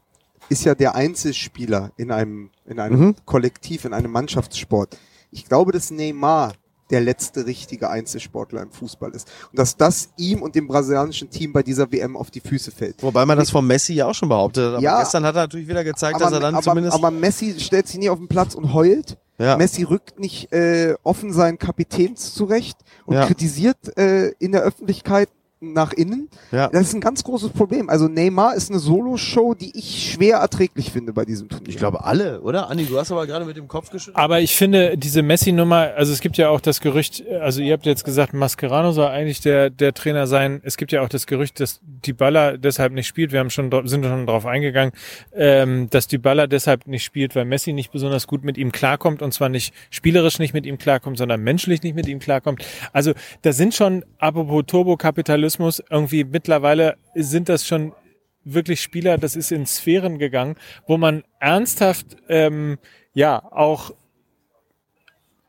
ist 0.50 0.64
ja 0.66 0.76
der 0.76 0.96
Einzelspieler 0.96 1.92
in 1.98 2.12
einem, 2.12 2.50
in 2.66 2.80
einem 2.80 3.00
Mhm. 3.00 3.16
Kollektiv, 3.26 3.86
in 3.86 3.94
einem 3.94 4.12
Mannschaftssport. 4.12 4.98
Ich 5.32 5.46
glaube, 5.46 5.72
dass 5.72 5.92
Neymar 5.92 6.54
der 6.90 7.02
letzte 7.02 7.46
richtige 7.46 7.90
Einzelsportler 7.90 8.62
im 8.62 8.72
Fußball 8.72 9.12
ist. 9.12 9.28
Und 9.52 9.60
dass 9.60 9.76
das 9.76 10.10
ihm 10.16 10.42
und 10.42 10.56
dem 10.56 10.68
brasilianischen 10.68 11.30
Team 11.30 11.52
bei 11.52 11.62
dieser 11.62 11.92
WM 11.92 12.16
auf 12.16 12.32
die 12.32 12.40
Füße 12.40 12.72
fällt. 12.72 13.04
Wobei 13.04 13.26
man 13.26 13.38
das 13.38 13.50
von 13.50 13.68
Messi 13.68 13.94
ja 13.94 14.06
auch 14.08 14.16
schon 14.16 14.30
behauptet. 14.30 14.64
Aber 14.76 14.80
Ja. 14.82 15.00
gestern 15.02 15.26
hat 15.26 15.36
er 15.36 15.42
natürlich 15.42 15.68
wieder 15.68 15.84
gezeigt, 15.84 16.22
dass 16.22 16.32
er 16.32 16.40
dann 16.40 16.56
aber, 16.56 16.64
zumindest. 16.64 16.96
aber 16.96 17.12
Messi 17.12 17.60
stellt 17.60 17.88
sich 17.90 17.98
nie 18.00 18.10
auf 18.10 18.20
den 18.20 18.30
Platz 18.30 18.56
und 18.56 18.74
heult. 18.74 19.18
ja. 19.38 19.58
Messi 19.58 19.84
rückt 19.84 20.18
nicht 20.18 20.54
äh, 20.54 20.96
offen 21.04 21.34
seinen 21.34 21.58
Kapitäns 21.60 22.34
zurecht 22.34 22.78
und 23.06 23.16
Ja. 23.16 23.26
kritisiert 23.28 23.98
äh, 23.98 24.30
in 24.40 24.54
der 24.54 24.62
Öffentlichkeit 24.62 25.28
nach 25.60 25.92
innen. 25.94 26.30
Ja. 26.52 26.68
Das 26.68 26.84
ist 26.84 26.94
ein 26.94 27.02
ganz 27.02 27.24
großes 27.24 27.50
Problem. 27.50 27.90
Also 27.90 28.08
Neymar 28.08 28.54
ist 28.54 28.70
eine 28.70 28.80
Solo-Show, 28.80 29.56
die 29.56 29.76
ich 29.76 30.12
schwer 30.12 30.38
erträglich 30.38 30.92
finde 30.92 31.14
bei 31.14 31.26
diesem 31.26 31.50
Turnier. 31.50 31.70
Ich 31.70 31.78
glaube 31.78 32.04
alle, 32.04 32.42
oder? 32.42 32.70
Andi, 32.70 32.86
du 32.86 33.00
hast 33.00 33.12
aber 33.12 33.26
gerade 33.26 33.44
mit 33.46 33.58
dem 33.58 33.68
Kopf 33.68 33.90
geschüttelt. 33.90 34.18
Aber 34.18 34.40
ich 34.40 34.56
finde, 34.56 34.98
diese 34.98 35.24
Messi-Nummer, 35.24 35.94
also 35.96 36.14
es 36.14 36.22
gibt 36.22 36.38
ja 36.38 36.50
auch 36.50 36.62
das 36.62 36.80
Gerücht, 36.80 37.24
also 37.42 37.62
ihr 37.62 37.74
habt 37.74 37.88
jetzt 37.88 38.04
gesagt, 38.04 38.34
Mascherano 38.34 38.92
soll 38.92 39.08
eigentlich 39.08 39.42
der, 39.42 39.72
der 39.72 39.96
Trainer 39.96 40.28
sein. 40.28 40.62
Es 40.64 40.78
gibt 40.78 40.92
ja 40.92 41.02
auch 41.02 41.10
das 41.10 41.26
Gerücht, 41.26 41.60
dass 41.60 41.80
Dybala 41.84 42.58
deshalb 42.58 42.94
nicht 42.94 43.08
spielt. 43.08 43.32
Wir 43.32 43.40
haben 43.40 43.50
schon, 43.50 43.72
sind 43.88 44.06
schon 44.06 44.28
drauf 44.28 44.46
eingegangen, 44.46 44.94
ähm, 45.34 45.90
dass 45.90 46.08
Dybala 46.08 46.46
deshalb 46.46 46.86
nicht 46.86 47.04
spielt, 47.04 47.36
weil 47.36 47.46
Messi 47.46 47.74
nicht 47.74 47.92
besonders 47.92 48.28
gut 48.28 48.44
mit 48.44 48.60
ihm 48.60 48.72
klarkommt 48.72 49.24
und 49.24 49.34
zwar 49.34 49.50
nicht 49.50 49.74
spielerisch 49.90 50.38
nicht 50.38 50.54
mit 50.54 50.68
ihm 50.68 50.78
klarkommt, 50.78 51.18
sondern 51.18 51.42
menschlich 51.42 51.82
nicht 51.82 51.96
mit 51.96 52.08
ihm 52.08 52.20
klarkommt. 52.20 52.64
Also 52.94 53.14
da 53.42 53.54
sind 53.54 53.74
schon, 53.74 54.06
apropos 54.20 54.64
Turbokapitalismus, 54.68 55.47
irgendwie 55.90 56.24
mittlerweile 56.24 56.98
sind 57.16 57.50
das 57.50 57.66
schon 57.66 57.94
wirklich 58.44 58.82
Spieler, 58.82 59.18
das 59.18 59.36
ist 59.36 59.52
in 59.52 59.66
Sphären 59.66 60.20
gegangen, 60.20 60.56
wo 60.88 60.98
man 60.98 61.24
ernsthaft 61.40 62.18
ähm, 62.30 62.78
ja 63.14 63.44
auch 63.52 63.92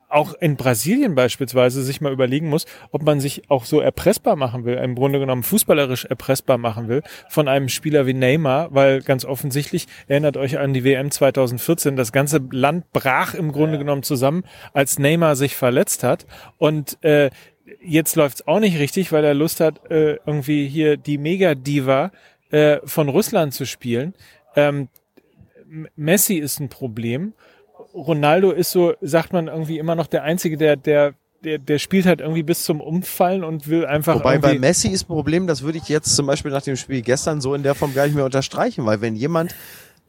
auch 0.09 0.35
in 0.35 0.57
Brasilien 0.57 1.15
beispielsweise 1.15 1.83
sich 1.83 2.01
mal 2.01 2.13
überlegen 2.13 2.49
muss, 2.49 2.65
ob 2.91 3.03
man 3.03 3.21
sich 3.21 3.51
auch 3.51 3.65
so 3.65 3.81
erpressbar 3.81 4.37
machen 4.37 4.65
will, 4.65 4.77
im 4.77 4.95
Grunde 4.95 5.19
genommen 5.19 5.43
fußballerisch 5.43 6.07
erpressbar 6.07 6.59
machen 6.59 6.89
will 6.89 7.03
von 7.29 7.49
einem 7.49 7.69
Spieler 7.69 8.07
wie 8.07 8.15
Neymar, 8.15 8.69
weil 8.75 9.03
ganz 9.03 9.25
offensichtlich, 9.25 9.87
erinnert 10.07 10.37
euch 10.37 10.59
an 10.59 10.73
die 10.73 10.85
WM 10.85 11.11
2014, 11.11 11.97
das 11.97 12.13
ganze 12.13 12.41
Land 12.51 12.91
brach 12.93 13.35
im 13.35 13.53
Grunde 13.53 13.79
genommen 13.79 14.03
zusammen, 14.03 14.45
als 14.73 14.99
Neymar 14.99 15.37
sich 15.37 15.57
verletzt 15.57 16.03
hat. 16.05 16.27
Und 16.57 17.03
äh, 17.05 17.31
jetzt 17.81 18.17
läuft's 18.17 18.47
auch 18.47 18.61
nicht 18.61 18.79
richtig, 18.79 19.13
weil 19.13 19.25
er 19.25 19.35
Lust 19.35 19.61
hat, 19.61 19.91
äh, 19.91 20.19
irgendwie 20.27 20.69
hier 20.69 20.97
die 20.97 21.19
Mega-Diva 21.19 22.11
äh, 22.51 22.79
von 22.85 23.09
Russland 23.09 23.55
zu 23.55 23.67
spielen. 23.67 24.15
Ähm, 24.57 24.89
Messi 25.97 26.35
ist 26.35 26.61
ein 26.61 26.69
Problem. 26.69 27.35
Ronaldo 27.95 28.51
ist 28.51 28.71
so, 28.71 28.95
sagt 29.01 29.33
man 29.33 29.49
irgendwie 29.49 29.79
immer 29.79 29.95
noch 29.95 30.07
der 30.07 30.23
Einzige, 30.23 30.57
der, 30.57 30.77
der, 30.77 31.15
der, 31.45 31.59
der 31.59 31.79
spielt 31.79 32.07
halt 32.07 32.21
irgendwie 32.21 32.43
bis 32.43 32.65
zum 32.65 32.81
Umfallen 32.81 33.45
und 33.45 33.69
will 33.69 33.87
einfach 33.87 34.17
Wobei 34.17 34.39
bei 34.39 34.59
Messi 34.59 34.89
ist 34.89 35.05
ein 35.05 35.09
Problem, 35.09 35.47
das 35.47 35.63
würde 35.63 35.79
ich 35.79 35.89
jetzt 35.89 36.15
zum 36.17 36.27
Beispiel 36.27 36.51
nach 36.51 36.63
dem 36.63 36.77
Spiel 36.77 37.03
gestern 37.03 37.41
so 37.41 37.55
in 37.55 37.63
der 37.63 37.75
Form 37.75 37.95
gar 37.95 38.07
nicht 38.07 38.15
mehr 38.15 38.25
unterstreichen, 38.25 38.87
weil 38.87 39.01
wenn 39.01 39.15
jemand, 39.15 39.55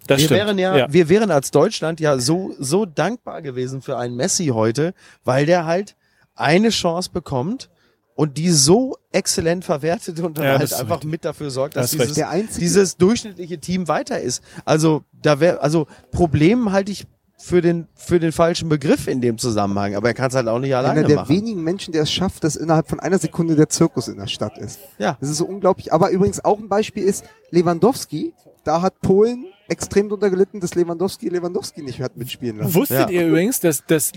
das 0.08 0.20
wir 0.20 0.26
stimmt. 0.26 0.40
wären 0.40 0.60
ja, 0.60 0.92
wir 0.92 1.10
wären 1.10 1.32
als 1.32 1.52
Deutschland 1.52 2.00
ja 2.00 2.18
so, 2.18 2.54
so 2.58 2.86
dankbar 2.86 3.42
gewesen 3.42 3.82
für 3.82 3.98
einen 3.98 4.16
Messi 4.16 4.48
heute, 4.48 4.94
weil 5.24 5.46
der 5.46 5.66
halt 5.66 5.96
eine 6.40 6.70
Chance 6.70 7.10
bekommt 7.12 7.70
und 8.16 8.38
die 8.38 8.50
so 8.50 8.98
exzellent 9.12 9.64
verwertet 9.64 10.20
und 10.20 10.38
dann 10.38 10.46
Ja, 10.46 10.60
halt 10.60 10.74
einfach 10.74 10.96
richtig. 10.96 11.10
mit 11.12 11.26
dafür 11.26 11.50
sorgt, 11.52 11.76
dass 11.76 11.92
Das 11.92 12.08
dieses, 12.08 12.58
dieses 12.58 12.98
durchschnittliche 12.98 13.60
Team 13.60 13.88
weiter 13.88 14.20
ist. 14.20 14.44
Also 14.66 15.04
da 15.22 15.40
wäre, 15.40 15.62
also 15.62 15.88
Problem 16.12 16.72
halte 16.72 16.92
ich 16.92 17.06
für 17.42 17.62
den, 17.62 17.88
für 17.96 18.20
den 18.20 18.34
falschen 18.34 18.68
Begriff 18.68 19.08
in 19.08 19.22
dem 19.22 19.38
Zusammenhang, 19.38 19.96
aber 19.96 20.10
er 20.10 20.14
kann 20.14 20.28
es 20.28 20.36
halt 20.36 20.50
auch 20.50 20.60
nicht 20.60 20.76
alleine 20.76 21.00
Einer 21.00 21.08
der 21.08 21.16
machen. 21.18 21.30
wenigen 21.34 21.64
Menschen, 21.64 21.94
der 21.94 22.04
es 22.04 22.12
schafft, 22.12 22.44
dass 22.44 22.58
innerhalb 22.58 22.90
von 22.90 23.00
einer 23.00 23.18
Sekunde 23.18 23.56
der 23.56 23.70
Zirkus 23.70 24.10
in 24.10 24.18
der 24.18 24.28
Stadt 24.28 24.58
ist. 24.58 24.80
Ja. 24.98 25.18
Das 25.22 25.30
ist 25.30 25.38
so 25.38 25.46
unglaublich. 25.46 25.94
Aber 25.94 26.10
übrigens 26.10 26.44
auch 26.44 26.60
ein 26.60 26.68
Beispiel 26.68 27.04
ist 27.06 27.24
Lewandowski. 27.52 28.34
Da 28.66 28.82
hat 28.82 29.00
Polen 29.00 29.46
extrem 29.70 30.10
drunter 30.10 30.30
gelitten, 30.30 30.60
dass 30.60 30.76
Lewandowski 30.76 31.30
Lewandowski 31.30 31.82
nicht 31.82 32.02
hat 32.02 32.18
mitspielen 32.18 32.58
lassen. 32.58 32.74
Wusstet 32.76 33.10
Ja. 33.10 33.10
ihr 33.10 33.28
übrigens, 33.28 33.62
dass, 33.62 33.86
dass 33.86 34.12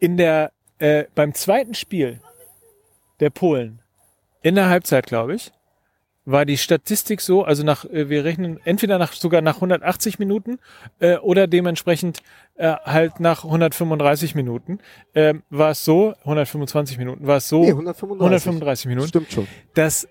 in 0.00 0.16
der, 0.16 0.50
äh, 0.78 1.04
beim 1.14 1.34
zweiten 1.34 1.74
Spiel 1.74 2.20
der 3.20 3.30
Polen, 3.30 3.80
in 4.42 4.54
der 4.54 4.68
Halbzeit, 4.68 5.06
glaube 5.06 5.34
ich, 5.34 5.52
war 6.24 6.44
die 6.44 6.58
Statistik 6.58 7.22
so, 7.22 7.42
also 7.42 7.64
nach, 7.64 7.86
äh, 7.86 8.10
wir 8.10 8.24
rechnen 8.24 8.60
entweder 8.64 8.98
nach 8.98 9.14
sogar 9.14 9.40
nach 9.40 9.56
180 9.56 10.18
Minuten 10.18 10.58
äh, 11.00 11.16
oder 11.16 11.46
dementsprechend 11.46 12.20
äh, 12.56 12.74
halt 12.84 13.18
nach 13.18 13.44
135 13.44 14.34
Minuten, 14.34 14.78
ähm, 15.14 15.42
war 15.48 15.70
es 15.70 15.84
so, 15.84 16.14
125 16.20 16.98
Minuten, 16.98 17.26
war 17.26 17.38
es 17.38 17.48
so, 17.48 17.62
Nee, 17.62 17.70
135. 17.70 18.20
135 18.20 18.86
Minuten, 18.86 19.08
Stimmt 19.08 19.32
schon. 19.32 19.48
dass 19.74 20.06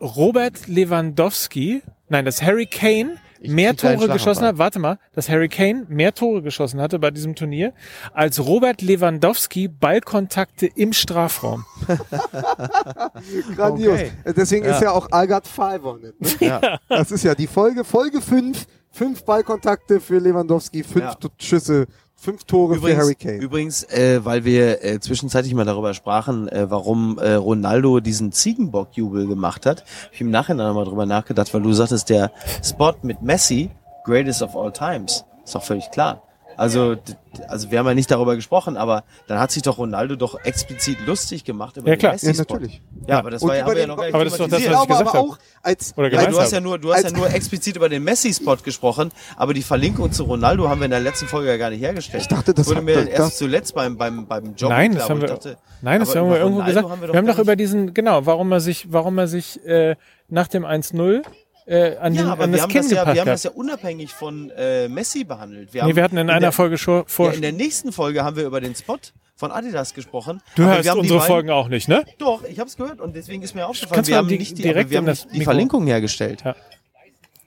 Robert 0.00 0.66
Lewandowski, 0.66 1.82
nein, 2.08 2.24
dass 2.24 2.42
Harry 2.42 2.66
Kane 2.66 3.18
mehr 3.46 3.76
Tore 3.76 4.08
geschossen 4.08 4.44
hat, 4.44 4.58
warte 4.58 4.78
mal, 4.78 4.98
dass 5.14 5.28
Harry 5.28 5.48
Kane 5.48 5.86
mehr 5.88 6.14
Tore 6.14 6.42
geschossen 6.42 6.80
hatte 6.80 6.98
bei 6.98 7.10
diesem 7.10 7.34
Turnier, 7.34 7.72
als 8.12 8.38
Robert 8.44 8.82
Lewandowski 8.82 9.68
Ballkontakte 9.68 10.66
im 10.66 10.92
Strafraum. 10.92 11.64
Grandios. 13.56 13.94
Okay. 13.98 14.12
Deswegen 14.36 14.64
Ja. 14.66 14.74
ist 14.74 14.82
ja 14.82 14.90
auch 14.90 15.08
on 15.84 16.04
it. 16.04 16.40
Ne? 16.40 16.46
Ja. 16.48 16.78
Das 16.88 17.10
ist 17.10 17.24
ja 17.24 17.34
die 17.34 17.46
Folge, 17.46 17.84
Folge 17.84 18.20
5. 18.20 18.66
Fünf 18.94 19.24
Ballkontakte 19.24 20.00
für 20.00 20.18
Lewandowski, 20.18 20.82
fünf 20.82 21.04
Ja. 21.04 21.16
Schüsse, 21.40 21.86
fünf 22.22 22.44
Tore 22.44 22.78
für 22.78 22.96
Harry 22.96 23.16
Kane. 23.16 23.38
übrigens 23.38 23.82
äh, 23.82 24.24
weil 24.24 24.44
wir 24.44 24.84
äh, 24.84 25.00
zwischenzeitlich 25.00 25.54
mal 25.54 25.64
darüber 25.64 25.92
sprachen, 25.92 26.48
äh, 26.48 26.70
warum 26.70 27.18
äh, 27.18 27.32
Ronaldo 27.32 27.98
diesen 27.98 28.30
Ziegenbock-Jubel 28.30 29.26
gemacht 29.26 29.66
hat, 29.66 29.84
ich 30.12 30.20
im 30.20 30.30
Nachhinein 30.30 30.68
nochmal 30.68 30.84
drüber 30.84 31.04
nachgedacht, 31.04 31.52
weil 31.52 31.62
du 31.62 31.72
sagtest, 31.72 32.10
der 32.10 32.30
Spot 32.62 32.94
mit 33.02 33.22
Messi, 33.22 33.70
greatest 34.04 34.40
of 34.40 34.54
all 34.54 34.72
times, 34.72 35.24
ist 35.44 35.54
doch 35.56 35.64
völlig 35.64 35.90
klar. 35.90 36.22
Also, 36.56 36.96
also 37.48 37.70
wir 37.70 37.78
haben 37.78 37.86
ja 37.86 37.94
nicht 37.94 38.10
darüber 38.10 38.36
gesprochen, 38.36 38.76
aber 38.76 39.04
dann 39.26 39.38
hat 39.38 39.50
sich 39.50 39.62
doch 39.62 39.78
Ronaldo 39.78 40.16
doch 40.16 40.38
explizit 40.44 40.98
lustig 41.06 41.44
gemacht 41.44 41.76
über 41.76 41.88
Ja, 41.88 41.94
den 41.96 41.98
klar. 42.00 42.12
Ja, 42.14 42.28
Messi-Spot. 42.28 42.54
natürlich. 42.54 42.82
Ja, 43.06 43.18
aber 43.18 43.30
das 43.30 43.42
Und 43.42 43.48
war 43.48 43.56
ja, 43.56 43.62
über 43.62 43.70
haben 43.70 43.76
wir 43.76 43.80
ja 43.82 43.86
noch 43.88 43.96
gar 43.96 44.04
nicht 44.04 44.14
Aber 44.14 44.24
das 44.24 44.32
ist 44.34 44.40
doch 44.40 44.48
das, 44.48 44.52
was 44.66 44.82
ich 44.82 44.88
gesagt 44.88 45.06
habe. 45.14 45.18
auch 45.18 45.38
als 45.62 45.92
Oder 45.96 46.10
Nein, 46.10 46.30
du 46.30 46.40
hast 46.40 46.52
ja 46.52 46.60
nur, 46.60 46.78
du 46.78 46.92
hast 46.92 47.04
ja 47.04 47.10
nur 47.10 47.30
explizit 47.32 47.76
über 47.76 47.88
den 47.88 48.04
Messi-Spot 48.04 48.56
gesprochen, 48.56 49.10
aber 49.36 49.54
die 49.54 49.62
Verlinkung 49.62 50.12
zu 50.12 50.24
Ronaldo 50.24 50.68
haben 50.68 50.80
wir 50.80 50.84
in 50.86 50.90
der 50.90 51.00
letzten 51.00 51.26
Folge 51.26 51.48
ja 51.48 51.56
gar 51.56 51.70
nicht 51.70 51.80
hergestellt. 51.80 52.22
Ich 52.22 52.28
dachte, 52.28 52.52
das 52.54 52.66
wurde 52.68 52.82
mir 52.82 52.96
das- 52.96 53.06
erst 53.06 53.38
zuletzt 53.38 53.74
beim 53.74 53.96
beim 53.96 54.26
beim 54.26 54.54
Job 54.54 54.70
Nein, 54.70 54.94
das 54.94 55.08
haben 55.08 55.20
wir, 55.20 55.28
ich 55.28 55.34
dachte, 55.34 55.56
nein, 55.80 56.00
das 56.00 56.14
haben 56.14 56.28
wir 56.30 56.36
irgendwo 56.38 56.60
Ronaldo 56.60 56.66
gesagt. 56.80 56.90
haben 56.90 57.00
wir 57.00 57.08
wir, 57.12 57.16
haben 57.18 57.26
doch 57.26 57.38
über 57.38 57.56
diesen, 57.56 57.94
genau, 57.94 58.26
warum 58.26 58.52
er 58.52 58.60
sich, 58.60 58.86
warum 58.92 59.18
er 59.18 59.26
sich 59.26 59.64
äh, 59.66 59.96
nach 60.28 60.48
dem 60.48 60.64
1-0 60.64 61.22
äh, 61.66 61.96
an, 61.96 62.14
den, 62.14 62.24
Ja, 62.26 62.32
aber 62.32 62.44
an 62.44 62.50
wir 62.50 62.56
das 62.56 62.62
haben, 62.62 62.70
Kinn 62.72 62.82
das 62.82 62.90
ja, 62.90 62.98
gepackt 63.00 63.14
wir 63.14 63.20
haben 63.22 63.26
das 63.28 63.42
ja 63.44 63.50
unabhängig 63.52 64.12
von 64.12 64.50
äh, 64.50 64.88
Messi 64.88 65.24
behandelt. 65.24 65.72
Wir, 65.72 65.82
nee, 65.82 65.88
haben 65.90 65.96
wir 65.96 66.02
hatten 66.04 66.16
in, 66.16 66.22
in 66.26 66.30
einer 66.30 66.40
der, 66.40 66.52
Folge 66.52 66.78
schon 66.78 67.04
vor. 67.06 67.28
ja, 67.28 67.32
in 67.34 67.42
der 67.42 67.52
nächsten 67.52 67.92
Folge 67.92 68.24
haben 68.24 68.36
wir 68.36 68.44
über 68.44 68.60
den 68.60 68.74
Spot 68.74 68.98
von 69.36 69.50
Adidas 69.50 69.94
gesprochen. 69.94 70.40
du 70.56 70.64
hörst 70.64 70.84
wir 70.84 70.90
haben 70.90 70.96
die 70.98 71.00
unsere 71.02 71.18
beiden- 71.20 71.32
Folgen 71.32 71.50
auch 71.50 71.68
nicht, 71.68 71.88
ne? 71.88 72.04
Doch, 72.18 72.44
ich 72.44 72.58
habe 72.58 72.68
es 72.68 72.76
gehört 72.76 73.00
und 73.00 73.14
deswegen 73.16 73.42
ist 73.42 73.54
mir 73.54 73.66
aufgefallen, 73.66 73.94
Kannst 73.94 74.10
wir 74.10 74.16
haben 74.16 74.28
die- 74.28 74.38
nicht 74.38 74.56
die, 74.58 74.62
direkt 74.62 74.90
wir 74.90 74.98
haben 74.98 75.06
das 75.06 75.26
die 75.26 75.38
Mikro- 75.38 75.44
Verlinkung 75.44 75.86
hergestellt. 75.86 76.42
Ja. 76.44 76.54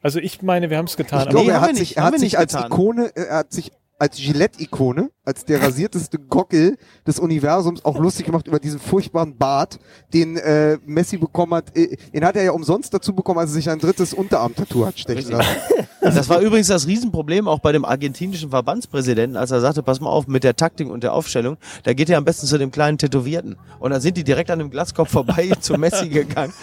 Also 0.02 0.20
ich 0.20 0.42
meine, 0.42 0.70
wir 0.70 0.78
haben 0.78 0.86
es 0.86 0.98
getan. 0.98 1.24
Ich 1.24 1.30
glaube, 1.30 1.46
Nee, 1.46 1.52
er 1.52 1.62
hat 1.62 1.70
wir 1.70 1.76
sich, 1.76 1.90
nicht, 1.90 1.98
er 1.98 2.04
haben 2.04 2.14
hat 2.14 2.20
sich 2.20 2.24
nicht 2.34 2.38
als 2.38 2.54
getan. 2.54 2.72
Ikone, 2.72 3.06
äh, 3.16 3.22
er 3.24 3.38
hat 3.38 3.52
sich 3.54 3.72
als 3.98 4.18
Gillette-Ikone, 4.18 5.10
als 5.24 5.46
der 5.46 5.62
rasierteste 5.62 6.20
Gockel 6.20 6.78
des 7.08 7.20
Universums 7.20 7.84
auch 7.86 7.98
lustig 7.98 8.26
gemacht 8.26 8.48
über 8.48 8.60
diesen 8.60 8.80
furchtbaren 8.80 9.38
Bart, 9.38 9.80
den 10.14 10.38
äh, 10.38 10.78
Messi 10.86 11.18
bekommen 11.18 11.54
hat. 11.54 11.76
Äh, 11.76 11.98
den 12.14 12.26
hat 12.26 12.36
er 12.36 12.44
ja 12.44 12.52
umsonst 12.52 12.94
dazu 12.94 13.14
bekommen, 13.14 13.40
als 13.40 13.52
er 13.52 13.56
sich 13.56 13.70
ein 13.70 13.80
drittes 13.80 14.14
Unterarm-Tattoo 14.14 14.86
hat 14.86 15.00
stechen 15.00 15.32
lassen. 15.32 15.50
Das 16.14 16.30
war 16.30 16.40
übrigens 16.40 16.68
das 16.68 16.86
Riesenproblem 16.86 17.48
auch 17.48 17.58
bei 17.58 17.72
dem 17.72 17.84
argentinischen 17.84 18.52
Verbandspräsidenten, 18.52 19.36
als 19.38 19.50
er 19.50 19.60
sagte, 19.60 19.82
pass 19.82 20.00
mal 20.00 20.10
auf, 20.10 20.28
mit 20.28 20.44
der 20.44 20.56
Taktik 20.56 20.88
und 20.88 21.04
der 21.04 21.14
Aufstellung, 21.14 21.58
da 21.84 21.94
geht 21.94 22.12
er 22.12 22.20
am 22.20 22.26
besten 22.26 22.46
zu 22.46 22.60
dem 22.60 22.70
kleinen 22.70 23.00
Tätowierten. 23.00 23.56
Und 23.80 23.90
dann 23.90 24.02
sind 24.02 24.16
die 24.16 24.24
direkt 24.24 24.52
an 24.52 24.60
dem 24.60 24.70
Glaskopf 24.70 25.10
vorbei 25.10 25.52
zu 25.60 25.74
Messi 25.76 26.10
gegangen. 26.10 26.54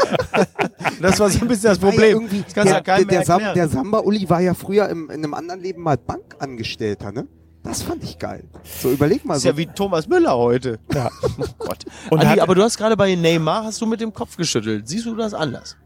das 1.01 1.19
war 1.19 1.29
so 1.29 1.41
ein 1.41 1.49
bisschen 1.49 1.71
das 1.71 1.79
ja 1.79 1.89
Problem. 1.89 2.29
Das 2.55 2.65
du 2.65 2.71
ja 2.71 2.81
der, 2.81 3.05
der, 3.05 3.25
Sam, 3.25 3.43
der 3.55 3.69
Samba-Uli 3.69 4.31
war 4.31 4.41
ja 4.41 4.55
früher 4.55 4.89
im, 4.89 5.11
in 5.11 5.25
einem 5.25 5.35
anderen 5.35 5.61
Leben 5.61 5.83
mal 5.83 5.97
Bankangestellter, 5.97 7.11
ne? 7.11 7.27
Das 7.63 7.83
fand 7.83 8.03
ich 8.03 8.19
geil. 8.19 8.45
So, 8.65 8.91
überleg 8.91 9.25
mal 9.25 9.37
ist 9.37 9.43
so. 9.43 9.49
ja 9.49 9.57
wie 9.57 9.67
Thomas 9.67 10.09
Müller 10.09 10.37
heute. 10.37 10.79
Ja. 10.93 11.11
Oh 11.23 11.45
Gott. 11.59 11.85
Und 12.11 12.21
Andi, 12.21 12.41
aber 12.41 12.55
du 12.55 12.63
hast 12.63 12.77
gerade 12.77 12.97
bei 12.97 13.15
Neymar, 13.15 13.65
hast 13.65 13.81
du 13.81 13.87
mit 13.87 14.01
dem 14.01 14.13
Kopf 14.13 14.37
geschüttelt. 14.37 14.89
Siehst 14.89 15.07
du 15.07 15.15
das 15.15 15.33
anders? 15.33 15.77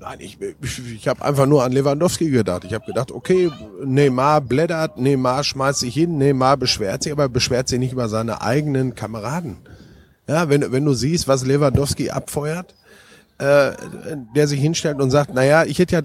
Nein, 0.00 0.18
ich, 0.20 0.38
ich, 0.40 0.92
ich 0.94 1.08
habe 1.08 1.24
einfach 1.24 1.46
nur 1.46 1.64
an 1.64 1.72
Lewandowski 1.72 2.30
gedacht. 2.30 2.64
Ich 2.64 2.72
habe 2.72 2.84
gedacht, 2.84 3.10
okay, 3.10 3.50
Neymar 3.84 4.40
blättert, 4.40 4.98
Neymar 4.98 5.42
schmeißt 5.42 5.80
sich 5.80 5.94
hin, 5.94 6.18
Neymar 6.18 6.56
beschwert 6.56 7.02
sich, 7.02 7.12
aber 7.12 7.28
beschwert 7.28 7.68
sich 7.68 7.78
nicht 7.78 7.92
über 7.92 8.08
seine 8.08 8.42
eigenen 8.42 8.94
Kameraden. 8.94 9.56
Ja, 10.28 10.48
wenn, 10.50 10.70
wenn 10.70 10.84
du 10.84 10.92
siehst, 10.92 11.26
was 11.26 11.46
Lewandowski 11.46 12.10
abfeuert, 12.10 12.74
äh, 13.38 13.70
der 14.34 14.48
sich 14.48 14.60
hinstellt 14.60 15.00
und 15.00 15.10
sagt, 15.10 15.32
naja, 15.32 15.64
ich 15.64 15.78
hätte 15.78 15.94
ja 15.96 16.02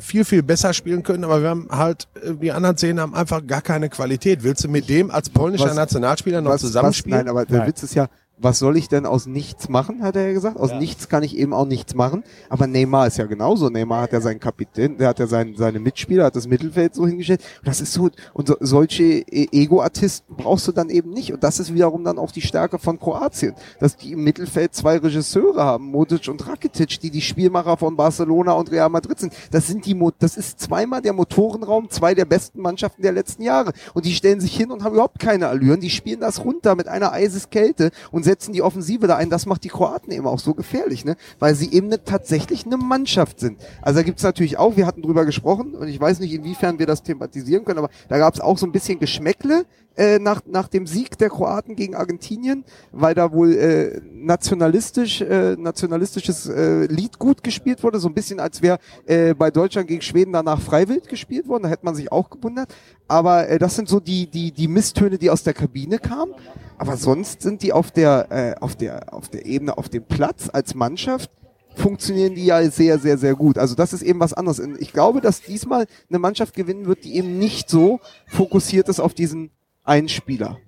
viel, 0.00 0.24
viel 0.24 0.42
besser 0.42 0.72
spielen 0.74 1.02
können, 1.02 1.22
aber 1.24 1.40
wir 1.42 1.48
haben 1.50 1.68
halt, 1.70 2.08
äh, 2.24 2.34
die 2.34 2.50
anderen 2.52 2.76
zehn 2.76 2.98
haben 3.00 3.14
einfach 3.14 3.46
gar 3.46 3.62
keine 3.62 3.88
Qualität. 3.88 4.42
Willst 4.42 4.64
du 4.64 4.68
mit 4.68 4.88
dem 4.88 5.10
als 5.10 5.30
polnischer 5.30 5.66
Was- 5.66 5.76
Nationalspieler 5.76 6.40
noch 6.40 6.50
was, 6.50 6.60
zusammenspielen? 6.62 7.18
Was, 7.20 7.24
nein, 7.24 7.30
aber 7.30 7.46
der 7.46 7.58
Nein. 7.58 7.68
Witz 7.68 7.82
ist 7.84 7.94
ja, 7.94 8.08
was 8.42 8.58
soll 8.58 8.76
ich 8.76 8.88
denn 8.88 9.06
aus 9.06 9.26
nichts 9.26 9.68
machen, 9.68 10.02
hat 10.02 10.16
er 10.16 10.26
ja 10.26 10.32
gesagt. 10.32 10.58
Aus 10.58 10.72
nichts 10.72 11.08
kann 11.08 11.22
ich 11.22 11.36
eben 11.36 11.52
auch 11.52 11.66
nichts 11.66 11.94
machen. 11.94 12.24
Aber 12.48 12.66
Neymar 12.66 13.06
ist 13.06 13.18
ja 13.18 13.26
genauso. 13.26 13.68
Neymar 13.68 14.02
hat 14.02 14.12
ja 14.12 14.20
seinen 14.20 14.40
Kapitän, 14.40 14.98
der 14.98 15.08
hat 15.08 15.18
ja 15.18 15.26
seinen, 15.26 15.56
seine 15.56 15.78
Mitspieler, 15.78 16.24
hat 16.24 16.36
das 16.36 16.46
Mittelfeld 16.46 16.94
so 16.94 17.06
hingestellt. 17.06 17.42
Und 17.60 17.68
das 17.68 17.80
ist 17.80 17.92
so, 17.92 18.10
und 18.32 18.48
so, 18.48 18.56
solche 18.60 19.02
E- 19.04 19.48
Ego-Artisten 19.52 20.34
brauchst 20.36 20.66
du 20.68 20.72
dann 20.72 20.90
eben 20.90 21.10
nicht. 21.10 21.32
Und 21.32 21.42
das 21.44 21.60
ist 21.60 21.72
wiederum 21.72 22.04
dann 22.04 22.18
auch 22.18 22.32
die 22.32 22.40
Stärke 22.40 22.78
von 22.78 22.98
Kroatien, 22.98 23.54
dass 23.80 23.96
die 23.96 24.12
im 24.12 24.24
Mittelfeld 24.24 24.74
zwei 24.74 24.96
Regisseure 24.98 25.64
haben, 25.64 25.86
Modric 25.90 26.28
und 26.28 26.46
Rakitic, 26.46 27.00
die 27.00 27.10
die 27.10 27.20
Spielmacher 27.20 27.76
von 27.76 27.96
Barcelona 27.96 28.52
und 28.52 28.70
Real 28.70 28.88
Madrid 28.88 29.20
sind. 29.20 29.32
Das 29.50 29.66
sind 29.66 29.86
die, 29.86 29.94
Mo 29.94 30.10
das 30.18 30.36
ist 30.36 30.60
zweimal 30.60 31.02
der 31.02 31.12
Motorenraum, 31.12 31.90
zwei 31.90 32.14
der 32.14 32.24
besten 32.24 32.60
Mannschaften 32.60 33.02
der 33.02 33.12
letzten 33.12 33.42
Jahre. 33.42 33.72
Und 33.94 34.04
die 34.04 34.14
stellen 34.14 34.40
sich 34.40 34.56
hin 34.56 34.70
und 34.70 34.84
haben 34.84 34.94
überhaupt 34.94 35.18
keine 35.18 35.48
Allüren. 35.48 35.80
Die 35.80 35.90
spielen 35.90 36.20
das 36.20 36.44
runter 36.44 36.74
mit 36.74 36.88
einer 36.88 37.12
Eiseskälte 37.12 37.90
und 38.10 38.24
setzen 38.32 38.54
die 38.54 38.62
Offensive 38.62 39.06
da 39.06 39.16
ein. 39.16 39.28
Das 39.28 39.44
macht 39.44 39.62
die 39.64 39.68
Kroaten 39.68 40.10
eben 40.10 40.26
auch 40.26 40.38
so 40.38 40.54
gefährlich, 40.54 41.04
ne? 41.04 41.16
Weil 41.38 41.54
sie 41.54 41.70
eben 41.70 41.88
ne, 41.88 42.02
tatsächlich 42.02 42.64
eine 42.64 42.78
Mannschaft 42.78 43.38
sind. 43.38 43.60
Also 43.82 44.00
da 44.00 44.02
gibt's 44.02 44.22
natürlich 44.22 44.56
auch, 44.58 44.76
wir 44.76 44.86
hatten 44.86 45.02
drüber 45.02 45.26
gesprochen 45.26 45.74
und 45.74 45.88
ich 45.88 46.00
weiß 46.00 46.18
nicht, 46.20 46.32
inwiefern 46.32 46.78
wir 46.78 46.86
das 46.86 47.02
thematisieren 47.02 47.64
können, 47.66 47.78
aber 47.78 47.90
da 48.08 48.16
gab's 48.16 48.40
auch 48.40 48.56
so 48.56 48.64
ein 48.64 48.72
bisschen 48.72 48.98
Geschmäckle 48.98 49.66
äh, 49.96 50.18
nach, 50.18 50.40
nach 50.46 50.68
dem 50.68 50.86
Sieg 50.86 51.18
der 51.18 51.28
Kroaten 51.28 51.76
gegen 51.76 51.94
Argentinien, 51.94 52.64
weil 52.92 53.14
da 53.14 53.32
wohl 53.32 53.52
äh, 53.52 54.00
nationalistisch, 54.10 55.20
äh, 55.20 55.56
nationalistisches 55.58 56.48
äh, 56.48 56.86
Lied 56.86 57.18
gut 57.18 57.42
gespielt 57.42 57.82
wurde, 57.82 57.98
so 57.98 58.08
ein 58.08 58.14
bisschen 58.14 58.40
als 58.40 58.62
wäre 58.62 58.78
äh, 59.04 59.34
bei 59.34 59.50
Deutschland 59.50 59.88
gegen 59.88 60.00
Schweden 60.00 60.32
danach 60.32 60.60
Freiwild 60.60 61.08
gespielt 61.08 61.48
worden, 61.48 61.64
da 61.64 61.68
hätte 61.68 61.84
man 61.84 61.94
sich 61.94 62.10
auch 62.10 62.30
gewundert. 62.30 62.74
Aber 63.08 63.48
äh, 63.48 63.58
das 63.58 63.76
sind 63.76 63.88
so 63.88 64.00
die, 64.00 64.26
die, 64.26 64.52
die 64.52 64.68
Misstöne, 64.68 65.18
die 65.18 65.28
aus 65.28 65.42
der 65.42 65.52
Kabine 65.52 65.98
kamen. 65.98 66.32
Aber 66.78 66.96
sonst 66.96 67.42
sind 67.42 67.62
die 67.62 67.72
auf 67.72 67.90
der, 67.90 68.11
äh, 68.20 68.54
auf 68.60 68.76
der, 68.76 69.12
auf 69.12 69.28
der 69.28 69.46
Ebene, 69.46 69.76
auf 69.76 69.88
dem 69.88 70.04
Platz 70.04 70.48
als 70.52 70.74
Mannschaft 70.74 71.30
funktionieren 71.74 72.34
die 72.34 72.44
ja 72.44 72.62
sehr, 72.70 72.98
sehr, 72.98 73.18
sehr 73.18 73.34
gut. 73.34 73.58
Also 73.58 73.74
das 73.74 73.92
ist 73.92 74.02
eben 74.02 74.20
was 74.20 74.34
anderes. 74.34 74.60
Ich 74.78 74.92
glaube, 74.92 75.20
dass 75.20 75.40
diesmal 75.40 75.86
eine 76.08 76.18
Mannschaft 76.18 76.54
gewinnen 76.54 76.86
wird, 76.86 77.04
die 77.04 77.16
eben 77.16 77.38
nicht 77.38 77.70
so 77.70 78.00
fokussiert 78.26 78.88
ist 78.88 79.00
auf 79.00 79.14
diesen 79.14 79.50
einen 79.84 80.08
Spieler. 80.08 80.58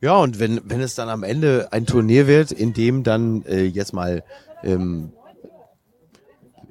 Ja, 0.00 0.16
und 0.16 0.40
wenn, 0.40 0.60
wenn 0.64 0.80
es 0.80 0.94
dann 0.94 1.08
am 1.08 1.22
Ende 1.22 1.68
ein 1.72 1.86
Turnier 1.86 2.26
wird, 2.26 2.52
in 2.52 2.72
dem 2.72 3.02
dann 3.02 3.44
äh, 3.44 3.64
jetzt 3.64 3.92
mal 3.92 4.24
ähm, 4.62 5.12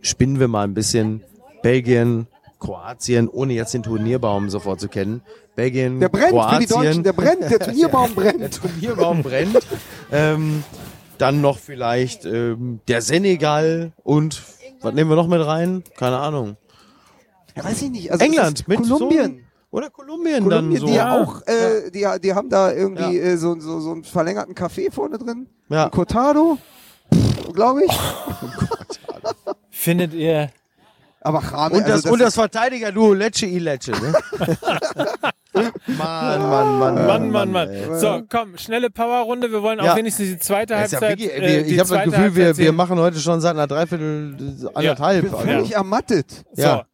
spinnen 0.01 0.39
wir 0.39 0.47
mal 0.47 0.63
ein 0.63 0.73
bisschen 0.73 1.23
Belgien, 1.61 2.27
Kroatien, 2.59 3.27
ohne 3.29 3.53
jetzt 3.53 3.73
den 3.73 3.83
Turnierbaum 3.83 4.49
sofort 4.49 4.79
zu 4.79 4.87
kennen. 4.89 5.21
Belgien, 5.55 5.99
Der 5.99 6.09
brennt 6.09 6.29
Kroatien, 6.31 6.61
für 6.61 6.67
die 6.67 6.73
Deutschen, 6.73 7.03
der 7.03 7.13
brennt, 7.13 7.41
der 7.41 7.59
Turnierbaum 7.59 8.15
der 8.15 8.21
brennt. 8.21 8.61
Turnierbaum 8.61 9.23
brennt. 9.23 9.59
ähm, 10.11 10.63
dann 11.17 11.41
noch 11.41 11.57
vielleicht 11.57 12.25
ähm, 12.25 12.79
der 12.87 13.01
Senegal 13.01 13.91
und 14.03 14.41
was 14.81 14.93
nehmen 14.93 15.09
wir 15.09 15.15
noch 15.17 15.27
mit 15.27 15.45
rein? 15.45 15.83
Keine 15.97 16.17
Ahnung. 16.19 16.55
Ja, 17.55 17.65
weiß 17.65 17.81
ich 17.81 17.89
nicht. 17.89 18.11
Also 18.11 18.23
England 18.23 18.67
mit 18.67 18.79
Kolumbien. 18.81 19.39
So, 19.71 19.77
oder 19.77 19.89
Kolumbien, 19.89 20.43
Kolumbien, 20.43 20.71
dann 20.71 20.79
so. 20.79 20.87
die 20.87 20.93
ja 20.93 21.21
auch, 21.21 21.41
äh, 21.45 21.91
die, 21.91 22.07
die 22.23 22.33
haben 22.33 22.49
da 22.49 22.71
irgendwie 22.71 23.17
Ja. 23.17 23.23
äh, 23.23 23.37
so, 23.37 23.59
so, 23.59 23.79
so 23.81 23.91
einen 23.91 24.03
verlängerten 24.03 24.55
Kaffee 24.55 24.89
vorne 24.91 25.17
drin. 25.17 25.47
Ja. 25.67 25.89
Cortado, 25.89 26.57
glaube 27.53 27.83
ich. 27.85 27.91
Findet 29.69 30.13
ihr, 30.13 30.49
Aber 31.21 31.39
Rame, 31.39 31.75
Und 31.75 31.83
das, 31.83 31.91
also 32.05 32.11
und 32.13 32.19
das 32.21 32.33
Verteidiger-Duo 32.35 33.13
Lecce 33.13 33.45
i 33.45 33.59
Lecce, 33.59 33.91
ne? 33.91 34.13
Mann, 35.53 35.97
Mann, 35.97 36.79
Mann, 36.79 37.05
Mann, 37.07 37.31
Mann, 37.31 37.51
Mann. 37.51 37.69
ey. 37.69 37.99
So, 37.99 38.21
komm, 38.29 38.57
schnelle 38.57 38.89
Powerrunde. 38.89 39.51
Wir 39.51 39.61
wollen 39.61 39.79
auch 39.79 39.85
Ja. 39.85 39.95
wenigstens 39.95 40.27
die 40.27 40.39
zweite 40.39 40.73
Das 40.75 40.91
ja 40.91 41.01
Halbzeit. 41.01 41.19
wirklich, 41.19 41.35
äh, 41.35 41.41
wir, 41.41 41.63
die 41.63 41.73
ich 41.73 41.79
habe 41.79 41.89
das 41.89 42.03
Gefühl, 42.05 42.35
wir, 42.35 42.45
Halbzeit 42.45 42.65
wir 42.65 42.71
machen 42.71 42.99
heute 42.99 43.19
schon 43.19 43.41
seit 43.41 43.55
einer 43.55 43.67
Dreiviertel, 43.67 44.35
äh, 44.63 44.77
anderthalb. 44.77 45.23
ich 45.25 45.31
bin 45.31 45.39
also. 45.39 45.51
völlig 45.51 45.71
ermattet. 45.75 46.43
So, 46.53 46.61
Ja. 46.61 46.85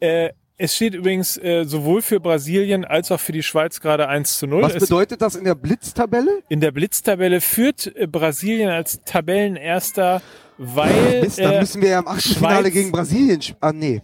äh, 0.00 0.30
Es 0.60 0.74
steht 0.74 0.94
übrigens 0.94 1.36
äh, 1.36 1.62
sowohl 1.64 2.02
für 2.02 2.18
Brasilien 2.18 2.84
als 2.84 3.12
auch 3.12 3.20
für 3.20 3.30
die 3.30 3.44
Schweiz 3.44 3.78
gerade 3.80 4.08
1 4.08 4.38
zu 4.40 4.48
0. 4.48 4.62
Was 4.62 4.74
bedeutet 4.74 5.22
das 5.22 5.36
in 5.36 5.44
der 5.44 5.54
Blitztabelle? 5.54 6.42
in 6.48 6.60
der 6.60 6.72
Blitztabelle 6.72 7.40
führt 7.40 7.94
äh, 7.94 8.08
Brasilien 8.08 8.68
als 8.70 8.98
Tabellenerster, 9.04 10.20
weil 10.58 11.22
Mist, 11.22 11.38
dann 11.38 11.52
äh, 11.54 11.60
müssen 11.60 11.80
wir 11.82 11.88
ja 11.90 11.98
im 12.00 12.08
Achtelfinale 12.08 12.70
gegen 12.70 12.90
Brasilien 12.92 13.40
sp- 13.40 13.56
Ah, 13.60 13.72
nee. 13.72 14.00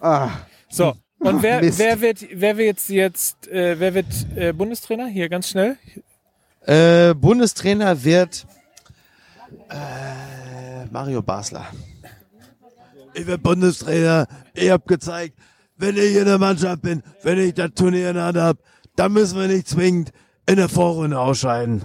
Ah, 0.00 0.30
so. 0.68 0.94
Und 1.18 1.42
wer, 1.42 1.60
Mist. 1.62 1.78
wer 1.78 2.00
wird, 2.00 2.26
wer 2.32 2.56
wird 2.56 2.66
jetzt, 2.66 2.88
jetzt 2.90 3.48
äh, 3.48 3.78
wer 3.78 3.94
wird 3.94 4.06
äh, 4.36 4.52
Bundestrainer? 4.52 5.06
Hier 5.06 5.28
ganz 5.28 5.48
schnell. 5.48 5.76
Äh, 6.66 7.14
Bundestrainer 7.14 8.02
wird 8.04 8.46
äh, 9.70 10.86
Mario 10.90 11.22
Basler. 11.22 11.66
Ich 13.14 13.26
werde 13.26 13.42
Bundestrainer. 13.42 14.26
Ich 14.54 14.70
habe 14.70 14.82
gezeigt, 14.86 15.38
wenn 15.76 15.96
ich 15.96 16.16
in 16.16 16.24
der 16.24 16.38
Mannschaft 16.38 16.82
bin, 16.82 17.02
wenn 17.22 17.38
ich 17.38 17.54
das 17.54 17.70
Turnier 17.74 18.10
in 18.10 18.14
der 18.16 18.24
Hand 18.24 18.36
habe, 18.38 18.58
dann 18.96 19.12
müssen 19.12 19.38
wir 19.38 19.46
nicht 19.48 19.68
zwingend 19.68 20.10
in 20.46 20.56
der 20.56 20.68
Vorrunde 20.68 21.18
ausscheiden. 21.18 21.84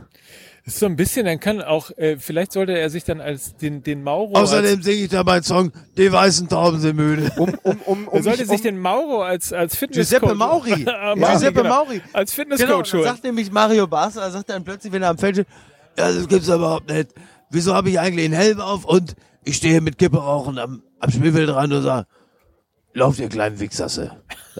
Das 0.69 0.75
ist 0.75 0.81
so 0.81 0.85
ein 0.85 0.95
bisschen, 0.95 1.25
dann 1.25 1.39
kann 1.39 1.63
auch, 1.63 1.89
äh, 1.97 2.17
vielleicht 2.19 2.51
sollte 2.51 2.77
er 2.77 2.91
sich 2.91 3.03
dann 3.03 3.21
als 3.21 3.55
den, 3.55 3.81
den 3.81 4.03
Mauro. 4.03 4.35
Außerdem 4.37 4.83
singe 4.83 4.97
ich 4.97 5.09
da 5.09 5.23
meinen 5.23 5.41
Song, 5.41 5.71
die 5.97 6.11
weißen 6.11 6.47
Tauben 6.47 6.79
sind 6.79 6.95
müde. 6.95 7.31
um, 7.37 7.55
um, 7.63 7.79
um, 7.85 8.07
als, 8.07 8.07
er 8.07 8.13
um, 8.13 8.21
sollte 8.21 8.39
mich, 8.41 8.47
sich 8.49 8.59
um 8.59 8.63
den 8.65 8.77
Mauro 8.79 9.23
als, 9.23 9.51
als 9.51 9.75
Fitnesscoach. 9.75 10.19
Giuseppe 10.21 10.35
Mauri. 10.37 10.85
Ah, 10.87 11.15
Ja. 11.17 11.31
Giuseppe 11.31 11.63
genau. 11.63 11.69
Mauri. 11.75 12.01
Als 12.13 12.35
Genau, 12.35 12.49
Fitnesscoach 12.51 12.91
dann 12.91 12.99
holen. 12.99 13.03
sagt 13.03 13.23
nämlich 13.23 13.51
Mario 13.51 13.87
Basler, 13.87 14.29
sagt 14.29 14.51
dann 14.51 14.63
plötzlich, 14.63 14.93
wenn 14.93 15.01
er 15.01 15.09
am 15.09 15.17
Feld 15.17 15.37
steht, 15.37 15.47
ja, 15.97 16.11
das 16.11 16.27
gibt's 16.27 16.47
überhaupt 16.47 16.87
nicht. 16.87 17.15
Wieso 17.49 17.73
habe 17.73 17.89
ich 17.89 17.99
eigentlich 17.99 18.25
einen 18.25 18.35
Helm 18.35 18.61
auf 18.61 18.85
und 18.85 19.15
ich 19.43 19.55
stehe 19.55 19.81
mit 19.81 19.97
Kippe 19.97 20.17
rauchen 20.19 20.59
am, 20.59 20.83
am 20.99 21.09
Spielfeldrand 21.09 21.73
und 21.73 21.81
sage, 21.81 22.05
lauft 22.93 23.19
ihr 23.19 23.29
kleinen 23.29 23.59
Wichsasse. 23.59 24.11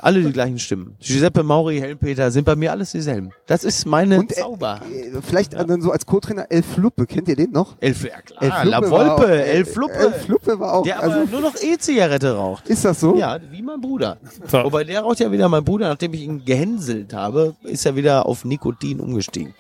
Alle 0.02 0.22
die 0.22 0.32
gleichen 0.32 0.60
Stimmen. 0.60 0.96
Giuseppe 1.02 1.44
Mauri, 1.44 1.80
Helmpeter 1.80 2.32
sind 2.32 2.46
bei 2.46 2.56
mir 2.56 2.72
alles 2.72 2.92
dieselben. 2.94 3.32
Das 3.48 3.66
ist 3.66 3.86
meine 3.86 4.18
Und, 4.20 4.32
äh, 4.32 4.36
Zauber. 4.36 4.80
äh, 4.90 5.20
vielleicht 5.22 5.54
dann 5.54 5.82
so 5.82 5.92
als 5.92 6.06
Co-Trainer 6.06 6.46
Elf 6.50 6.66
Fluppe. 6.66 7.06
Kennt 7.06 7.28
ihr 7.28 7.36
den 7.36 7.52
noch? 7.52 7.76
Elf, 7.82 8.06
ja 8.06 8.22
klar, 8.22 8.42
Elf 8.42 8.64
La 8.64 8.82
war 8.90 9.14
auch- 9.16 9.18
Volpe, 9.20 9.34
äh, 9.34 9.52
Elf 9.52 9.74
Fluppe. 9.74 9.94
Elf 9.94 10.22
Fluppe 10.26 10.58
war 10.60 10.74
auch. 10.76 10.84
der 10.84 11.04
aber 11.04 11.14
also, 11.16 11.32
nur 11.32 11.42
noch 11.42 11.56
E-Zigarette 11.62 12.34
raucht. 12.36 12.70
ist 12.70 12.86
das 12.86 13.00
so? 13.02 13.16
Ja, 13.18 13.40
wie 13.52 13.62
mein 13.62 13.82
Bruder. 13.82 14.18
So. 14.48 14.64
Wobei 14.64 14.86
der 14.86 15.02
raucht 15.02 15.20
ja 15.20 15.30
wieder, 15.32 15.50
mein 15.50 15.66
Bruder, 15.66 15.90
nachdem 15.90 16.14
ich 16.14 16.22
ihn 16.22 16.46
gehänselt 16.46 17.12
habe, 17.14 17.56
ist 17.64 17.86
er 17.86 17.96
wieder 17.98 18.26
auf 18.26 18.46
Nikotin 18.46 19.02
umgestiegen. 19.02 19.54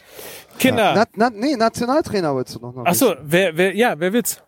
Kinder. 0.57 0.93
Na, 0.95 1.05
na, 1.15 1.29
nee, 1.29 1.55
Nationaltrainer 1.57 2.33
wolltest 2.33 2.57
du 2.57 2.61
noch 2.61 2.73
noch. 2.75 2.83
Ach 2.85 2.93
so, 2.95 3.13
wer, 3.23 3.55
wer, 3.57 3.75
ja, 3.75 3.95
wer 3.97 4.13
will's? 4.13 4.41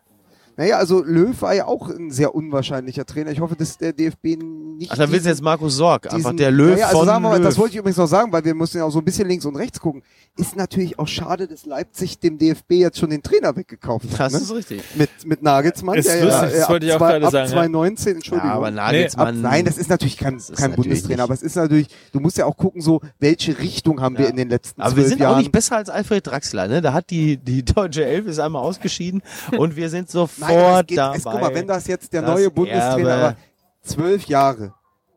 Naja, 0.56 0.76
also 0.76 1.02
Löw 1.02 1.40
war 1.42 1.54
ja 1.54 1.66
auch 1.66 1.88
ein 1.88 2.10
sehr 2.10 2.34
unwahrscheinlicher 2.34 3.06
Trainer. 3.06 3.30
Ich 3.30 3.40
hoffe, 3.40 3.56
dass 3.56 3.78
der 3.78 3.92
DFB 3.92 4.36
nicht. 4.36 4.90
Ach, 4.92 4.96
dann 4.98 5.10
willst 5.10 5.24
du 5.26 5.30
jetzt 5.30 5.42
Markus 5.42 5.76
Sorg, 5.76 6.06
einfach 6.06 6.16
diesen- 6.30 6.36
der 6.36 6.50
Löw 6.50 6.70
naja, 6.72 6.86
also 6.86 6.98
von 6.98 7.06
sagen 7.06 7.22
wir 7.22 7.28
mal, 7.30 7.36
Löw. 7.38 7.46
Das 7.46 7.58
wollte 7.58 7.72
ich 7.72 7.78
übrigens 7.78 7.96
noch 7.96 8.06
sagen, 8.06 8.32
weil 8.32 8.44
wir 8.44 8.54
müssen 8.54 8.78
ja 8.78 8.84
auch 8.84 8.90
so 8.90 8.98
ein 8.98 9.04
bisschen 9.04 9.28
links 9.28 9.44
und 9.46 9.56
rechts 9.56 9.80
gucken. 9.80 10.02
Ist 10.36 10.56
natürlich 10.56 10.98
auch 10.98 11.08
schade, 11.08 11.46
dass 11.48 11.66
Leipzig 11.66 12.18
dem 12.20 12.38
DFB 12.38 12.72
jetzt 12.72 12.98
schon 12.98 13.10
den 13.10 13.22
Trainer 13.22 13.54
weggekauft 13.56 14.06
hat. 14.18 14.32
das 14.32 14.32
ne? 14.34 14.38
ist 14.40 14.54
richtig. 14.54 14.82
mit, 14.94 15.10
mit 15.24 15.42
Nagelsmann. 15.42 15.96
Ist 15.98 16.08
der 16.08 16.24
lustig, 16.24 16.40
das 16.42 16.52
ja, 16.58 16.66
äh, 16.66 16.68
wollte 16.68 16.86
ich 16.86 16.92
ab 16.92 17.00
auch 17.00 17.06
zwei- 17.06 17.12
gerade 17.12 17.26
ab 17.26 17.32
sagen, 17.32 17.44
ja. 17.46 17.52
2019, 17.52 18.14
Entschuldigung. 18.16 18.50
Ja, 18.50 18.56
aber 18.56 18.66
Ab, 18.68 18.74
Nagelsmann. 18.74 19.40
nein, 19.42 19.64
das 19.64 19.78
ist 19.78 19.90
natürlich 19.90 20.16
kein, 20.16 20.36
ist 20.36 20.48
kein 20.56 20.70
natürlich 20.70 20.76
Bundestrainer, 20.88 21.14
nicht. 21.16 21.22
aber 21.24 21.34
es 21.34 21.42
ist 21.42 21.56
natürlich, 21.56 21.88
du 22.12 22.20
musst 22.20 22.36
ja 22.38 22.46
auch 22.46 22.56
gucken, 22.56 22.80
so, 22.82 23.00
welche 23.18 23.58
Richtung 23.58 24.00
haben 24.00 24.16
wir 24.18 24.24
Ja. 24.26 24.30
in 24.30 24.36
den 24.36 24.48
letzten 24.48 24.80
aber 24.80 24.90
zwölf 24.92 25.04
wir 25.04 25.08
sind 25.08 25.20
Jahren. 25.20 25.34
auch 25.34 25.38
nicht 25.38 25.52
besser 25.52 25.76
als 25.76 25.88
Alfred 25.90 26.26
Draxler, 26.26 26.68
ne? 26.68 26.80
Da 26.82 26.92
hat 26.92 27.10
die, 27.10 27.36
die 27.36 27.64
deutsche 27.64 28.04
Elf 28.04 28.26
ist 28.26 28.38
einmal 28.38 28.62
ausgeschieden 28.62 29.22
und 29.58 29.76
wir 29.76 29.88
sind 29.90 30.10
sofort 30.42 30.90
Nein, 30.90 30.96
dabei. 30.96 31.16
es, 31.16 31.24
guck 31.24 31.40
mal, 31.40 31.54
wenn 31.54 31.66
das 31.66 31.86
jetzt 31.86 32.12
der 32.12 32.22
Das 32.22 32.30
neue 32.30 32.50
Bundestrainer, 32.50 33.14
aber 33.14 33.36
zwölf 33.82 34.24
Jahre. 34.26 34.74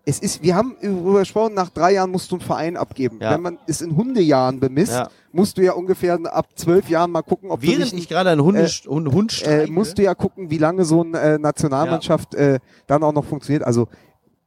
Es 0.07 0.19
ist, 0.19 0.43
wir 0.43 0.56
haben 0.56 0.76
darüber 0.81 1.19
gesprochen, 1.19 1.56
nach 1.56 1.69
drei 1.69 1.93
Jahren 1.93 2.11
musst 2.11 2.30
du 2.31 2.35
einen 2.35 2.41
Verein 2.45 2.77
abgeben. 2.77 3.18
Ja. 3.19 3.31
Wenn 3.31 3.41
man 3.41 3.57
es 3.65 3.81
in 3.81 3.95
Hundejahren 3.95 4.60
bemisst, 4.60 4.93
Ja. 4.93 5.10
musst 5.31 5.57
du 5.57 5.64
ja 5.64 5.73
ungefähr 5.73 6.19
ab 6.31 6.47
zwölf 6.56 6.89
Jahren 6.89 7.10
mal 7.10 7.23
gucken, 7.23 7.49
ob 7.49 7.61
du 7.61 7.68
Während 7.68 7.91
nicht 7.91 8.03
ich 8.03 8.10
gerade 8.10 8.30
einen 8.30 8.43
Hunde, 8.43 8.68
Hund, 8.88 9.11
Hund 9.11 9.31
äh, 9.31 9.35
streichle, 9.35 9.72
musst 9.73 9.97
du 9.97 10.03
ja 10.03 10.14
gucken, 10.14 10.52
wie 10.52 10.60
lange 10.60 10.85
so 10.85 11.02
eine 11.02 11.19
äh, 11.19 11.38
Nationalmannschaft 11.39 12.35
äh, 12.35 12.60
dann 12.85 13.02
auch 13.02 13.14
noch 13.14 13.26
funktioniert. 13.26 13.64
Also 13.64 13.88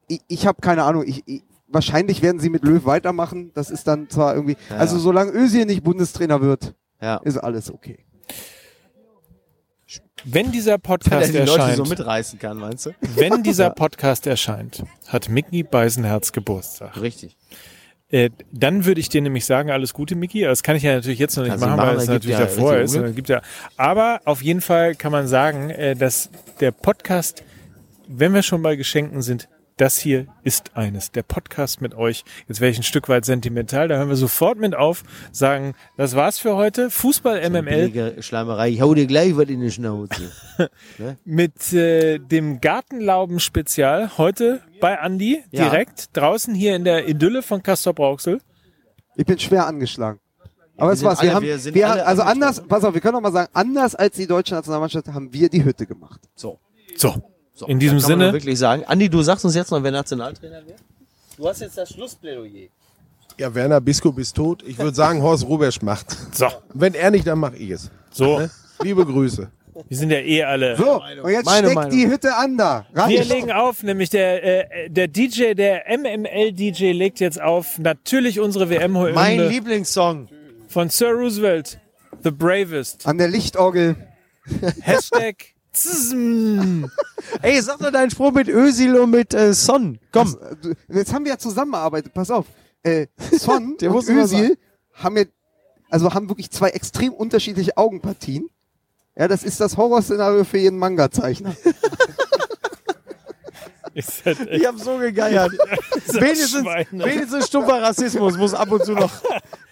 ich, 0.07 0.21
ich 0.29 0.47
habe 0.47 0.61
keine 0.61 0.85
Ahnung. 0.85 1.03
Ich, 1.05 1.25
ich, 1.27 1.43
wahrscheinlich 1.67 2.23
werden 2.23 2.41
sie 2.41 2.51
mit 2.51 2.63
Löw 2.65 2.85
weitermachen. 2.85 3.51
Das 3.55 3.71
ist 3.71 3.87
dann 3.89 4.09
zwar 4.09 4.35
irgendwie. 4.35 4.57
Ja. 4.71 4.77
Also 4.77 4.99
solange 4.99 5.33
Özil 5.33 5.67
nicht 5.67 5.83
Bundestrainer 5.83 6.41
wird, 6.41 6.75
ja. 7.03 7.17
ist 7.25 7.37
alles 7.37 7.73
okay. 7.73 7.99
Wenn 10.25 10.53
dieser 10.53 10.73
er 10.73 10.79
Podcast 10.79 11.33
die 11.33 11.39
erscheint, 11.39 11.77
so 11.77 11.85
mitreißen 11.85 12.39
kann, 12.39 12.59
meinst 12.59 12.87
du? 12.87 12.91
wenn 13.15 13.43
dieser 13.43 13.71
Podcast 13.71 14.27
erscheint, 14.27 14.85
hat 15.07 15.29
Micky 15.29 15.63
Beisenherz 15.63 16.33
Geburtstag. 16.33 17.01
Richtig. 17.01 17.37
Äh, 18.11 18.31
dann 18.53 18.87
würde 18.87 19.01
ich 19.01 19.11
dir 19.11 19.21
nämlich 19.21 19.45
sagen, 19.45 19.71
alles 19.71 19.93
Gute, 19.93 20.17
Micky. 20.17 20.43
Das 20.43 20.63
kann 20.63 20.77
ich 20.77 20.83
ja 20.83 20.95
natürlich 20.95 21.19
jetzt 21.19 21.37
noch 21.37 21.45
nicht 21.45 21.59
machen, 21.59 21.77
machen, 21.77 21.89
weil 21.89 21.97
es 21.97 22.07
natürlich 22.07 22.39
ja 22.39 22.47
davor 22.47 22.77
ist. 22.79 22.95
Gibt 23.15 23.29
ja, 23.29 23.43
aber 23.77 24.21
auf 24.25 24.43
jeden 24.43 24.63
Fall 24.63 24.95
kann 24.95 25.13
man 25.13 25.29
sagen, 25.29 25.71
äh, 25.71 25.95
dass 25.95 26.31
der 26.61 26.73
Podcast, 26.73 27.45
wenn 28.07 28.33
wir 28.33 28.43
schon 28.43 28.63
bei 28.63 28.77
Geschenken 28.77 29.21
sind, 29.21 29.49
das 29.79 29.99
hier 29.99 30.27
ist 30.43 30.77
eines. 30.77 31.13
Der 31.13 31.23
Podcast 31.23 31.81
mit 31.81 31.95
euch. 31.95 32.25
Jetzt 32.49 32.61
wäre 32.61 32.71
ich 32.71 32.77
ein 32.79 32.83
Stück 32.83 33.09
weit 33.09 33.25
sentimental. 33.25 33.89
Da 33.89 33.97
hören 33.97 34.09
wir 34.09 34.17
sofort 34.17 34.59
mit 34.59 34.75
auf. 34.75 35.03
Sagen, 35.33 35.75
das 35.97 36.15
war's 36.15 36.39
für 36.39 36.57
heute. 36.57 36.91
Fußball 36.91 37.49
MML 37.49 38.23
Schleimerei. 38.23 38.69
Ich 38.71 38.81
hau 38.81 38.93
dir 38.95 39.07
gleich 39.07 39.37
was 39.37 39.49
in 39.49 39.61
die 39.61 39.71
Schnauze. 39.71 40.31
mit 41.25 41.73
äh, 41.73 42.19
dem 42.19 42.61
Gartenlauben-Spezial 42.61 44.19
heute 44.19 44.61
bei 44.81 44.99
Andi 44.99 45.43
Ja. 45.51 45.69
direkt 45.71 46.17
draußen 46.17 46.55
hier 46.55 46.77
in 46.77 46.85
der 46.85 47.09
Idylle 47.09 47.43
von 47.43 47.63
Castor 47.63 47.95
Brauxel. 47.95 48.41
Ich 49.17 49.27
bin 49.27 49.39
schwer 49.39 49.67
angeschlagen. 49.67 50.21
Aber 50.77 50.93
es 50.93 51.03
war's. 51.03 51.21
Wir 51.23 51.29
alle- 51.31 51.35
haben, 51.37 51.47
wir 51.47 51.59
sind 51.59 51.75
wir 51.75 51.89
haben, 51.89 52.01
also 52.01 52.23
anders, 52.23 52.63
pass 52.69 52.85
auf, 52.85 52.95
wir 52.95 53.01
können 53.01 53.15
doch 53.15 53.21
mal 53.21 53.33
sagen, 53.33 53.49
anders 53.53 53.95
als 53.97 54.17
die 54.17 54.27
deutsche 54.29 54.55
Nationalmannschaft 54.55 55.09
haben 55.09 55.33
wir 55.33 55.49
die 55.49 55.65
Hütte 55.65 55.87
gemacht. 55.87 56.21
So. 56.37 56.61
So, 56.97 57.15
so. 57.59 57.67
In 57.67 57.79
diesem 57.79 57.99
kann 57.99 58.03
man 58.03 58.11
Sinne- 58.21 58.27
doch 58.29 58.33
wirklich 58.35 58.59
sagen. 58.59 58.85
Andi, 58.87 59.09
du 59.09 59.23
sagst 59.23 59.45
uns 59.45 59.55
jetzt 59.55 59.71
noch, 59.71 59.83
wer 59.83 59.91
Nationaltrainer 59.91 60.65
wird? 60.67 60.79
Du 61.37 61.49
hast 61.49 61.61
jetzt 61.61 61.77
das 61.79 61.91
Schlussplädoyer. 61.91 62.69
Ja, 63.39 63.55
Werner 63.55 63.81
Biskup 63.81 64.19
ist 64.19 64.35
tot. 64.35 64.63
Ich 64.67 64.79
würde 64.79 64.95
sagen, 64.95 65.23
Horst 65.23 65.45
Rubesch 65.47 65.81
macht. 65.83 66.07
so, 66.35 66.47
Wenn 66.75 66.95
er 66.95 67.11
nicht, 67.11 67.27
dann 67.27 67.39
mache 67.39 67.57
ich 67.57 67.71
es. 67.71 67.91
so. 68.11 68.39
Ne? 68.41 68.51
Liebe 68.83 69.05
Grüße. 69.07 69.49
Wir 69.89 69.97
sind 69.97 70.11
ja 70.11 70.19
eh 70.19 70.43
alle. 70.43 70.77
So, 70.77 71.01
und 71.23 71.31
jetzt 71.31 71.45
Meine 71.45 71.69
steckt 71.69 71.75
Meinung. 71.77 71.91
die 71.97 72.09
Hütte 72.09 72.35
an 72.35 72.57
da. 72.57 72.85
Rein. 72.95 73.11
Wir 73.11 73.25
legen 73.25 73.53
auf, 73.53 73.85
nämlich 73.85 74.11
der, 74.11 74.85
äh, 74.85 74.91
der 74.91 75.07
DJ, 75.07 75.55
der 75.55 75.85
MML-DJ 75.89 76.91
legt 76.91 77.21
jetzt 77.21 77.41
auf. 77.41 77.79
Natürlich 77.79 78.41
unsere 78.41 78.67
Mein 78.67 78.81
WM-Hymne 78.81 79.49
Lieblingssong. 79.49 80.29
von 80.67 80.91
Sir 80.91 81.13
Roosevelt. 81.13 81.79
The 82.25 82.33
Bravest. 82.33 83.07
An 83.07 83.19
der 83.19 83.29
Lichtorgel. 83.29 83.95
Hashtag. 84.81 85.37
Ey, 87.43 87.61
sag 87.63 87.79
doch 87.79 87.91
deinen 87.91 88.11
Spruch 88.11 88.33
mit 88.33 88.49
Ösil 88.49 88.97
und 88.97 89.11
mit 89.11 89.35
äh, 89.35 89.53
Son. 89.55 89.99
Komm. 90.13 90.37
Du- 90.63 90.75
Jetzt 90.89 91.13
haben 91.13 91.25
wir 91.25 91.33
ja 91.33 91.39
zusammengearbeitet. 91.39 92.13
Pass 92.15 92.31
auf. 92.31 92.47
Äh, 92.83 93.07
Son 93.33 93.77
Der 93.81 93.95
und 93.95 94.09
Özil 94.09 94.57
haben 94.95 95.17
ja, 95.17 95.25
also 95.91 96.13
haben 96.15 96.29
wirklich 96.29 96.51
zwei 96.51 96.71
extrem 96.71 97.13
unterschiedliche 97.13 97.77
Augenpartien. 97.77 98.49
Ja, 99.17 99.27
das 99.29 99.43
ist 99.43 99.61
das 99.61 99.77
Horrorszenario 99.77 100.45
für 100.45 100.59
jeden 100.59 100.79
Manga-Zeichner. 100.79 101.57
Halt 104.25 104.39
Ich 104.51 104.67
hab 104.67 104.79
so 104.79 104.97
gegeiert. 104.99 105.53
wenigstens, 106.07 106.61
Schweine. 106.63 107.05
wenigstens 107.05 107.47
stumpfer 107.47 107.83
Rassismus 107.83 108.37
muss 108.37 108.55
ab 108.55 108.71
und 108.71 108.85
zu 108.85 108.93
noch 108.93 109.11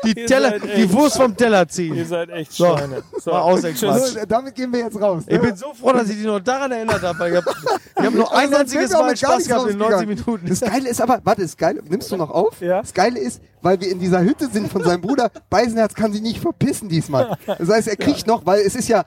die, 0.04 0.12
Ihr 0.20 0.26
Teller, 0.26 0.58
die 0.58 0.92
Wurst 0.92 1.16
vom 1.16 1.36
Teller 1.36 1.60
Ihr 1.60 1.68
ziehen. 1.68 2.06
seid 2.06 2.30
echt 2.30 2.52
So, 2.52 2.76
Schweine. 2.76 3.02
So, 3.18 3.30
mal. 3.32 4.00
So, 4.00 4.18
damit 4.28 4.54
gehen 4.54 4.72
wir 4.72 4.80
jetzt 4.80 5.00
raus. 5.00 5.22
Ich 5.26 5.32
Ne? 5.34 5.38
bin 5.40 5.56
so 5.56 5.72
froh, 5.74 5.92
dass 5.92 6.08
ich 6.08 6.16
dich 6.16 6.24
noch 6.26 6.40
daran 6.40 6.72
erinnert 6.72 7.02
habe. 7.02 7.28
Ich 7.30 7.36
habe 7.36 7.50
ich 7.98 8.04
hab 8.04 8.14
nur 8.14 8.32
ein 8.32 8.46
Also, 8.48 8.56
einziges 8.56 8.90
wir 8.90 8.98
auch 8.98 9.02
Mal 9.02 9.16
Spaß 9.16 9.46
gehabt 9.46 9.70
in 9.70 9.78
90 9.78 9.94
rausgegangen. 9.94 10.08
Minuten. 10.26 10.48
Das 10.48 10.60
Geile 10.60 10.88
ist 10.88 11.00
aber, 11.00 11.20
warte, 11.24 11.42
das 11.42 11.56
Geile, 11.56 11.82
nimmst 11.88 12.10
du 12.12 12.16
noch 12.16 12.30
auf? 12.30 12.60
Ja. 12.60 12.80
Das 12.80 12.92
Geile 12.94 13.18
ist, 13.18 13.40
weil 13.62 13.80
wir 13.80 13.88
in 13.90 13.98
dieser 13.98 14.20
Hütte 14.22 14.48
sind 14.48 14.70
von 14.70 14.82
seinem 14.84 15.00
Bruder, 15.00 15.30
Beisenherz 15.50 15.94
kann 15.94 16.12
sich 16.12 16.22
nicht 16.22 16.40
verpissen 16.40 16.88
diesmal. 16.88 17.36
Das 17.46 17.68
heißt, 17.68 17.88
er 17.88 17.96
kriegt 17.96 18.26
noch, 18.26 18.44
weil 18.46 18.60
es 18.60 18.74
ist 18.74 18.88
ja 18.88 19.04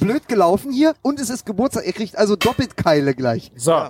blöd 0.00 0.26
gelaufen 0.28 0.72
hier 0.72 0.94
und 1.02 1.20
es 1.20 1.30
ist 1.30 1.46
Geburtstag, 1.46 1.84
er 1.86 1.92
kriegt 1.92 2.16
also 2.18 2.34
doppelt 2.36 2.76
Keile 2.76 3.14
gleich. 3.14 3.52
so. 3.56 3.88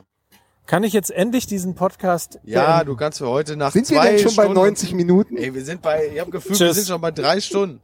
Kann 0.66 0.82
ich 0.82 0.92
jetzt 0.92 1.10
endlich 1.10 1.46
diesen 1.46 1.74
Podcast 1.76 2.40
Ja, 2.42 2.78
beenden? 2.78 2.86
du 2.86 2.96
kannst 2.96 3.18
für 3.18 3.28
heute 3.28 3.56
nach 3.56 3.70
Sind 3.72 3.88
wir 3.88 3.98
zwei 4.00 4.10
denn 4.10 4.18
schon 4.18 4.34
bei 4.36 4.42
Stunden 4.42 4.54
90 4.54 4.92
Minuten? 4.94 5.36
Ey, 5.36 5.54
wir 5.54 5.64
sind 5.64 5.80
bei, 5.80 6.10
ich 6.12 6.18
habe 6.20 6.30
Gefühl, 6.30 6.52
Tschüss. 6.56 6.60
wir 6.60 6.74
sind 6.74 6.88
schon 6.88 7.00
bei 7.00 7.12
drei 7.12 7.40
Stunden. 7.40 7.80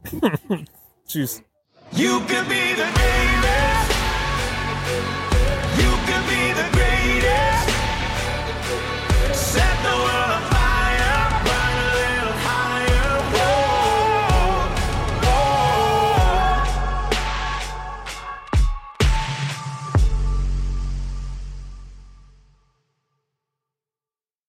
Tschüss. 1.07 1.41